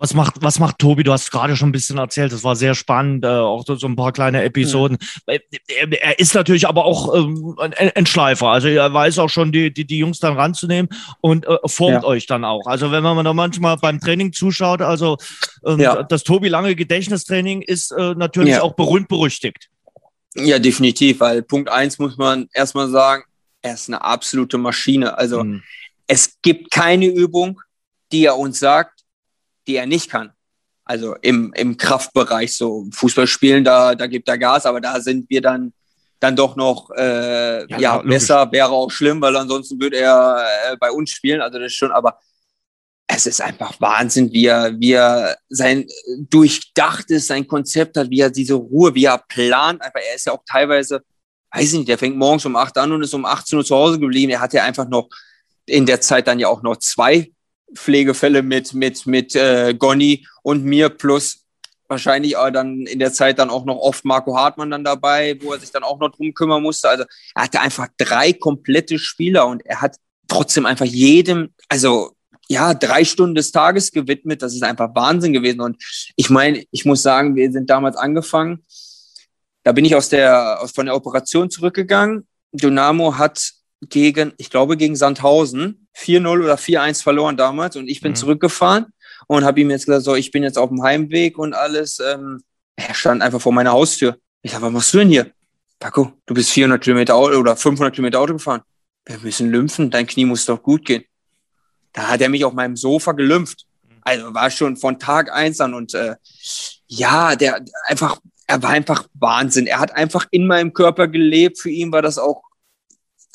Was 0.00 0.14
macht, 0.14 0.36
was 0.40 0.60
macht 0.60 0.78
Tobi? 0.78 1.02
Du 1.02 1.12
hast 1.12 1.32
gerade 1.32 1.56
schon 1.56 1.70
ein 1.70 1.72
bisschen 1.72 1.98
erzählt, 1.98 2.32
das 2.32 2.44
war 2.44 2.54
sehr 2.54 2.76
spannend, 2.76 3.24
äh, 3.24 3.28
auch 3.28 3.64
so, 3.66 3.84
ein 3.84 3.96
paar 3.96 4.12
kleine 4.12 4.44
Episoden. 4.44 4.96
Mhm. 5.26 5.92
Er, 6.00 6.18
ist 6.20 6.34
natürlich 6.34 6.68
aber 6.68 6.84
auch 6.84 7.12
ähm, 7.16 7.56
ein, 7.58 7.74
ein, 7.74 8.06
Schleifer. 8.06 8.46
Also 8.46 8.68
er 8.68 8.92
weiß 8.94 9.18
auch 9.18 9.28
schon, 9.28 9.50
die, 9.50 9.72
die, 9.72 9.84
die 9.84 9.98
Jungs 9.98 10.20
dann 10.20 10.36
ranzunehmen 10.36 10.88
und 11.20 11.46
äh, 11.46 11.56
formt 11.66 12.02
ja. 12.02 12.04
euch 12.04 12.26
dann 12.26 12.44
auch. 12.44 12.66
Also 12.66 12.92
wenn 12.92 13.02
man 13.02 13.24
da 13.24 13.32
manchmal 13.32 13.76
beim 13.76 13.98
Training 13.98 14.32
zuschaut, 14.32 14.82
also 14.82 15.16
ähm, 15.66 15.80
ja. 15.80 16.04
das 16.04 16.22
Tobi 16.22 16.48
lange 16.48 16.76
Gedächtnistraining 16.76 17.62
ist 17.62 17.90
äh, 17.90 18.14
natürlich 18.14 18.54
ja. 18.54 18.62
auch 18.62 18.74
berühmt 18.74 19.08
berüchtigt. 19.08 19.68
Ja, 20.36 20.60
definitiv, 20.60 21.18
weil 21.18 21.42
Punkt 21.42 21.68
eins 21.70 21.98
muss 21.98 22.16
man 22.16 22.48
erstmal 22.52 22.88
sagen, 22.88 23.24
er 23.62 23.74
ist 23.74 23.88
eine 23.88 24.02
absolute 24.02 24.58
Maschine. 24.58 25.18
Also 25.18 25.42
mhm. 25.42 25.62
es 26.06 26.38
gibt 26.40 26.70
keine 26.70 27.06
Übung, 27.06 27.60
die 28.12 28.24
er 28.24 28.38
uns 28.38 28.60
sagt, 28.60 28.97
die 29.68 29.76
er 29.76 29.86
nicht 29.86 30.10
kann. 30.10 30.32
Also 30.84 31.14
im, 31.20 31.52
im 31.54 31.76
Kraftbereich, 31.76 32.56
so 32.56 32.88
Fußball 32.92 33.26
spielen, 33.26 33.62
da, 33.62 33.94
da 33.94 34.06
gibt 34.06 34.26
er 34.26 34.38
Gas, 34.38 34.64
aber 34.64 34.80
da 34.80 35.00
sind 35.00 35.28
wir 35.28 35.42
dann, 35.42 35.74
dann 36.18 36.34
doch 36.34 36.56
noch 36.56 36.90
äh, 36.96 37.66
ja, 37.70 37.78
ja 37.78 37.98
besser, 37.98 38.50
wäre 38.50 38.70
auch 38.70 38.90
schlimm, 38.90 39.20
weil 39.20 39.36
ansonsten 39.36 39.78
würde 39.80 39.98
er 39.98 40.46
äh, 40.66 40.76
bei 40.78 40.90
uns 40.90 41.10
spielen. 41.10 41.42
Also 41.42 41.58
das 41.58 41.66
ist 41.66 41.76
schon, 41.76 41.92
aber 41.92 42.18
es 43.06 43.26
ist 43.26 43.42
einfach 43.42 43.78
Wahnsinn, 43.80 44.32
wie 44.32 44.46
er, 44.46 44.80
wie 44.80 44.92
er 44.92 45.36
sein 45.50 45.86
durchdachtes, 46.30 47.26
sein 47.26 47.46
Konzept 47.46 47.98
hat, 47.98 48.08
wie 48.08 48.20
er 48.20 48.30
diese 48.30 48.54
Ruhe, 48.54 48.94
wie 48.94 49.04
er 49.04 49.18
plant. 49.18 49.82
Einfach, 49.82 50.00
er 50.00 50.16
ist 50.16 50.26
ja 50.26 50.32
auch 50.32 50.42
teilweise, 50.48 51.02
weiß 51.52 51.72
ich 51.72 51.78
nicht, 51.78 51.88
der 51.88 51.98
fängt 51.98 52.16
morgens 52.16 52.46
um 52.46 52.56
acht 52.56 52.78
an 52.78 52.92
und 52.92 53.02
ist 53.02 53.14
um 53.14 53.26
18 53.26 53.58
Uhr 53.58 53.64
zu 53.64 53.76
Hause 53.76 53.98
geblieben. 53.98 54.32
Er 54.32 54.40
hat 54.40 54.54
ja 54.54 54.64
einfach 54.64 54.88
noch 54.88 55.08
in 55.66 55.84
der 55.84 56.00
Zeit 56.00 56.26
dann 56.26 56.38
ja 56.38 56.48
auch 56.48 56.62
noch 56.62 56.76
zwei 56.76 57.30
Pflegefälle 57.74 58.42
mit, 58.42 58.74
mit, 58.74 59.06
mit 59.06 59.34
äh, 59.34 59.74
Gonni 59.74 60.26
und 60.42 60.64
mir 60.64 60.88
plus 60.88 61.44
wahrscheinlich 61.88 62.36
auch 62.36 62.50
dann 62.50 62.86
in 62.86 62.98
der 62.98 63.12
Zeit 63.12 63.38
dann 63.38 63.50
auch 63.50 63.64
noch 63.64 63.76
oft 63.76 64.04
Marco 64.04 64.36
Hartmann 64.36 64.70
dann 64.70 64.84
dabei, 64.84 65.38
wo 65.42 65.52
er 65.52 65.60
sich 65.60 65.70
dann 65.70 65.82
auch 65.82 65.98
noch 65.98 66.10
drum 66.10 66.34
kümmern 66.34 66.62
musste. 66.62 66.88
Also 66.88 67.04
er 67.34 67.42
hatte 67.42 67.60
einfach 67.60 67.88
drei 67.96 68.32
komplette 68.32 68.98
Spieler 68.98 69.46
und 69.46 69.64
er 69.64 69.80
hat 69.80 69.96
trotzdem 70.28 70.66
einfach 70.66 70.84
jedem, 70.84 71.54
also 71.68 72.12
ja, 72.48 72.74
drei 72.74 73.04
Stunden 73.04 73.34
des 73.34 73.52
Tages 73.52 73.90
gewidmet. 73.90 74.42
Das 74.42 74.54
ist 74.54 74.62
einfach 74.62 74.94
Wahnsinn 74.94 75.32
gewesen. 75.32 75.60
Und 75.60 75.82
ich 76.16 76.30
meine, 76.30 76.64
ich 76.70 76.84
muss 76.84 77.02
sagen, 77.02 77.36
wir 77.36 77.50
sind 77.52 77.68
damals 77.68 77.96
angefangen. 77.96 78.64
Da 79.64 79.72
bin 79.72 79.84
ich 79.84 79.94
aus 79.94 80.08
der, 80.08 80.58
von 80.74 80.86
der 80.86 80.94
Operation 80.94 81.50
zurückgegangen. 81.50 82.26
Dynamo 82.52 83.18
hat 83.18 83.52
gegen, 83.80 84.32
ich 84.38 84.50
glaube, 84.50 84.76
gegen 84.76 84.96
Sandhausen 84.96 85.88
4-0 85.96 86.44
oder 86.44 86.56
4-1 86.56 87.02
verloren 87.02 87.36
damals 87.36 87.76
und 87.76 87.88
ich 87.88 88.00
bin 88.00 88.12
mhm. 88.12 88.16
zurückgefahren 88.16 88.86
und 89.26 89.44
habe 89.44 89.60
ihm 89.60 89.70
jetzt 89.70 89.86
gesagt, 89.86 90.04
so, 90.04 90.14
ich 90.14 90.30
bin 90.30 90.42
jetzt 90.42 90.58
auf 90.58 90.68
dem 90.68 90.82
Heimweg 90.82 91.38
und 91.38 91.54
alles. 91.54 92.00
Ähm, 92.00 92.42
er 92.76 92.94
stand 92.94 93.22
einfach 93.22 93.40
vor 93.40 93.52
meiner 93.52 93.72
Haustür. 93.72 94.18
Ich 94.42 94.52
sage, 94.52 94.64
was 94.64 94.72
machst 94.72 94.94
du 94.94 94.98
denn 94.98 95.08
hier? 95.08 95.32
Paco, 95.78 96.12
du 96.26 96.34
bist 96.34 96.50
400 96.50 96.82
Kilometer 96.82 97.14
Auto 97.14 97.36
oder 97.36 97.56
500 97.56 97.94
Kilometer 97.94 98.20
Auto 98.20 98.34
gefahren. 98.34 98.62
Wir 99.04 99.18
müssen 99.18 99.50
lymphen, 99.50 99.90
dein 99.90 100.06
Knie 100.06 100.24
muss 100.24 100.44
doch 100.44 100.62
gut 100.62 100.84
gehen. 100.84 101.04
Da 101.92 102.08
hat 102.08 102.20
er 102.20 102.28
mich 102.28 102.44
auf 102.44 102.52
meinem 102.52 102.76
Sofa 102.76 103.12
gelümpft. 103.12 103.64
Also 104.02 104.32
war 104.34 104.50
schon 104.50 104.76
von 104.76 104.98
Tag 104.98 105.32
eins 105.32 105.60
an 105.60 105.74
und 105.74 105.94
äh, 105.94 106.16
ja, 106.86 107.36
der 107.36 107.64
einfach, 107.86 108.18
er 108.46 108.62
war 108.62 108.70
einfach 108.70 109.06
Wahnsinn. 109.14 109.66
Er 109.66 109.80
hat 109.80 109.94
einfach 109.94 110.26
in 110.30 110.46
meinem 110.46 110.72
Körper 110.72 111.08
gelebt. 111.08 111.60
Für 111.60 111.70
ihn 111.70 111.92
war 111.92 112.02
das 112.02 112.18
auch 112.18 112.42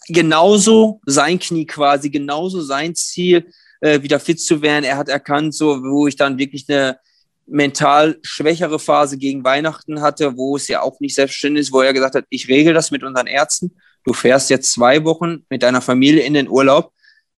genauso 0.07 1.01
sein 1.05 1.39
Knie 1.39 1.65
quasi, 1.65 2.09
genauso 2.09 2.61
sein 2.61 2.95
Ziel, 2.95 3.45
äh, 3.81 4.01
wieder 4.01 4.19
fit 4.19 4.39
zu 4.39 4.61
werden. 4.61 4.85
Er 4.85 4.97
hat 4.97 5.09
erkannt, 5.09 5.53
so 5.53 5.81
wo 5.83 6.07
ich 6.07 6.15
dann 6.15 6.37
wirklich 6.37 6.65
eine 6.69 6.97
mental 7.45 8.17
schwächere 8.21 8.79
Phase 8.79 9.17
gegen 9.17 9.43
Weihnachten 9.43 10.01
hatte, 10.01 10.37
wo 10.37 10.55
es 10.55 10.67
ja 10.67 10.81
auch 10.81 10.99
nicht 10.99 11.15
selbstständig 11.15 11.61
ist, 11.61 11.73
wo 11.73 11.81
er 11.81 11.93
gesagt 11.93 12.15
hat, 12.15 12.25
ich 12.29 12.47
regel 12.47 12.73
das 12.73 12.91
mit 12.91 13.03
unseren 13.03 13.27
Ärzten. 13.27 13.75
Du 14.05 14.13
fährst 14.13 14.49
jetzt 14.49 14.71
zwei 14.71 15.03
Wochen 15.03 15.45
mit 15.49 15.63
deiner 15.63 15.81
Familie 15.81 16.23
in 16.23 16.33
den 16.33 16.47
Urlaub. 16.47 16.93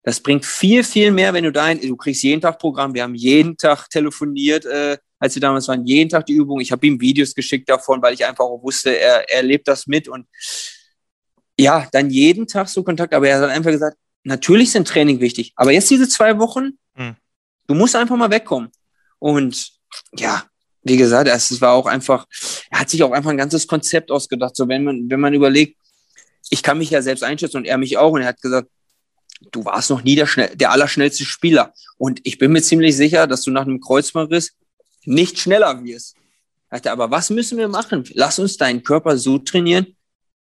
Das 0.04 0.20
bringt 0.20 0.46
viel, 0.46 0.84
viel 0.84 1.12
mehr, 1.12 1.34
wenn 1.34 1.46
du 1.46 1.52
dein, 1.52 1.80
du 1.80 1.96
kriegst 1.96 2.24
jeden 2.24 2.42
Tag 2.42 2.60
Programm. 2.60 2.94
Wir 2.94 3.04
haben 3.04 3.16
jeden 3.16 3.56
Tag 3.56 3.90
telefoniert, 3.90 4.66
äh, 4.66 4.98
als 5.20 5.36
wir 5.36 5.42
damals 5.42 5.70
waren, 5.70 5.86
jeden 5.86 6.10
Tag 6.10 6.26
die 6.26 6.34
Übung. 6.34 6.60
Ich 6.60 6.74
habe 6.74 6.86
ihm 6.86 7.00
Videos 7.00 7.34
geschickt 7.34 7.70
davon, 7.70 8.02
weil 8.02 8.14
ich 8.14 8.26
einfach 8.26 8.44
auch 8.44 8.62
wusste, 8.62 8.98
er, 8.98 9.30
er 9.30 9.44
lebt 9.44 9.70
das 9.70 9.88
mit 9.88 10.10
und 10.10 10.28
ja, 11.60 11.88
dann 11.92 12.10
jeden 12.10 12.48
Tag 12.48 12.70
so 12.70 12.84
Kontakt, 12.84 13.14
aber 13.14 13.28
er 13.28 13.40
hat 13.40 13.50
einfach 13.50 13.72
gesagt, 13.72 13.98
natürlich 14.24 14.72
sind 14.72 14.88
Training 14.88 15.20
wichtig, 15.20 15.54
aber 15.56 15.72
jetzt 15.72 15.90
diese 15.90 16.08
zwei 16.08 16.40
Wochen, 16.40 16.78
mhm. 16.96 17.16
du 17.68 17.76
musst 17.76 17.96
einfach 17.96 18.16
mal 18.16 18.32
wegkommen. 18.32 18.70
Und 19.20 19.72
ja, 20.18 20.44
wie 20.84 20.98
gesagt, 20.98 21.30
es 21.30 21.62
war 21.62 21.74
auch 21.74 21.86
einfach, 21.86 22.26
er 22.70 22.80
hat 22.80 22.90
sich 22.90 23.04
auch 23.04 23.12
einfach 23.12 23.30
ein 23.30 23.38
ganzes 23.38 23.68
Konzept 23.68 24.12
ausgedacht. 24.12 24.56
So, 24.56 24.68
wenn 24.68 24.84
man, 24.84 25.10
wenn 25.10 25.20
man 25.20 25.34
überlegt, 25.34 25.78
ich 26.50 26.62
kann 26.62 26.78
mich 26.78 26.90
ja 26.90 27.02
selbst 27.02 27.24
einschätzen 27.24 27.58
und 27.58 27.66
er 27.66 27.78
mich 27.78 27.98
auch. 27.98 28.12
Und 28.12 28.22
er 28.22 28.28
hat 28.28 28.42
gesagt, 28.42 28.70
du 29.52 29.64
warst 29.66 29.90
noch 29.90 30.04
nie 30.04 30.16
der, 30.16 30.28
schnell, 30.28 30.56
der 30.56 30.72
allerschnellste 30.72 31.26
Spieler. 31.26 31.74
Und 31.98 32.20
ich 32.24 32.38
bin 32.38 32.52
mir 32.52 32.62
ziemlich 32.62 32.98
sicher, 32.98 33.28
dass 33.28 33.44
du 33.44 33.52
nach 33.52 33.64
einem 33.64 33.80
Kreuzbandriss 33.80 34.52
nicht 35.06 35.40
schneller 35.40 35.84
wirst. 35.84 36.16
Er 36.70 36.92
aber 36.92 37.12
was 37.12 37.30
müssen 37.30 37.58
wir 37.58 37.68
machen? 37.68 38.04
Lass 38.14 38.40
uns 38.40 38.58
deinen 38.58 38.84
Körper 38.84 39.18
so 39.18 39.38
trainieren, 39.38 39.96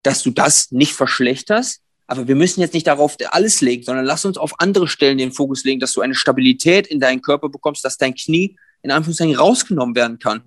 dass 0.05 0.23
du 0.23 0.31
das 0.31 0.71
nicht 0.71 0.93
verschlechterst. 0.93 1.81
Aber 2.07 2.27
wir 2.27 2.35
müssen 2.35 2.61
jetzt 2.61 2.73
nicht 2.73 2.85
darauf 2.85 3.17
alles 3.31 3.61
legen, 3.61 3.83
sondern 3.83 4.05
lass 4.05 4.25
uns 4.25 4.37
auf 4.37 4.59
andere 4.59 4.87
Stellen 4.87 5.17
den 5.17 5.31
Fokus 5.31 5.63
legen, 5.63 5.79
dass 5.79 5.93
du 5.93 6.01
eine 6.01 6.13
Stabilität 6.13 6.85
in 6.85 6.99
deinen 6.99 7.21
Körper 7.21 7.49
bekommst, 7.49 7.83
dass 7.83 7.97
dein 7.97 8.13
Knie 8.13 8.57
in 8.83 8.91
Anführungszeichen 8.91 9.35
rausgenommen 9.35 9.95
werden 9.95 10.19
kann. 10.19 10.43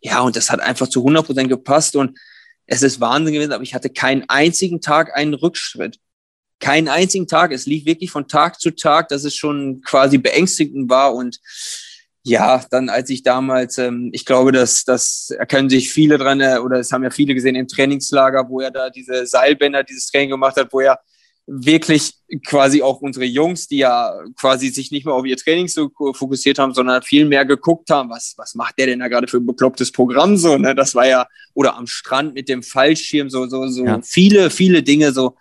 Ja, 0.00 0.20
und 0.20 0.34
das 0.34 0.50
hat 0.50 0.60
einfach 0.60 0.88
zu 0.88 1.00
100 1.00 1.24
Prozent 1.24 1.48
gepasst 1.48 1.94
und 1.94 2.18
es 2.66 2.82
ist 2.82 3.00
Wahnsinn 3.00 3.34
gewesen, 3.34 3.52
aber 3.52 3.62
ich 3.62 3.74
hatte 3.74 3.90
keinen 3.90 4.28
einzigen 4.28 4.80
Tag 4.80 5.16
einen 5.16 5.34
Rückschritt. 5.34 6.00
Keinen 6.58 6.88
einzigen 6.88 7.28
Tag. 7.28 7.52
Es 7.52 7.66
lief 7.66 7.84
wirklich 7.84 8.10
von 8.10 8.26
Tag 8.26 8.60
zu 8.60 8.72
Tag, 8.72 9.08
dass 9.08 9.24
es 9.24 9.36
schon 9.36 9.82
quasi 9.82 10.18
beängstigend 10.18 10.90
war 10.90 11.14
und 11.14 11.38
ja, 12.26 12.60
dann 12.70 12.88
als 12.88 13.08
ich 13.08 13.22
damals, 13.22 13.78
ähm, 13.78 14.10
ich 14.12 14.24
glaube, 14.24 14.50
dass 14.50 14.82
das 14.82 15.32
können 15.48 15.70
sich 15.70 15.92
viele 15.92 16.18
dran, 16.18 16.40
äh, 16.40 16.58
oder 16.58 16.80
es 16.80 16.90
haben 16.90 17.04
ja 17.04 17.10
viele 17.10 17.34
gesehen 17.34 17.54
im 17.54 17.68
Trainingslager, 17.68 18.48
wo 18.48 18.60
er 18.60 18.72
da 18.72 18.90
diese 18.90 19.26
Seilbänder, 19.26 19.84
dieses 19.84 20.10
Training 20.10 20.30
gemacht 20.30 20.56
hat, 20.56 20.72
wo 20.72 20.80
er 20.80 20.98
wirklich 21.46 22.14
quasi 22.44 22.82
auch 22.82 23.00
unsere 23.00 23.24
Jungs, 23.24 23.68
die 23.68 23.76
ja 23.76 24.12
quasi 24.40 24.70
sich 24.70 24.90
nicht 24.90 25.06
mehr 25.06 25.14
auf 25.14 25.24
ihr 25.24 25.36
Training 25.36 25.68
so 25.68 25.88
fokussiert 26.14 26.58
haben, 26.58 26.74
sondern 26.74 27.00
viel 27.02 27.26
mehr 27.26 27.44
geguckt 27.44 27.90
haben, 27.90 28.10
was, 28.10 28.34
was 28.36 28.56
macht 28.56 28.76
der 28.76 28.86
denn 28.86 28.98
da 28.98 29.06
gerade 29.06 29.28
für 29.28 29.36
ein 29.36 29.46
beklopptes 29.46 29.92
Programm 29.92 30.36
so, 30.36 30.58
ne? 30.58 30.74
Das 30.74 30.96
war 30.96 31.06
ja, 31.06 31.28
oder 31.54 31.76
am 31.76 31.86
Strand 31.86 32.34
mit 32.34 32.48
dem 32.48 32.64
Fallschirm, 32.64 33.30
so, 33.30 33.46
so, 33.46 33.68
so 33.68 33.84
ja. 33.84 34.00
viele, 34.02 34.50
viele 34.50 34.82
Dinge, 34.82 35.12
so, 35.12 35.36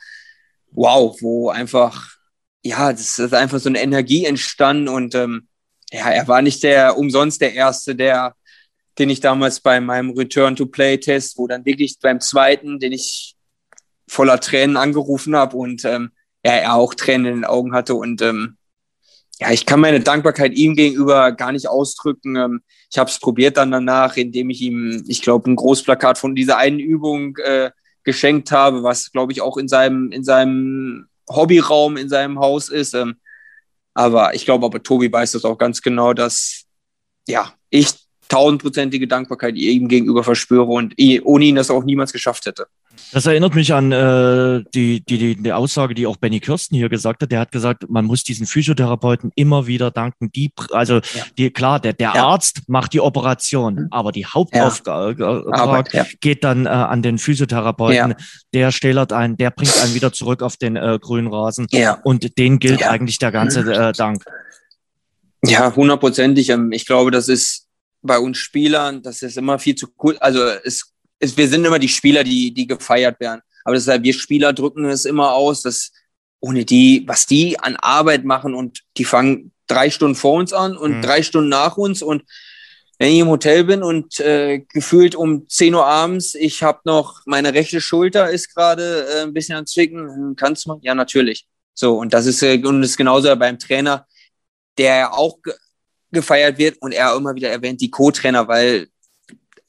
wow, 0.69 1.17
wo 1.19 1.49
einfach, 1.49 2.15
ja, 2.63 2.91
das 2.91 3.17
ist 3.17 3.33
einfach 3.33 3.57
so 3.57 3.69
eine 3.69 3.81
Energie 3.81 4.25
entstanden 4.25 4.87
und 4.87 5.15
ähm, 5.15 5.47
ja, 5.95 6.09
er 6.09 6.27
war 6.27 6.41
nicht 6.41 6.63
der 6.63 6.97
umsonst 6.97 7.41
der 7.41 7.53
Erste, 7.53 7.95
der, 7.95 8.35
den 8.97 9.09
ich 9.09 9.19
damals 9.19 9.59
bei 9.59 9.79
meinem 9.79 10.11
Return-to-Play-Test, 10.11 11.37
wo 11.37 11.47
dann 11.47 11.65
wirklich 11.65 11.97
beim 12.01 12.19
zweiten, 12.19 12.79
den 12.79 12.91
ich 12.91 13.35
voller 14.07 14.39
Tränen 14.39 14.77
angerufen 14.77 15.35
habe 15.35 15.57
und 15.57 15.85
ähm, 15.85 16.11
ja, 16.43 16.53
er 16.53 16.75
auch 16.75 16.93
Tränen 16.93 17.25
in 17.25 17.35
den 17.37 17.45
Augen 17.45 17.73
hatte 17.73 17.95
und 17.95 18.21
ähm, 18.21 18.57
ja, 19.39 19.51
ich 19.51 19.65
kann 19.65 19.81
meine 19.81 19.99
Dankbarkeit 19.99 20.53
ihm 20.53 20.75
gegenüber 20.75 21.33
gar 21.33 21.51
nicht 21.51 21.67
ausdrücken. 21.67 22.37
Ähm, 22.37 22.61
ich 22.89 22.97
habe 22.97 23.09
es 23.09 23.19
probiert 23.19 23.57
dann 23.57 23.71
danach, 23.71 24.15
indem 24.15 24.49
ich 24.49 24.61
ihm, 24.61 25.03
ich 25.07 25.21
glaube, 25.21 25.51
ein 25.51 25.57
Großplakat 25.57 26.17
von 26.17 26.35
dieser 26.35 26.57
einen 26.57 26.79
Übung 26.79 27.35
äh, 27.43 27.71
geschenkt 28.03 28.51
habe, 28.51 28.83
was, 28.83 29.11
glaube 29.11 29.33
ich, 29.33 29.41
auch 29.41 29.57
in 29.57 29.67
seinem, 29.67 30.11
in 30.11 30.23
seinem 30.23 31.07
Hobbyraum 31.29 31.97
in 31.97 32.07
seinem 32.07 32.39
Haus 32.39 32.69
ist. 32.69 32.93
Ähm, 32.93 33.15
aber 33.95 34.35
ich 34.35 34.45
glaube, 34.45 34.65
aber 34.65 34.83
Tobi 34.83 35.11
weiß 35.11 35.31
das 35.31 35.45
auch 35.45 35.57
ganz 35.57 35.81
genau, 35.81 36.13
dass 36.13 36.65
ja, 37.27 37.53
ich 37.69 37.87
tausendprozentige 38.27 39.07
Dankbarkeit 39.07 39.55
ihm 39.55 39.87
gegenüber 39.87 40.23
verspüre 40.23 40.65
und 40.65 40.93
ohne 41.23 41.45
ihn 41.45 41.55
das 41.55 41.71
auch 41.71 41.83
niemals 41.83 42.11
geschafft 42.11 42.45
hätte. 42.45 42.67
Das 43.11 43.25
erinnert 43.25 43.55
mich 43.55 43.73
an 43.73 43.91
äh, 43.91 44.63
die, 44.73 45.03
die, 45.05 45.17
die, 45.17 45.35
die 45.35 45.53
Aussage, 45.53 45.93
die 45.93 46.07
auch 46.07 46.17
Benny 46.17 46.39
Kirsten 46.39 46.75
hier 46.75 46.89
gesagt 46.89 47.21
hat. 47.21 47.31
Der 47.31 47.39
hat 47.39 47.51
gesagt, 47.51 47.85
man 47.89 48.05
muss 48.05 48.23
diesen 48.23 48.45
Physiotherapeuten 48.45 49.31
immer 49.35 49.67
wieder 49.67 49.91
danken. 49.91 50.31
Die, 50.31 50.51
also 50.71 50.95
ja. 50.95 51.01
die, 51.37 51.49
klar, 51.51 51.79
der, 51.79 51.93
der 51.93 52.13
ja. 52.15 52.25
Arzt 52.25 52.63
macht 52.67 52.93
die 52.93 53.01
Operation, 53.01 53.75
mhm. 53.75 53.87
aber 53.91 54.11
die 54.11 54.25
Hauptaufgabe 54.25 55.85
ja. 55.91 56.01
äh, 56.01 56.05
geht 56.21 56.43
dann 56.43 56.65
äh, 56.65 56.69
an 56.69 57.01
den 57.01 57.17
Physiotherapeuten. 57.17 58.15
Der 58.53 58.71
stählert 58.71 59.13
einen, 59.13 59.37
der 59.37 59.51
bringt 59.51 59.77
einen 59.81 59.93
wieder 59.93 60.11
zurück 60.11 60.41
auf 60.41 60.57
den 60.57 60.75
äh, 60.75 60.99
grünen 61.01 61.27
Rasen. 61.27 61.67
Und 62.03 62.37
den 62.37 62.59
gilt 62.59 62.83
eigentlich 62.83 63.19
der 63.19 63.31
ganze 63.31 63.61
äh, 63.61 63.93
Dank. 63.93 64.23
Ja, 65.43 65.75
hundertprozentig. 65.75 66.49
Ähm, 66.49 66.71
ich 66.71 66.85
glaube, 66.85 67.11
das 67.11 67.27
ist 67.29 67.67
bei 68.01 68.19
uns 68.19 68.37
Spielern, 68.37 69.01
das 69.01 69.21
ist 69.21 69.37
immer 69.37 69.59
viel 69.59 69.75
zu 69.75 69.87
cool. 70.03 70.17
Also 70.19 70.43
es 70.63 70.93
es, 71.19 71.35
wir 71.37 71.47
sind 71.47 71.65
immer 71.65 71.79
die 71.79 71.89
Spieler, 71.89 72.23
die, 72.23 72.53
die 72.53 72.67
gefeiert 72.67 73.19
werden. 73.19 73.41
Aber 73.63 73.75
deshalb, 73.75 74.03
wir 74.03 74.13
Spieler 74.13 74.53
drücken 74.53 74.85
es 74.85 75.05
immer 75.05 75.33
aus, 75.33 75.61
dass 75.61 75.91
ohne 76.39 76.65
die, 76.65 77.03
was 77.07 77.25
die 77.25 77.59
an 77.59 77.75
Arbeit 77.75 78.23
machen 78.23 78.53
und 78.53 78.83
die 78.97 79.05
fangen 79.05 79.51
drei 79.67 79.89
Stunden 79.89 80.15
vor 80.15 80.33
uns 80.33 80.53
an 80.53 80.77
und 80.77 80.97
mhm. 80.97 81.01
drei 81.01 81.23
Stunden 81.23 81.49
nach 81.49 81.77
uns 81.77 82.01
und 82.01 82.23
wenn 82.97 83.11
ich 83.11 83.19
im 83.19 83.27
Hotel 83.27 83.63
bin 83.65 83.83
und 83.83 84.19
äh, 84.21 84.59
gefühlt 84.59 85.15
um 85.15 85.47
10 85.49 85.73
Uhr 85.73 85.85
abends, 85.85 86.33
ich 86.35 86.63
habe 86.63 86.79
noch, 86.85 87.21
meine 87.25 87.53
rechte 87.53 87.81
Schulter 87.81 88.29
ist 88.29 88.53
gerade 88.55 89.05
äh, 89.09 89.21
ein 89.23 89.33
bisschen 89.33 89.57
am 89.57 89.65
Zwicken, 89.65 90.35
kannst 90.37 90.65
du 90.65 90.69
mal? 90.69 90.79
Ja, 90.81 90.95
natürlich. 90.95 91.45
So, 91.73 91.97
und 91.97 92.13
das 92.13 92.25
ist, 92.25 92.41
äh, 92.41 92.61
und 92.63 92.83
ist 92.83 92.95
genauso 92.95 93.35
beim 93.35 93.59
Trainer, 93.59 94.07
der 94.77 95.13
auch 95.13 95.41
ge 95.41 95.53
gefeiert 96.11 96.57
wird 96.57 96.77
und 96.81 96.93
er 96.93 97.13
immer 97.13 97.35
wieder 97.35 97.49
erwähnt, 97.49 97.81
die 97.81 97.89
Co-Trainer, 97.89 98.47
weil 98.47 98.87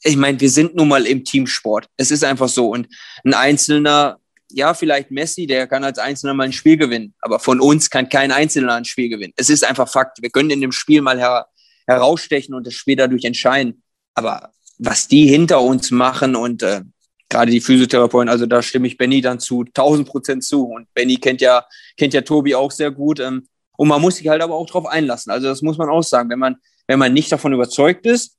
ich 0.02 0.16
meine, 0.16 0.40
wir 0.40 0.50
sind 0.50 0.74
nun 0.74 0.88
mal 0.88 1.06
im 1.06 1.24
Teamsport. 1.24 1.86
Es 1.96 2.10
ist 2.10 2.24
einfach 2.24 2.48
so. 2.48 2.70
Und 2.70 2.88
ein 3.24 3.34
Einzelner, 3.34 4.18
ja, 4.50 4.74
vielleicht 4.74 5.10
Messi, 5.10 5.46
der 5.46 5.66
kann 5.66 5.84
als 5.84 5.98
Einzelner 5.98 6.34
mal 6.34 6.44
ein 6.44 6.52
Spiel 6.52 6.76
gewinnen. 6.76 7.14
Aber 7.20 7.38
von 7.38 7.60
uns 7.60 7.90
kann 7.90 8.08
kein 8.08 8.30
Einzelner 8.30 8.74
ein 8.74 8.84
Spiel 8.84 9.08
gewinnen. 9.08 9.32
Es 9.36 9.50
ist 9.50 9.64
einfach 9.64 9.88
Fakt. 9.88 10.22
Wir 10.22 10.30
können 10.30 10.50
in 10.50 10.60
dem 10.60 10.72
Spiel 10.72 11.02
mal 11.02 11.18
her 11.18 11.46
herausstechen 11.86 12.54
und 12.54 12.66
das 12.66 12.74
Spiel 12.74 12.96
dadurch 12.96 13.24
entscheiden. 13.24 13.82
Aber 14.14 14.50
was 14.78 15.08
die 15.08 15.26
hinter 15.26 15.60
uns 15.60 15.90
machen 15.90 16.34
und 16.34 16.62
äh, 16.62 16.82
gerade 17.28 17.50
die 17.50 17.60
Physiotherapeuten, 17.60 18.28
also 18.28 18.46
da 18.46 18.62
stimme 18.62 18.86
ich 18.86 18.96
Benny 18.96 19.20
dann 19.20 19.40
zu 19.40 19.62
1000 19.62 20.08
Prozent 20.08 20.44
zu. 20.44 20.64
Und 20.64 20.92
Benny 20.94 21.16
kennt 21.16 21.40
ja, 21.40 21.64
kennt 21.96 22.14
ja 22.14 22.22
Tobi 22.22 22.54
auch 22.54 22.70
sehr 22.70 22.90
gut. 22.90 23.20
Ähm, 23.20 23.46
und 23.76 23.88
man 23.88 24.00
muss 24.00 24.16
sich 24.16 24.28
halt 24.28 24.42
aber 24.42 24.54
auch 24.54 24.68
drauf 24.68 24.86
einlassen. 24.86 25.30
Also 25.30 25.48
das 25.48 25.62
muss 25.62 25.78
man 25.78 25.88
auch 25.88 26.02
sagen. 26.02 26.30
Wenn 26.30 26.38
man, 26.38 26.56
wenn 26.86 26.98
man 26.98 27.12
nicht 27.12 27.30
davon 27.30 27.52
überzeugt 27.52 28.06
ist, 28.06 28.36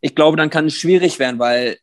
ich 0.00 0.14
glaube, 0.14 0.36
dann 0.36 0.50
kann 0.50 0.66
es 0.66 0.74
schwierig 0.74 1.18
werden, 1.18 1.38
weil 1.38 1.78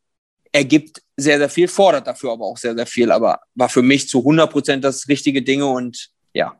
er 0.51 0.63
gibt 0.63 1.01
sehr, 1.17 1.37
sehr 1.37 1.49
viel, 1.49 1.67
fordert 1.67 2.07
dafür 2.07 2.31
aber 2.31 2.45
auch 2.45 2.57
sehr, 2.57 2.75
sehr 2.75 2.85
viel, 2.85 3.11
aber 3.11 3.41
war 3.55 3.69
für 3.69 3.81
mich 3.81 4.07
zu 4.07 4.19
100 4.19 4.51
Prozent 4.51 4.83
das 4.83 5.07
richtige 5.09 5.41
Dinge 5.41 5.65
und 5.65 6.09
ja, 6.33 6.57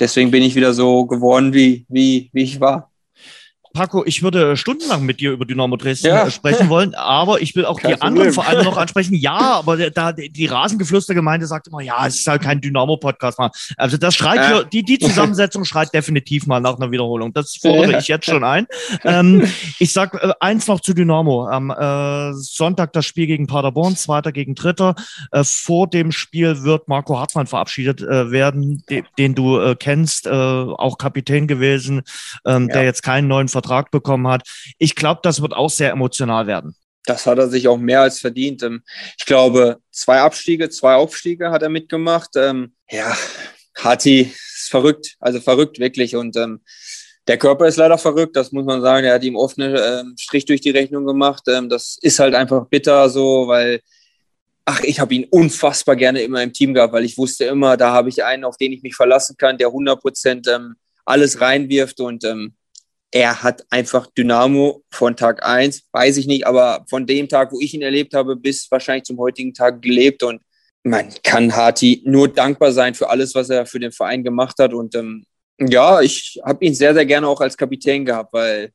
deswegen 0.00 0.30
bin 0.30 0.42
ich 0.42 0.54
wieder 0.54 0.74
so 0.74 1.06
geworden, 1.06 1.52
wie, 1.52 1.86
wie, 1.88 2.30
wie 2.32 2.42
ich 2.42 2.60
war. 2.60 2.90
Paco, 3.74 4.04
ich 4.06 4.22
würde 4.22 4.56
stundenlang 4.56 5.02
mit 5.02 5.18
dir 5.18 5.32
über 5.32 5.44
Dynamo 5.44 5.76
Dresden 5.76 6.06
ja. 6.06 6.26
Äh, 6.26 6.30
sprechen 6.30 6.68
wollen, 6.68 6.94
aber 6.94 7.42
ich 7.42 7.56
will 7.56 7.66
auch 7.66 7.80
kein 7.80 7.90
die 7.90 7.96
Problem. 7.96 8.18
anderen 8.18 8.32
Vereine 8.32 8.62
noch 8.62 8.76
ansprechen. 8.76 9.16
Ja, 9.16 9.36
aber 9.36 9.90
da 9.90 10.12
die 10.12 10.46
Rasengeflüstergemeinde 10.46 11.46
sagt 11.48 11.66
immer, 11.66 11.80
ja, 11.80 12.06
es 12.06 12.14
ist 12.20 12.26
halt 12.28 12.42
kein 12.42 12.60
Dynamo-Podcast 12.60 13.40
Also 13.76 13.96
das 13.96 14.14
schreit 14.14 14.38
äh. 14.38 14.46
hier, 14.46 14.64
die, 14.64 14.82
die 14.84 14.98
Zusammensetzung 15.00 15.64
schreit 15.64 15.92
definitiv 15.92 16.46
mal 16.46 16.60
nach 16.60 16.76
einer 16.76 16.92
Wiederholung. 16.92 17.32
Das 17.32 17.56
fordere 17.60 17.98
ich 17.98 18.08
jetzt 18.08 18.26
schon 18.26 18.44
ein. 18.44 18.66
Ähm, 19.04 19.46
ich 19.78 19.92
sag 19.92 20.14
äh, 20.14 20.32
eins 20.40 20.66
noch 20.66 20.80
zu 20.80 20.94
Dynamo. 20.94 21.46
Am 21.46 21.70
äh, 21.70 22.32
Sonntag 22.34 22.92
das 22.92 23.04
Spiel 23.04 23.26
gegen 23.26 23.46
Paderborn, 23.46 23.96
zweiter 23.96 24.30
gegen 24.30 24.54
dritter. 24.54 24.94
Äh, 25.32 25.42
vor 25.44 25.88
dem 25.88 26.12
Spiel 26.12 26.62
wird 26.62 26.88
Marco 26.88 27.18
Hartmann 27.18 27.46
verabschiedet 27.46 28.00
äh, 28.00 28.30
werden, 28.30 28.82
de 28.88 29.02
den 29.18 29.34
du 29.34 29.58
äh, 29.58 29.74
kennst, 29.74 30.26
äh, 30.26 30.30
auch 30.30 30.96
Kapitän 30.96 31.46
gewesen, 31.46 32.02
ähm, 32.46 32.68
ja. 32.68 32.74
der 32.74 32.84
jetzt 32.84 33.02
keinen 33.02 33.28
neuen 33.28 33.48
Vertrag 33.48 33.63
Vertrag 33.64 33.90
bekommen 33.90 34.28
hat. 34.28 34.46
Ich 34.78 34.94
glaube, 34.94 35.20
das 35.22 35.40
wird 35.40 35.54
auch 35.54 35.70
sehr 35.70 35.90
emotional 35.90 36.46
werden. 36.46 36.76
Das 37.06 37.26
hat 37.26 37.38
er 37.38 37.48
sich 37.48 37.68
auch 37.68 37.76
mehr 37.76 38.02
als 38.02 38.20
verdient. 38.20 38.62
Ähm, 38.62 38.82
ich 39.18 39.26
glaube, 39.26 39.78
zwei 39.90 40.20
Abstiege, 40.20 40.70
zwei 40.70 40.94
Aufstiege 40.94 41.50
hat 41.50 41.62
er 41.62 41.68
mitgemacht. 41.68 42.30
Ähm, 42.36 42.74
ja, 42.90 43.16
Hati 43.76 44.32
ist 44.32 44.70
verrückt, 44.70 45.16
also 45.20 45.40
verrückt 45.40 45.78
wirklich. 45.78 46.16
Und 46.16 46.36
ähm, 46.36 46.60
der 47.26 47.38
Körper 47.38 47.66
ist 47.66 47.76
leider 47.76 47.98
verrückt, 47.98 48.36
das 48.36 48.52
muss 48.52 48.64
man 48.64 48.80
sagen. 48.80 49.06
Er 49.06 49.14
hat 49.14 49.24
ihm 49.24 49.36
oft 49.36 49.58
einen 49.58 50.16
Strich 50.18 50.44
durch 50.44 50.60
die 50.60 50.70
Rechnung 50.70 51.06
gemacht. 51.06 51.42
das 51.46 51.98
ist 52.00 52.18
halt 52.18 52.34
einfach 52.34 52.66
bitter 52.68 53.08
so, 53.08 53.48
weil 53.48 53.80
ach, 54.66 54.80
ich 54.80 55.00
habe 55.00 55.14
ihn 55.14 55.26
unfassbar 55.30 55.96
gerne 55.96 56.22
immer 56.22 56.42
im 56.42 56.52
Team 56.52 56.72
gehabt, 56.72 56.92
weil 56.92 57.04
ich 57.04 57.18
wusste 57.18 57.44
immer, 57.44 57.76
da 57.76 57.92
habe 57.92 58.08
ich 58.08 58.24
einen, 58.24 58.44
auf 58.44 58.56
den 58.56 58.72
ich 58.72 58.82
mich 58.82 58.94
verlassen 58.94 59.36
kann, 59.36 59.58
der 59.58 59.68
100 59.68 60.00
Prozent 60.00 60.48
ähm, 60.48 60.76
alles 61.04 61.40
reinwirft 61.40 62.00
und 62.00 62.24
ähm, 62.24 62.54
er 63.14 63.44
hat 63.44 63.64
einfach 63.70 64.08
Dynamo 64.08 64.82
von 64.90 65.14
Tag 65.14 65.46
eins, 65.46 65.84
weiß 65.92 66.16
ich 66.16 66.26
nicht, 66.26 66.48
aber 66.48 66.84
von 66.90 67.06
dem 67.06 67.28
Tag, 67.28 67.52
wo 67.52 67.60
ich 67.60 67.72
ihn 67.72 67.82
erlebt 67.82 68.12
habe, 68.12 68.34
bis 68.34 68.68
wahrscheinlich 68.72 69.04
zum 69.04 69.18
heutigen 69.18 69.54
Tag 69.54 69.82
gelebt. 69.82 70.24
Und 70.24 70.42
man 70.82 71.14
kann 71.22 71.54
Harti 71.54 72.02
nur 72.04 72.26
dankbar 72.26 72.72
sein 72.72 72.92
für 72.94 73.08
alles, 73.08 73.32
was 73.36 73.50
er 73.50 73.66
für 73.66 73.78
den 73.78 73.92
Verein 73.92 74.24
gemacht 74.24 74.58
hat. 74.58 74.74
Und 74.74 74.96
ähm, 74.96 75.24
ja, 75.60 76.00
ich 76.00 76.40
habe 76.44 76.64
ihn 76.64 76.74
sehr, 76.74 76.92
sehr 76.92 77.06
gerne 77.06 77.28
auch 77.28 77.40
als 77.40 77.56
Kapitän 77.56 78.04
gehabt, 78.04 78.32
weil 78.32 78.72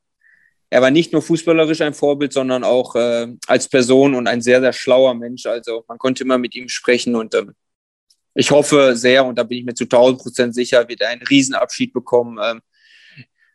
er 0.70 0.80
war 0.80 0.90
nicht 0.90 1.12
nur 1.12 1.20
fußballerisch 1.20 1.82
ein 1.82 1.92
Vorbild, 1.92 2.32
sondern 2.32 2.64
auch 2.64 2.96
äh, 2.96 3.26
als 3.46 3.68
Person 3.68 4.14
und 4.14 4.26
ein 4.26 4.40
sehr, 4.40 4.62
sehr 4.62 4.72
schlauer 4.72 5.12
Mensch. 5.12 5.44
Also 5.44 5.84
man 5.86 5.98
konnte 5.98 6.24
immer 6.24 6.38
mit 6.38 6.54
ihm 6.54 6.70
sprechen 6.70 7.14
und 7.14 7.34
ähm, 7.34 7.52
ich 8.32 8.50
hoffe 8.50 8.96
sehr, 8.96 9.26
und 9.26 9.38
da 9.38 9.42
bin 9.42 9.58
ich 9.58 9.64
mir 9.66 9.74
zu 9.74 9.84
1000 9.84 10.18
Prozent 10.18 10.54
sicher, 10.54 10.88
wird 10.88 11.02
er 11.02 11.10
einen 11.10 11.26
Riesenabschied 11.26 11.92
bekommen. 11.92 12.38
Ähm, 12.42 12.62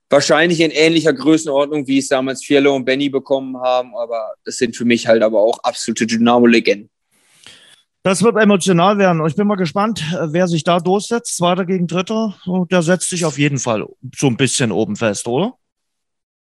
wahrscheinlich 0.09 0.61
in 0.61 0.71
ähnlicher 0.71 1.13
Größenordnung, 1.13 1.87
wie 1.87 1.99
es 1.99 2.07
damals 2.07 2.43
Fiello 2.43 2.75
und 2.75 2.85
Benny 2.85 3.09
bekommen 3.09 3.57
haben, 3.57 3.95
aber 3.95 4.33
das 4.43 4.57
sind 4.57 4.75
für 4.75 4.85
mich 4.85 5.07
halt 5.07 5.23
aber 5.23 5.39
auch 5.39 5.59
absolute 5.63 6.05
Dynamo-Legenden. 6.05 6.89
Das 8.03 8.21
wird 8.21 8.37
emotional 8.37 8.99
werden. 8.99 9.25
Ich 9.25 9.35
bin 9.35 9.47
mal 9.47 9.55
gespannt, 9.55 10.03
äh, 10.13 10.27
wer 10.31 10.47
sich 10.47 10.63
da 10.63 10.79
durchsetzt. 10.79 11.37
Zweiter 11.37 11.65
gegen 11.65 11.87
Dritter. 11.87 12.37
Der 12.69 12.83
setzt 12.83 13.09
sich 13.09 13.25
auf 13.25 13.39
jeden 13.39 13.57
Fall 13.57 13.83
so 14.15 14.27
ein 14.27 14.37
bisschen 14.37 14.71
oben 14.71 14.95
fest, 14.95 15.27
oder? 15.27 15.55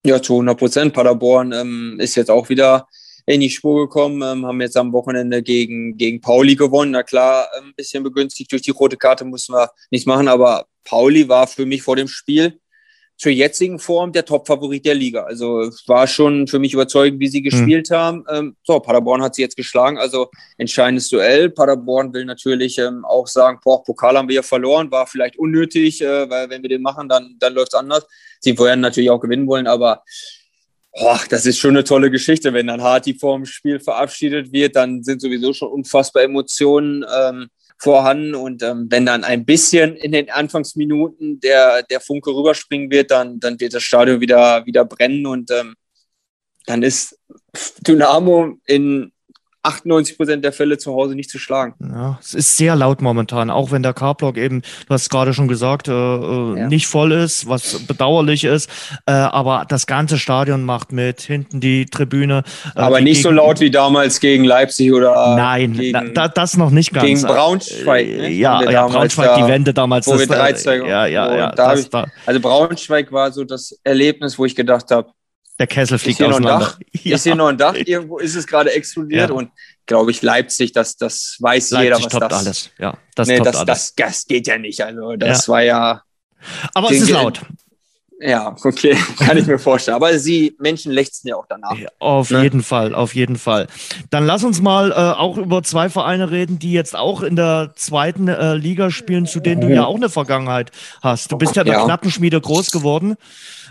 Ja, 0.04 0.20
zu 0.20 0.34
100 0.34 0.58
Prozent. 0.58 0.92
Paderborn 0.92 1.52
ähm, 1.52 1.96
ist 1.98 2.14
jetzt 2.14 2.30
auch 2.30 2.50
wieder 2.50 2.86
in 3.24 3.40
die 3.40 3.48
Spur 3.48 3.86
gekommen, 3.86 4.22
ähm, 4.22 4.46
haben 4.46 4.60
jetzt 4.60 4.76
am 4.76 4.92
Wochenende 4.92 5.42
gegen, 5.42 5.96
gegen 5.96 6.20
Pauli 6.20 6.56
gewonnen. 6.56 6.90
Na 6.90 7.02
klar, 7.02 7.48
ein 7.58 7.72
bisschen 7.74 8.04
begünstigt 8.04 8.52
durch 8.52 8.62
die 8.62 8.70
rote 8.70 8.98
Karte 8.98 9.24
mussten 9.24 9.54
wir 9.54 9.70
nichts 9.90 10.06
machen, 10.06 10.28
aber 10.28 10.66
Pauli 10.84 11.26
war 11.26 11.46
für 11.46 11.64
mich 11.64 11.82
vor 11.82 11.96
dem 11.96 12.06
Spiel 12.06 12.60
zur 13.16 13.32
jetzigen 13.32 13.78
Form 13.78 14.12
der 14.12 14.24
Top-Favorit 14.24 14.84
der 14.84 14.94
Liga. 14.94 15.22
Also 15.22 15.70
war 15.86 16.06
schon 16.06 16.46
für 16.46 16.58
mich 16.58 16.74
überzeugend, 16.74 17.18
wie 17.18 17.28
sie 17.28 17.38
hm. 17.38 17.44
gespielt 17.44 17.90
mhm. 17.90 17.94
haben. 17.94 18.24
Ähm, 18.30 18.56
so, 18.62 18.78
Paderborn 18.78 19.22
hat 19.22 19.34
sie 19.34 19.42
jetzt 19.42 19.56
geschlagen, 19.56 19.98
also 19.98 20.30
entscheidendes 20.58 21.08
Duell. 21.08 21.50
Paderborn 21.50 22.12
will 22.12 22.26
natürlich 22.26 22.78
ähm, 22.78 23.04
auch 23.04 23.26
sagen, 23.26 23.58
boah, 23.64 23.82
Pokal 23.82 24.16
haben 24.18 24.28
wir 24.28 24.36
ja 24.36 24.42
verloren, 24.42 24.90
war 24.90 25.06
vielleicht 25.06 25.38
unnötig, 25.38 26.02
äh, 26.02 26.28
weil 26.28 26.50
wenn 26.50 26.62
wir 26.62 26.68
den 26.68 26.82
machen, 26.82 27.08
dann, 27.08 27.36
dann 27.38 27.54
läuft 27.54 27.72
es 27.72 27.78
anders. 27.78 28.06
Sie 28.40 28.58
werden 28.58 28.80
natürlich 28.80 29.10
auch 29.10 29.20
gewinnen 29.20 29.46
wollen, 29.46 29.66
aber 29.66 30.02
boah, 30.92 31.20
das 31.30 31.46
ist 31.46 31.58
schon 31.58 31.70
eine 31.70 31.84
tolle 31.84 32.10
Geschichte. 32.10 32.52
Wenn 32.52 32.66
dann 32.66 32.82
Harti 32.82 33.14
vor 33.14 33.36
dem 33.36 33.46
Spiel 33.46 33.80
verabschiedet 33.80 34.52
wird, 34.52 34.76
dann 34.76 35.02
sind 35.02 35.20
sowieso 35.22 35.52
schon 35.52 35.70
unfassbar 35.70 36.22
Emotionen. 36.22 37.04
Ähm, 37.18 37.48
vorhanden. 37.78 38.34
Und 38.34 38.62
ähm, 38.62 38.86
wenn 38.90 39.06
dann 39.06 39.24
ein 39.24 39.44
bisschen 39.44 39.96
in 39.96 40.12
den 40.12 40.30
Anfangsminuten 40.30 41.40
der, 41.40 41.82
der 41.82 42.00
Funke 42.00 42.30
rüberspringen 42.30 42.90
wird, 42.90 43.10
dann, 43.10 43.40
dann 43.40 43.60
wird 43.60 43.74
das 43.74 43.82
Stadion 43.82 44.20
wieder, 44.20 44.64
wieder 44.66 44.84
brennen 44.84 45.26
und 45.26 45.50
ähm, 45.50 45.74
dann 46.66 46.82
ist 46.82 47.18
Dynamo 47.86 48.58
in 48.66 49.12
98 49.66 50.16
Prozent 50.16 50.44
der 50.44 50.52
Fälle 50.52 50.78
zu 50.78 50.92
Hause 50.94 51.14
nicht 51.14 51.30
zu 51.30 51.38
schlagen. 51.38 51.74
Ja, 51.80 52.18
es 52.20 52.34
ist 52.34 52.56
sehr 52.56 52.76
laut 52.76 53.02
momentan, 53.02 53.50
auch 53.50 53.70
wenn 53.70 53.82
der 53.82 53.92
K-Block 53.92 54.36
eben, 54.36 54.62
du 54.62 54.94
hast 54.94 55.10
gerade 55.10 55.34
schon 55.34 55.48
gesagt, 55.48 55.88
äh, 55.88 55.92
äh, 55.92 56.58
ja. 56.58 56.68
nicht 56.68 56.86
voll 56.86 57.12
ist, 57.12 57.48
was 57.48 57.80
bedauerlich 57.80 58.44
ist. 58.44 58.70
Äh, 59.06 59.12
aber 59.12 59.66
das 59.68 59.86
ganze 59.86 60.18
Stadion 60.18 60.64
macht 60.64 60.92
mit, 60.92 61.20
hinten 61.20 61.60
die 61.60 61.86
Tribüne. 61.86 62.42
Äh, 62.74 62.80
aber 62.80 63.00
nicht 63.00 63.22
so 63.22 63.30
laut 63.30 63.60
wie 63.60 63.70
damals 63.70 64.20
gegen 64.20 64.44
Leipzig 64.44 64.92
oder. 64.92 65.36
Nein, 65.36 65.72
gegen, 65.72 66.14
da, 66.14 66.28
das 66.28 66.56
noch 66.56 66.70
nicht 66.70 66.92
ganz. 66.92 67.06
Gegen 67.06 67.22
Braunschweig. 67.22 68.06
Ne? 68.06 68.30
Ja, 68.30 68.62
ja 68.62 68.86
Braunschweig, 68.86 69.34
da, 69.34 69.36
die 69.36 69.50
Wende 69.50 69.74
damals. 69.74 70.06
Wo 70.06 70.12
das, 70.12 70.20
wir 70.20 70.26
13, 70.26 70.82
äh, 70.82 70.88
ja, 70.88 71.06
ja, 71.06 71.36
ja. 71.36 71.52
Da 71.52 71.74
ich, 71.74 71.88
also 72.26 72.40
Braunschweig 72.40 73.10
war 73.12 73.32
so 73.32 73.44
das 73.44 73.78
Erlebnis, 73.82 74.38
wo 74.38 74.44
ich 74.44 74.54
gedacht 74.54 74.90
habe, 74.90 75.10
der 75.58 75.66
Kessel 75.66 75.98
fliegt 75.98 76.20
ist 76.20 76.26
auseinander. 76.26 76.76
Ja. 77.02 77.14
Ist 77.14 77.22
hier 77.22 77.34
noch 77.34 77.48
ein 77.48 77.58
Dach? 77.58 77.74
Irgendwo 77.74 78.18
ist 78.18 78.34
es 78.34 78.46
gerade 78.46 78.72
explodiert 78.72 79.30
ja. 79.30 79.34
und 79.34 79.50
glaube 79.86 80.10
ich 80.10 80.22
Leipzig, 80.22 80.72
das, 80.72 80.96
das 80.96 81.36
weiß 81.38 81.70
Leipzig 81.70 81.84
jeder, 81.84 81.96
was 82.04 82.12
toppt 82.12 82.32
das. 82.32 82.46
alles. 82.46 82.70
Ja, 82.78 82.98
das, 83.14 83.28
nee, 83.28 83.38
das, 83.38 83.56
alles. 83.56 83.66
Das, 83.66 83.94
das 83.94 84.26
geht 84.26 84.46
ja 84.46 84.58
nicht. 84.58 84.80
Also 84.82 85.14
das 85.16 85.46
ja. 85.46 85.52
war 85.52 85.62
ja. 85.62 86.02
Aber 86.74 86.90
es 86.90 87.02
ist 87.02 87.10
laut. 87.10 87.42
Ja, 88.18 88.56
okay, 88.64 88.96
kann 89.18 89.36
ich 89.36 89.46
mir 89.46 89.58
vorstellen. 89.58 89.94
Aber 89.94 90.18
sie 90.18 90.56
Menschen 90.58 90.90
lechzen 90.90 91.28
ja 91.28 91.36
auch 91.36 91.46
danach. 91.48 91.76
Ja, 91.76 91.88
auf 91.98 92.30
ne? 92.30 92.42
jeden 92.42 92.62
Fall, 92.62 92.94
auf 92.94 93.14
jeden 93.14 93.36
Fall. 93.36 93.66
Dann 94.10 94.24
lass 94.26 94.42
uns 94.42 94.62
mal 94.62 94.90
äh, 94.90 94.94
auch 94.94 95.36
über 95.36 95.62
zwei 95.62 95.90
Vereine 95.90 96.30
reden, 96.30 96.58
die 96.58 96.72
jetzt 96.72 96.96
auch 96.96 97.22
in 97.22 97.36
der 97.36 97.72
zweiten 97.76 98.28
äh, 98.28 98.54
Liga 98.54 98.90
spielen, 98.90 99.26
zu 99.26 99.40
denen 99.40 99.60
du 99.60 99.68
ja 99.68 99.84
auch 99.84 99.96
eine 99.96 100.08
Vergangenheit 100.08 100.70
hast. 101.02 101.30
Du 101.30 101.36
bist 101.36 101.56
ja 101.56 101.62
in 101.62 101.68
der 101.68 101.78
ja. 101.78 101.84
Knappenschmiede 101.84 102.40
groß 102.40 102.70
geworden. 102.70 103.16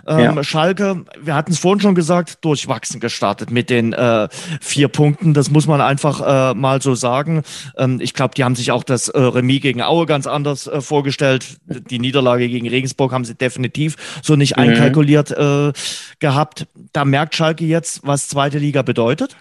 Ähm, 0.08 0.20
ja. 0.20 0.44
Schalke, 0.44 1.06
wir 1.20 1.36
hatten 1.36 1.52
es 1.52 1.60
vorhin 1.60 1.82
schon 1.82 1.96
gesagt, 1.96 2.44
durchwachsen 2.46 3.00
gestartet 3.00 3.52
mit 3.52 3.70
den 3.70 3.94
äh, 3.94 4.28
vier 4.62 4.88
Punkten. 4.88 5.34
Das 5.34 5.50
muss 5.50 5.68
man 5.68 5.82
einfach 5.82 6.22
äh, 6.22 6.54
mal 6.54 6.82
so 6.82 6.96
sagen. 6.96 7.44
Ähm, 7.78 8.00
ich 8.00 8.14
glaube, 8.14 8.36
die 8.36 8.44
haben 8.44 8.56
sich 8.56 8.72
auch 8.72 8.84
das 8.84 9.08
äh, 9.10 9.20
Remis 9.20 9.62
gegen 9.62 9.82
Aue 9.82 10.06
ganz 10.06 10.28
anders 10.28 10.68
äh, 10.68 10.82
vorgestellt. 10.82 11.58
Die 11.66 12.00
Niederlage 12.00 12.48
gegen 12.48 12.70
Regensburg 12.70 13.12
haben 13.12 13.26
sie 13.26 13.36
definitiv 13.36 14.22
so 14.22 14.36
nicht 14.36 14.58
mhm. 14.58 14.64
einkalkuliert 14.64 15.32
äh, 15.32 15.74
gehabt. 16.20 16.68
Da 16.94 17.06
merkt 17.06 17.36
Schalke 17.36 17.66
jetzt, 17.66 18.02
was 18.04 18.28
zweite 18.28 18.60
Liga 18.60 18.82
bedeutet. 18.82 19.36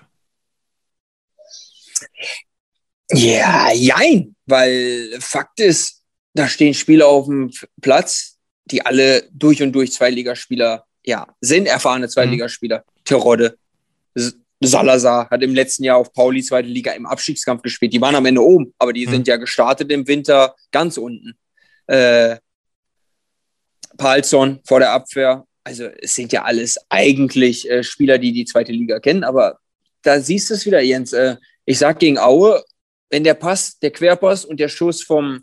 Ja, 3.11 3.71
jein, 3.73 4.35
weil 4.47 5.11
Fakt 5.21 5.61
ist, 5.61 6.03
da 6.33 6.49
stehen 6.49 6.75
Spieler 6.75 7.07
auf 7.07 7.27
dem 7.27 7.51
Platz, 7.81 8.34
die 8.67 8.85
alle 8.85 9.25
durch 9.33 9.63
und 9.63 9.73
durch 9.73 9.93
Zweitligaspieler 9.93 10.85
ja, 11.05 11.27
sind, 11.41 11.67
erfahrene 11.67 12.09
Zweitligaspieler. 12.09 12.79
Mhm. 12.79 13.05
Terodde, 13.05 13.59
Salazar 14.61 15.29
hat 15.31 15.43
im 15.43 15.55
letzten 15.55 15.85
Jahr 15.85 15.99
auf 15.99 16.13
Pauli 16.13 16.43
zweite 16.43 16.69
Liga 16.69 16.93
im 16.93 17.07
Abstiegskampf 17.07 17.63
gespielt. 17.63 17.93
Die 17.93 18.01
waren 18.01 18.15
am 18.15 18.27
Ende 18.27 18.43
oben, 18.43 18.73
aber 18.79 18.93
die 18.93 19.07
mhm. 19.07 19.11
sind 19.11 19.29
ja 19.29 19.37
gestartet 19.37 19.91
im 19.93 20.07
Winter 20.07 20.55
ganz 20.71 20.97
unten. 20.97 21.35
Äh, 21.87 22.37
Palzon 23.97 24.61
vor 24.65 24.81
der 24.81 24.93
Abwehr. 24.93 25.45
Also 25.63 25.85
es 25.85 26.15
sind 26.15 26.33
ja 26.33 26.45
alles 26.45 26.79
eigentlich 26.89 27.71
äh, 27.71 27.83
Spieler, 27.83 28.19
die 28.19 28.33
die 28.33 28.45
zweite 28.45 28.73
Liga 28.73 29.01
kennen, 29.01 29.25
aber 29.25 29.59
da 30.03 30.21
siehst 30.21 30.51
du 30.51 30.55
es 30.55 30.67
wieder, 30.67 30.81
Jens. 30.81 31.13
Äh, 31.13 31.37
ich 31.65 31.79
sag 31.79 31.99
gegen 31.99 32.19
Aue, 32.19 32.63
wenn 33.11 33.25
der 33.25 33.35
Pass, 33.35 33.79
der 33.79 33.91
Querpass 33.91 34.45
und 34.45 34.61
der 34.61 34.69
Schuss 34.69 35.03
vom 35.03 35.43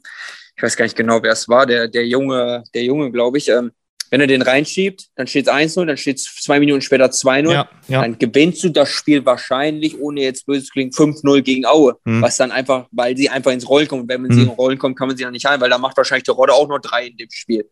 ich 0.62 0.64
weiß 0.64 0.78
gar 0.78 0.86
nicht 0.86 0.95
genau, 0.95 1.24
wer 1.24 1.32
es 1.32 1.49
war, 1.49 1.66
der, 1.66 1.88
der 1.88 2.05
Junge, 2.05 2.64
der 2.76 2.84
Junge, 2.84 3.12
glaube 3.12 3.39
ich, 3.39 3.49
ähm, 3.49 3.72
wenn 4.12 4.22
er 4.22 4.28
den 4.28 4.43
reinschiebt, 4.43 5.07
dann 5.16 5.26
steht 5.26 5.47
es 5.47 5.51
1-0, 5.51 5.86
dann 5.86 5.97
steht 5.97 6.18
es 6.18 6.26
zwei 6.26 6.59
Minuten 6.59 6.82
später 6.82 7.05
2-0. 7.05 7.51
Ja, 7.51 7.68
ja. 7.88 8.01
Dann 8.01 8.20
gewinnst 8.20 8.64
du 8.64 8.70
das 8.70 8.89
Spiel 8.89 9.26
wahrscheinlich, 9.26 9.99
ohne 9.99 10.22
jetzt 10.22 10.45
böse 10.45 10.66
zu 10.66 10.72
klingen, 10.72 10.91
5-0 10.91 11.41
gegen 11.41 11.66
Aue. 11.66 11.97
Hm. 12.05 12.22
Was 12.22 12.38
dann 12.38 12.51
einfach, 12.51 12.88
weil 12.91 13.18
sie 13.18 13.28
einfach 13.30 13.51
ins 13.51 13.68
Rollen 13.68 13.88
kommen. 13.88 14.03
Und 14.03 14.09
wenn 14.09 14.22
man 14.22 14.30
hm. 14.30 14.38
sie 14.38 14.43
ins 14.43 14.57
Rollen 14.57 14.78
kommt, 14.78 14.99
kann 14.99 15.07
man 15.07 15.18
sie 15.18 15.24
ja 15.24 15.32
nicht 15.32 15.47
ein, 15.47 15.59
weil 15.62 15.70
da 15.72 15.80
macht 15.80 15.97
wahrscheinlich 15.97 16.26
der 16.26 16.36
Rodde 16.36 16.53
auch 16.53 16.68
noch 16.68 16.80
drei 16.80 17.07
in 17.07 17.18
dem 17.18 17.32
Spiel. 17.32 17.68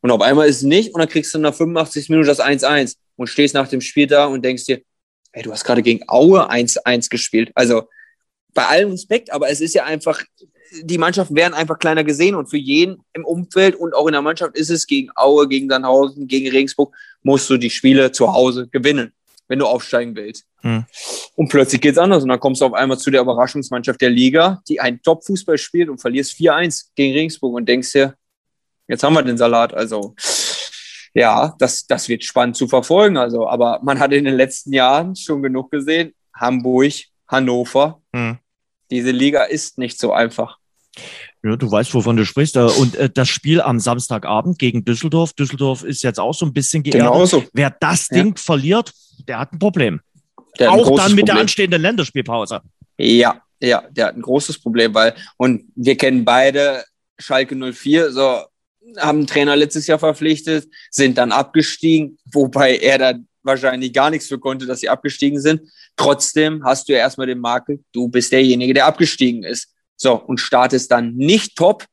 Und 0.00 0.10
auf 0.10 0.22
einmal 0.22 0.48
ist 0.48 0.58
es 0.58 0.62
nicht 0.62 0.94
und 0.94 1.00
dann 1.00 1.08
kriegst 1.08 1.34
du 1.34 1.38
nach 1.38 1.54
85 1.54 2.08
Minuten 2.08 2.28
das 2.28 2.40
1-1 2.40 2.96
und 3.16 3.26
stehst 3.26 3.52
nach 3.52 3.68
dem 3.68 3.82
Spiel 3.82 4.06
da 4.06 4.24
und 4.24 4.42
denkst 4.42 4.64
dir, 4.64 4.80
ey, 5.32 5.42
du 5.42 5.52
hast 5.52 5.64
gerade 5.64 5.82
gegen 5.82 6.02
Aue 6.08 6.48
1-1 6.50 7.10
gespielt. 7.10 7.50
Also 7.54 7.88
bei 8.54 8.66
allem 8.66 8.92
Respekt, 8.92 9.32
aber 9.32 9.50
es 9.50 9.60
ist 9.60 9.74
ja 9.74 9.84
einfach, 9.84 10.22
die 10.82 10.98
Mannschaften 10.98 11.36
werden 11.36 11.54
einfach 11.54 11.78
kleiner 11.78 12.04
gesehen 12.04 12.34
und 12.34 12.48
für 12.48 12.56
jeden 12.56 13.02
im 13.12 13.24
Umfeld 13.24 13.76
und 13.76 13.94
auch 13.94 14.06
in 14.06 14.12
der 14.12 14.22
Mannschaft 14.22 14.56
ist 14.56 14.70
es 14.70 14.86
gegen 14.86 15.10
Aue, 15.14 15.48
gegen 15.48 15.68
Sandhausen, 15.68 16.26
gegen 16.26 16.50
Regensburg, 16.50 16.94
musst 17.22 17.48
du 17.50 17.56
die 17.56 17.70
Spiele 17.70 18.12
zu 18.12 18.32
Hause 18.32 18.68
gewinnen, 18.68 19.12
wenn 19.48 19.58
du 19.58 19.66
aufsteigen 19.66 20.16
willst. 20.16 20.46
Hm. 20.60 20.84
Und 21.36 21.48
plötzlich 21.48 21.80
geht 21.80 21.92
es 21.92 21.98
anders 21.98 22.22
und 22.22 22.28
dann 22.28 22.40
kommst 22.40 22.60
du 22.60 22.66
auf 22.66 22.74
einmal 22.74 22.98
zu 22.98 23.10
der 23.10 23.20
Überraschungsmannschaft 23.20 24.00
der 24.00 24.10
Liga, 24.10 24.62
die 24.68 24.80
einen 24.80 25.02
Top-Fußball 25.02 25.58
spielt 25.58 25.88
und 25.88 26.00
verlierst 26.00 26.32
4-1 26.34 26.90
gegen 26.94 27.14
Regensburg 27.14 27.54
und 27.54 27.68
denkst 27.68 27.92
dir, 27.92 28.14
jetzt 28.88 29.02
haben 29.02 29.14
wir 29.14 29.22
den 29.22 29.38
Salat. 29.38 29.74
Also 29.74 30.14
ja, 31.14 31.54
das, 31.58 31.86
das 31.86 32.08
wird 32.08 32.24
spannend 32.24 32.56
zu 32.56 32.68
verfolgen. 32.68 33.16
Also, 33.16 33.46
aber 33.46 33.80
man 33.82 33.98
hat 33.98 34.12
in 34.12 34.24
den 34.24 34.36
letzten 34.36 34.72
Jahren 34.72 35.14
schon 35.16 35.42
genug 35.42 35.70
gesehen. 35.70 36.14
Hamburg, 36.34 36.92
Hannover. 37.28 38.00
Hm. 38.14 38.38
Diese 38.90 39.10
Liga 39.10 39.44
ist 39.44 39.78
nicht 39.78 39.98
so 39.98 40.12
einfach. 40.12 40.58
Ja, 41.42 41.56
du 41.56 41.70
weißt, 41.70 41.92
wovon 41.94 42.16
du 42.16 42.24
sprichst. 42.24 42.56
Äh, 42.56 42.60
und 42.60 42.96
äh, 42.96 43.10
das 43.10 43.28
Spiel 43.28 43.60
am 43.60 43.80
Samstagabend 43.80 44.58
gegen 44.58 44.84
Düsseldorf. 44.84 45.32
Düsseldorf 45.32 45.82
ist 45.82 46.02
jetzt 46.02 46.20
auch 46.20 46.34
so 46.34 46.46
ein 46.46 46.52
bisschen 46.52 46.82
geerdet. 46.82 47.02
Genauso. 47.02 47.44
Wer 47.52 47.74
das 47.80 48.08
Ding 48.08 48.28
ja. 48.28 48.34
verliert, 48.36 48.92
der 49.26 49.38
hat 49.38 49.52
ein 49.52 49.58
Problem. 49.58 50.00
Ein 50.58 50.68
auch 50.68 50.84
dann 50.84 50.86
mit 50.86 50.96
Problem. 50.96 51.26
der 51.26 51.36
anstehenden 51.36 51.82
Länderspielpause. 51.82 52.60
Ja, 52.98 53.40
ja, 53.60 53.84
der 53.90 54.06
hat 54.06 54.16
ein 54.16 54.22
großes 54.22 54.60
Problem, 54.60 54.92
weil, 54.94 55.14
und 55.36 55.64
wir 55.74 55.96
kennen 55.96 56.24
beide 56.24 56.84
Schalke 57.18 57.56
04, 57.56 58.12
so, 58.12 58.42
haben 58.98 59.18
einen 59.18 59.26
Trainer 59.26 59.56
letztes 59.56 59.86
Jahr 59.86 59.98
verpflichtet, 59.98 60.68
sind 60.90 61.16
dann 61.16 61.32
abgestiegen, 61.32 62.18
wobei 62.32 62.76
er 62.76 62.98
da 62.98 63.14
wahrscheinlich 63.42 63.92
gar 63.92 64.10
nichts 64.10 64.28
für 64.28 64.38
konnte, 64.38 64.66
dass 64.66 64.80
sie 64.80 64.88
abgestiegen 64.88 65.40
sind. 65.40 65.62
Trotzdem 65.96 66.64
hast 66.64 66.88
du 66.88 66.92
ja 66.92 66.98
erstmal 66.98 67.26
den 67.26 67.38
Makel, 67.38 67.80
du 67.92 68.08
bist 68.08 68.32
derjenige, 68.32 68.74
der 68.74 68.86
abgestiegen 68.86 69.44
ist. 69.44 69.71
So, 70.02 70.14
und 70.14 70.38
startest 70.38 70.90
dann 70.90 71.14
nicht 71.14 71.56
top 71.56 71.84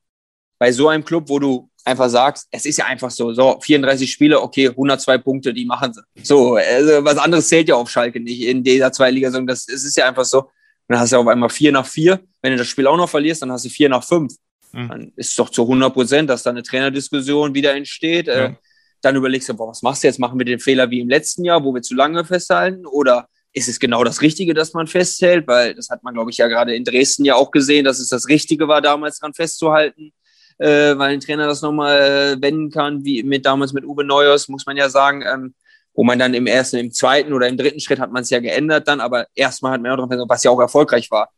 bei 0.57 0.71
so 0.71 0.89
einem 0.89 1.05
Club, 1.05 1.29
wo 1.29 1.37
du 1.37 1.69
einfach 1.85 2.09
sagst, 2.09 2.47
es 2.49 2.65
ist 2.65 2.77
ja 2.77 2.85
einfach 2.85 3.11
so, 3.11 3.33
so 3.33 3.59
34 3.61 4.11
Spiele, 4.11 4.41
okay, 4.41 4.69
102 4.69 5.19
Punkte, 5.19 5.53
die 5.53 5.65
machen 5.65 5.93
sie. 5.93 6.01
So, 6.23 6.55
also 6.55 7.03
was 7.05 7.17
anderes 7.17 7.47
zählt 7.47 7.69
ja 7.69 7.75
auf 7.75 7.89
Schalke 7.89 8.19
nicht 8.19 8.41
in 8.41 8.63
dieser 8.63 8.91
Zweitliga-Saison. 8.91 9.45
Das, 9.45 9.65
das 9.67 9.83
ist 9.83 9.95
ja 9.95 10.07
einfach 10.07 10.25
so. 10.25 10.39
Und 10.39 10.49
dann 10.87 10.99
hast 10.99 11.13
du 11.13 11.17
auf 11.17 11.27
einmal 11.27 11.49
4 11.49 11.71
nach 11.71 11.85
4. 11.85 12.19
Wenn 12.41 12.51
du 12.51 12.57
das 12.57 12.67
Spiel 12.67 12.87
auch 12.87 12.97
noch 12.97 13.09
verlierst, 13.09 13.43
dann 13.43 13.51
hast 13.51 13.65
du 13.65 13.69
4 13.69 13.89
nach 13.89 14.03
5. 14.03 14.33
Mhm. 14.71 14.89
Dann 14.89 15.13
ist 15.15 15.29
es 15.29 15.35
doch 15.35 15.49
zu 15.49 15.61
100 15.61 15.93
Prozent, 15.93 16.29
dass 16.31 16.41
da 16.41 16.49
eine 16.49 16.63
Trainerdiskussion 16.63 17.53
wieder 17.53 17.75
entsteht. 17.75 18.25
Ja. 18.25 18.45
Äh, 18.45 18.55
dann 19.01 19.15
überlegst 19.15 19.47
du, 19.49 19.53
boah, 19.53 19.69
was 19.69 19.83
machst 19.83 20.03
du 20.03 20.07
jetzt? 20.07 20.19
Machen 20.19 20.39
wir 20.39 20.45
den 20.45 20.59
Fehler 20.59 20.89
wie 20.89 20.99
im 20.99 21.09
letzten 21.09 21.45
Jahr, 21.45 21.63
wo 21.63 21.73
wir 21.73 21.83
zu 21.83 21.93
lange 21.93 22.25
festhalten? 22.25 22.85
Oder 22.85 23.29
ist 23.53 23.67
es 23.67 23.79
genau 23.79 24.03
das 24.03 24.21
Richtige, 24.21 24.53
dass 24.53 24.73
man 24.73 24.87
festhält? 24.87 25.47
Weil 25.47 25.73
das 25.73 25.89
hat 25.89 26.03
man, 26.03 26.13
glaube 26.13 26.31
ich, 26.31 26.37
ja 26.37 26.47
gerade 26.47 26.75
in 26.75 26.83
Dresden 26.83 27.25
ja 27.25 27.35
auch 27.35 27.51
gesehen, 27.51 27.85
dass 27.85 27.99
es 27.99 28.09
das 28.09 28.27
Richtige 28.27 28.67
war, 28.67 28.81
damals 28.81 29.19
dran 29.19 29.33
festzuhalten, 29.33 30.13
äh, 30.57 30.97
weil 30.97 31.13
ein 31.13 31.19
Trainer 31.19 31.47
das 31.47 31.61
nochmal 31.61 31.99
äh, 32.37 32.41
wenden 32.41 32.69
kann, 32.69 33.03
wie 33.03 33.23
mit 33.23 33.45
damals 33.45 33.73
mit 33.73 33.85
Uwe 33.85 34.03
Neuers, 34.03 34.47
muss 34.49 34.65
man 34.65 34.77
ja 34.77 34.89
sagen, 34.89 35.23
ähm, 35.23 35.53
wo 35.93 36.03
man 36.03 36.19
dann 36.19 36.33
im 36.33 36.47
ersten, 36.47 36.77
im 36.77 36.91
zweiten 36.91 37.33
oder 37.33 37.47
im 37.47 37.57
dritten 37.57 37.79
Schritt 37.79 37.99
hat 37.99 38.11
man 38.11 38.23
es 38.23 38.29
ja 38.29 38.39
geändert 38.39 38.87
dann, 38.87 39.01
aber 39.01 39.27
erstmal 39.35 39.73
hat 39.73 39.81
man 39.81 39.91
auch 39.91 39.97
dran 39.97 40.09
festgehalten, 40.09 40.29
was 40.29 40.43
ja 40.43 40.51
auch 40.51 40.59
erfolgreich 40.59 41.11
war. 41.11 41.29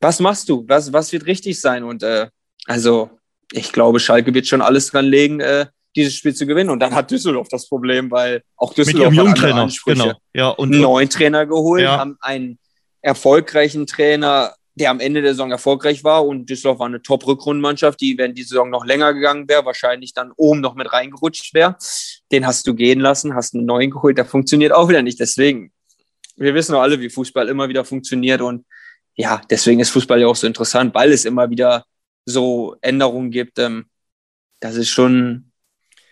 was 0.00 0.20
machst 0.20 0.48
du? 0.48 0.64
Was, 0.66 0.92
was 0.92 1.12
wird 1.12 1.26
richtig 1.26 1.60
sein? 1.60 1.84
Und 1.84 2.02
äh, 2.02 2.28
also, 2.66 3.10
ich 3.52 3.72
glaube, 3.72 4.00
Schalke 4.00 4.32
wird 4.34 4.46
schon 4.46 4.62
alles 4.62 4.90
dran 4.90 5.04
legen, 5.04 5.40
äh, 5.40 5.66
dieses 5.96 6.14
Spiel 6.14 6.34
zu 6.34 6.46
gewinnen. 6.46 6.70
Und 6.70 6.80
dann 6.80 6.94
hat 6.94 7.10
Düsseldorf 7.10 7.48
das 7.48 7.68
Problem, 7.68 8.10
weil 8.10 8.42
auch 8.56 8.74
Düsseldorf 8.74 9.10
Mit 9.10 9.16
ihrem 9.16 9.26
Jungtrainer, 9.26 9.68
genau. 9.84 10.12
Ja, 10.34 10.48
und, 10.50 10.72
einen 10.72 10.82
neuen 10.82 11.10
Trainer 11.10 11.46
geholt, 11.46 11.82
ja. 11.82 11.98
haben 11.98 12.16
einen 12.20 12.58
erfolgreichen 13.02 13.86
Trainer, 13.86 14.54
der 14.74 14.90
am 14.90 15.00
Ende 15.00 15.20
der 15.22 15.32
Saison 15.32 15.50
erfolgreich 15.50 16.04
war. 16.04 16.26
Und 16.26 16.48
Düsseldorf 16.48 16.78
war 16.78 16.86
eine 16.86 17.02
Top-Rückrundenmannschaft, 17.02 18.00
die, 18.00 18.16
wenn 18.18 18.34
die 18.34 18.42
Saison 18.42 18.70
noch 18.70 18.84
länger 18.84 19.12
gegangen 19.14 19.48
wäre, 19.48 19.64
wahrscheinlich 19.64 20.14
dann 20.14 20.32
oben 20.36 20.60
noch 20.60 20.74
mit 20.74 20.92
reingerutscht 20.92 21.54
wäre. 21.54 21.76
Den 22.30 22.46
hast 22.46 22.66
du 22.66 22.74
gehen 22.74 23.00
lassen, 23.00 23.34
hast 23.34 23.54
einen 23.54 23.66
neuen 23.66 23.90
geholt, 23.90 24.16
der 24.16 24.26
funktioniert 24.26 24.72
auch 24.72 24.88
wieder 24.88 25.02
nicht. 25.02 25.18
Deswegen, 25.18 25.72
wir 26.36 26.54
wissen 26.54 26.72
doch 26.72 26.82
alle, 26.82 27.00
wie 27.00 27.10
Fußball 27.10 27.48
immer 27.48 27.68
wieder 27.68 27.84
funktioniert. 27.84 28.40
Und 28.40 28.64
ja, 29.16 29.40
deswegen 29.50 29.80
ist 29.80 29.90
Fußball 29.90 30.20
ja 30.20 30.28
auch 30.28 30.36
so 30.36 30.46
interessant, 30.46 30.94
weil 30.94 31.12
es 31.12 31.24
immer 31.24 31.50
wieder 31.50 31.84
so 32.24 32.76
Änderungen 32.80 33.30
gibt. 33.30 33.58
Ähm, 33.58 33.86
das 34.60 34.76
ist 34.76 34.90
schon 34.90 35.49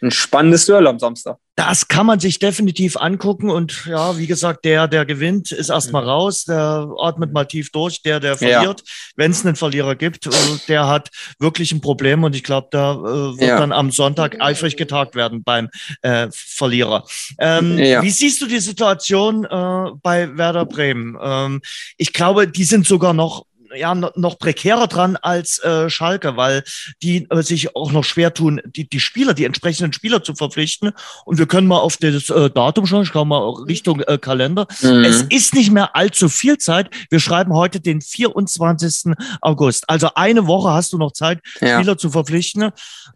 ein 0.02 0.10
spannendes 0.10 0.66
Duell 0.66 0.86
am 0.86 0.98
Samstag. 0.98 1.38
Das 1.56 1.88
kann 1.88 2.06
man 2.06 2.20
sich 2.20 2.38
definitiv 2.38 2.96
angucken 2.96 3.50
und 3.50 3.86
ja, 3.86 4.16
wie 4.16 4.28
gesagt, 4.28 4.64
der, 4.64 4.86
der 4.86 5.04
gewinnt, 5.04 5.50
ist 5.50 5.70
erstmal 5.70 6.04
raus, 6.04 6.44
der 6.44 6.88
atmet 7.00 7.32
mal 7.32 7.46
tief 7.46 7.72
durch, 7.72 8.00
der, 8.02 8.20
der 8.20 8.36
verliert, 8.36 8.80
ja. 8.80 8.92
wenn 9.16 9.32
es 9.32 9.44
einen 9.44 9.56
Verlierer 9.56 9.96
gibt, 9.96 10.26
äh, 10.26 10.30
der 10.68 10.86
hat 10.86 11.10
wirklich 11.40 11.72
ein 11.72 11.80
Problem 11.80 12.22
und 12.22 12.36
ich 12.36 12.44
glaube, 12.44 12.68
da 12.70 12.92
äh, 12.92 13.02
wird 13.02 13.40
ja. 13.40 13.58
dann 13.58 13.72
am 13.72 13.90
Sonntag 13.90 14.40
eifrig 14.40 14.76
getagt 14.76 15.16
werden 15.16 15.42
beim 15.42 15.68
äh, 16.02 16.28
Verlierer. 16.32 17.04
Ähm, 17.40 17.76
ja. 17.76 18.02
Wie 18.02 18.10
siehst 18.10 18.40
du 18.40 18.46
die 18.46 18.60
Situation 18.60 19.44
äh, 19.44 19.90
bei 20.00 20.36
Werder 20.38 20.64
Bremen? 20.64 21.18
Ähm, 21.20 21.60
ich 21.96 22.12
glaube, 22.12 22.46
die 22.46 22.64
sind 22.64 22.86
sogar 22.86 23.14
noch 23.14 23.46
ja 23.74 23.94
noch 23.94 24.38
prekärer 24.38 24.86
dran 24.86 25.16
als 25.16 25.58
äh, 25.60 25.90
Schalke, 25.90 26.36
weil 26.36 26.64
die 27.02 27.28
äh, 27.30 27.42
sich 27.42 27.74
auch 27.76 27.92
noch 27.92 28.04
schwer 28.04 28.34
tun, 28.34 28.60
die, 28.64 28.88
die 28.88 29.00
Spieler, 29.00 29.34
die 29.34 29.44
entsprechenden 29.44 29.92
Spieler 29.92 30.22
zu 30.22 30.34
verpflichten. 30.34 30.92
Und 31.24 31.38
wir 31.38 31.46
können 31.46 31.66
mal 31.66 31.78
auf 31.78 31.96
das 31.96 32.30
äh, 32.30 32.50
Datum 32.50 32.86
schauen, 32.86 33.02
ich 33.02 33.12
komme 33.12 33.30
mal 33.30 33.48
Richtung 33.64 34.00
äh, 34.00 34.18
Kalender. 34.18 34.66
Mhm. 34.80 35.04
Es 35.04 35.22
ist 35.22 35.54
nicht 35.54 35.70
mehr 35.70 35.96
allzu 35.96 36.28
viel 36.28 36.58
Zeit. 36.58 36.90
Wir 37.10 37.20
schreiben 37.20 37.52
heute 37.52 37.80
den 37.80 38.00
24. 38.00 39.14
August. 39.40 39.88
Also 39.88 40.10
eine 40.14 40.46
Woche 40.46 40.70
hast 40.70 40.92
du 40.92 40.98
noch 40.98 41.12
Zeit, 41.12 41.40
ja. 41.60 41.78
Spieler 41.78 41.98
zu 41.98 42.10
verpflichten. 42.10 42.70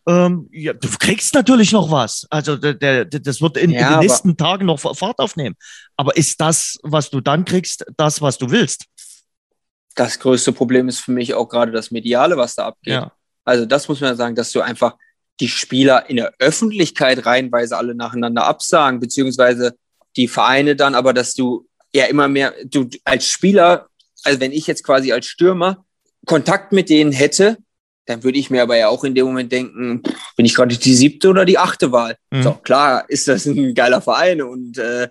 Ähm, 0.07 0.48
ja, 0.53 0.72
du 0.72 0.88
kriegst 0.98 1.34
natürlich 1.34 1.72
noch 1.72 1.90
was. 1.90 2.26
Also 2.30 2.57
der, 2.57 2.74
der, 2.74 3.05
das 3.05 3.40
wird 3.40 3.57
in, 3.57 3.70
ja, 3.70 3.86
in 3.86 3.92
den 3.94 4.00
nächsten 4.00 4.36
Tagen 4.36 4.66
noch 4.66 4.78
Fahrt 4.78 5.18
aufnehmen. 5.18 5.57
Aber 5.96 6.16
ist 6.16 6.40
das, 6.40 6.78
was 6.82 7.11
du 7.11 7.20
dann 7.20 7.44
kriegst, 7.44 7.84
das, 7.96 8.20
was 8.20 8.38
du 8.38 8.50
willst? 8.50 8.86
Das 9.95 10.18
größte 10.18 10.53
Problem 10.53 10.88
ist 10.88 11.01
für 11.01 11.12
mich 11.12 11.34
auch 11.34 11.49
gerade 11.49 11.72
das 11.72 11.90
Mediale, 11.90 12.36
was 12.36 12.55
da 12.55 12.66
abgeht. 12.66 12.95
Ja. 12.95 13.12
Also 13.45 13.66
das 13.66 13.88
muss 13.88 14.01
man 14.01 14.16
sagen, 14.16 14.34
dass 14.34 14.53
du 14.53 14.61
einfach 14.61 14.97
die 15.40 15.49
Spieler 15.49 16.09
in 16.09 16.16
der 16.16 16.34
Öffentlichkeit 16.38 17.26
reihenweise 17.26 17.76
alle 17.76 17.95
nacheinander 17.95 18.45
absagen, 18.45 19.01
beziehungsweise 19.01 19.74
die 20.16 20.28
Vereine 20.28 20.76
dann, 20.76 20.95
aber 20.95 21.12
dass 21.12 21.34
du 21.34 21.66
ja 21.95 22.05
immer 22.07 22.28
mehr, 22.28 22.55
du 22.64 22.88
als 23.05 23.28
Spieler, 23.28 23.88
also 24.24 24.40
wenn 24.40 24.53
ich 24.53 24.66
jetzt 24.66 24.84
quasi 24.84 25.12
als 25.12 25.26
Stürmer 25.26 25.84
Kontakt 26.26 26.72
mit 26.72 26.88
denen 26.88 27.12
hätte, 27.12 27.59
dann 28.07 28.22
würde 28.24 28.38
ich 28.38 28.51
mir 28.51 28.62
aber 28.62 28.76
ja 28.76 28.88
auch 28.88 29.05
in 29.05 29.14
dem 29.14 29.26
Moment 29.26 29.53
denken, 29.53 30.03
bin 30.36 30.47
ich 30.47 30.55
gerade 30.55 30.76
die 30.76 30.95
siebte 30.95 31.28
oder 31.28 31.45
die 31.45 31.59
achte 31.59 31.93
Wahl? 31.93 32.16
Mhm. 32.30 32.43
So, 32.43 32.53
klar 32.53 33.09
ist 33.09 33.28
das 33.28 33.47
ein 33.47 33.74
geiler 33.74 34.01
Verein 34.01 34.43
und 34.43 34.78
äh, 34.78 35.09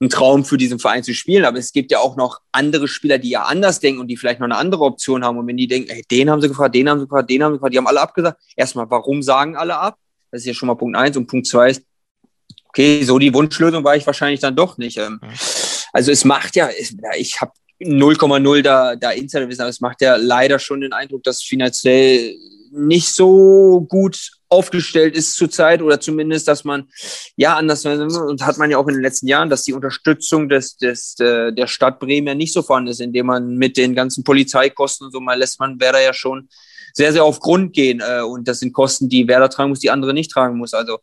ein 0.00 0.08
Traum 0.08 0.44
für 0.44 0.56
diesen 0.56 0.78
Verein 0.78 1.02
zu 1.02 1.14
spielen. 1.14 1.44
Aber 1.44 1.58
es 1.58 1.72
gibt 1.72 1.90
ja 1.90 1.98
auch 1.98 2.16
noch 2.16 2.40
andere 2.52 2.88
Spieler, 2.88 3.18
die 3.18 3.30
ja 3.30 3.42
anders 3.42 3.80
denken 3.80 4.00
und 4.00 4.08
die 4.08 4.16
vielleicht 4.16 4.40
noch 4.40 4.46
eine 4.46 4.56
andere 4.56 4.84
Option 4.84 5.24
haben. 5.24 5.38
Und 5.38 5.46
wenn 5.46 5.56
die 5.56 5.68
denken, 5.68 5.90
hey, 5.90 6.04
den 6.10 6.30
haben 6.30 6.40
sie 6.40 6.48
gefragt, 6.48 6.74
den 6.74 6.88
haben 6.88 7.00
sie 7.00 7.06
gefragt, 7.06 7.30
den 7.30 7.42
haben 7.42 7.52
sie 7.52 7.56
gefragt, 7.58 7.74
die 7.74 7.78
haben 7.78 7.86
alle 7.86 8.00
abgesagt. 8.00 8.40
Erstmal, 8.56 8.90
warum 8.90 9.22
sagen 9.22 9.56
alle 9.56 9.76
ab? 9.76 9.96
Das 10.30 10.40
ist 10.40 10.46
ja 10.46 10.54
schon 10.54 10.66
mal 10.66 10.74
Punkt 10.74 10.96
eins. 10.96 11.16
Und 11.16 11.26
Punkt 11.26 11.46
zwei 11.46 11.70
ist, 11.70 11.82
okay, 12.68 13.04
so 13.04 13.18
die 13.18 13.32
Wunschlösung 13.32 13.84
war 13.84 13.96
ich 13.96 14.06
wahrscheinlich 14.06 14.40
dann 14.40 14.56
doch 14.56 14.78
nicht. 14.78 14.98
Ähm. 14.98 15.20
Also 15.92 16.10
es 16.10 16.24
macht 16.24 16.56
ja, 16.56 16.70
ich 17.16 17.40
habe 17.40 17.52
0,0 17.80 18.62
da, 18.62 18.96
da 18.96 19.10
Insiderwissen, 19.10 19.62
aber 19.62 19.70
es 19.70 19.80
macht 19.80 20.00
ja 20.00 20.16
leider 20.16 20.58
schon 20.58 20.80
den 20.80 20.92
Eindruck, 20.92 21.22
dass 21.22 21.42
finanziell 21.42 22.36
nicht 22.72 23.14
so 23.14 23.86
gut 23.88 24.32
aufgestellt 24.54 25.16
ist 25.16 25.34
zurzeit 25.34 25.82
oder 25.82 26.00
zumindest, 26.00 26.48
dass 26.48 26.64
man 26.64 26.88
ja 27.36 27.56
anders 27.56 27.84
und 27.84 28.42
hat 28.46 28.58
man 28.58 28.70
ja 28.70 28.78
auch 28.78 28.86
in 28.88 28.94
den 28.94 29.02
letzten 29.02 29.26
Jahren, 29.26 29.50
dass 29.50 29.64
die 29.64 29.72
Unterstützung 29.72 30.48
des, 30.48 30.76
des 30.76 31.18
äh, 31.18 31.52
der 31.52 31.66
Stadt 31.66 31.98
Bremen 31.98 32.28
ja 32.28 32.34
nicht 32.34 32.52
so 32.52 32.62
vorhanden 32.62 32.90
ist, 32.90 33.00
indem 33.00 33.26
man 33.26 33.56
mit 33.56 33.76
den 33.76 33.94
ganzen 33.94 34.24
Polizeikosten 34.24 35.06
und 35.06 35.12
so 35.12 35.20
mal 35.20 35.38
lässt 35.38 35.60
man 35.60 35.80
Werder 35.80 36.00
ja 36.00 36.14
schon 36.14 36.48
sehr 36.92 37.12
sehr 37.12 37.24
auf 37.24 37.40
Grund 37.40 37.72
gehen 37.72 38.00
äh, 38.00 38.22
und 38.22 38.46
das 38.46 38.60
sind 38.60 38.72
Kosten, 38.72 39.08
die 39.08 39.26
Werder 39.26 39.50
tragen 39.50 39.70
muss, 39.70 39.80
die 39.80 39.90
andere 39.90 40.14
nicht 40.14 40.30
tragen 40.30 40.56
muss. 40.56 40.72
Also 40.74 40.98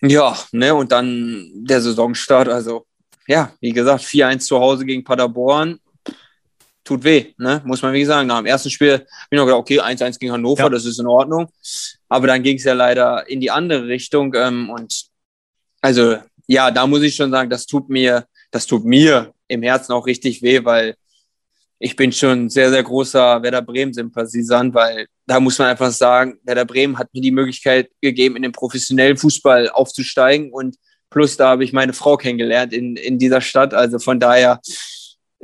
ja, 0.00 0.36
ne 0.52 0.74
und 0.74 0.92
dann 0.92 1.50
der 1.54 1.80
Saisonstart, 1.80 2.48
also 2.48 2.86
ja, 3.26 3.52
wie 3.60 3.72
gesagt, 3.72 4.04
4-1 4.04 4.38
zu 4.40 4.60
Hause 4.60 4.84
gegen 4.84 5.02
Paderborn 5.02 5.80
tut 6.86 7.04
weh, 7.04 7.34
ne? 7.36 7.60
muss 7.64 7.82
man 7.82 7.92
wie 7.92 8.04
sagen. 8.04 8.28
Nach 8.28 8.38
dem 8.38 8.46
ersten 8.46 8.70
Spiel 8.70 8.98
bin 8.98 9.06
ich 9.30 9.36
noch 9.36 9.44
gedacht, 9.44 9.60
okay, 9.60 9.80
1-1 9.80 10.18
gegen 10.18 10.32
Hannover, 10.32 10.64
ja. 10.64 10.68
das 10.68 10.84
ist 10.84 10.98
in 10.98 11.06
Ordnung. 11.06 11.48
Aber 12.08 12.26
dann 12.26 12.42
ging 12.42 12.56
es 12.56 12.64
ja 12.64 12.72
leider 12.72 13.28
in 13.28 13.40
die 13.40 13.50
andere 13.50 13.86
Richtung. 13.86 14.32
Ähm, 14.34 14.70
und 14.70 15.06
also, 15.80 16.16
ja, 16.46 16.70
da 16.70 16.86
muss 16.86 17.02
ich 17.02 17.14
schon 17.14 17.30
sagen, 17.30 17.50
das 17.50 17.66
tut 17.66 17.90
mir, 17.90 18.26
das 18.50 18.66
tut 18.66 18.84
mir 18.84 19.32
im 19.48 19.62
Herzen 19.62 19.92
auch 19.92 20.06
richtig 20.06 20.42
weh, 20.42 20.64
weil 20.64 20.94
ich 21.78 21.96
bin 21.96 22.12
schon 22.12 22.48
sehr, 22.48 22.70
sehr 22.70 22.82
großer 22.82 23.42
Werder 23.42 23.62
Bremen-Sympathisant, 23.62 24.72
weil 24.72 25.06
da 25.26 25.40
muss 25.40 25.58
man 25.58 25.68
einfach 25.68 25.90
sagen, 25.90 26.38
Werder 26.44 26.64
Bremen 26.64 26.98
hat 26.98 27.12
mir 27.12 27.20
die 27.20 27.30
Möglichkeit 27.32 27.90
gegeben, 28.00 28.36
in 28.36 28.42
den 28.42 28.52
professionellen 28.52 29.16
Fußball 29.16 29.68
aufzusteigen 29.68 30.52
und 30.52 30.76
plus 31.10 31.36
da 31.36 31.48
habe 31.48 31.64
ich 31.64 31.72
meine 31.72 31.92
Frau 31.92 32.16
kennengelernt 32.16 32.72
in, 32.72 32.96
in 32.96 33.18
dieser 33.18 33.40
Stadt. 33.40 33.74
Also 33.74 33.98
von 33.98 34.18
daher, 34.18 34.60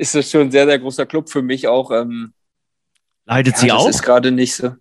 ist 0.03 0.15
das 0.17 0.31
schon 0.31 0.43
ein 0.43 0.51
sehr, 0.51 0.67
sehr 0.67 0.79
großer 0.79 1.07
Club 1.07 1.31
für 1.31 1.43
mich 1.43 1.69
auch. 1.69 1.91
Ähm, 1.93 2.33
leidet 3.25 3.55
ja, 3.55 3.61
sie 3.61 3.67
das 3.69 3.77
auch? 3.77 3.87
Das 3.87 3.97
ist 3.97 4.03
gerade 4.03 4.33
nicht 4.33 4.55
so. 4.55 4.75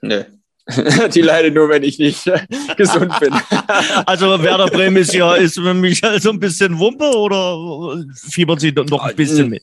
Nö. 0.00 0.24
die 1.14 1.22
leidet 1.22 1.54
nur, 1.54 1.68
wenn 1.68 1.82
ich 1.82 1.98
nicht 1.98 2.26
äh, 2.26 2.40
gesund 2.76 3.12
bin. 3.20 3.32
also 4.06 4.42
Werder 4.42 4.68
Bremen 4.68 4.98
ist 4.98 5.14
ja 5.14 5.34
ist 5.34 5.54
für 5.54 5.74
mich 5.74 6.02
so 6.18 6.30
ein 6.30 6.38
bisschen 6.38 6.78
Wumpe 6.78 7.10
oder 7.16 8.04
fiebert 8.14 8.60
sie 8.60 8.72
noch 8.72 9.02
ein 9.02 9.16
bisschen 9.16 9.48
mit? 9.48 9.62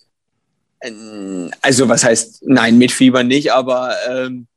Also 1.61 1.87
was 1.87 2.03
heißt, 2.03 2.43
nein, 2.47 2.77
mit 2.77 2.91
Fieber 2.91 3.23
nicht, 3.23 3.51
aber 3.51 3.95
ähm, 4.09 4.47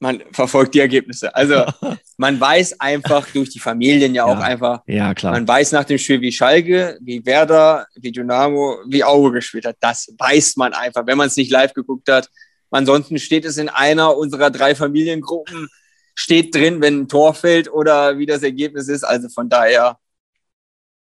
man 0.00 0.22
verfolgt 0.32 0.74
die 0.74 0.80
Ergebnisse. 0.80 1.34
Also 1.34 1.64
man 2.16 2.40
weiß 2.40 2.80
einfach 2.80 3.26
durch 3.32 3.50
die 3.50 3.58
Familien 3.58 4.14
ja, 4.14 4.26
ja 4.26 4.32
auch 4.32 4.40
einfach, 4.40 4.82
ja, 4.86 5.14
klar. 5.14 5.32
man 5.32 5.46
weiß 5.46 5.72
nach 5.72 5.84
dem 5.84 5.98
Spiel, 5.98 6.20
wie 6.20 6.32
Schalke, 6.32 6.98
wie 7.00 7.24
Werder, 7.24 7.86
wie 7.96 8.12
Dynamo, 8.12 8.78
wie 8.86 9.04
Auge 9.04 9.32
gespielt 9.32 9.66
hat. 9.66 9.76
Das 9.80 10.12
weiß 10.18 10.56
man 10.56 10.72
einfach, 10.72 11.06
wenn 11.06 11.18
man 11.18 11.28
es 11.28 11.36
nicht 11.36 11.50
live 11.50 11.74
geguckt 11.74 12.08
hat. 12.08 12.28
Ansonsten 12.70 13.18
steht 13.18 13.44
es 13.44 13.56
in 13.56 13.68
einer 13.68 14.16
unserer 14.16 14.50
drei 14.50 14.74
Familiengruppen, 14.74 15.68
steht 16.14 16.54
drin, 16.54 16.80
wenn 16.80 17.02
ein 17.02 17.08
Tor 17.08 17.34
fällt 17.34 17.72
oder 17.72 18.18
wie 18.18 18.26
das 18.26 18.42
Ergebnis 18.42 18.88
ist. 18.88 19.04
Also 19.04 19.28
von 19.28 19.48
daher, 19.48 19.98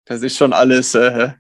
das 0.05 0.21
ist 0.21 0.37
schon 0.37 0.53
alles 0.53 0.93
äh, 0.95 1.31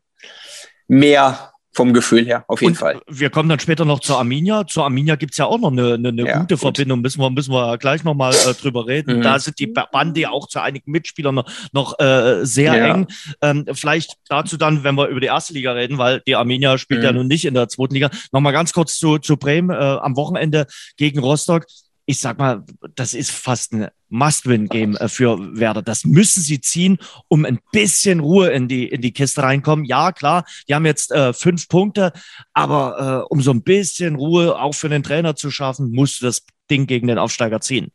mehr 0.87 1.53
vom 1.71 1.93
Gefühl 1.93 2.25
her, 2.25 2.45
auf 2.47 2.61
jeden 2.61 2.73
und 2.73 2.77
Fall. 2.77 2.99
Wir 3.07 3.29
kommen 3.29 3.47
dann 3.47 3.59
später 3.59 3.85
noch 3.85 3.99
zur 3.99 4.17
Arminia. 4.17 4.65
Zur 4.65 4.85
Arminia 4.85 5.15
gibt 5.15 5.33
es 5.33 5.37
ja 5.37 5.45
auch 5.45 5.59
noch 5.59 5.71
eine, 5.71 5.93
eine, 5.93 6.09
eine 6.09 6.25
ja, 6.25 6.39
gute 6.39 6.55
gut. 6.55 6.61
Verbindung, 6.61 7.01
müssen 7.01 7.21
wir, 7.21 7.29
müssen 7.29 7.53
wir 7.53 7.77
gleich 7.77 8.03
nochmal 8.03 8.33
äh, 8.33 8.53
drüber 8.53 8.87
reden. 8.87 9.17
Mhm. 9.17 9.21
Da 9.21 9.39
sind 9.39 9.59
die 9.59 9.67
Bande 9.67 10.31
auch 10.31 10.47
zu 10.47 10.59
einigen 10.61 10.91
Mitspielern 10.91 11.35
noch, 11.35 11.49
noch 11.71 11.99
äh, 11.99 12.43
sehr 12.45 12.75
ja. 12.75 12.95
eng. 12.95 13.07
Ähm, 13.41 13.65
vielleicht 13.73 14.15
dazu 14.27 14.57
dann, 14.57 14.83
wenn 14.83 14.95
wir 14.95 15.07
über 15.07 15.19
die 15.19 15.27
erste 15.27 15.53
Liga 15.53 15.73
reden, 15.73 15.97
weil 15.97 16.21
die 16.25 16.35
Arminia 16.35 16.77
spielt 16.77 17.01
mhm. 17.01 17.05
ja 17.05 17.11
nun 17.11 17.27
nicht 17.27 17.45
in 17.45 17.53
der 17.53 17.69
zweiten 17.69 17.93
Liga. 17.93 18.09
Nochmal 18.31 18.53
ganz 18.53 18.73
kurz 18.73 18.97
zu, 18.97 19.19
zu 19.19 19.37
Bremen 19.37 19.69
äh, 19.69 19.73
am 19.73 20.15
Wochenende 20.15 20.65
gegen 20.97 21.19
Rostock 21.19 21.65
ich 22.09 22.19
sag 22.19 22.39
mal, 22.39 22.63
das 22.95 23.13
ist 23.13 23.29
fast 23.29 23.71
ein 23.71 23.87
Must-Win-Game 24.07 24.95
äh, 24.95 25.07
für 25.07 25.37
Werder. 25.55 25.83
Das 25.83 26.05
müssen 26.05 26.41
sie 26.41 26.59
ziehen, 26.59 26.97
um 27.27 27.45
ein 27.45 27.59
bisschen 27.71 28.19
Ruhe 28.19 28.49
in 28.49 28.67
die, 28.67 28.87
in 28.87 29.01
die 29.01 29.13
Kiste 29.13 29.43
reinkommen. 29.43 29.85
Ja, 29.85 30.11
klar, 30.11 30.43
die 30.67 30.73
haben 30.73 30.87
jetzt 30.87 31.11
äh, 31.11 31.33
fünf 31.33 31.67
Punkte, 31.67 32.11
aber 32.51 33.25
äh, 33.29 33.31
um 33.31 33.43
so 33.43 33.51
ein 33.51 33.61
bisschen 33.61 34.15
Ruhe 34.15 34.59
auch 34.59 34.73
für 34.73 34.89
den 34.89 35.03
Trainer 35.03 35.35
zu 35.35 35.51
schaffen, 35.51 35.91
musst 35.91 36.19
du 36.19 36.25
das 36.25 36.41
Ding 36.71 36.87
gegen 36.87 37.05
den 37.05 37.19
Aufsteiger 37.19 37.61
ziehen. 37.61 37.91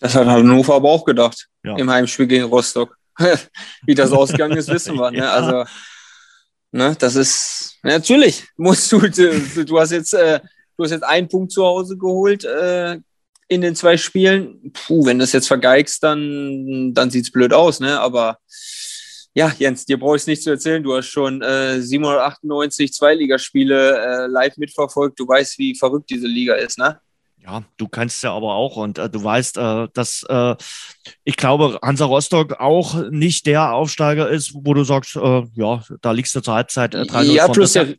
Das 0.00 0.14
hat 0.14 0.26
Hannover 0.26 0.76
aber 0.76 0.88
auch 0.88 1.04
gedacht 1.04 1.48
ja. 1.62 1.76
im 1.76 1.90
Heimspiel 1.90 2.26
gegen 2.26 2.44
Rostock. 2.46 2.96
Wie 3.84 3.94
das 3.94 4.12
ausgegangen 4.12 4.56
ist, 4.56 4.68
wissen 4.68 4.94
wir. 4.94 5.10
Ne? 5.10 5.18
ja. 5.18 5.30
Also, 5.30 5.70
ne, 6.72 6.96
das 6.98 7.14
ist 7.16 7.76
natürlich 7.82 8.46
musst 8.56 8.90
du. 8.90 8.98
Du 9.00 9.78
hast 9.78 9.90
jetzt, 9.90 10.14
äh, 10.14 10.40
du 10.78 10.84
hast 10.84 10.92
jetzt 10.92 11.04
einen 11.04 11.28
Punkt 11.28 11.52
zu 11.52 11.62
Hause 11.62 11.98
geholt 11.98 12.42
äh, 12.42 12.98
in 13.48 13.60
den 13.60 13.74
zwei 13.74 13.96
Spielen. 13.96 14.72
Puh, 14.72 15.06
wenn 15.06 15.18
du 15.18 15.22
das 15.22 15.32
jetzt 15.32 15.48
vergeigst, 15.48 16.02
dann, 16.02 16.92
dann 16.94 17.10
sieht 17.10 17.24
es 17.24 17.32
blöd 17.32 17.52
aus, 17.52 17.80
ne? 17.80 18.00
Aber 18.00 18.38
ja, 19.34 19.52
Jens, 19.58 19.84
dir 19.84 19.98
brauche 19.98 20.16
ich 20.16 20.22
es 20.22 20.26
nicht 20.26 20.42
zu 20.42 20.50
erzählen. 20.50 20.82
Du 20.82 20.96
hast 20.96 21.08
schon 21.08 21.42
äh, 21.42 21.80
798 21.80 22.92
Zweiligaspiele 22.92 24.24
äh, 24.24 24.26
live 24.28 24.56
mitverfolgt. 24.56 25.20
Du 25.20 25.28
weißt, 25.28 25.58
wie 25.58 25.76
verrückt 25.76 26.08
diese 26.10 26.26
Liga 26.26 26.54
ist, 26.54 26.78
ne? 26.78 26.98
Ja, 27.46 27.62
du 27.76 27.86
kannst 27.86 28.24
ja 28.24 28.32
aber 28.32 28.54
auch 28.54 28.76
und 28.76 28.98
äh, 28.98 29.08
du 29.08 29.22
weißt, 29.22 29.58
äh, 29.58 29.88
dass 29.92 30.24
äh, 30.28 30.56
ich 31.22 31.36
glaube, 31.36 31.78
Hansa 31.80 32.06
Rostock 32.06 32.54
auch 32.54 33.08
nicht 33.10 33.46
der 33.46 33.72
Aufsteiger 33.72 34.28
ist, 34.28 34.52
wo 34.54 34.74
du 34.74 34.82
sagst, 34.82 35.14
äh, 35.14 35.42
ja, 35.54 35.84
da 36.00 36.10
liegst 36.10 36.34
du 36.34 36.40
zur 36.40 36.54
Halbzeit 36.54 36.94
äh, 36.94 37.06
3 37.06 37.22
Ja, 37.24 37.46
plus 37.46 37.74
der, 37.74 37.94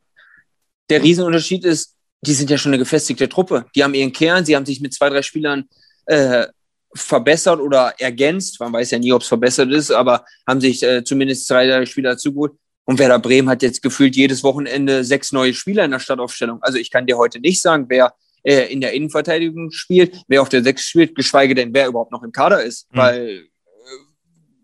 der 0.90 1.02
Riesenunterschied 1.02 1.64
ist, 1.64 1.97
die 2.22 2.34
sind 2.34 2.50
ja 2.50 2.58
schon 2.58 2.72
eine 2.72 2.80
gefestigte 2.80 3.30
Truppe. 3.30 3.66
Die 3.76 3.84
haben 3.84 3.94
ihren 3.94 4.12
Kern, 4.12 4.46
sie 4.46 4.56
haben 4.56 4.66
sich 4.66 4.82
mit 4.82 4.94
zwei, 4.94 5.10
drei 5.10 5.22
Spielern 5.22 5.66
äh, 6.06 6.48
verbessert 6.94 7.60
oder 7.60 7.94
ergänzt. 8.00 8.60
Man 8.60 8.74
weiß 8.74 8.92
ja 8.92 9.00
nie, 9.00 9.14
ob 9.14 9.22
es 9.22 9.28
verbessert 9.28 9.72
ist, 9.72 9.92
aber 9.92 10.26
haben 10.48 10.62
sich 10.62 10.84
äh, 10.84 11.04
zumindest 11.04 11.48
zwei 11.48 11.68
drei 11.68 11.86
Spieler 11.86 12.12
dazugeholt. 12.12 12.54
Und 12.86 13.00
Werder 13.00 13.20
Bremen 13.20 13.50
hat 13.50 13.62
jetzt 13.62 13.82
gefühlt 13.82 14.16
jedes 14.16 14.44
Wochenende 14.44 15.04
sechs 15.04 15.32
neue 15.32 15.54
Spieler 15.54 15.84
in 15.84 15.92
der 15.92 16.00
Startaufstellung. 16.00 16.60
Also 16.62 16.78
ich 16.78 16.90
kann 16.90 17.06
dir 17.06 17.18
heute 17.18 17.40
nicht 17.40 17.62
sagen, 17.62 17.86
wer 17.90 18.14
äh, 18.44 18.72
in 18.72 18.80
der 18.80 18.94
Innenverteidigung 18.94 19.72
spielt, 19.72 20.24
wer 20.28 20.42
auf 20.42 20.50
der 20.50 20.64
Sechs 20.64 20.84
spielt, 20.84 21.14
geschweige 21.14 21.54
denn, 21.54 21.74
wer 21.74 21.88
überhaupt 21.88 22.14
noch 22.14 22.24
im 22.24 22.32
Kader 22.32 22.64
ist. 22.64 22.88
Mhm. 22.92 22.98
Weil 22.98 23.28
äh, 23.28 23.44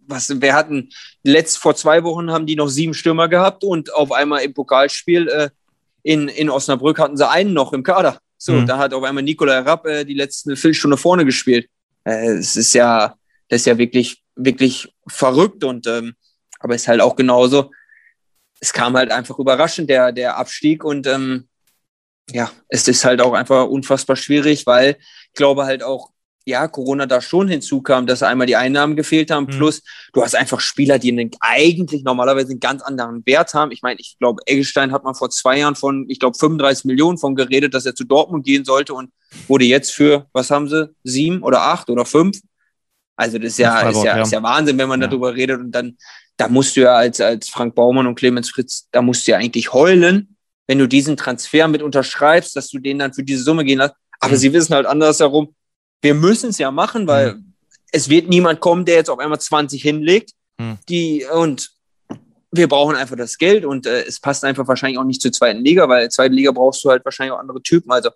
was, 0.07 0.41
wir 0.41 0.53
hatten 0.53 0.89
letzt 1.23 1.57
vor 1.57 1.75
zwei 1.75 2.03
Wochen 2.03 2.31
haben 2.31 2.45
die 2.45 2.55
noch 2.55 2.69
sieben 2.69 2.93
Stürmer 2.93 3.27
gehabt 3.27 3.63
und 3.63 3.93
auf 3.93 4.11
einmal 4.13 4.41
im 4.43 4.53
Pokalspiel 4.53 5.27
äh, 5.27 5.49
in, 6.03 6.27
in 6.27 6.49
Osnabrück 6.49 6.99
hatten 6.99 7.17
sie 7.17 7.27
einen 7.27 7.53
noch 7.53 7.73
im 7.73 7.83
Kader. 7.83 8.19
So, 8.37 8.53
mhm. 8.53 8.67
da 8.67 8.77
hat 8.77 8.93
auf 8.93 9.03
einmal 9.03 9.23
Nikola 9.23 9.59
Rapp 9.59 9.85
äh, 9.87 10.03
die 10.03 10.13
letzte 10.13 10.55
Viertelstunde 10.55 10.97
vorne 10.97 11.25
gespielt. 11.25 11.67
Äh, 12.03 12.33
es 12.33 12.55
ist 12.55 12.73
ja, 12.73 13.15
das 13.47 13.61
ist 13.61 13.65
ja 13.65 13.77
wirklich, 13.77 14.21
wirklich 14.35 14.93
verrückt 15.07 15.63
und 15.63 15.87
ähm, 15.87 16.15
aber 16.59 16.75
ist 16.75 16.87
halt 16.87 17.01
auch 17.01 17.15
genauso. 17.15 17.71
Es 18.59 18.71
kam 18.71 18.95
halt 18.95 19.11
einfach 19.11 19.39
überraschend, 19.39 19.89
der, 19.89 20.11
der 20.11 20.37
Abstieg 20.37 20.83
und 20.83 21.07
ähm, 21.07 21.47
ja, 22.31 22.51
es 22.69 22.87
ist 22.87 23.03
halt 23.03 23.21
auch 23.21 23.33
einfach 23.33 23.67
unfassbar 23.67 24.15
schwierig, 24.15 24.65
weil 24.65 24.97
ich 25.27 25.33
glaube 25.33 25.65
halt 25.65 25.83
auch, 25.83 26.11
ja, 26.45 26.67
Corona 26.67 27.05
da 27.05 27.21
schon 27.21 27.47
hinzukam, 27.47 28.05
dass 28.05 28.21
einmal 28.21 28.47
die 28.47 28.55
Einnahmen 28.55 28.95
gefehlt 28.95 29.31
haben, 29.31 29.45
mhm. 29.45 29.57
plus 29.57 29.81
du 30.11 30.21
hast 30.21 30.35
einfach 30.35 30.59
Spieler, 30.59 30.99
die 30.99 31.11
einen, 31.11 31.31
eigentlich 31.39 32.03
normalerweise 32.03 32.51
einen 32.51 32.59
ganz 32.59 32.81
anderen 32.81 33.25
Wert 33.25 33.53
haben. 33.53 33.71
Ich 33.71 33.81
meine, 33.81 33.99
ich 33.99 34.17
glaube, 34.19 34.41
Eggestein 34.45 34.91
hat 34.91 35.03
man 35.03 35.15
vor 35.15 35.29
zwei 35.29 35.59
Jahren 35.59 35.75
von, 35.75 36.05
ich 36.09 36.19
glaube, 36.19 36.37
35 36.37 36.85
Millionen 36.85 37.17
von 37.17 37.35
geredet, 37.35 37.73
dass 37.73 37.85
er 37.85 37.95
zu 37.95 38.03
Dortmund 38.03 38.45
gehen 38.45 38.65
sollte 38.65 38.93
und 38.93 39.11
wurde 39.47 39.65
jetzt 39.65 39.91
für, 39.91 40.27
was 40.33 40.51
haben 40.51 40.67
sie, 40.67 40.93
sieben 41.03 41.43
oder 41.43 41.61
acht 41.61 41.89
oder 41.89 42.05
fünf? 42.05 42.39
Also 43.15 43.37
das 43.37 43.53
ist 43.53 43.59
ja, 43.59 43.71
Freiburg, 43.71 43.95
ist 43.95 44.03
ja, 44.03 44.17
ja. 44.17 44.23
Ist 44.23 44.31
ja 44.31 44.43
Wahnsinn, 44.43 44.77
wenn 44.77 44.89
man 44.89 45.01
ja. 45.01 45.07
darüber 45.07 45.33
redet 45.33 45.59
und 45.59 45.71
dann, 45.71 45.97
da 46.35 46.49
musst 46.49 46.75
du 46.75 46.81
ja 46.81 46.95
als, 46.95 47.21
als 47.21 47.47
Frank 47.47 47.75
Baumann 47.75 48.07
und 48.07 48.15
Clemens 48.15 48.49
Fritz, 48.49 48.87
da 48.91 49.01
musst 49.01 49.27
du 49.27 49.31
ja 49.31 49.37
eigentlich 49.37 49.71
heulen, 49.71 50.35
wenn 50.67 50.79
du 50.79 50.87
diesen 50.87 51.15
Transfer 51.15 51.67
mit 51.67 51.81
unterschreibst, 51.81 52.55
dass 52.55 52.69
du 52.69 52.79
den 52.79 52.99
dann 52.99 53.13
für 53.13 53.23
diese 53.23 53.43
Summe 53.43 53.63
gehen 53.63 53.77
lässt. 53.77 53.93
Aber 54.19 54.33
mhm. 54.33 54.37
sie 54.37 54.53
wissen 54.53 54.73
halt 54.73 54.85
andersherum, 54.85 55.53
wir 56.03 56.13
müssen 56.13 56.49
es 56.49 56.57
ja 56.57 56.69
machen, 56.69 57.07
weil 57.07 57.35
mhm. 57.35 57.53
es 57.91 58.09
wird 58.09 58.29
niemand 58.29 58.59
kommen, 58.59 58.85
der 58.85 58.95
jetzt 58.95 59.09
auf 59.09 59.19
einmal 59.19 59.39
20 59.39 59.81
hinlegt. 59.81 60.31
Mhm. 60.59 60.77
Die, 60.89 61.25
und 61.33 61.71
wir 62.51 62.67
brauchen 62.67 62.95
einfach 62.95 63.15
das 63.15 63.37
Geld 63.37 63.65
und 63.65 63.87
äh, 63.87 64.03
es 64.03 64.19
passt 64.19 64.43
einfach 64.43 64.67
wahrscheinlich 64.67 64.99
auch 64.99 65.05
nicht 65.05 65.21
zur 65.21 65.31
zweiten 65.31 65.63
Liga, 65.63 65.89
weil 65.89 66.09
zweite 66.11 66.35
Liga 66.35 66.51
brauchst 66.51 66.83
du 66.83 66.89
halt 66.89 67.03
wahrscheinlich 67.03 67.33
auch 67.33 67.39
andere 67.39 67.61
Typen. 67.63 67.91
Also 67.91 68.11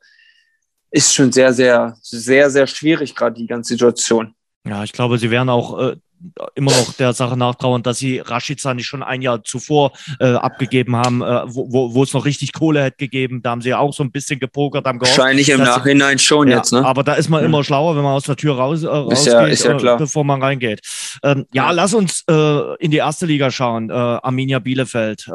ist 0.91 1.13
schon 1.13 1.31
sehr, 1.31 1.53
sehr, 1.53 1.97
sehr, 2.01 2.49
sehr 2.49 2.67
schwierig, 2.67 3.15
gerade 3.15 3.35
die 3.35 3.47
ganze 3.47 3.73
Situation. 3.73 4.35
Ja, 4.65 4.83
ich 4.83 4.91
glaube, 4.91 5.17
sie 5.17 5.31
werden 5.31 5.49
auch 5.49 5.79
äh, 5.79 5.95
immer 6.55 6.71
noch 6.71 6.93
der 6.93 7.13
Sache 7.13 7.37
nachtrauern, 7.37 7.83
dass 7.83 7.99
sie 7.99 8.19
Rashica 8.19 8.73
nicht 8.73 8.87
schon 8.87 9.03
ein 9.03 9.21
Jahr 9.21 9.43
zuvor 9.43 9.91
äh, 10.19 10.33
abgegeben 10.33 10.95
haben, 10.95 11.21
äh, 11.21 11.43
wo, 11.45 11.93
wo 11.93 12.03
es 12.03 12.13
noch 12.13 12.25
richtig 12.25 12.53
Kohle 12.53 12.83
hätte 12.83 12.97
gegeben. 12.97 13.41
Da 13.41 13.51
haben 13.51 13.61
sie 13.61 13.69
ja 13.69 13.79
auch 13.79 13.93
so 13.93 14.03
ein 14.03 14.11
bisschen 14.11 14.39
gepokert, 14.39 14.85
haben 14.85 14.99
gehofft. 14.99 15.17
Wahrscheinlich 15.17 15.49
im 15.49 15.59
Nachhinein 15.59 16.19
schon 16.19 16.47
ja, 16.47 16.57
jetzt, 16.57 16.73
ne? 16.73 16.85
Aber 16.85 17.03
da 17.03 17.13
ist 17.13 17.29
man 17.29 17.41
ja. 17.41 17.45
immer 17.45 17.63
schlauer, 17.63 17.95
wenn 17.95 18.03
man 18.03 18.13
aus 18.13 18.23
der 18.23 18.35
Tür 18.35 18.55
raus, 18.55 18.83
äh, 18.83 18.87
rausgeht, 18.87 19.33
ja, 19.33 19.45
ist 19.45 19.63
ja 19.63 19.75
klar. 19.75 19.95
Äh, 19.95 19.99
bevor 19.99 20.23
man 20.23 20.41
reingeht. 20.41 20.81
Ähm, 21.23 21.45
ja, 21.53 21.71
lass 21.71 21.93
uns 21.93 22.23
äh, 22.29 22.75
in 22.79 22.91
die 22.91 22.97
erste 22.97 23.25
Liga 23.25 23.51
schauen. 23.51 23.89
Äh, 23.89 23.93
Arminia 23.93 24.59
Bielefeld. 24.59 25.27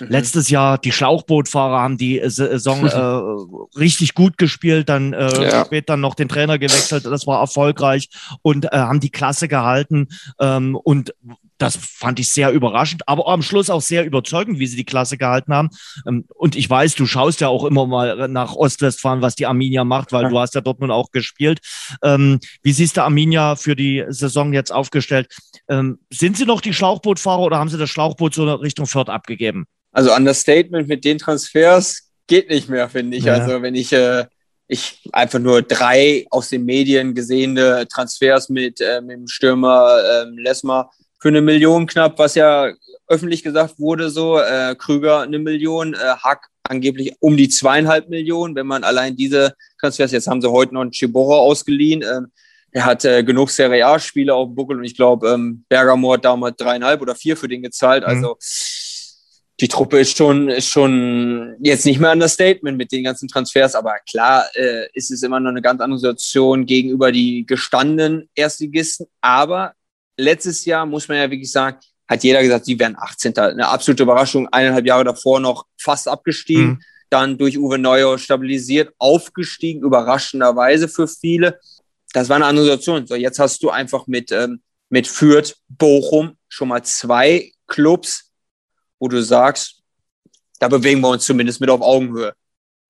Äh, 0.00 0.04
Mhm. 0.04 0.10
Letztes 0.10 0.50
Jahr 0.50 0.78
die 0.78 0.92
Schlauchbootfahrer 0.92 1.80
haben 1.80 1.98
die 1.98 2.20
Saison 2.24 2.86
äh, 3.74 3.78
richtig 3.78 4.14
gut 4.14 4.38
gespielt, 4.38 4.88
dann 4.88 5.12
äh, 5.12 5.50
ja. 5.50 5.64
später 5.64 5.96
noch 5.96 6.14
den 6.14 6.28
Trainer 6.28 6.58
gewechselt, 6.58 7.04
das 7.06 7.26
war 7.26 7.40
erfolgreich 7.40 8.08
und 8.42 8.66
äh, 8.66 8.68
haben 8.72 9.00
die 9.00 9.10
Klasse 9.10 9.48
gehalten 9.48 10.08
ähm, 10.40 10.76
und 10.76 11.14
das 11.58 11.76
fand 11.76 12.18
ich 12.18 12.32
sehr 12.32 12.50
überraschend, 12.50 13.08
aber 13.08 13.28
am 13.28 13.40
Schluss 13.40 13.70
auch 13.70 13.80
sehr 13.80 14.04
überzeugend, 14.04 14.58
wie 14.58 14.66
sie 14.66 14.76
die 14.76 14.84
Klasse 14.84 15.16
gehalten 15.16 15.54
haben. 15.54 15.70
Ähm, 16.06 16.24
und 16.34 16.56
ich 16.56 16.68
weiß, 16.68 16.96
du 16.96 17.06
schaust 17.06 17.40
ja 17.40 17.48
auch 17.48 17.64
immer 17.64 17.86
mal 17.86 18.28
nach 18.28 18.56
Ostwestfalen, 18.56 19.22
was 19.22 19.36
die 19.36 19.46
Arminia 19.46 19.84
macht, 19.84 20.12
weil 20.12 20.24
ja. 20.24 20.28
du 20.30 20.38
hast 20.38 20.56
ja 20.56 20.60
dort 20.60 20.80
nun 20.80 20.90
auch 20.90 21.12
gespielt. 21.12 21.60
Ähm, 22.02 22.40
wie 22.62 22.72
siehst 22.72 22.96
du 22.96 23.04
Arminia 23.04 23.54
für 23.54 23.76
die 23.76 24.04
Saison 24.08 24.52
jetzt 24.52 24.72
aufgestellt? 24.72 25.28
Ähm, 25.68 26.00
sind 26.12 26.36
sie 26.36 26.44
noch 26.44 26.60
die 26.60 26.74
Schlauchbootfahrer 26.74 27.42
oder 27.42 27.58
haben 27.58 27.68
sie 27.68 27.78
das 27.78 27.88
Schlauchboot 27.88 28.34
so 28.34 28.52
Richtung 28.54 28.86
Fürth 28.86 29.08
abgegeben? 29.08 29.66
Also 29.94 30.12
Understatement 30.14 30.88
mit 30.88 31.04
den 31.04 31.18
Transfers 31.18 32.10
geht 32.26 32.50
nicht 32.50 32.68
mehr, 32.68 32.88
finde 32.88 33.16
ich. 33.16 33.24
Ja. 33.24 33.34
Also 33.34 33.62
wenn 33.62 33.74
ich, 33.74 33.92
äh, 33.92 34.26
ich 34.66 35.08
einfach 35.12 35.38
nur 35.38 35.62
drei 35.62 36.26
aus 36.30 36.48
den 36.48 36.64
Medien 36.64 37.14
gesehene 37.14 37.86
Transfers 37.88 38.48
mit, 38.48 38.80
äh, 38.80 39.00
mit 39.00 39.16
dem 39.16 39.28
Stürmer 39.28 39.96
äh, 40.02 40.40
Lesmer 40.40 40.90
für 41.20 41.28
eine 41.28 41.42
Million 41.42 41.86
knapp, 41.86 42.18
was 42.18 42.34
ja 42.34 42.72
öffentlich 43.06 43.42
gesagt 43.42 43.78
wurde, 43.78 44.10
so 44.10 44.38
äh, 44.38 44.74
Krüger 44.76 45.20
eine 45.20 45.38
Million, 45.38 45.94
äh, 45.94 45.98
Hack 46.22 46.48
angeblich 46.64 47.14
um 47.20 47.36
die 47.36 47.48
zweieinhalb 47.48 48.08
Millionen, 48.08 48.56
wenn 48.56 48.66
man 48.66 48.84
allein 48.84 49.16
diese 49.16 49.54
Transfers, 49.80 50.12
jetzt 50.12 50.26
haben 50.26 50.40
sie 50.40 50.50
heute 50.50 50.74
noch 50.74 50.80
einen 50.80 50.92
Chibora 50.92 51.36
ausgeliehen, 51.36 52.02
ähm, 52.02 52.32
er 52.72 52.86
hat 52.86 53.04
äh, 53.04 53.22
genug 53.22 53.50
Serie 53.50 53.86
A-Spiele 53.86 54.34
auf 54.34 54.48
dem 54.48 54.56
Buckel 54.56 54.78
und 54.78 54.84
ich 54.84 54.96
glaube, 54.96 55.28
ähm, 55.28 55.64
Bergamo 55.68 56.14
hat 56.14 56.24
damals 56.24 56.56
dreieinhalb 56.56 57.00
oder 57.00 57.14
vier 57.14 57.36
für 57.36 57.46
den 57.46 57.62
gezahlt, 57.62 58.02
mhm. 58.02 58.10
Die 59.60 59.68
Truppe 59.68 60.00
ist 60.00 60.16
schon, 60.16 60.48
ist 60.48 60.68
schon 60.68 61.56
jetzt 61.60 61.86
nicht 61.86 62.00
mehr 62.00 62.10
an 62.10 62.20
das 62.20 62.32
Statement 62.32 62.76
mit 62.76 62.90
den 62.90 63.04
ganzen 63.04 63.28
Transfers, 63.28 63.74
aber 63.74 63.96
klar 64.08 64.46
äh, 64.54 64.88
ist 64.94 65.10
es 65.10 65.22
immer 65.22 65.38
noch 65.38 65.50
eine 65.50 65.62
ganz 65.62 65.80
andere 65.80 65.98
Situation 65.98 66.66
gegenüber 66.66 67.12
die 67.12 67.46
gestandenen 67.46 68.28
Erstligisten. 68.34 69.06
Aber 69.20 69.74
letztes 70.16 70.64
Jahr 70.64 70.86
muss 70.86 71.06
man 71.06 71.18
ja 71.18 71.30
wirklich 71.30 71.52
sagen, 71.52 71.78
hat 72.08 72.24
jeder 72.24 72.42
gesagt, 72.42 72.66
sie 72.66 72.78
wären 72.78 72.96
18. 72.98 73.36
Eine 73.38 73.68
absolute 73.68 74.02
Überraschung. 74.02 74.48
Eineinhalb 74.48 74.86
Jahre 74.86 75.04
davor 75.04 75.40
noch 75.40 75.66
fast 75.78 76.08
abgestiegen, 76.08 76.66
mhm. 76.66 76.80
dann 77.08 77.38
durch 77.38 77.58
Uwe 77.58 77.78
Neuer 77.78 78.18
stabilisiert, 78.18 78.92
aufgestiegen, 78.98 79.82
überraschenderweise 79.82 80.88
für 80.88 81.08
viele. 81.08 81.60
Das 82.12 82.28
war 82.28 82.36
eine 82.36 82.46
andere 82.46 82.66
Situation. 82.66 83.06
So, 83.06 83.14
jetzt 83.14 83.38
hast 83.38 83.62
du 83.62 83.70
einfach 83.70 84.06
mit, 84.06 84.32
ähm, 84.32 84.60
mit 84.90 85.06
Fürth, 85.06 85.56
Bochum 85.68 86.36
schon 86.48 86.68
mal 86.68 86.82
zwei 86.84 87.52
Clubs, 87.66 88.30
wo 89.04 89.08
du 89.08 89.22
sagst, 89.22 89.82
da 90.58 90.66
bewegen 90.66 91.02
wir 91.02 91.10
uns 91.10 91.26
zumindest 91.26 91.60
mit 91.60 91.68
auf 91.68 91.82
Augenhöhe. 91.82 92.32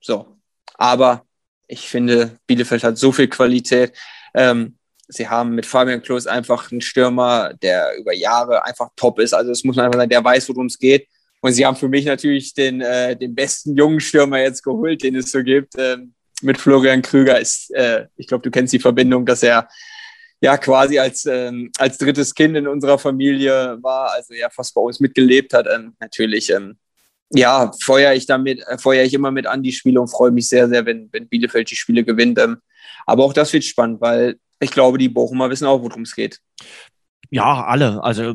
So. 0.01 0.39
Aber 0.75 1.25
ich 1.67 1.89
finde, 1.89 2.39
Bielefeld 2.47 2.85
hat 2.85 2.99
so 2.99 3.11
viel 3.11 3.27
Qualität. 3.27 3.93
Ähm, 4.33 4.79
sie 5.09 5.29
haben 5.29 5.57
mit 5.57 5.67
Fabian 5.67 6.01
Klos 6.03 6.29
einfach 6.29 6.71
einen 6.71 6.81
Stürmer, 6.81 7.53
der 7.55 7.97
über 7.99 8.15
Jahre 8.15 8.65
einfach 8.65 8.91
top 8.95 9.19
ist. 9.19 9.35
Also 9.35 9.51
es 9.51 9.65
muss 9.65 9.75
man 9.75 9.87
einfach 9.87 9.99
sagen, 9.99 10.11
der 10.11 10.23
weiß, 10.23 10.49
worum 10.51 10.67
es 10.67 10.79
geht. 10.79 11.09
Und 11.41 11.53
sie 11.53 11.67
haben 11.67 11.77
für 11.77 11.89
mich 11.89 12.05
natürlich 12.05 12.55
den, 12.55 12.81
äh, 12.81 13.17
den 13.17 13.35
besten 13.35 13.77
jungen 13.77 13.99
Stürmer 13.99 14.39
jetzt 14.39 14.63
geholt, 14.63 15.03
den 15.03 15.17
es 15.17 15.33
so 15.33 15.43
gibt. 15.43 15.75
Ähm, 15.77 16.15
mit 16.43 16.59
Florian 16.59 17.03
Krüger 17.03 17.41
ist, 17.41 17.75
äh, 17.75 18.07
ich 18.17 18.29
glaube, 18.29 18.43
du 18.43 18.53
kennst 18.53 18.73
die 18.73 18.79
Verbindung, 18.79 19.27
dass 19.27 19.43
er 19.43 19.69
ja 20.41 20.57
quasi 20.59 20.99
als, 20.99 21.27
ähm, 21.27 21.71
als 21.79 21.99
drittes 21.99 22.35
Kind 22.35 22.57
in 22.57 22.67
unserer 22.67 22.99
Familie 22.99 23.79
war, 23.83 24.13
also 24.13 24.35
ja 24.35 24.51
fast 24.51 24.75
bei 24.75 24.81
uns 24.81 25.01
mitgelebt 25.01 25.53
hat. 25.55 25.67
Ähm, 25.73 25.95
natürlich, 26.01 26.51
ähm, 26.51 26.77
ja, 27.31 27.71
feuere 27.83 28.15
ich 28.15 28.27
damit, 28.27 28.61
äh, 28.67 28.79
feuere 28.79 29.05
ich 29.05 29.15
immer 29.15 29.31
mit 29.31 29.47
an 29.47 29.63
die 29.63 29.73
Spiele 29.73 30.01
und 30.01 30.09
freue 30.09 30.31
mich 30.31 30.49
sehr, 30.49 30.69
sehr, 30.69 30.85
wenn, 30.87 31.09
wenn 31.13 31.29
Bielefeld 31.29 31.71
die 31.71 31.77
Spiele 31.77 32.05
gewinnt. 32.05 32.39
Ähm, 32.39 32.59
aber 33.07 33.25
auch 33.25 33.33
das 33.33 33.53
wird 33.53 33.65
spannend, 33.65 34.01
weil 34.01 34.37
ich 34.61 34.71
glaube, 34.71 34.99
die 34.99 35.09
Bochumer 35.09 35.51
wissen 35.51 35.67
auch, 35.67 35.83
worum 35.83 36.03
es 36.03 36.15
geht. 36.15 36.41
Ja, 37.31 37.65
alle. 37.65 38.03
Also 38.03 38.35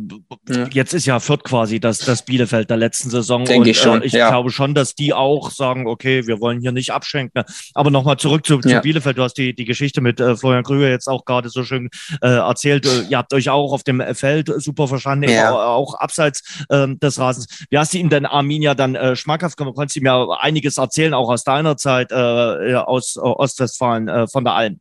ja. 0.49 0.68
jetzt 0.72 0.94
ist 0.94 1.06
ja 1.06 1.20
Fürth 1.20 1.44
quasi 1.44 1.80
das, 1.80 1.99
das 1.99 2.24
Bielefeld 2.24 2.70
der 2.70 2.78
letzten 2.78 3.10
Saison. 3.10 3.45
Denke 3.45 3.61
und, 3.61 3.68
ich 3.68 3.80
schon. 3.80 4.02
Äh, 4.02 4.06
ich 4.06 4.14
ja. 4.14 4.30
glaube 4.30 4.49
schon, 4.52 4.74
dass 4.74 4.95
die 4.95 5.14
auch 5.14 5.52
sagen, 5.52 5.88
okay, 5.88 6.28
wir 6.28 6.40
wollen 6.40 6.60
hier 6.60 6.72
nicht 6.72 6.91
abschenken. 6.91 7.44
Aber 7.74 7.91
nochmal 7.91 8.18
zurück 8.18 8.45
zu, 8.45 8.60
ja. 8.60 8.78
zu, 8.78 8.82
Bielefeld. 8.82 9.18
Du 9.18 9.24
hast 9.24 9.36
die, 9.36 9.53
die 9.53 9.66
Geschichte 9.66 10.02
mit 10.02 10.20
äh, 10.20 10.36
Florian 10.36 10.64
Krüger 10.64 10.90
jetzt 10.90 11.07
auch 11.07 11.26
gerade 11.26 11.49
so 11.49 11.64
schön 11.64 11.90
äh, 12.22 12.28
erzählt. 12.28 12.86
Äh, 12.86 13.03
ihr 13.10 13.18
habt 13.18 13.34
euch 13.34 13.49
auch 13.49 13.74
auf 13.74 13.84
dem 13.84 14.03
Feld 14.16 14.52
super 14.57 14.88
verstanden, 14.88 15.30
ja. 15.30 15.52
auch, 15.52 15.94
auch 15.94 15.94
abseits 15.95 16.66
ähm, 16.72 16.99
des 16.99 17.20
Rasens. 17.20 17.66
Wie 17.70 17.78
hast 17.78 17.94
du 17.94 17.98
ihm 17.98 18.10
denn 18.10 18.26
Arminia 18.26 18.76
dann 18.76 18.95
äh, 18.95 19.16
schmackhaft 19.16 19.57
gemacht? 19.57 19.76
Konntest 19.76 19.95
du 19.95 20.02
ihm 20.02 20.07
einiges 20.40 20.78
erzählen, 20.78 21.14
auch 21.14 21.30
aus 21.30 21.44
deiner 21.44 21.78
Zeit 21.78 22.11
äh, 22.11 22.76
aus 22.76 23.18
Ostwestfalen, 23.18 24.28
von 24.28 24.44
der 24.44 24.53
Alm? 24.53 24.80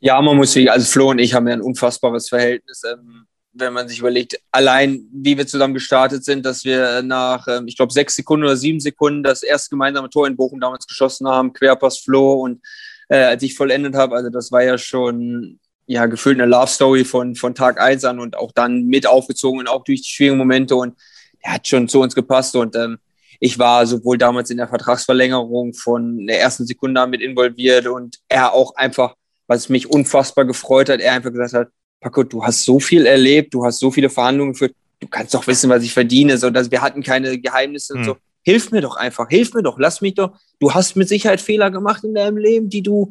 Ja, 0.00 0.20
man 0.20 0.36
muss, 0.36 0.56
also 0.56 0.84
Flo 0.84 1.10
und 1.10 1.20
ich 1.20 1.32
haben 1.32 1.46
ja 1.46 1.54
ein 1.54 1.60
unfassbares 1.60 2.28
Verhältnis. 2.28 2.82
Ähm, 2.84 3.26
wenn 3.54 3.72
man 3.72 3.88
sich 3.88 3.98
überlegt, 3.98 4.40
allein 4.50 5.06
wie 5.12 5.36
wir 5.36 5.46
zusammen 5.46 5.74
gestartet 5.74 6.24
sind, 6.24 6.44
dass 6.46 6.64
wir 6.64 7.02
nach, 7.02 7.46
ähm, 7.48 7.66
ich 7.66 7.76
glaube, 7.76 7.92
sechs 7.92 8.14
Sekunden 8.14 8.44
oder 8.44 8.56
sieben 8.56 8.80
Sekunden 8.80 9.22
das 9.22 9.42
erste 9.42 9.70
gemeinsame 9.70 10.08
Tor 10.10 10.26
in 10.26 10.36
Bochum 10.36 10.60
damals 10.60 10.86
geschossen 10.86 11.28
haben, 11.28 11.52
Querpass 11.52 11.98
Flo 11.98 12.34
und 12.34 12.60
äh, 13.08 13.16
als 13.18 13.42
ich 13.42 13.54
vollendet 13.54 13.94
habe, 13.94 14.16
also 14.16 14.30
das 14.30 14.50
war 14.52 14.62
ja 14.62 14.78
schon 14.78 15.58
ja 15.86 16.06
gefühlt 16.06 16.40
eine 16.40 16.50
Love 16.50 16.68
Story 16.68 17.04
von, 17.04 17.34
von 17.34 17.54
Tag 17.54 17.80
eins 17.80 18.04
an 18.04 18.20
und 18.20 18.36
auch 18.36 18.52
dann 18.52 18.86
mit 18.86 19.06
aufgezogen 19.06 19.60
und 19.60 19.68
auch 19.68 19.84
durch 19.84 20.02
die 20.02 20.08
schwierigen 20.08 20.38
Momente 20.38 20.76
und 20.76 20.96
er 21.40 21.54
hat 21.54 21.66
schon 21.66 21.88
zu 21.88 22.00
uns 22.00 22.14
gepasst 22.14 22.56
und 22.56 22.74
ähm, 22.76 22.98
ich 23.40 23.58
war 23.58 23.84
sowohl 23.86 24.18
damals 24.18 24.50
in 24.50 24.56
der 24.56 24.68
Vertragsverlängerung 24.68 25.74
von 25.74 26.26
der 26.26 26.40
ersten 26.40 26.64
Sekunde 26.64 27.00
an 27.00 27.10
mit 27.10 27.20
involviert 27.20 27.88
und 27.88 28.20
er 28.28 28.52
auch 28.54 28.76
einfach, 28.76 29.16
was 29.48 29.68
mich 29.68 29.90
unfassbar 29.90 30.44
gefreut 30.44 30.88
hat, 30.88 31.00
er 31.00 31.12
einfach 31.14 31.32
gesagt 31.32 31.52
hat, 31.52 31.68
Paco, 32.02 32.24
du 32.24 32.44
hast 32.44 32.64
so 32.64 32.80
viel 32.80 33.06
erlebt, 33.06 33.54
du 33.54 33.64
hast 33.64 33.78
so 33.78 33.90
viele 33.90 34.10
Verhandlungen 34.10 34.52
geführt, 34.52 34.74
du 35.00 35.06
kannst 35.06 35.32
doch 35.32 35.46
wissen, 35.46 35.70
was 35.70 35.82
ich 35.84 35.94
verdiene, 35.94 36.36
so 36.36 36.50
dass 36.50 36.70
wir 36.70 36.82
hatten 36.82 37.02
keine 37.02 37.38
Geheimnisse 37.38 37.94
mhm. 37.94 37.98
und 37.98 38.04
so. 38.04 38.12
Hm. 38.14 38.20
Hilf 38.44 38.72
mir 38.72 38.80
doch 38.80 38.96
einfach, 38.96 39.28
hilf 39.28 39.54
mir 39.54 39.62
doch, 39.62 39.78
lass 39.78 40.00
mich 40.00 40.14
doch. 40.14 40.32
Du 40.58 40.74
hast 40.74 40.96
mit 40.96 41.08
Sicherheit 41.08 41.40
Fehler 41.40 41.70
gemacht 41.70 42.02
in 42.02 42.12
deinem 42.12 42.36
Leben, 42.36 42.68
die 42.68 42.82
du 42.82 43.10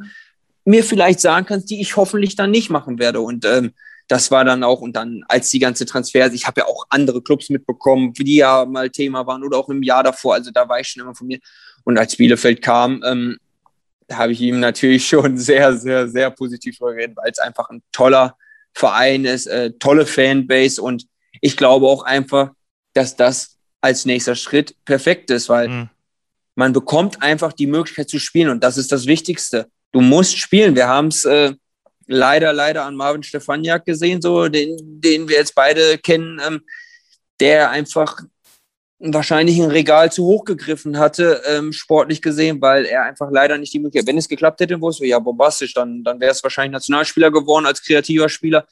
mir 0.66 0.84
vielleicht 0.84 1.22
sagen 1.22 1.46
kannst, 1.46 1.70
die 1.70 1.80
ich 1.80 1.96
hoffentlich 1.96 2.36
dann 2.36 2.52
nicht 2.52 2.70
machen 2.70 3.00
werde. 3.00 3.22
Und 3.22 3.46
ähm, 3.46 3.72
das 4.10 4.30
war 4.30 4.44
dann 4.44 4.62
auch, 4.66 4.82
und 4.82 4.94
dann 4.98 5.24
als 5.30 5.50
die 5.50 5.60
ganze 5.60 5.86
Transfers, 5.86 6.34
ich 6.34 6.46
habe 6.48 6.62
ja 6.62 6.68
auch 6.68 6.86
andere 6.90 7.22
Clubs 7.22 7.50
mitbekommen, 7.50 8.12
die 8.12 8.36
ja 8.36 8.66
mal 8.66 8.90
Thema 8.90 9.26
waren 9.26 9.42
oder 9.42 9.58
auch 9.58 9.70
im 9.70 9.84
Jahr 9.84 10.04
davor, 10.04 10.34
also 10.34 10.52
da 10.52 10.68
war 10.68 10.82
ich 10.82 10.90
schon 10.90 11.02
immer 11.02 11.16
von 11.16 11.28
mir. 11.28 11.40
Und 11.86 11.98
als 11.98 12.18
Bielefeld 12.18 12.62
kam, 12.62 13.02
ähm, 13.06 13.38
da 14.10 14.18
habe 14.18 14.34
ich 14.34 14.42
ihm 14.42 14.60
natürlich 14.60 15.08
schon 15.08 15.38
sehr, 15.38 15.78
sehr, 15.78 16.10
sehr 16.10 16.30
positiv 16.30 16.78
geredet, 16.80 17.16
weil 17.16 17.32
es 17.32 17.40
einfach 17.40 17.70
ein 17.70 17.82
toller 17.94 18.36
Verein 18.74 19.26
ist, 19.26 19.48
äh, 19.48 19.72
tolle 19.80 20.06
Fanbase 20.06 20.82
und 20.82 21.06
ich 21.42 21.58
glaube 21.58 21.88
auch 21.88 22.04
einfach, 22.04 22.52
dass 22.94 23.16
das 23.16 23.58
als 23.82 24.06
nächster 24.06 24.36
Schritt 24.36 24.76
perfekt 24.86 25.30
ist, 25.32 25.50
weil 25.50 25.68
mhm. 25.68 25.90
man 26.56 26.74
bekommt 26.74 27.22
einfach 27.22 27.54
die 27.54 27.68
Möglichkeit 27.68 28.10
zu 28.10 28.20
spielen 28.20 28.50
und 28.50 28.64
das 28.64 28.78
ist 28.78 28.92
das 28.92 29.08
Wichtigste. 29.08 29.68
Du 29.92 30.02
musst 30.02 30.38
spielen. 30.38 30.76
Wir 30.76 30.88
haben 30.88 31.08
es 31.08 31.26
äh, 31.26 31.54
leider, 32.08 32.54
leider 32.54 32.86
an 32.86 32.96
Marvin 32.96 33.24
Stefaniak 33.24 33.86
gesehen, 33.86 34.22
so 34.22 34.48
den, 34.48 34.78
den 34.80 35.28
wir 35.28 35.38
jetzt 35.38 35.56
beide 35.56 35.98
kennen, 35.98 36.40
ähm, 36.46 36.62
der 37.40 37.72
einfach 37.72 38.20
wahrscheinlich 39.04 39.60
ein 39.60 39.72
Regal 39.72 40.12
zu 40.12 40.26
hoch 40.26 40.46
gegriffen 40.46 41.00
hatte, 41.00 41.42
ähm, 41.48 41.74
sportlich 41.74 42.22
gesehen, 42.22 42.62
weil 42.62 42.86
er 42.86 43.04
einfach 43.04 43.30
leider 43.32 43.58
nicht 43.58 43.74
die 43.74 43.80
Möglichkeit, 43.80 44.08
wenn 44.08 44.18
es 44.18 44.28
geklappt 44.28 44.60
hätte, 44.60 44.80
wo 44.80 44.90
es 44.90 45.00
ja 45.00 45.18
bombastisch, 45.18 45.74
dann, 45.74 46.04
dann 46.04 46.20
wäre 46.20 46.32
es 46.32 46.44
wahrscheinlich 46.44 46.74
Nationalspieler 46.74 47.32
geworden 47.32 47.66
als 47.66 47.82
kreativer 47.82 48.30
Spieler. 48.30 48.68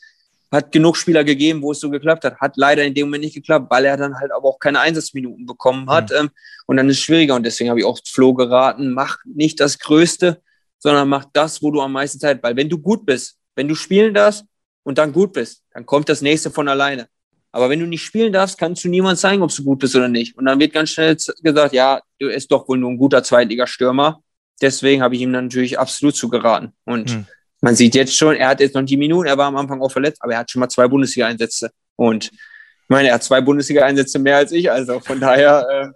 Hat 0.51 0.71
genug 0.71 0.97
Spieler 0.97 1.23
gegeben, 1.23 1.61
wo 1.61 1.71
es 1.71 1.79
so 1.79 1.89
geklappt 1.89 2.23
hat. 2.25 2.39
Hat 2.39 2.57
leider 2.57 2.83
in 2.83 2.93
dem 2.93 3.07
Moment 3.07 3.23
nicht 3.23 3.35
geklappt, 3.35 3.67
weil 3.69 3.85
er 3.85 3.97
dann 3.97 4.19
halt 4.19 4.31
aber 4.31 4.47
auch 4.47 4.59
keine 4.59 4.79
Einsatzminuten 4.79 5.45
bekommen 5.45 5.89
hat. 5.89 6.09
Mhm. 6.09 6.17
Ähm, 6.17 6.29
und 6.65 6.77
dann 6.77 6.89
ist 6.89 6.97
es 6.97 7.03
schwieriger. 7.03 7.35
Und 7.35 7.43
deswegen 7.43 7.69
habe 7.69 7.79
ich 7.79 7.85
auch 7.85 7.99
Flo 8.05 8.33
geraten, 8.33 8.91
mach 8.91 9.17
nicht 9.25 9.59
das 9.59 9.77
Größte, 9.79 10.41
sondern 10.79 11.09
mach 11.09 11.25
das, 11.33 11.61
wo 11.61 11.71
du 11.71 11.81
am 11.81 11.91
meisten 11.91 12.19
Zeit, 12.19 12.41
weil 12.41 12.55
wenn 12.55 12.69
du 12.69 12.79
gut 12.79 13.05
bist, 13.05 13.37
wenn 13.55 13.67
du 13.67 13.75
spielen 13.75 14.13
darfst 14.13 14.45
und 14.83 14.97
dann 14.97 15.11
gut 15.11 15.33
bist, 15.33 15.63
dann 15.71 15.85
kommt 15.85 16.09
das 16.09 16.21
nächste 16.21 16.49
von 16.49 16.67
alleine. 16.67 17.07
Aber 17.51 17.69
wenn 17.69 17.79
du 17.79 17.87
nicht 17.87 18.03
spielen 18.03 18.31
darfst, 18.31 18.57
kannst 18.57 18.83
du 18.83 18.89
niemand 18.89 19.17
zeigen, 19.17 19.41
ob 19.41 19.53
du 19.53 19.63
gut 19.63 19.79
bist 19.79 19.95
oder 19.95 20.07
nicht. 20.07 20.37
Und 20.37 20.45
dann 20.45 20.59
wird 20.59 20.73
ganz 20.73 20.91
schnell 20.91 21.17
gesagt, 21.41 21.73
ja, 21.73 22.01
du 22.19 22.27
bist 22.27 22.51
doch 22.51 22.67
wohl 22.67 22.77
nur 22.77 22.91
ein 22.91 22.97
guter 22.97 23.23
Zweitligastürmer. 23.23 24.21
Deswegen 24.61 25.01
habe 25.01 25.15
ich 25.15 25.21
ihm 25.21 25.33
dann 25.33 25.45
natürlich 25.45 25.79
absolut 25.79 26.15
zugeraten. 26.15 26.73
Und 26.85 27.09
hm. 27.09 27.25
man 27.61 27.75
sieht 27.75 27.95
jetzt 27.95 28.15
schon, 28.15 28.35
er 28.35 28.49
hat 28.49 28.59
jetzt 28.59 28.75
noch 28.75 28.83
die 28.83 28.97
Minuten, 28.97 29.27
er 29.27 29.37
war 29.37 29.47
am 29.47 29.57
Anfang 29.57 29.81
auch 29.81 29.91
verletzt, 29.91 30.21
aber 30.21 30.33
er 30.33 30.39
hat 30.39 30.51
schon 30.51 30.59
mal 30.59 30.69
zwei 30.69 30.87
Bundesliga-Einsätze. 30.87 31.71
Und 31.95 32.25
ich 32.25 32.89
meine, 32.89 33.07
er 33.07 33.15
hat 33.15 33.23
zwei 33.23 33.41
Bundesliga-Einsätze 33.41 34.19
mehr 34.19 34.37
als 34.37 34.51
ich, 34.51 34.69
also 34.69 34.99
von 34.99 35.19
daher. 35.19 35.65
Äh, 35.69 35.87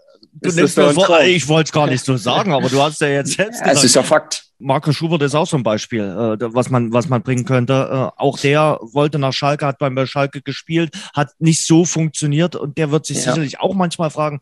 du 0.42 0.56
nimmst 0.56 0.78
mir 0.78 0.92
vor, 0.92 1.22
ich 1.22 1.48
wollte 1.48 1.68
es 1.68 1.72
gar 1.72 1.88
nicht 1.88 2.04
so 2.04 2.18
sagen, 2.18 2.54
aber 2.54 2.70
du 2.70 2.82
hast 2.82 3.00
ja 3.02 3.08
jetzt 3.08 3.32
selbst. 3.38 3.62
Ja, 3.62 3.72
es 3.72 3.84
ist 3.84 3.96
ja 3.96 4.04
Fakt. 4.04 4.46
Markus 4.64 4.96
Schubert 4.96 5.22
ist 5.22 5.36
auch 5.36 5.48
so 5.48 5.58
ein 5.58 5.64
Beispiel, 5.64 6.02
äh, 6.02 6.54
was, 6.54 6.70
man, 6.70 6.94
was 6.94 7.10
man 7.10 7.22
bringen 7.22 7.46
könnte. 7.46 7.74
Äh, 7.74 8.22
auch 8.22 8.40
der 8.40 8.80
wollte 8.82 9.20
nach 9.20 9.34
Schalke, 9.34 9.66
hat 9.66 9.78
beim 9.78 10.06
Schalke 10.06 10.42
gespielt, 10.42 10.96
hat 11.14 11.32
nicht 11.40 11.66
so 11.66 11.86
funktioniert 11.86 12.56
und 12.56 12.78
der 12.78 12.92
wird 12.92 13.06
sich 13.06 13.18
ja. 13.18 13.24
sicherlich 13.24 13.60
auch 13.60 13.74
manchmal 13.74 14.10
fragen, 14.10 14.40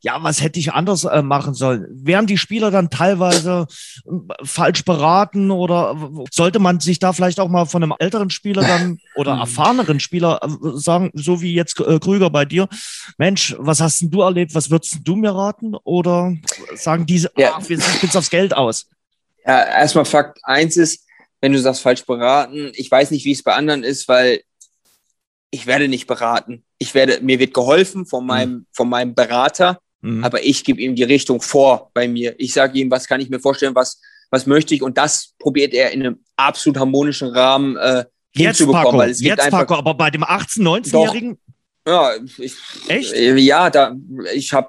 ja, 0.00 0.22
was 0.22 0.42
hätte 0.42 0.60
ich 0.60 0.72
anders 0.72 1.04
äh, 1.04 1.22
machen 1.22 1.54
sollen? 1.54 1.86
Wären 1.90 2.26
die 2.26 2.38
Spieler 2.38 2.70
dann 2.70 2.90
teilweise 2.90 3.66
äh, 4.06 4.10
falsch 4.44 4.84
beraten 4.84 5.50
oder 5.50 5.96
sollte 6.30 6.58
man 6.58 6.80
sich 6.80 6.98
da 6.98 7.12
vielleicht 7.12 7.40
auch 7.40 7.48
mal 7.48 7.66
von 7.66 7.82
einem 7.82 7.94
älteren 7.98 8.30
Spieler 8.30 8.62
dann 8.62 8.98
oder 9.16 9.32
hm. 9.32 9.40
erfahreneren 9.40 10.00
Spieler 10.00 10.40
äh, 10.42 10.48
sagen, 10.78 11.10
so 11.14 11.42
wie 11.42 11.54
jetzt 11.54 11.80
äh, 11.80 11.98
Krüger 11.98 12.30
bei 12.30 12.44
dir, 12.44 12.68
Mensch, 13.16 13.56
was 13.58 13.80
hast 13.80 14.00
denn 14.00 14.10
du 14.10 14.20
erlebt? 14.22 14.54
Was 14.54 14.70
würdest 14.70 14.98
du 15.02 15.16
mir 15.16 15.34
raten? 15.34 15.74
Oder 15.84 16.34
sagen 16.74 17.06
diese, 17.06 17.30
ja. 17.36 17.54
ach, 17.56 17.68
wir 17.68 17.78
sind 17.78 18.02
jetzt 18.02 18.16
aufs 18.16 18.30
Geld 18.30 18.56
aus? 18.56 18.88
Ja, 19.44 19.64
erstmal 19.64 20.04
Fakt 20.04 20.38
eins 20.42 20.76
ist, 20.76 21.06
wenn 21.40 21.52
du 21.52 21.60
sagst 21.60 21.82
falsch 21.82 22.04
beraten, 22.04 22.72
ich 22.74 22.90
weiß 22.90 23.10
nicht, 23.10 23.24
wie 23.24 23.32
es 23.32 23.42
bei 23.42 23.54
anderen 23.54 23.84
ist, 23.84 24.08
weil 24.08 24.42
ich 25.50 25.66
werde 25.66 25.88
nicht 25.88 26.06
beraten. 26.06 26.64
Ich 26.78 26.94
werde, 26.94 27.20
mir 27.22 27.38
wird 27.38 27.54
geholfen 27.54 28.06
von 28.06 28.26
meinem, 28.26 28.52
mhm. 28.52 28.66
von 28.72 28.88
meinem 28.88 29.14
Berater, 29.14 29.80
mhm. 30.00 30.24
aber 30.24 30.44
ich 30.44 30.64
gebe 30.64 30.80
ihm 30.80 30.94
die 30.94 31.04
Richtung 31.04 31.40
vor 31.40 31.90
bei 31.94 32.08
mir. 32.08 32.34
Ich 32.38 32.52
sage 32.52 32.78
ihm, 32.78 32.90
was 32.90 33.06
kann 33.06 33.20
ich 33.20 33.30
mir 33.30 33.40
vorstellen, 33.40 33.74
was, 33.74 34.00
was 34.30 34.46
möchte 34.46 34.74
ich 34.74 34.82
und 34.82 34.98
das 34.98 35.34
probiert 35.38 35.72
er 35.72 35.92
in 35.92 36.00
einem 36.00 36.24
absolut 36.36 36.78
harmonischen 36.78 37.28
Rahmen 37.28 37.76
äh, 37.76 38.04
jetzt, 38.34 38.64
Paco, 38.66 39.02
jetzt, 39.02 39.50
Paco, 39.50 39.74
aber 39.74 39.94
bei 39.94 40.10
dem 40.10 40.24
18-, 40.24 40.60
19-Jährigen? 40.62 41.38
Ja, 41.86 42.12
ich, 42.36 42.54
Echt? 42.88 43.16
Ja, 43.16 43.70
da, 43.70 43.96
ich 44.34 44.52
habe 44.52 44.68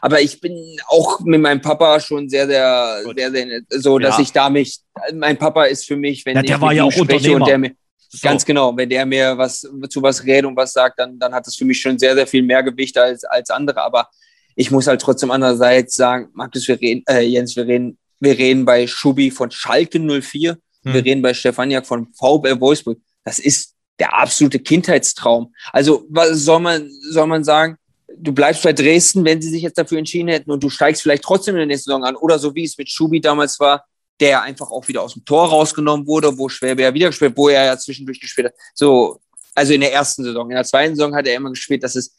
aber 0.00 0.20
ich 0.20 0.40
bin 0.40 0.56
auch 0.88 1.20
mit 1.20 1.40
meinem 1.40 1.60
Papa 1.60 2.00
schon 2.00 2.28
sehr, 2.28 2.46
sehr, 2.46 3.00
Gut. 3.04 3.18
sehr, 3.18 3.30
sehr, 3.30 3.60
so, 3.70 3.98
dass 3.98 4.16
ja. 4.18 4.22
ich 4.22 4.32
da 4.32 4.50
mich, 4.50 4.78
mein 5.12 5.36
Papa 5.36 5.64
ist 5.64 5.86
für 5.86 5.96
mich, 5.96 6.24
wenn 6.26 6.36
ja, 6.36 6.42
der 6.42 6.56
ich 6.56 6.60
war 6.60 6.72
ja 6.72 6.84
auch 6.84 6.96
Unternehmer. 6.96 7.36
und 7.36 7.46
der 7.46 7.58
mir, 7.58 7.72
so. 8.08 8.18
ganz 8.22 8.44
genau, 8.44 8.76
wenn 8.76 8.88
der 8.88 9.06
mir 9.06 9.36
was 9.36 9.60
zu 9.88 10.02
was 10.02 10.24
redet 10.24 10.46
und 10.46 10.56
was 10.56 10.72
sagt, 10.72 10.98
dann, 10.98 11.18
dann 11.18 11.34
hat 11.34 11.46
es 11.46 11.56
für 11.56 11.64
mich 11.64 11.80
schon 11.80 11.98
sehr, 11.98 12.14
sehr 12.14 12.26
viel 12.26 12.42
mehr 12.42 12.62
Gewicht 12.62 12.96
als, 12.96 13.24
als 13.24 13.50
andere. 13.50 13.82
Aber 13.82 14.08
ich 14.54 14.70
muss 14.70 14.86
halt 14.86 15.00
trotzdem 15.00 15.30
andererseits 15.30 15.94
sagen, 15.94 16.28
Markus, 16.32 16.68
wir 16.68 16.80
reden, 16.80 17.02
äh, 17.08 17.20
Jens, 17.20 17.56
wir 17.56 17.66
reden, 17.66 17.98
wir 18.20 18.38
reden 18.38 18.64
bei 18.64 18.86
Schubi 18.86 19.30
von 19.30 19.50
Schalke 19.50 19.98
04, 19.98 20.52
hm. 20.52 20.94
wir 20.94 21.04
reden 21.04 21.22
bei 21.22 21.34
Stefaniak 21.34 21.86
von 21.86 22.06
VB 22.14 22.60
Wolfsburg. 22.60 22.98
Das 23.24 23.38
ist 23.38 23.74
der 23.98 24.14
absolute 24.14 24.58
Kindheitstraum. 24.58 25.52
Also, 25.72 26.06
was 26.08 26.30
soll 26.44 26.60
man, 26.60 26.88
soll 27.10 27.26
man 27.26 27.44
sagen? 27.44 27.78
Du 28.16 28.32
bleibst 28.32 28.62
bei 28.62 28.72
Dresden, 28.72 29.24
wenn 29.24 29.40
sie 29.40 29.50
sich 29.50 29.62
jetzt 29.62 29.78
dafür 29.78 29.98
entschieden 29.98 30.28
hätten 30.28 30.50
und 30.50 30.62
du 30.62 30.70
steigst 30.70 31.02
vielleicht 31.02 31.22
trotzdem 31.22 31.54
in 31.54 31.60
der 31.60 31.66
nächsten 31.66 31.90
Saison 31.90 32.04
an. 32.04 32.16
Oder 32.16 32.38
so 32.38 32.54
wie 32.54 32.64
es 32.64 32.78
mit 32.78 32.88
Schubi 32.88 33.20
damals 33.20 33.58
war, 33.60 33.84
der 34.20 34.42
einfach 34.42 34.70
auch 34.70 34.86
wieder 34.88 35.02
aus 35.02 35.14
dem 35.14 35.24
Tor 35.24 35.48
rausgenommen 35.48 36.06
wurde, 36.06 36.36
wo 36.38 36.48
Schwäbe 36.48 36.82
ja 36.82 36.94
wieder 36.94 37.08
gespielt, 37.08 37.32
wo 37.36 37.48
er 37.48 37.64
ja 37.64 37.78
zwischendurch 37.78 38.20
gespielt 38.20 38.48
hat. 38.48 38.54
So, 38.74 39.20
also 39.54 39.72
in 39.72 39.80
der 39.80 39.92
ersten 39.92 40.24
Saison. 40.24 40.50
In 40.50 40.56
der 40.56 40.64
zweiten 40.64 40.94
Saison 40.94 41.14
hat 41.14 41.26
er 41.26 41.34
immer 41.34 41.50
gespielt. 41.50 41.82
Das 41.82 41.96
ist, 41.96 42.14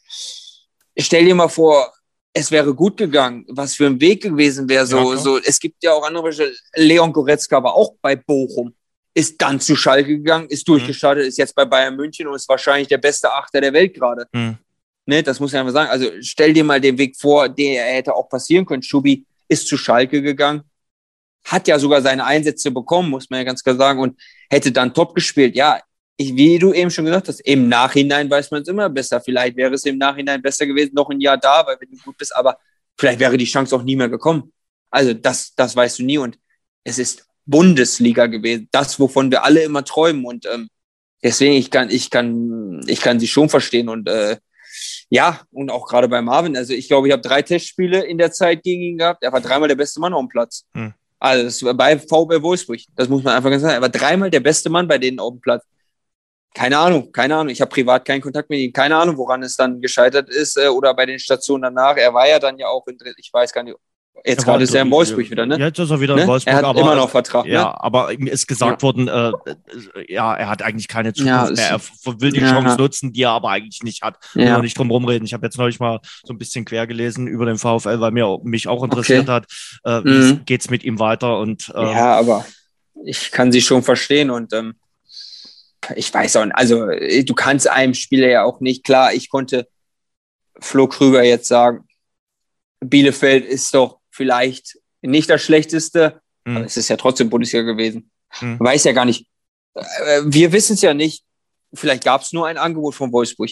stell 0.98 1.24
dir 1.24 1.34
mal 1.34 1.48
vor, 1.48 1.92
es 2.32 2.50
wäre 2.50 2.74
gut 2.74 2.98
gegangen, 2.98 3.46
was 3.48 3.74
für 3.74 3.86
ein 3.86 4.00
Weg 4.00 4.22
gewesen 4.22 4.68
wäre. 4.68 4.86
So, 4.86 5.14
ja, 5.14 5.18
so, 5.18 5.38
es 5.38 5.58
gibt 5.58 5.82
ja 5.82 5.92
auch 5.92 6.06
andere 6.06 6.24
Beispiele. 6.24 6.54
Leon 6.74 7.12
Goretzka 7.12 7.62
war 7.62 7.74
auch 7.74 7.94
bei 8.02 8.14
Bochum, 8.14 8.74
ist 9.14 9.40
dann 9.40 9.58
zu 9.58 9.74
Schalke 9.74 10.18
gegangen, 10.18 10.46
ist 10.50 10.68
mhm. 10.68 10.72
durchgestartet, 10.72 11.24
mhm. 11.24 11.28
ist 11.28 11.38
jetzt 11.38 11.54
bei 11.54 11.64
Bayern 11.64 11.96
München 11.96 12.26
und 12.26 12.34
ist 12.34 12.48
wahrscheinlich 12.48 12.88
der 12.88 12.98
beste 12.98 13.32
Achter 13.32 13.62
der 13.62 13.72
Welt 13.72 13.94
gerade. 13.94 14.26
Mhm. 14.32 14.58
Ne, 15.06 15.22
das 15.22 15.38
muss 15.38 15.52
ich 15.52 15.58
einfach 15.58 15.72
sagen. 15.72 15.90
Also 15.90 16.10
stell 16.20 16.52
dir 16.52 16.64
mal 16.64 16.80
den 16.80 16.98
Weg 16.98 17.16
vor, 17.16 17.48
der 17.48 17.84
hätte 17.84 18.14
auch 18.14 18.28
passieren 18.28 18.66
können. 18.66 18.82
Schubi 18.82 19.24
ist 19.48 19.68
zu 19.68 19.76
Schalke 19.76 20.20
gegangen, 20.20 20.62
hat 21.44 21.68
ja 21.68 21.78
sogar 21.78 22.02
seine 22.02 22.24
Einsätze 22.24 22.72
bekommen, 22.72 23.10
muss 23.10 23.30
man 23.30 23.38
ja 23.38 23.44
ganz 23.44 23.62
klar 23.62 23.76
sagen, 23.76 24.00
und 24.00 24.20
hätte 24.50 24.72
dann 24.72 24.92
top 24.92 25.14
gespielt. 25.14 25.54
Ja, 25.54 25.80
ich, 26.16 26.34
wie 26.34 26.58
du 26.58 26.72
eben 26.72 26.90
schon 26.90 27.04
gesagt 27.04 27.28
hast, 27.28 27.40
im 27.40 27.68
Nachhinein 27.68 28.28
weiß 28.28 28.50
man 28.50 28.62
es 28.62 28.68
immer 28.68 28.88
besser. 28.88 29.20
Vielleicht 29.20 29.56
wäre 29.56 29.74
es 29.74 29.84
im 29.84 29.98
Nachhinein 29.98 30.42
besser 30.42 30.66
gewesen, 30.66 30.92
noch 30.94 31.08
ein 31.10 31.20
Jahr 31.20 31.36
da, 31.38 31.64
weil 31.66 31.76
wenn 31.78 31.90
du 31.90 31.96
gut 32.02 32.18
bist, 32.18 32.34
aber 32.34 32.58
vielleicht 32.98 33.20
wäre 33.20 33.36
die 33.36 33.44
Chance 33.44 33.76
auch 33.76 33.82
nie 33.82 33.96
mehr 33.96 34.08
gekommen. 34.08 34.52
Also 34.90 35.14
das, 35.14 35.54
das 35.54 35.76
weißt 35.76 36.00
du 36.00 36.04
nie. 36.04 36.18
Und 36.18 36.38
es 36.84 36.98
ist 36.98 37.26
Bundesliga 37.44 38.26
gewesen, 38.26 38.68
das, 38.72 38.98
wovon 38.98 39.30
wir 39.30 39.44
alle 39.44 39.62
immer 39.62 39.84
träumen. 39.84 40.24
Und 40.24 40.46
ähm, 40.46 40.68
deswegen, 41.22 41.54
ich 41.54 41.70
kann, 41.70 41.90
ich 41.90 42.10
kann, 42.10 42.82
ich 42.88 43.00
kann 43.00 43.20
sie 43.20 43.28
schon 43.28 43.48
verstehen. 43.48 43.88
Und 43.88 44.08
äh, 44.08 44.38
ja, 45.08 45.40
und 45.52 45.70
auch 45.70 45.86
gerade 45.86 46.08
bei 46.08 46.20
Marvin. 46.20 46.56
Also 46.56 46.72
ich 46.72 46.88
glaube, 46.88 47.08
ich 47.08 47.12
habe 47.12 47.22
drei 47.22 47.42
Testspiele 47.42 48.04
in 48.04 48.18
der 48.18 48.32
Zeit 48.32 48.62
gegen 48.62 48.82
ihn 48.82 48.98
gehabt. 48.98 49.22
Er 49.22 49.32
war 49.32 49.40
dreimal 49.40 49.68
der 49.68 49.76
beste 49.76 50.00
Mann 50.00 50.12
auf 50.12 50.20
dem 50.20 50.28
Platz. 50.28 50.64
Hm. 50.74 50.94
Also 51.18 51.72
bei 51.74 51.98
VB 51.98 52.42
Wolfsburg. 52.42 52.80
Das 52.94 53.08
muss 53.08 53.22
man 53.22 53.36
einfach 53.36 53.50
ganz 53.50 53.62
sagen. 53.62 53.74
Er 53.74 53.82
war 53.82 53.88
dreimal 53.88 54.30
der 54.30 54.40
beste 54.40 54.68
Mann 54.68 54.88
bei 54.88 54.98
denen 54.98 55.20
auf 55.20 55.32
dem 55.32 55.40
Platz. 55.40 55.64
Keine 56.54 56.78
Ahnung, 56.78 57.12
keine 57.12 57.36
Ahnung. 57.36 57.50
Ich 57.50 57.60
habe 57.60 57.70
privat 57.70 58.04
keinen 58.04 58.20
Kontakt 58.20 58.50
mit 58.50 58.58
ihm. 58.60 58.72
Keine 58.72 58.96
Ahnung, 58.96 59.16
woran 59.16 59.42
es 59.42 59.56
dann 59.56 59.80
gescheitert 59.80 60.28
ist 60.30 60.56
äh, 60.56 60.68
oder 60.68 60.94
bei 60.94 61.06
den 61.06 61.18
Stationen 61.18 61.62
danach. 61.62 61.96
Er 61.96 62.12
war 62.14 62.28
ja 62.28 62.38
dann 62.38 62.58
ja 62.58 62.68
auch 62.68 62.86
in, 62.86 62.98
ich 63.18 63.30
weiß 63.32 63.52
gar 63.52 63.62
nicht, 63.62 63.76
Jetzt 64.24 64.44
gerade 64.44 64.64
ist 64.64 64.74
er 64.74 64.82
in 64.82 64.90
Wolfsburg 64.90 65.30
wieder, 65.30 65.46
ne? 65.46 65.56
Jetzt 65.58 65.78
ist 65.78 65.90
er 65.90 66.00
wieder 66.00 66.16
ne? 66.16 66.22
in 66.22 66.28
Wolfsburg. 66.28 66.52
Er 66.52 66.58
hat 66.58 66.64
aber, 66.64 66.80
immer 66.80 66.94
noch 66.96 67.10
Vertrag. 67.10 67.46
Ja, 67.46 67.64
ne? 67.64 67.84
aber 67.84 68.12
ihm 68.12 68.26
ist 68.26 68.46
gesagt 68.46 68.82
ja. 68.82 68.86
worden, 68.86 69.08
äh, 69.08 69.32
ja, 70.12 70.34
er 70.34 70.48
hat 70.48 70.62
eigentlich 70.62 70.88
keine 70.88 71.12
Zukunft 71.12 71.56
ja, 71.58 71.70
mehr. 71.70 71.80
Er 72.04 72.20
will 72.20 72.32
die 72.32 72.40
ja. 72.40 72.50
Chance 72.50 72.76
nutzen, 72.76 73.12
die 73.12 73.22
er 73.22 73.30
aber 73.30 73.50
eigentlich 73.50 73.82
nicht 73.82 74.02
hat. 74.02 74.18
Ja. 74.34 74.60
nicht 74.60 74.76
drum 74.76 74.90
rumreden. 74.90 75.26
Ich 75.26 75.34
habe 75.34 75.46
jetzt 75.46 75.58
neulich 75.58 75.78
mal 75.78 76.00
so 76.24 76.32
ein 76.32 76.38
bisschen 76.38 76.64
quer 76.64 76.86
gelesen 76.86 77.26
über 77.26 77.46
den 77.46 77.58
VfL, 77.58 78.00
weil 78.00 78.10
mir 78.10 78.38
mich 78.42 78.68
auch 78.68 78.82
interessiert 78.82 79.28
okay. 79.28 79.32
hat, 79.32 79.44
äh, 79.84 80.04
wie 80.04 80.32
mhm. 80.32 80.44
geht's 80.44 80.70
mit 80.70 80.82
ihm 80.84 80.98
weiter 80.98 81.38
und 81.38 81.72
äh, 81.74 81.92
ja, 81.92 82.18
aber 82.18 82.44
ich 83.04 83.30
kann 83.30 83.52
sie 83.52 83.60
schon 83.60 83.82
verstehen 83.82 84.30
und 84.30 84.52
ähm, 84.52 84.74
ich 85.94 86.12
weiß 86.12 86.36
auch 86.36 86.44
nicht, 86.44 86.56
also 86.56 86.86
du 86.86 87.34
kannst 87.34 87.68
einem 87.68 87.94
Spieler 87.94 88.28
ja 88.28 88.44
auch 88.44 88.60
nicht, 88.60 88.82
klar, 88.82 89.12
ich 89.12 89.28
konnte 89.28 89.68
Flo 90.60 90.88
Krüger 90.88 91.22
jetzt 91.22 91.48
sagen, 91.48 91.86
Bielefeld 92.80 93.44
ist 93.44 93.74
doch 93.74 94.00
vielleicht 94.16 94.78
nicht 95.02 95.30
das 95.30 95.42
Schlechteste, 95.42 96.20
mhm. 96.44 96.56
aber 96.56 96.66
es 96.66 96.76
ist 96.76 96.88
ja 96.88 96.96
trotzdem 96.96 97.30
Bundesliga 97.30 97.64
gewesen. 97.64 98.10
Mhm. 98.40 98.58
Weiß 98.58 98.84
ja 98.84 98.92
gar 98.92 99.04
nicht. 99.04 99.26
Äh, 99.74 100.22
wir 100.24 100.52
wissen 100.52 100.74
es 100.74 100.82
ja 100.82 100.94
nicht. 100.94 101.24
Vielleicht 101.74 102.04
gab 102.04 102.22
es 102.22 102.32
nur 102.32 102.46
ein 102.46 102.56
Angebot 102.56 102.94
von 102.94 103.12
Wolfsburg. 103.12 103.50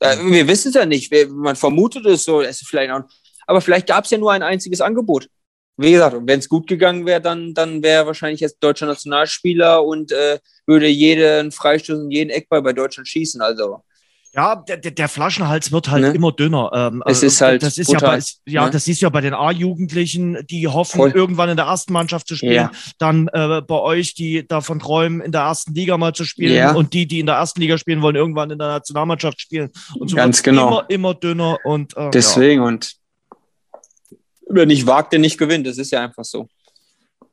Äh, 0.00 0.16
hm. 0.16 0.32
Wir 0.32 0.48
wissen 0.48 0.68
es 0.68 0.74
ja 0.74 0.86
nicht. 0.86 1.12
Man 1.30 1.56
vermutet 1.56 2.04
es 2.06 2.24
so, 2.24 2.40
es 2.40 2.62
ist 2.62 2.68
vielleicht 2.68 2.90
auch, 2.90 3.02
aber 3.46 3.60
vielleicht 3.60 3.86
gab 3.86 4.04
es 4.04 4.10
ja 4.10 4.18
nur 4.18 4.32
ein 4.32 4.42
einziges 4.42 4.80
Angebot. 4.80 5.28
Wie 5.76 5.92
gesagt, 5.92 6.16
wenn 6.20 6.38
es 6.38 6.48
gut 6.48 6.66
gegangen 6.66 7.06
wäre, 7.06 7.20
dann, 7.20 7.54
dann 7.54 7.82
wäre 7.82 8.02
er 8.02 8.06
wahrscheinlich 8.06 8.40
jetzt 8.40 8.58
deutscher 8.60 8.86
Nationalspieler 8.86 9.82
und 9.82 10.12
äh, 10.12 10.38
würde 10.66 10.88
jeden 10.88 11.52
Freistoß 11.52 11.98
und 12.00 12.10
jeden 12.10 12.30
Eckball 12.30 12.60
bei 12.60 12.72
Deutschland 12.72 13.08
schießen. 13.08 13.40
Also 13.40 13.82
ja, 14.32 14.56
der, 14.56 14.76
der 14.78 15.08
Flaschenhals 15.08 15.72
wird 15.72 15.90
halt 15.90 16.02
ne? 16.02 16.12
immer 16.12 16.30
dünner. 16.30 16.70
Ähm, 16.72 17.02
es 17.06 17.22
ist 17.22 17.40
halt 17.40 17.62
das 17.64 17.78
ist 17.78 17.90
ja, 17.90 17.98
bei, 17.98 18.20
ja, 18.46 18.64
ne? 18.66 18.70
das 18.70 18.86
ist 18.86 19.00
ja 19.00 19.08
bei 19.08 19.20
den 19.20 19.34
A-Jugendlichen, 19.34 20.46
die 20.48 20.68
hoffen, 20.68 20.98
Voll. 20.98 21.10
irgendwann 21.10 21.48
in 21.48 21.56
der 21.56 21.66
ersten 21.66 21.92
Mannschaft 21.92 22.28
zu 22.28 22.36
spielen. 22.36 22.52
Ja. 22.54 22.70
Dann 22.98 23.28
äh, 23.32 23.60
bei 23.60 23.78
euch, 23.80 24.14
die 24.14 24.46
davon 24.46 24.78
träumen, 24.78 25.20
in 25.20 25.32
der 25.32 25.42
ersten 25.42 25.74
Liga 25.74 25.98
mal 25.98 26.14
zu 26.14 26.24
spielen. 26.24 26.54
Ja. 26.54 26.72
Und 26.72 26.92
die, 26.92 27.06
die 27.06 27.18
in 27.18 27.26
der 27.26 27.36
ersten 27.36 27.60
Liga 27.60 27.76
spielen 27.76 28.02
wollen, 28.02 28.14
irgendwann 28.14 28.50
in 28.50 28.58
der 28.58 28.68
Nationalmannschaft 28.68 29.40
spielen. 29.40 29.70
Und 29.98 30.08
so 30.08 30.16
Ganz 30.16 30.42
genau. 30.44 30.68
immer, 30.68 30.84
immer 30.90 31.14
dünner. 31.14 31.58
Und 31.64 31.96
äh, 31.96 32.10
deswegen 32.10 32.62
ja. 32.62 32.68
und 32.68 32.94
wer 34.48 34.66
nicht 34.66 34.86
wagt, 34.86 35.12
der 35.12 35.18
nicht 35.18 35.38
gewinnt. 35.38 35.66
Das 35.66 35.78
ist 35.78 35.90
ja 35.90 36.02
einfach 36.04 36.24
so. 36.24 36.48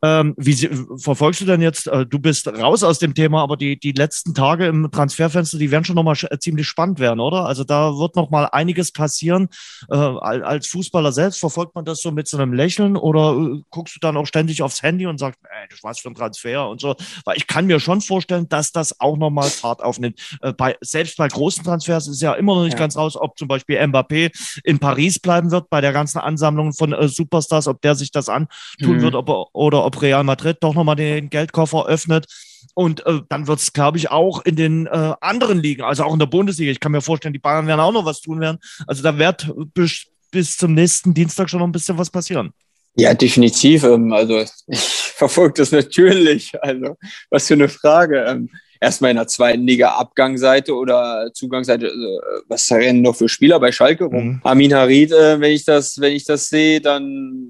Ähm, 0.04 0.36
wie 0.38 0.70
verfolgst 0.98 1.42
du 1.42 1.46
denn 1.46 1.62
jetzt? 1.62 1.88
Äh, 1.88 2.06
du 2.06 2.20
bist 2.20 2.48
raus 2.48 2.84
aus 2.84 3.00
dem 3.00 3.14
Thema, 3.16 3.42
aber 3.42 3.58
die, 3.58 3.80
die 3.80 3.94
letzten 3.94 4.34
Tage 4.34 4.68
im 4.68 4.92
Transferfenster, 4.92 5.58
die 5.58 5.72
werden 5.72 5.86
schon 5.86 5.96
nochmal 5.96 6.16
äh, 6.30 6.38
ziemlich 6.38 6.68
spannend 6.68 7.00
werden, 7.00 7.20
oder? 7.20 7.46
Also 7.46 7.64
da 7.64 7.98
wird 7.98 8.16
nochmal 8.16 8.48
einiges 8.52 8.92
passieren. 8.92 9.48
Äh, 9.90 9.96
als 9.96 10.68
Fußballer 10.68 11.12
selbst 11.12 11.40
verfolgt 11.40 11.74
man 11.74 11.86
das 11.86 12.02
so 12.02 12.12
mit 12.12 12.28
so 12.28 12.38
einem 12.38 12.54
Lächeln 12.54 12.96
oder 12.96 13.36
äh, 13.36 13.62
guckst 13.72 13.96
du 13.96 14.00
dann 14.00 14.18
auch 14.18 14.28
ständig 14.28 14.62
aufs 14.62 14.84
Handy 14.84 15.08
und 15.08 15.20
sagst, 15.20 15.40
ey, 15.44 15.68
das 15.70 15.80
was 15.84 16.00
für 16.00 16.10
ein 16.10 16.16
Transfer 16.16 16.70
und 16.70 16.80
so? 16.80 16.96
Weil 17.26 17.38
ich 17.38 17.48
kann 17.48 17.66
mir 17.66 17.80
schon 17.80 18.02
vorstellen, 18.02 18.48
dass 18.50 18.72
das 18.72 19.00
auch 19.00 19.18
nochmal 19.18 19.50
Fahrt 19.50 19.82
aufnimmt. 19.82 20.38
Äh, 20.42 20.54
bei, 20.54 20.76
selbst 20.82 21.18
bei 21.18 21.28
großen 21.28 21.64
Transfers 21.64 22.08
ist 22.08 22.22
ja 22.22 22.34
immer 22.34 22.56
noch 22.56 22.64
nicht 22.64 22.74
ja. 22.74 22.80
ganz 22.80 22.96
raus, 22.98 23.16
ob 23.16 23.38
zum 23.38 23.48
Beispiel 23.48 23.80
Mbappé 23.80 24.32
in 24.64 24.78
Paris 24.78 25.20
bleiben 25.20 25.50
wird 25.50 25.70
bei 25.70 25.82
der 25.82 25.94
ganzen 25.94 26.20
Ansammlung 26.20 26.74
von 26.74 26.94
äh, 26.94 27.08
Superstars, 27.08 27.68
ob 27.68 27.82
der 27.82 27.96
sich 27.96 28.12
das 28.12 28.30
antun 28.30 28.58
mhm. 28.80 29.02
wird 29.02 29.16
ob 29.16 29.30
er, 29.30 29.56
oder 29.56 29.87
ob 29.88 30.02
Real 30.02 30.24
Madrid 30.24 30.58
doch 30.60 30.74
nochmal 30.74 30.96
den 30.96 31.30
Geldkoffer 31.30 31.88
öffnet. 31.88 32.26
Und 32.74 33.06
äh, 33.06 33.22
dann 33.30 33.48
wird 33.48 33.60
es, 33.60 33.74
glaube 33.74 33.98
ich, 33.98 34.12
auch 34.12 34.46
in 34.46 34.56
den 34.56 34.86
äh, 34.86 35.14
anderen 35.22 35.60
Ligen, 35.60 35.84
also 35.84 36.04
auch 36.04 36.14
in 36.14 36.20
der 36.20 36.28
Bundesliga. 36.28 36.72
Ich 36.72 36.80
kann 36.80 36.92
mir 36.92 37.02
vorstellen, 37.02 37.34
die 37.34 37.40
Bayern 37.40 37.66
werden 37.66 37.80
auch 37.80 37.94
noch 37.94 38.06
was 38.06 38.22
tun 38.22 38.40
werden. 38.40 38.60
Also 38.86 39.02
da 39.02 39.18
wird 39.18 39.52
bis, 39.74 40.06
bis 40.30 40.58
zum 40.58 40.74
nächsten 40.74 41.14
Dienstag 41.14 41.50
schon 41.50 41.60
noch 41.60 41.68
ein 41.68 41.72
bisschen 41.72 41.98
was 41.98 42.10
passieren. 42.10 42.52
Ja, 42.96 43.14
definitiv. 43.14 43.84
Ähm, 43.84 44.12
also 44.14 44.44
ich 44.68 44.80
verfolge 44.80 45.56
das 45.58 45.72
natürlich. 45.72 46.52
Also 46.62 46.98
was 47.30 47.48
für 47.48 47.54
eine 47.56 47.70
Frage. 47.70 48.26
Ähm, 48.28 48.50
erstmal 48.80 49.12
in 49.12 49.18
der 49.18 49.28
zweiten 49.28 49.66
Liga 49.66 49.90
Abgangsseite 49.92 50.74
oder 50.74 51.30
Zugangsseite. 51.34 51.88
Also, 51.88 52.20
was 52.48 52.72
rennen 52.72 53.02
noch 53.02 53.16
für 53.16 53.30
Spieler 53.30 53.60
bei 53.60 53.72
Schalke 53.72 54.06
rum? 54.06 54.28
Mhm. 54.28 54.42
Amin 54.44 54.74
Harid, 54.74 55.12
äh, 55.12 55.40
wenn 55.40 55.52
ich 55.52 55.66
das, 55.66 56.00
wenn 56.00 56.14
ich 56.14 56.26
das 56.26 56.50
sehe, 56.50 56.82
dann 56.82 57.47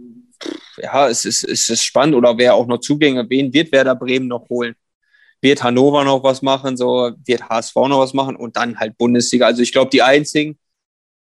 ja, 0.81 1.07
es 1.07 1.25
ist, 1.25 1.43
es 1.43 1.69
ist 1.69 1.83
spannend 1.83 2.15
oder 2.15 2.37
wer 2.37 2.55
auch 2.55 2.67
noch 2.67 2.79
Zugänge, 2.79 3.29
wen 3.29 3.53
wird 3.53 3.71
Werder 3.71 3.95
Bremen 3.95 4.27
noch 4.27 4.49
holen? 4.49 4.75
Wird 5.41 5.63
Hannover 5.63 6.03
noch 6.03 6.23
was 6.23 6.41
machen, 6.41 6.77
so 6.77 7.11
wird 7.25 7.49
HSV 7.49 7.75
noch 7.75 7.99
was 7.99 8.13
machen 8.13 8.35
und 8.35 8.55
dann 8.55 8.79
halt 8.79 8.97
Bundesliga. 8.97 9.45
Also 9.45 9.61
ich 9.61 9.71
glaube, 9.71 9.91
die 9.91 10.01
einzigen, 10.01 10.57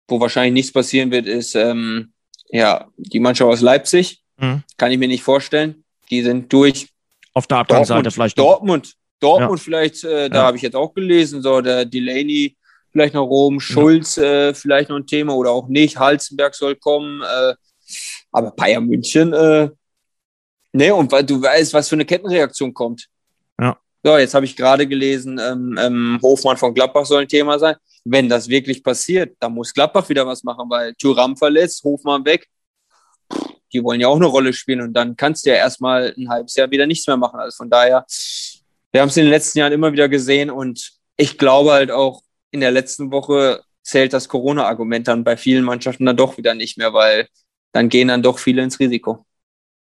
wo 0.09 0.21
wahrscheinlich 0.21 0.53
nichts 0.53 0.73
passieren 0.73 1.11
wird, 1.11 1.27
ist 1.27 1.55
ähm, 1.55 2.13
ja 2.49 2.89
die 2.97 3.21
Mannschaft 3.21 3.51
aus 3.51 3.61
Leipzig. 3.61 4.23
Mhm. 4.37 4.63
Kann 4.77 4.93
ich 4.93 4.99
mir 4.99 5.09
nicht 5.09 5.23
vorstellen. 5.23 5.85
Die 6.11 6.23
sind 6.23 6.53
durch. 6.53 6.89
Auf 7.33 7.47
der 7.47 7.59
Abgangsseite 7.59 8.11
vielleicht. 8.11 8.39
Dortmund, 8.39 8.95
Dortmund 9.21 9.59
ja. 9.59 9.65
vielleicht, 9.65 10.05
äh, 10.05 10.29
da 10.29 10.37
ja. 10.37 10.47
habe 10.47 10.57
ich 10.57 10.63
jetzt 10.63 10.77
auch 10.77 10.95
gelesen, 10.95 11.43
so 11.43 11.61
der 11.61 11.85
Delaney 11.85 12.57
vielleicht 12.93 13.15
noch 13.15 13.27
Rom, 13.27 13.59
Schulz 13.59 14.17
ja. 14.17 14.49
äh, 14.49 14.55
vielleicht 14.55 14.89
noch 14.89 14.97
ein 14.97 15.07
Thema 15.07 15.35
oder 15.35 15.51
auch 15.51 15.69
nicht. 15.69 15.99
Halzenberg 15.99 16.55
soll 16.55 16.77
kommen. 16.77 17.23
Äh, 17.23 17.55
aber 18.35 18.51
Bayern 18.51 18.85
München, 18.85 19.33
äh, 19.33 19.69
ne, 20.73 20.95
und 20.95 21.11
weil 21.13 21.25
du 21.25 21.41
weißt, 21.41 21.73
was 21.73 21.89
für 21.89 21.95
eine 21.95 22.05
Kettenreaktion 22.05 22.75
kommt. 22.75 23.07
Ja. 23.61 23.79
So, 24.03 24.19
jetzt 24.19 24.35
habe 24.35 24.45
ich 24.45 24.57
gerade 24.57 24.89
gelesen, 24.89 25.41
ähm, 25.41 25.79
ähm, 25.81 26.19
Hofmann 26.21 26.57
von 26.57 26.75
Gladbach 26.75 27.07
soll 27.07 27.23
ein 27.23 27.29
Thema 27.29 27.59
sein. 27.59 27.77
Wenn 28.05 28.29
das 28.29 28.49
wirklich 28.49 28.83
passiert, 28.83 29.37
dann 29.39 29.55
muss 29.55 29.73
Gladbach 29.73 30.09
wieder 30.09 30.27
was 30.27 30.43
machen, 30.43 30.69
weil 30.69 30.95
Thuram 30.95 31.37
verletzt, 31.37 31.85
Hofmann 31.85 32.25
weg. 32.25 32.49
Die 33.73 33.83
wollen 33.83 34.01
ja 34.01 34.09
auch 34.09 34.17
eine 34.17 34.27
Rolle 34.27 34.53
spielen 34.53 34.81
und 34.81 34.93
dann 34.93 35.17
kannst 35.17 35.47
du 35.47 35.51
ja 35.51 35.57
erstmal 35.57 36.13
ein 36.19 36.29
halbes 36.29 36.57
Jahr 36.57 36.71
wieder 36.71 36.87
nichts 36.87 37.07
mehr 37.07 37.17
machen. 37.17 37.39
Also 37.39 37.57
von 37.57 37.71
daher, 37.71 38.05
wir 38.91 39.01
haben 39.01 39.09
es 39.09 39.17
in 39.17 39.25
den 39.25 39.31
letzten 39.31 39.61
Jahren 39.61 39.73
immer 39.73 39.93
wieder 39.93 40.09
gesehen 40.09 40.51
und 40.51 40.93
ich 41.17 41.39
glaube 41.39 41.73
halt 41.73 41.93
auch 41.93 42.23
in 42.51 42.61
der 42.61 42.73
letzten 42.73 43.13
Woche 43.13 43.63
zählt 43.83 44.13
das 44.13 44.29
Corona-Argument 44.29 45.07
dann 45.07 45.25
bei 45.25 45.37
vielen 45.37 45.65
Mannschaften 45.65 46.05
dann 46.05 46.17
doch 46.17 46.37
wieder 46.37 46.55
nicht 46.55 46.79
mehr, 46.79 46.93
weil 46.93 47.29
dann 47.75 47.89
gehen 47.91 48.09
dann 48.09 48.23
doch 48.23 48.39
viele 48.39 48.63
ins 48.63 48.81
Risiko. 48.81 49.27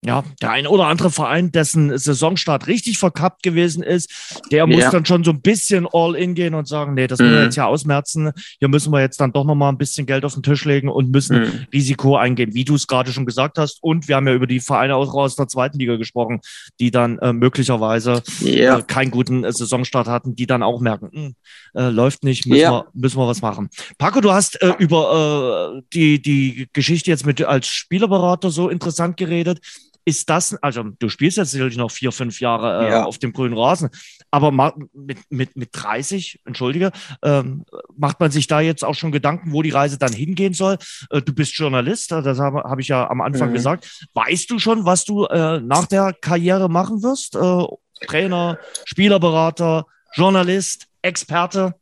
Ja, 0.04 0.24
der 0.40 0.52
ein 0.52 0.68
oder 0.68 0.86
andere 0.86 1.10
Verein, 1.10 1.52
dessen 1.52 1.98
Saisonstart 1.98 2.68
richtig 2.68 3.00
verkappt 3.00 3.42
gewesen 3.42 3.82
ist, 3.82 4.40
der 4.52 4.68
muss 4.68 4.82
ja. 4.82 4.92
dann 4.92 5.06
schon 5.06 5.24
so 5.24 5.32
ein 5.32 5.42
bisschen 5.42 5.88
all 5.92 6.16
in 6.16 6.36
gehen 6.36 6.54
und 6.54 6.68
sagen, 6.68 6.94
nee, 6.94 7.08
das 7.08 7.18
müssen 7.18 7.32
wir 7.32 7.40
mhm. 7.40 7.46
jetzt 7.46 7.56
ja 7.56 7.66
ausmerzen. 7.66 8.32
Hier 8.60 8.68
müssen 8.68 8.94
wir 8.94 9.02
jetzt 9.02 9.20
dann 9.20 9.34
doch 9.34 9.46
nochmal 9.46 9.72
ein 9.72 9.80
bisschen 9.80 10.06
Geld 10.06 10.24
auf 10.24 10.36
den 10.36 10.44
Tisch 10.44 10.64
legen 10.64 10.90
und 10.90 11.10
müssen 11.10 11.40
mhm. 11.40 11.66
Risiko 11.74 12.18
eingehen, 12.18 12.54
wie 12.54 12.66
du 12.66 12.76
es 12.76 12.86
gerade 12.86 13.12
schon 13.12 13.26
gesagt 13.26 13.58
hast. 13.58 13.82
Und 13.82 14.08
wir 14.08 14.16
haben 14.16 14.28
ja 14.28 14.36
über 14.36 14.46
die 14.46 14.60
Vereine 14.60 14.96
aus, 14.96 15.10
aus 15.10 15.36
der 15.38 15.48
zweiten 15.48 15.80
Liga 15.80 15.96
gesprochen, 15.96 16.40
die 16.80 16.92
dann 16.92 17.18
äh, 17.20 17.34
möglicherweise 17.34 18.22
ja. 18.42 18.78
äh, 18.78 18.84
keinen 18.84 19.10
guten 19.10 19.44
äh, 19.44 19.52
Saisonstart 19.52 20.08
hatten, 20.08 20.36
die 20.36 20.46
dann 20.46 20.62
auch 20.62 20.82
merken, 20.82 21.10
mh, 21.12 21.22
hm, 21.22 21.36
äh, 21.74 21.90
läuft 21.90 22.24
nicht, 22.24 22.46
müssen, 22.46 22.62
ja. 22.62 22.72
wir, 22.72 22.86
müssen 22.94 23.18
wir 23.18 23.28
was 23.28 23.42
machen. 23.42 23.70
Paco, 23.98 24.22
du 24.22 24.32
hast 24.32 24.62
äh, 24.62 24.74
über 24.78 25.74
äh, 25.78 25.82
die, 25.94 26.22
die 26.22 26.68
Geschichte 26.74 27.10
jetzt 27.10 27.26
mit 27.26 27.42
als 27.42 27.68
Spielerberater 27.68 28.52
so 28.52 28.70
interessant 28.70 29.18
geredet 29.18 29.60
ist 30.06 30.30
das, 30.30 30.56
also 30.62 30.84
du 30.84 31.10
spielst 31.10 31.38
jetzt 31.38 31.52
sicherlich 31.52 31.78
noch 31.78 31.92
vier, 31.92 32.12
fünf 32.12 32.40
Jahre 32.40 32.86
äh, 32.86 32.90
ja. 32.92 33.04
auf 33.04 33.18
dem 33.18 33.34
grünen 33.34 33.58
Rasen, 33.58 33.90
aber 34.30 34.52
mit, 34.94 35.18
mit, 35.30 35.56
mit 35.56 35.70
30, 35.74 36.42
entschuldige, 36.46 36.92
ähm, 37.24 37.66
macht 37.98 38.20
man 38.20 38.30
sich 38.30 38.46
da 38.46 38.62
jetzt 38.62 38.86
auch 38.86 38.94
schon 38.94 39.12
Gedanken, 39.12 39.52
wo 39.52 39.64
die 39.64 39.72
Reise 39.72 39.98
dann 39.98 40.14
hingehen 40.14 40.54
soll? 40.54 40.78
Äh, 41.10 41.22
du 41.22 41.34
bist 41.34 41.58
Journalist, 41.58 42.12
äh, 42.12 42.22
das 42.22 42.40
habe 42.40 42.60
hab 42.60 42.80
ich 42.80 42.88
ja 42.88 43.10
am 43.10 43.22
Anfang 43.22 43.50
mhm. 43.50 43.56
gesagt. 43.56 44.08
Weißt 44.14 44.50
du 44.52 44.60
schon, 44.60 44.86
was 44.86 45.06
du 45.06 45.26
äh, 45.26 45.60
nach 45.60 45.88
der 45.88 46.14
Karriere 46.14 46.70
machen 46.70 47.02
wirst? 47.02 47.36
Äh, 47.36 48.06
Trainer, 48.06 48.60
Spielerberater, 48.86 49.86
Journalist, 50.14 50.88
Experte? 51.02 51.74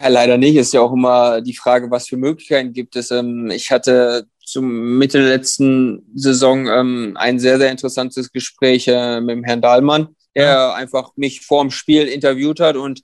Ja, 0.00 0.08
leider 0.08 0.38
nicht. 0.38 0.56
Ist 0.56 0.72
ja 0.72 0.80
auch 0.80 0.92
immer 0.92 1.40
die 1.40 1.54
Frage, 1.54 1.90
was 1.90 2.08
für 2.08 2.16
Möglichkeiten 2.16 2.72
gibt 2.72 2.96
es. 2.96 3.10
Ähm, 3.10 3.50
ich 3.50 3.70
hatte 3.70 4.26
zum 4.50 4.98
Mitte 4.98 5.18
der 5.18 5.28
letzten 5.28 6.10
Saison 6.14 6.66
ähm, 6.68 7.16
ein 7.16 7.38
sehr, 7.38 7.58
sehr 7.58 7.70
interessantes 7.70 8.32
Gespräch 8.32 8.88
äh, 8.88 9.20
mit 9.20 9.36
dem 9.36 9.44
Herrn 9.44 9.62
Dahlmann, 9.62 10.16
der 10.34 10.44
ja. 10.44 10.74
einfach 10.74 11.12
mich 11.16 11.40
vor 11.40 11.62
dem 11.62 11.70
Spiel 11.70 12.06
interviewt 12.06 12.60
hat 12.60 12.76
und 12.76 13.02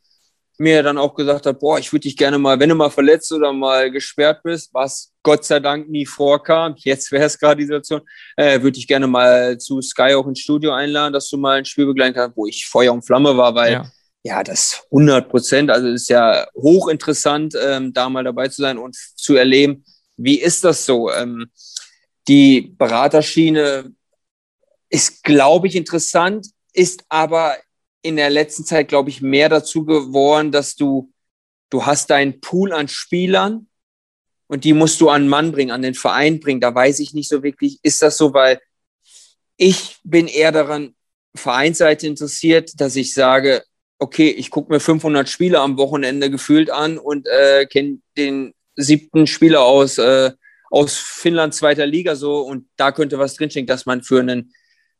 mir 0.58 0.82
dann 0.82 0.98
auch 0.98 1.14
gesagt 1.14 1.46
hat, 1.46 1.60
boah, 1.60 1.78
ich 1.78 1.92
würde 1.92 2.02
dich 2.04 2.16
gerne 2.16 2.38
mal, 2.38 2.58
wenn 2.58 2.68
du 2.68 2.74
mal 2.74 2.90
verletzt 2.90 3.32
oder 3.32 3.52
mal 3.52 3.90
gesperrt 3.90 4.42
bist, 4.42 4.70
was 4.72 5.12
Gott 5.22 5.44
sei 5.44 5.60
Dank 5.60 5.88
nie 5.88 6.06
vorkam, 6.06 6.74
jetzt 6.78 7.12
wäre 7.12 7.24
es 7.24 7.38
gerade 7.38 7.56
die 7.56 7.66
Situation, 7.66 8.00
äh, 8.36 8.60
würde 8.62 8.78
ich 8.78 8.86
gerne 8.86 9.06
mal 9.06 9.58
zu 9.58 9.82
Sky 9.82 10.14
auch 10.14 10.26
ins 10.26 10.40
Studio 10.40 10.72
einladen, 10.72 11.12
dass 11.12 11.28
du 11.28 11.36
mal 11.36 11.58
ein 11.58 11.64
Spiel 11.64 11.86
begleiten 11.86 12.14
kannst, 12.14 12.36
wo 12.36 12.46
ich 12.46 12.66
Feuer 12.66 12.92
und 12.92 13.04
Flamme 13.04 13.36
war, 13.36 13.54
weil 13.54 13.72
ja, 13.72 13.92
ja 14.22 14.42
das 14.42 14.86
100 14.90 15.28
Prozent, 15.28 15.70
also 15.70 15.88
ist 15.88 16.08
ja 16.08 16.46
hochinteressant, 16.54 17.54
ähm, 17.62 17.92
da 17.92 18.08
mal 18.08 18.24
dabei 18.24 18.48
zu 18.48 18.62
sein 18.62 18.78
und 18.78 18.96
zu 18.96 19.36
erleben, 19.36 19.84
wie 20.16 20.40
ist 20.40 20.64
das 20.64 20.86
so? 20.86 21.12
Ähm, 21.12 21.50
die 22.28 22.60
Beraterschiene 22.76 23.92
ist, 24.88 25.22
glaube 25.22 25.66
ich, 25.66 25.76
interessant, 25.76 26.48
ist 26.72 27.04
aber 27.08 27.56
in 28.02 28.16
der 28.16 28.30
letzten 28.30 28.64
Zeit, 28.64 28.88
glaube 28.88 29.10
ich, 29.10 29.20
mehr 29.20 29.48
dazu 29.48 29.84
geworden, 29.84 30.52
dass 30.52 30.76
du, 30.76 31.12
du 31.70 31.86
hast 31.86 32.10
deinen 32.10 32.40
Pool 32.40 32.72
an 32.72 32.88
Spielern 32.88 33.66
und 34.46 34.64
die 34.64 34.72
musst 34.72 35.00
du 35.00 35.08
an 35.08 35.28
Mann 35.28 35.52
bringen, 35.52 35.72
an 35.72 35.82
den 35.82 35.94
Verein 35.94 36.38
bringen. 36.38 36.60
Da 36.60 36.74
weiß 36.74 37.00
ich 37.00 37.14
nicht 37.14 37.28
so 37.28 37.42
wirklich, 37.42 37.78
ist 37.82 38.02
das 38.02 38.16
so, 38.16 38.32
weil 38.32 38.60
ich 39.56 39.96
bin 40.04 40.28
eher 40.28 40.52
daran 40.52 40.94
Vereinsseite 41.34 42.06
interessiert, 42.06 42.80
dass 42.80 42.96
ich 42.96 43.12
sage, 43.12 43.64
okay, 43.98 44.28
ich 44.28 44.50
gucke 44.50 44.72
mir 44.72 44.80
500 44.80 45.28
Spieler 45.28 45.62
am 45.62 45.76
Wochenende 45.78 46.30
gefühlt 46.30 46.70
an 46.70 46.98
und 46.98 47.26
äh, 47.26 47.66
kenne 47.66 47.98
den 48.16 48.54
siebten 48.76 49.26
Spieler 49.26 49.62
aus, 49.62 49.98
äh, 49.98 50.32
aus 50.70 50.96
Finnland 50.96 51.54
zweiter 51.54 51.86
Liga 51.86 52.14
so 52.14 52.40
und 52.40 52.68
da 52.76 52.92
könnte 52.92 53.18
was 53.18 53.34
drinstehen, 53.34 53.66
dass 53.66 53.86
man 53.86 54.02
für 54.02 54.20
einen 54.20 54.52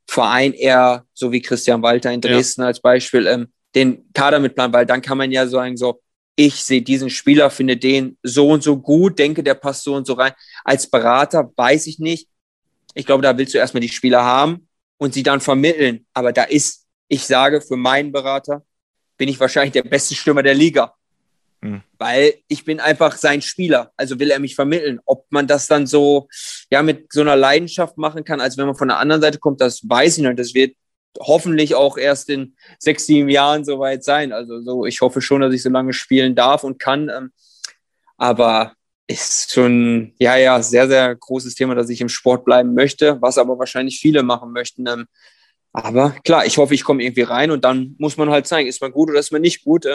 Verein 0.06 0.52
eher, 0.52 1.04
so 1.12 1.32
wie 1.32 1.42
Christian 1.42 1.82
Walter 1.82 2.12
in 2.12 2.20
Dresden 2.20 2.62
ja. 2.62 2.68
als 2.68 2.80
Beispiel, 2.80 3.26
ähm, 3.26 3.48
den 3.74 4.10
Kader 4.12 4.38
mitplanen, 4.38 4.72
weil 4.72 4.86
dann 4.86 5.02
kann 5.02 5.18
man 5.18 5.30
ja 5.30 5.46
sagen, 5.46 5.76
so, 5.76 6.00
ich 6.36 6.56
sehe 6.56 6.82
diesen 6.82 7.10
Spieler, 7.10 7.50
finde 7.50 7.76
den 7.76 8.18
so 8.22 8.48
und 8.48 8.62
so 8.62 8.76
gut, 8.76 9.18
denke, 9.18 9.42
der 9.42 9.54
passt 9.54 9.84
so 9.84 9.94
und 9.94 10.06
so 10.06 10.12
rein. 10.12 10.32
Als 10.64 10.88
Berater 10.88 11.50
weiß 11.56 11.86
ich 11.86 11.98
nicht. 11.98 12.28
Ich 12.94 13.06
glaube, 13.06 13.22
da 13.22 13.36
willst 13.36 13.54
du 13.54 13.58
erstmal 13.58 13.80
die 13.80 13.88
Spieler 13.88 14.22
haben 14.22 14.68
und 14.98 15.14
sie 15.14 15.22
dann 15.22 15.40
vermitteln. 15.40 16.06
Aber 16.12 16.32
da 16.32 16.44
ist, 16.44 16.86
ich 17.08 17.26
sage, 17.26 17.60
für 17.60 17.76
meinen 17.76 18.12
Berater 18.12 18.64
bin 19.16 19.28
ich 19.28 19.40
wahrscheinlich 19.40 19.72
der 19.72 19.82
beste 19.82 20.14
Stürmer 20.14 20.42
der 20.42 20.54
Liga. 20.54 20.94
Mhm. 21.66 21.82
Weil 21.98 22.34
ich 22.48 22.64
bin 22.64 22.80
einfach 22.80 23.16
sein 23.16 23.42
Spieler. 23.42 23.92
Also 23.96 24.18
will 24.18 24.30
er 24.30 24.38
mich 24.38 24.54
vermitteln. 24.54 25.00
Ob 25.04 25.26
man 25.30 25.46
das 25.46 25.66
dann 25.66 25.86
so, 25.86 26.28
ja, 26.70 26.82
mit 26.82 27.12
so 27.12 27.20
einer 27.20 27.36
Leidenschaft 27.36 27.98
machen 27.98 28.24
kann, 28.24 28.40
als 28.40 28.56
wenn 28.56 28.66
man 28.66 28.76
von 28.76 28.88
der 28.88 28.98
anderen 28.98 29.22
Seite 29.22 29.38
kommt, 29.38 29.60
das 29.60 29.88
weiß 29.88 30.18
ich 30.18 30.24
nicht. 30.24 30.38
Das 30.38 30.54
wird 30.54 30.76
hoffentlich 31.18 31.74
auch 31.74 31.96
erst 31.96 32.28
in 32.28 32.56
sechs, 32.78 33.06
sieben 33.06 33.28
Jahren 33.28 33.64
soweit 33.64 34.04
sein. 34.04 34.32
Also 34.32 34.60
so, 34.60 34.84
ich 34.86 35.00
hoffe 35.00 35.20
schon, 35.20 35.40
dass 35.40 35.54
ich 35.54 35.62
so 35.62 35.70
lange 35.70 35.92
spielen 35.92 36.34
darf 36.34 36.64
und 36.64 36.78
kann. 36.78 37.08
Ähm, 37.08 37.32
aber 38.16 38.72
ist 39.08 39.52
schon, 39.52 40.14
ja, 40.18 40.36
ja, 40.36 40.60
sehr, 40.62 40.88
sehr 40.88 41.14
großes 41.14 41.54
Thema, 41.54 41.74
dass 41.74 41.90
ich 41.90 42.00
im 42.00 42.08
Sport 42.08 42.44
bleiben 42.44 42.74
möchte, 42.74 43.20
was 43.22 43.38
aber 43.38 43.58
wahrscheinlich 43.58 44.00
viele 44.00 44.22
machen 44.22 44.52
möchten. 44.52 44.86
Ähm, 44.86 45.06
aber 45.72 46.10
klar, 46.24 46.46
ich 46.46 46.58
hoffe, 46.58 46.74
ich 46.74 46.84
komme 46.84 47.02
irgendwie 47.02 47.22
rein 47.22 47.50
und 47.50 47.64
dann 47.64 47.94
muss 47.98 48.16
man 48.16 48.30
halt 48.30 48.46
zeigen, 48.46 48.68
ist 48.68 48.80
man 48.80 48.92
gut 48.92 49.10
oder 49.10 49.20
ist 49.20 49.30
man 49.30 49.42
nicht 49.42 49.62
gut. 49.62 49.86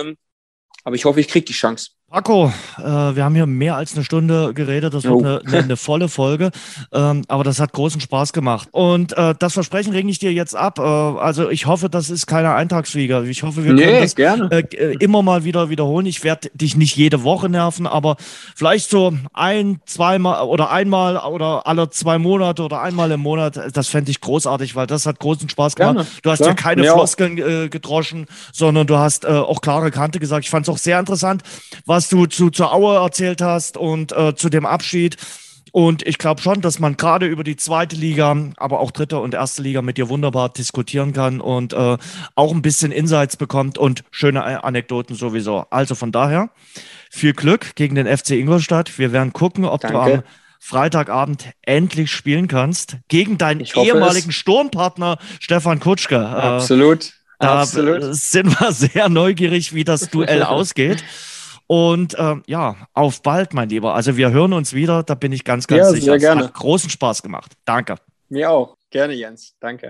Aber 0.83 0.95
ich 0.95 1.05
hoffe, 1.05 1.19
ich 1.19 1.27
kriege 1.27 1.45
die 1.45 1.53
Chance. 1.53 1.91
Paco, 2.11 2.51
äh, 2.77 2.83
wir 2.83 3.23
haben 3.23 3.35
hier 3.35 3.45
mehr 3.45 3.77
als 3.77 3.95
eine 3.95 4.03
Stunde 4.03 4.53
geredet. 4.53 4.93
Das 4.93 5.05
wird 5.05 5.23
eine, 5.23 5.41
eine, 5.45 5.57
eine, 5.59 5.77
volle 5.77 6.09
Folge. 6.09 6.51
Ähm, 6.91 7.21
aber 7.29 7.45
das 7.45 7.61
hat 7.61 7.71
großen 7.71 8.01
Spaß 8.01 8.33
gemacht. 8.33 8.67
Und 8.71 9.17
äh, 9.17 9.33
das 9.39 9.53
Versprechen 9.53 9.93
rege 9.93 10.09
ich 10.09 10.19
dir 10.19 10.33
jetzt 10.33 10.53
ab. 10.53 10.77
Äh, 10.77 10.81
also 10.81 11.49
ich 11.49 11.67
hoffe, 11.67 11.87
das 11.87 12.09
ist 12.09 12.27
keine 12.27 12.53
Eintagsflieger. 12.53 13.23
Ich 13.23 13.43
hoffe, 13.43 13.63
wir 13.63 13.77
können 13.77 14.01
das 14.01 14.15
äh, 14.15 14.59
äh, 14.59 14.97
immer 14.99 15.21
mal 15.23 15.45
wieder 15.45 15.69
wiederholen. 15.69 16.05
Ich 16.05 16.21
werde 16.25 16.49
dich 16.53 16.75
nicht 16.75 16.97
jede 16.97 17.23
Woche 17.23 17.47
nerven, 17.47 17.87
aber 17.87 18.17
vielleicht 18.55 18.89
so 18.89 19.13
ein, 19.31 19.79
zweimal 19.85 20.43
oder 20.43 20.69
einmal 20.69 21.15
oder 21.15 21.65
alle 21.65 21.91
zwei 21.91 22.17
Monate 22.17 22.63
oder 22.63 22.81
einmal 22.81 23.09
im 23.11 23.21
Monat. 23.21 23.57
Das 23.73 23.87
fände 23.87 24.11
ich 24.11 24.19
großartig, 24.19 24.75
weil 24.75 24.85
das 24.85 25.05
hat 25.05 25.17
großen 25.19 25.47
Spaß 25.47 25.77
gemacht. 25.77 25.95
Gerne. 25.95 26.07
Du 26.23 26.29
hast 26.29 26.41
ja 26.41 26.55
keine 26.55 26.83
Floskeln 26.83 27.37
äh, 27.37 27.69
gedroschen, 27.69 28.25
sondern 28.51 28.85
du 28.85 28.97
hast 28.97 29.25
auch 29.25 29.61
klare 29.61 29.91
Kante 29.91 30.19
gesagt. 30.19 30.43
Ich 30.43 30.49
fand 30.49 30.67
es 30.67 30.73
auch 30.73 30.77
sehr 30.77 30.99
interessant, 30.99 31.43
was 31.85 32.00
was 32.01 32.09
du 32.09 32.25
zu, 32.25 32.49
zur 32.49 32.73
Aue 32.73 32.95
erzählt 32.95 33.43
hast 33.43 33.77
und 33.77 34.11
äh, 34.11 34.33
zu 34.33 34.49
dem 34.49 34.65
Abschied. 34.65 35.17
Und 35.71 36.05
ich 36.07 36.17
glaube 36.17 36.41
schon, 36.41 36.59
dass 36.59 36.79
man 36.79 36.97
gerade 36.97 37.27
über 37.27 37.43
die 37.43 37.57
zweite 37.57 37.95
Liga, 37.95 38.35
aber 38.57 38.79
auch 38.79 38.89
dritte 38.89 39.19
und 39.19 39.35
erste 39.35 39.61
Liga 39.61 39.83
mit 39.83 39.99
dir 39.99 40.09
wunderbar 40.09 40.49
diskutieren 40.49 41.13
kann 41.13 41.41
und 41.41 41.73
äh, 41.73 41.97
auch 42.33 42.51
ein 42.53 42.63
bisschen 42.63 42.91
Insights 42.91 43.37
bekommt 43.37 43.77
und 43.77 44.03
schöne 44.09 44.63
Anekdoten 44.63 45.15
sowieso. 45.15 45.67
Also 45.69 45.93
von 45.93 46.11
daher 46.11 46.49
viel 47.11 47.33
Glück 47.33 47.75
gegen 47.75 47.93
den 47.93 48.07
FC 48.07 48.31
Ingolstadt. 48.31 48.97
Wir 48.97 49.11
werden 49.11 49.31
gucken, 49.31 49.65
ob 49.65 49.81
Danke. 49.81 49.93
du 49.93 49.99
am 49.99 50.23
Freitagabend 50.59 51.51
endlich 51.61 52.11
spielen 52.11 52.47
kannst 52.47 52.97
gegen 53.09 53.37
deinen 53.37 53.61
ehemaligen 53.61 54.31
es. 54.31 54.35
Sturmpartner 54.35 55.19
Stefan 55.39 55.79
Kutschke. 55.79 56.15
Äh, 56.15 56.17
Absolut. 56.19 57.13
Da 57.37 57.61
Absolut. 57.61 58.15
sind 58.15 58.59
wir 58.59 58.71
sehr 58.71 59.07
neugierig, 59.07 59.75
wie 59.75 59.83
das 59.83 60.09
Duell 60.11 60.41
ausgeht. 60.41 61.03
Und 61.71 62.17
ähm, 62.19 62.43
ja, 62.47 62.75
auf 62.91 63.21
bald, 63.21 63.53
mein 63.53 63.69
Lieber. 63.69 63.95
Also 63.95 64.17
wir 64.17 64.31
hören 64.31 64.51
uns 64.51 64.73
wieder, 64.73 65.03
da 65.03 65.15
bin 65.15 65.31
ich 65.31 65.45
ganz, 65.45 65.67
ganz 65.67 65.79
ja, 65.79 65.89
sicher. 65.91 66.03
Sehr 66.03 66.17
gerne. 66.17 66.41
Es 66.41 66.47
hat 66.47 66.53
großen 66.55 66.89
Spaß 66.89 67.23
gemacht. 67.23 67.53
Danke. 67.63 67.95
Mir 68.27 68.51
auch. 68.51 68.75
Gerne, 68.89 69.13
Jens. 69.13 69.55
Danke. 69.61 69.89